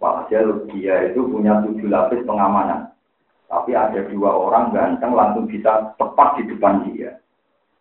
Walhasil 0.01 0.65
dia 0.73 1.13
itu 1.13 1.21
punya 1.29 1.61
tujuh 1.61 1.93
lapis 1.93 2.25
pengamanan. 2.25 2.89
Tapi 3.53 3.77
ada 3.77 4.01
dua 4.09 4.33
orang 4.33 4.73
ganteng 4.73 5.13
langsung 5.13 5.45
bisa 5.45 5.93
tepat 6.01 6.41
di 6.41 6.49
depan 6.49 6.89
dia. 6.89 7.21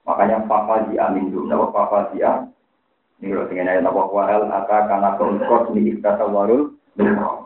Makanya 0.03 0.44
Papa 0.49 0.90
dia 0.91 1.07
minum, 1.14 1.48
nama 1.48 1.72
Papa 1.72 2.11
dia. 2.11 2.49
Ini 3.22 3.36
kalau 3.36 3.48
dengan 3.48 3.72
ayat 3.72 3.84
Nabi 3.86 4.02
Wahal, 4.10 4.44
aka 4.49 4.77
karena 4.90 5.10
keungkot 5.15 5.64
ini 5.76 5.94
iktata 5.95 6.26
warul, 6.26 6.73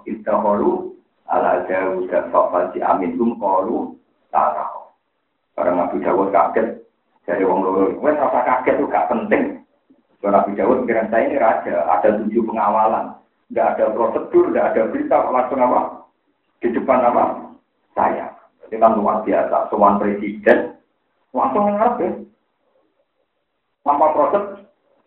iktaholu, 0.07 0.95
ala 1.27 1.67
jauh 1.67 2.07
dan 2.07 2.31
Papa 2.31 2.71
dia 2.71 2.95
minum, 2.97 3.35
kalu, 3.37 3.99
tahu. 4.31 4.81
Karena 5.53 5.71
Nabi 5.85 5.97
Dawud 6.01 6.29
kaget, 6.31 6.67
jadi 7.23 7.43
wong 7.47 7.63
loro, 7.63 7.95
wes 8.03 8.19
rasa 8.19 8.43
kaget 8.43 8.75
itu 8.79 8.91
gak 8.91 9.07
penting. 9.07 9.63
Soal 10.19 10.35
Nabi 10.35 10.55
Dawud 10.59 10.83
pikiran 10.83 11.07
saya 11.11 11.23
ini 11.27 11.35
raja, 11.39 11.87
ada 11.87 12.19
tujuh 12.19 12.43
pengawalan 12.47 13.15
nggak 13.53 13.69
ada 13.77 13.85
prosedur, 13.93 14.49
nggak 14.49 14.67
ada 14.73 14.81
berita, 14.89 15.17
langsung 15.29 15.61
apa? 15.61 16.09
Di 16.57 16.73
depan 16.73 17.05
apa? 17.05 17.23
Saya. 17.93 18.33
Ini 18.67 18.81
kan 18.81 18.97
luar 18.97 19.21
biasa. 19.21 19.69
Soal 19.69 20.01
presiden, 20.01 20.73
langsung 21.35 21.69
ngarep 21.69 21.95
ya. 22.01 22.11
Tanpa 23.83 24.15
proses, 24.15 24.43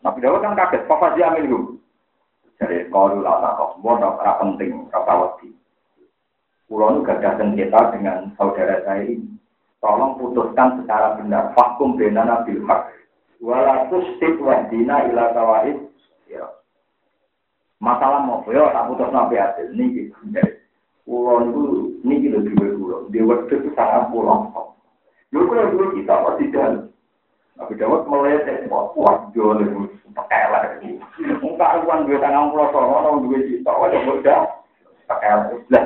Nabi 0.05 0.19
Dawud 0.23 0.45
kan 0.45 0.55
kaget, 0.55 0.87
Papa 0.87 1.17
Jamin 1.19 1.49
itu. 1.49 1.61
Jadi, 2.57 2.89
kalau 2.89 3.21
lata 3.21 3.53
kok, 3.57 3.71
semua 3.77 4.01
tak 4.01 4.37
penting, 4.41 4.89
kata 4.89 5.13
waktu. 5.13 5.53
Pulau 6.67 6.99
itu 6.99 7.05
gak 7.05 7.37
sengketa 7.37 7.93
dengan 7.93 8.33
saudara 8.35 8.81
saya 8.83 9.05
ini. 9.05 9.36
Tolong 9.87 10.19
putuskan 10.19 10.83
secara 10.83 11.15
benar. 11.15 11.55
Fakum 11.55 11.95
benana 11.95 12.43
bilhaq. 12.43 12.91
Walatus 13.39 14.19
tip 14.19 14.35
wahdina 14.43 15.07
ila 15.07 15.31
kawaid. 15.31 15.79
Ya. 16.27 16.43
Masalah 17.79 18.27
mau 18.27 18.43
ya 18.51 18.67
tak 18.75 18.91
putus 18.91 19.15
nabi 19.15 19.39
hasil 19.39 19.71
nih 19.79 19.87
gitu. 19.95 20.19
Pulau 21.07 21.39
itu 21.47 21.63
ini 22.03 22.19
gitu 22.19 22.43
dua 22.51 22.67
pulau. 22.75 23.01
Di 23.15 23.23
waktu 23.23 23.63
itu 23.63 23.71
sangat 23.79 24.11
pulau. 24.11 24.51
Lalu 25.31 25.47
kalau 25.55 25.71
dulu 25.71 25.87
kita 25.95 26.13
apa 26.19 26.31
tidak? 26.43 26.91
Nabi 27.55 27.73
Dawud 27.79 28.05
meleset, 28.11 28.67
wah, 28.69 29.17
jual 29.33 29.63
itu 29.63 29.87
pakai 30.13 30.51
lah. 30.51 30.67
Muka 31.39 31.67
uang 31.87 32.11
dua 32.11 32.19
tangan 32.19 32.51
pulau 32.51 32.75
sama 32.75 33.07
orang 33.07 33.23
dua 33.23 33.39
juta, 33.39 33.71
coba 33.71 34.13
udah 34.19 34.41
pakai 35.07 35.31
lah. 35.31 35.47
Lah, 35.71 35.85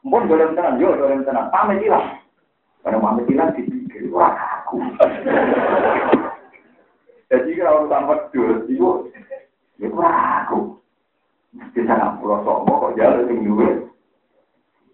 Mungkin 0.00 0.28
boleh 0.32 0.48
tenang, 0.56 0.80
yo, 0.80 0.96
boleh 0.96 1.22
tenang. 1.22 1.52
Pamit 1.52 1.84
hilang. 1.84 2.20
Karena 2.80 2.96
pamit 2.96 3.28
hilang 3.28 3.52
dipikir, 3.52 4.08
wah, 4.08 4.32
aku. 4.32 4.80
Jadi 7.30 7.50
kalau 7.60 7.86
tanpa 7.86 8.26
dua, 8.32 8.64
itu 8.66 8.88
itu 9.80 9.96
aku. 10.00 10.80
Di 11.74 11.82
sana 11.82 12.14
pulau 12.18 12.46
somo 12.46 12.72
kok 12.78 12.94
jalan 12.94 13.26
sing 13.26 13.42
duwe. 13.42 13.68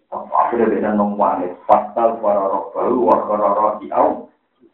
Akhirnya 0.09 0.73
bisa 0.73 0.89
nongwangis. 0.95 1.53
Pasal 1.69 2.17
para 2.17 2.49
roh 2.49 2.73
baru, 2.73 3.13
para 3.29 3.47
roh 3.53 3.73
diau. 3.81 4.07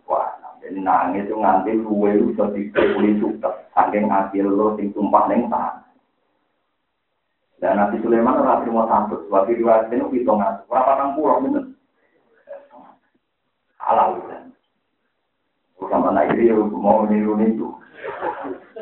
Wah, 0.08 0.32
jadi 0.64 0.80
nangis 0.80 1.28
itu 1.28 1.36
nganti 1.36 1.72
luwe 1.84 2.20
bisa 2.32 2.48
dipuli 2.56 3.20
sukses. 3.20 3.56
Saking 3.76 4.08
akhir 4.08 4.48
lo 4.48 4.80
sing 4.80 4.96
tumpah 4.96 5.28
neng 5.28 5.52
tangan. 5.52 5.84
Dan 7.64 7.80
Nabi 7.80 8.00
Sulaiman 8.04 8.44
ora 8.44 8.60
terima 8.60 8.84
santut. 8.92 9.24
Waktu 9.32 9.60
riwayat 9.60 9.88
itu 9.88 10.08
hitungan. 10.12 10.68
Berapa 10.68 11.00
tang 11.00 11.16
pulau 11.16 11.40
bener? 11.40 11.64
Halal 13.84 14.24
kan. 14.32 14.44
Sama 15.92 16.16
ini 16.32 16.56
mau 16.72 17.04
niru 17.04 17.36
itu. 17.44 17.68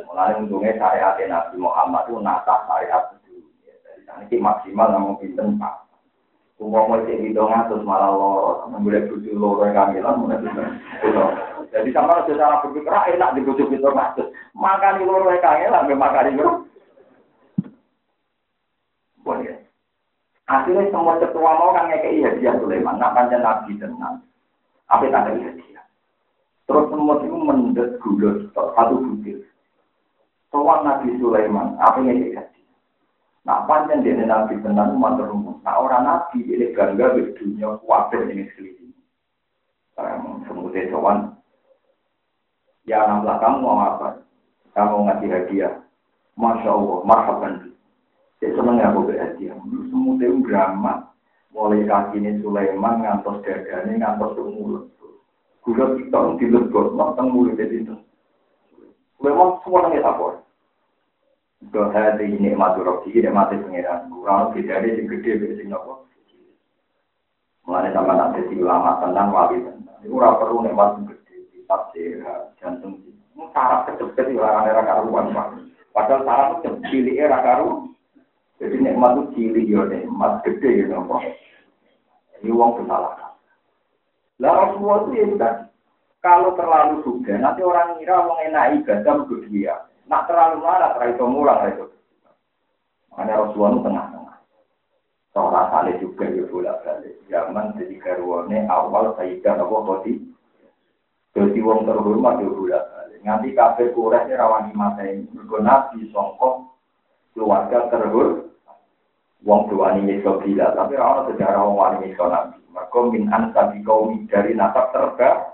Mulai 0.05 0.37
untungnya 0.37 0.77
syariat 0.77 1.17
Nabi 1.17 1.57
Muhammad 1.57 2.05
itu 2.05 2.21
nata 2.21 2.55
syariat 2.69 3.17
itu. 3.25 3.41
Jadi 4.05 4.35
maksimal 4.37 4.93
namun 4.93 5.17
pinten 5.17 5.57
pak. 5.57 5.81
Umum 6.61 6.93
mau 6.93 7.01
cek 7.01 7.25
itu 7.25 7.41
ngatus 7.41 7.81
malah 7.81 8.13
loro, 8.13 8.69
boleh 8.69 9.09
bujuk 9.09 9.33
loro 9.33 9.65
kamilan, 9.65 10.21
mulai 10.21 10.45
Jadi 11.73 11.89
sama 11.89 12.21
secara 12.29 12.61
berpikir 12.61 12.93
ah, 12.93 13.09
enak 13.09 13.33
di 13.33 13.41
bujuk 13.41 13.73
itu 13.73 13.81
ngatus. 13.81 14.29
Makan 14.53 15.01
loro 15.01 15.33
kamilan, 15.41 15.89
makan 15.89 16.37
itu. 16.37 16.47
Boleh. 19.25 19.57
Akhirnya 20.45 20.85
semua 20.93 21.17
ketua 21.17 21.51
mau 21.57 21.73
kan 21.73 21.89
ngekei 21.89 22.21
hadiah 22.21 22.53
Sulaiman, 22.61 23.01
nak 23.01 23.17
panjang 23.17 23.41
nabi 23.41 23.73
tenang. 23.81 24.21
Apa 24.91 25.07
tak 25.07 25.31
ada 25.31 25.39
hadiah? 25.39 25.85
Terus 26.67 26.85
semua 26.91 27.15
itu 27.23 27.35
mendet 27.35 27.95
gula 28.03 28.43
satu 28.51 28.99
butir. 28.99 29.39
Soal 30.51 30.83
Nabi 30.83 31.15
Sulaiman, 31.15 31.79
apa 31.79 32.03
yang 32.03 32.19
dia? 32.19 32.43
Nah, 33.47 33.65
panjang 33.65 34.03
dia 34.03 34.19
Nabi 34.21 34.59
tenang 34.59 34.99
umat 34.99 35.17
umum. 35.17 35.57
Nah, 35.63 35.79
orang 35.79 36.03
Nabi 36.05 36.43
ini 36.45 36.75
bangga 36.75 37.17
di 37.17 37.31
dunia 37.39 37.79
kuatir 37.81 38.27
ini 38.29 38.45
sekeliling. 38.51 38.93
Sekarang 39.95 40.43
semutnya 40.45 40.91
soal. 40.93 41.17
Ya, 42.85 43.07
anak 43.07 43.39
kamu 43.39 43.63
mau 43.63 43.79
apa? 43.79 44.21
Kamu 44.75 45.07
ngasih 45.07 45.29
hadiah. 45.31 45.73
Masya 46.35 46.69
Allah, 46.71 46.99
marhaban. 47.03 47.53
Saya 48.39 48.55
seneng 48.55 48.79
ya 48.79 48.89
aku 48.89 49.07
berhadiah. 49.07 49.55
Semutnya 49.91 50.31
drama. 50.45 51.10
Mulai 51.51 51.83
kaki 51.83 52.23
ini 52.23 52.39
Sulaiman, 52.39 53.03
ngantos 53.03 53.43
dadanya, 53.43 54.15
ngantos 54.15 54.39
mulut. 54.39 54.87
Gula 55.61 55.99
kita 55.99 56.19
dilebot, 56.39 56.95
matang 56.95 57.35
mulut 57.35 57.59
itu. 57.59 57.93
Memang 59.21 59.61
semua 59.61 59.85
nangis 59.85 60.01
apa? 60.01 60.41
Dohati 61.69 62.25
ini 62.25 62.57
mati 62.57 62.81
roki, 62.81 63.13
ini 63.13 63.29
mati 63.29 63.53
pengiran. 63.61 64.09
Kurang 64.09 64.49
beda 64.57 64.81
ada 64.81 64.87
yang 64.89 65.05
gede, 65.05 65.37
beda 65.37 65.55
sing 65.61 65.69
apa? 65.69 65.93
Mulai 67.69 67.93
sama 67.93 68.17
nanti 68.17 68.41
si 68.49 68.57
ulama 68.57 68.97
tentang 68.97 69.29
wali 69.29 69.61
tentang. 69.61 70.01
Itu 70.01 70.17
ora 70.17 70.41
perlu 70.41 70.65
nikmat 70.65 71.05
gede, 71.05 71.61
tafsir, 71.69 72.25
jantung. 72.57 72.97
Sarap 73.53 73.85
kecepet 73.89 74.33
itu 74.33 74.41
orang 74.41 74.69
era 74.69 74.81
karuan 74.81 75.33
Padahal 75.91 76.23
sarap 76.23 76.49
itu 76.61 76.71
cilik 76.89 77.19
era 77.19 77.37
karu. 77.45 77.91
Jadi 78.61 78.77
nikmat 78.77 79.17
itu 79.17 79.23
cilik 79.33 79.65
ya, 79.65 79.81
nikmat 79.89 80.45
gede 80.45 80.85
ya, 80.85 80.93
apa? 80.93 81.17
Ini 82.45 82.53
uang 82.53 82.71
kesalahan. 82.77 83.33
Lah 84.37 84.53
Rasulullah 84.53 84.97
itu 85.05 85.11
ya 85.17 85.25
sudah 85.33 85.53
kalau 86.21 86.53
terlalu 86.53 87.01
sudah, 87.01 87.33
nanti 87.41 87.65
orang 87.65 87.97
ngira 87.97 88.21
mau 88.21 88.37
enak 88.37 88.85
ibadah 88.85 89.25
untuk 89.25 89.41
dia. 89.49 89.89
Nak 90.05 90.29
terlalu 90.29 90.61
marah, 90.61 90.93
terlalu 90.93 91.17
itu 91.17 91.25
mulang 91.25 91.59
itu. 91.65 91.85
Makanya 93.09 93.41
Rasulullah 93.41 93.71
itu 93.73 93.81
tengah-tengah. 93.89 94.37
Seorang 95.33 95.67
kali 95.73 95.91
juga 95.97 96.25
ya 96.29 96.43
bolak 96.45 96.77
balik. 96.85 97.15
Zaman 97.25 97.73
jadi 97.79 97.95
garwane 97.97 98.57
awal 98.69 99.17
Sayyidah 99.17 99.57
Abu 99.57 99.81
Khadi. 99.81 100.13
Jadi 101.33 101.59
wong 101.63 101.89
terhormat 101.89 102.43
ya 102.43 102.49
bolak 102.51 102.83
balik. 102.93 103.19
Nganti 103.25 103.49
kafir 103.57 103.87
Quraisy 103.97 104.35
rawani 104.37 104.71
mata 104.77 105.01
ini. 105.07 105.25
Mergo 105.33 105.57
Nabi 105.63 106.05
songkok 106.13 106.75
keluarga 107.33 107.87
terhormat. 107.89 108.50
Wong 109.41 109.73
tuani 109.73 110.05
nyiksa 110.05 110.37
gila, 110.45 110.77
tapi 110.77 110.93
orang 111.01 111.33
sejarah 111.33 111.65
wong 111.65 111.77
wani 111.77 111.97
nyiksa 112.05 112.29
Nabi. 112.29 112.61
Mergo 112.69 112.99
min 113.09 113.25
ansabi 113.33 113.81
kaum 113.81 114.29
dari 114.29 114.53
nasab 114.53 114.93
terbaik. 114.93 115.49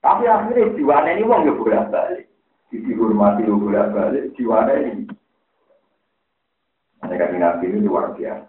Tapi 0.00 0.24
akhirnya 0.24 0.72
jiwane 0.72 1.10
ini 1.20 1.28
wong 1.28 1.44
ya 1.44 1.52
bolak 1.52 1.92
balik. 1.92 2.24
Dihormati 2.72 3.44
ya 3.44 3.52
bolak 3.52 3.92
balik, 3.92 4.24
jiwane 4.40 4.74
ini. 4.88 5.04
Mereka 7.04 7.36
Nabi 7.36 7.64
ini 7.68 7.84
luar 7.84 8.16
biasa. 8.16 8.48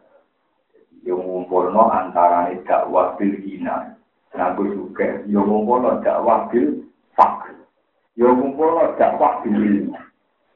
Yang 1.03 1.19
ngumpulno 1.19 1.91
antara 1.91 2.47
dakwah 2.63 3.19
bil 3.19 3.35
hina. 3.43 3.99
Ngaku 4.31 4.63
juga, 4.71 5.19
yo 5.27 5.43
ngumpul 5.43 5.83
dakwah 5.99 6.47
bil 6.47 6.87
fakir. 7.19 7.59
Yo 8.15 8.31
ngumpul 8.31 8.95
dakwah 8.95 9.43
bil 9.43 9.59
ilmu. 9.59 9.99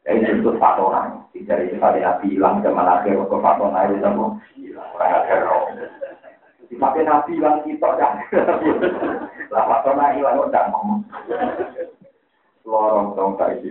Ya 0.06 0.12
itu 0.14 0.38
itu 0.38 0.52
fatona. 0.62 1.26
Dari 1.34 1.74
sifat 1.74 1.98
Nabi 1.98 2.38
hilang 2.38 2.62
zaman 2.62 2.86
akhir 2.86 3.26
ke 3.26 3.38
fatona 3.42 3.90
itu 3.90 3.98
sama 4.06 4.38
hilang 4.54 4.90
orang 4.94 5.14
akhir. 5.26 5.40
Tapi 6.78 7.00
Nabi 7.02 7.32
hilang 7.42 7.58
kita 7.66 7.90
kan. 7.98 8.14
Lah 9.54 9.66
fatona 9.66 10.14
hilang 10.14 10.46
udah 10.46 10.64
ngomong. 10.70 11.02
Lorong 12.66 13.08
dong 13.18 13.34
tak 13.38 13.62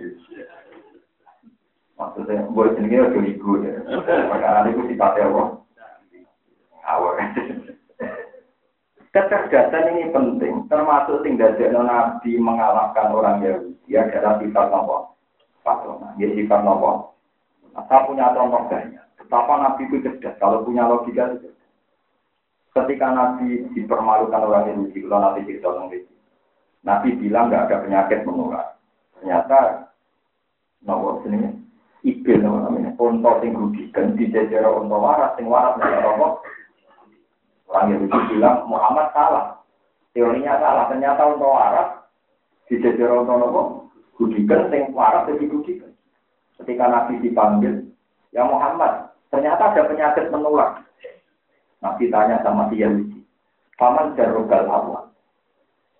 Maksudnya, 1.95 2.43
buat 2.51 2.75
sendiri 2.75 3.07
udah 3.07 3.23
ibu 3.23 3.51
ya. 3.63 3.79
Maka 4.27 4.67
itu 4.67 4.83
sifatnya 4.91 5.31
apa? 5.31 5.43
Awal. 6.83 7.15
Kecerdasan 9.15 9.95
ini 9.95 10.11
penting, 10.11 10.67
termasuk 10.67 11.23
sing 11.23 11.39
dadekno 11.39 11.87
Nabi 11.87 12.35
mengalahkan 12.35 13.15
orang 13.15 13.39
Yahudi 13.47 13.95
adalah 13.95 14.43
sifat 14.43 14.67
nopo. 14.75 15.14
Patona, 15.65 16.13
ya 16.21 16.29
sifat 16.29 16.61
nopo. 16.61 17.17
Saya 17.73 18.05
punya 18.05 18.29
contoh 18.37 18.69
banyak. 18.69 19.01
Betapa 19.17 19.53
Nabi 19.57 19.89
itu 19.89 19.97
cerdas, 20.05 20.37
kalau 20.37 20.61
punya 20.61 20.85
logika 20.85 21.33
itu 21.33 21.49
cerdas. 21.49 21.69
Ketika 22.77 23.07
Nabi 23.09 23.65
dipermalukan 23.73 24.45
orang 24.45 24.69
Yahudi, 24.69 25.01
kalau 25.09 25.25
Nabi 25.25 25.49
cerita 25.49 25.73
itu. 25.89 26.13
Nabi 26.85 27.17
bilang 27.17 27.49
nggak 27.49 27.65
ada 27.65 27.81
penyakit 27.81 28.19
menular. 28.29 28.77
Ternyata, 29.17 29.89
nopo 30.85 31.25
sini, 31.25 31.49
ibil 32.05 32.45
namanya, 32.45 32.93
unta 33.01 33.41
sing 33.41 33.57
rugikan, 33.57 34.13
di 34.13 34.29
jajar 34.29 34.69
unta 34.69 34.97
waras, 35.01 35.33
sing 35.33 35.49
waras, 35.49 35.81
nopo, 35.81 36.45
Orang 37.65 37.89
Yahudi 37.89 38.37
bilang 38.37 38.69
Muhammad 38.69 39.09
salah. 39.17 39.57
Teorinya 40.13 40.61
salah. 40.61 40.85
Ternyata 40.93 41.25
untuk 41.25 41.49
waras 41.49 42.05
di 42.69 42.77
jajar 42.77 43.09
untuk 43.25 43.35
nopo 43.41 43.84
gudikan 44.15 44.71
sing 44.71 44.91
waras 44.95 45.27
jadi 45.27 45.45
gudikan. 45.47 45.91
Ketika 46.55 46.87
Nabi 46.87 47.19
dipanggil, 47.19 47.83
ya 48.31 48.47
Muhammad, 48.47 49.11
ternyata 49.27 49.75
ada 49.75 49.91
penyakit 49.91 50.31
menular. 50.31 50.81
Nabi 51.83 52.07
tanya 52.07 52.39
sama 52.41 52.71
si 52.71 52.79
Yahudi, 52.79 53.19
paman 53.75 54.15
jarogal 54.15 54.63
awal. 54.71 55.05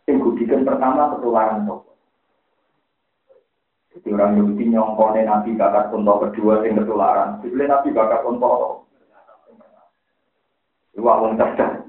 Sing 0.07 0.23
gudikan 0.23 0.63
pertama 0.63 1.11
ketularan 1.17 1.67
toko. 1.67 1.91
Jadi 3.91 4.07
orang 4.15 4.39
Yahudi 4.39 4.63
nyongkone 4.71 5.21
Nabi 5.27 5.59
bakat 5.59 5.91
untuk 5.91 6.23
kedua 6.29 6.63
sing 6.63 6.79
ketularan. 6.79 7.43
Jadi 7.43 7.67
Nabi 7.67 7.89
bakat 7.91 8.23
untuk 8.23 8.85
Wah, 10.95 11.19
wong 11.19 11.35
cerdas. 11.35 11.83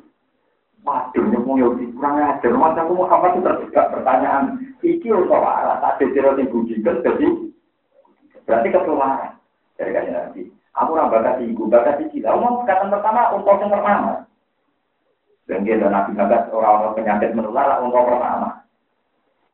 Waduh, 0.82 1.24
nyemung 1.31 1.59
yo 1.59 1.78
kurang 1.94 2.19
ajar. 2.19 2.51
Mas 2.55 2.78
aku 2.78 2.93
Muhammad 2.94 3.39
itu 3.39 3.43
terjebak 3.43 3.90
pertanyaan. 3.94 4.65
Iki 4.85 5.09
arah 5.09 5.81
tak 5.81 6.05
ada 6.05 6.36
yang 6.36 6.53
bujikan, 6.53 7.01
jadi 7.01 7.28
berarti 8.44 8.69
ketularan. 8.69 9.32
Dari 9.77 9.93
kaya 9.93 10.11
nanti. 10.12 10.48
Aku 10.77 10.93
orang 10.93 11.12
bakat 11.12 11.40
ibu, 11.40 11.69
bakat 11.69 12.05
iki. 12.05 12.20
Lalu 12.20 12.40
mau 12.44 12.65
kata 12.69 12.93
pertama 12.93 13.32
untuk 13.32 13.57
yang 13.61 13.73
pertama. 13.73 14.12
Dan 15.47 15.65
dia 15.65 15.81
dan 15.81 15.94
nabi 15.94 16.12
bakat 16.12 16.53
orang-orang 16.53 16.97
penyakit 16.97 17.31
menular 17.32 17.81
untuk 17.81 18.05
pertama. 18.05 18.48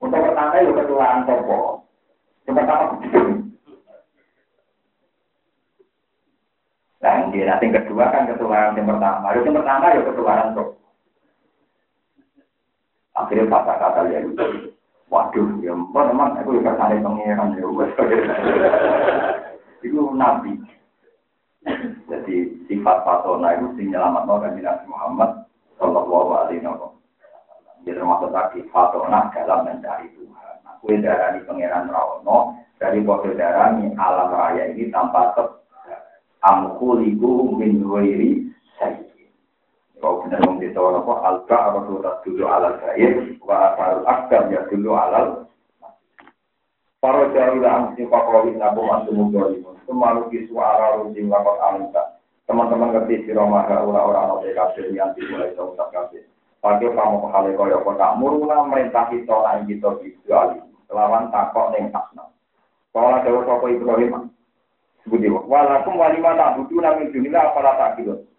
Untuk 0.02 0.18
pertama 0.18 0.58
itu 0.58 0.74
ketularan 0.74 1.26
topo. 1.26 1.86
Yang 2.46 2.54
pertama 2.58 2.84
Nah, 7.02 7.18
ini 7.18 7.42
nanti 7.42 7.66
kedua 7.66 8.14
kan 8.14 8.30
ketularan 8.30 8.78
yang 8.78 8.86
pertama. 8.86 9.34
Yang 9.34 9.54
pertama 9.58 9.84
ya 9.94 10.00
ketularan 10.06 10.54
tuh. 10.54 10.68
Akhirnya 13.14 13.50
kata-kata 13.50 14.00
ya 14.10 14.18
itu. 14.22 14.46
Waduh, 15.12 15.60
ya 15.60 15.76
teman 15.76 16.40
aku 16.40 16.56
juga 16.56 16.72
cari 16.80 16.96
pengiran 17.04 17.52
ya. 17.60 17.68
itu 19.84 20.00
nabi. 20.16 20.56
Jadi 22.08 22.64
sifat 22.64 23.04
patona 23.04 23.52
itu 23.60 23.76
sing 23.76 23.92
nyelamat 23.92 24.24
kan 24.24 24.56
Nabi 24.56 24.84
Muhammad 24.88 25.30
Sallallahu 25.76 26.32
Alaihi 26.32 26.64
Wasallam. 26.64 26.96
Jadi 27.84 27.98
termasuk 28.00 28.32
tadi 28.32 28.64
patona 28.72 29.28
dalam 29.36 29.68
mencari 29.68 30.08
Tuhan. 30.16 30.56
Aku 30.80 30.96
darani 30.96 31.44
pangeran 31.44 31.92
Rawono 31.92 32.56
dari 32.80 33.04
bodoh 33.04 33.36
darani 33.36 33.92
alam 34.00 34.32
raya 34.32 34.72
ini 34.72 34.88
tanpa 34.88 35.36
sebab 35.36 35.60
amkuliku 36.40 37.52
min 37.52 37.84
ghairi 37.84 38.48
sayyi. 38.80 39.11
Kau 40.02 40.26
benar 40.26 40.42
wong 40.42 40.58
desa 40.58 40.82
apa 40.82 41.14
alka 41.22 41.58
apa 41.70 41.78
dulu 42.26 42.42
alal 42.50 42.74
gaib 42.82 43.38
wa 43.38 43.70
asal 43.70 44.02
akdam 44.02 44.50
ya 44.50 44.66
dulu 44.66 44.98
alal 44.98 45.46
Para 47.02 47.30
jauh 47.34 47.58
lah 47.58 47.90
si 47.98 48.06
pakawin 48.06 48.62
nabu 48.62 48.86
masuk 48.86 49.10
mudolimu. 49.10 49.74
Semalu 49.90 50.30
kisu 50.30 50.54
ara 50.54 51.02
rujim 51.02 51.26
lakot 51.26 51.58
alimta. 51.58 52.18
Teman-teman 52.46 52.94
ngerti 52.94 53.26
si 53.26 53.30
romaha 53.34 53.82
ura-ura 53.82 54.30
nopo 54.30 54.46
kafir 54.46 54.86
yang 54.94 55.10
dimulai 55.18 55.50
jauh 55.58 55.74
tak 55.74 55.90
kafir. 55.90 56.22
Pakai 56.62 56.94
kamu 56.94 57.18
pahale 57.26 57.58
kaya 57.58 57.82
kota 57.82 58.14
muruna 58.14 58.70
merintah 58.70 59.10
kita 59.10 59.34
lain 59.34 59.66
kita 59.66 59.98
bisu 59.98 60.30
alim. 60.30 60.62
Kelawan 60.86 61.26
takok 61.34 61.74
neng 61.74 61.90
asna. 61.90 62.30
Kalau 62.94 63.18
ada 63.18 63.30
sopo 63.50 63.66
Ibrahim, 63.66 64.30
Budi 65.02 65.26
walakum 65.26 65.98
walima 65.98 66.38
tak 66.38 66.54
butuh 66.54 66.78
nami 66.78 67.10
dunia 67.10 67.50
apalah 67.50 67.74
tak 67.74 67.98
gitu. 67.98 68.30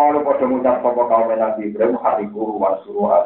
Kalau 0.00 0.24
pada 0.24 0.48
ngucap 0.48 0.80
sopo 0.80 1.12
kau 1.12 1.28
Nabi 1.28 1.68
Ibrahim 1.68 2.00
hari 2.00 2.24
guru 2.32 2.56
wa 2.56 2.72
suruh 2.88 3.20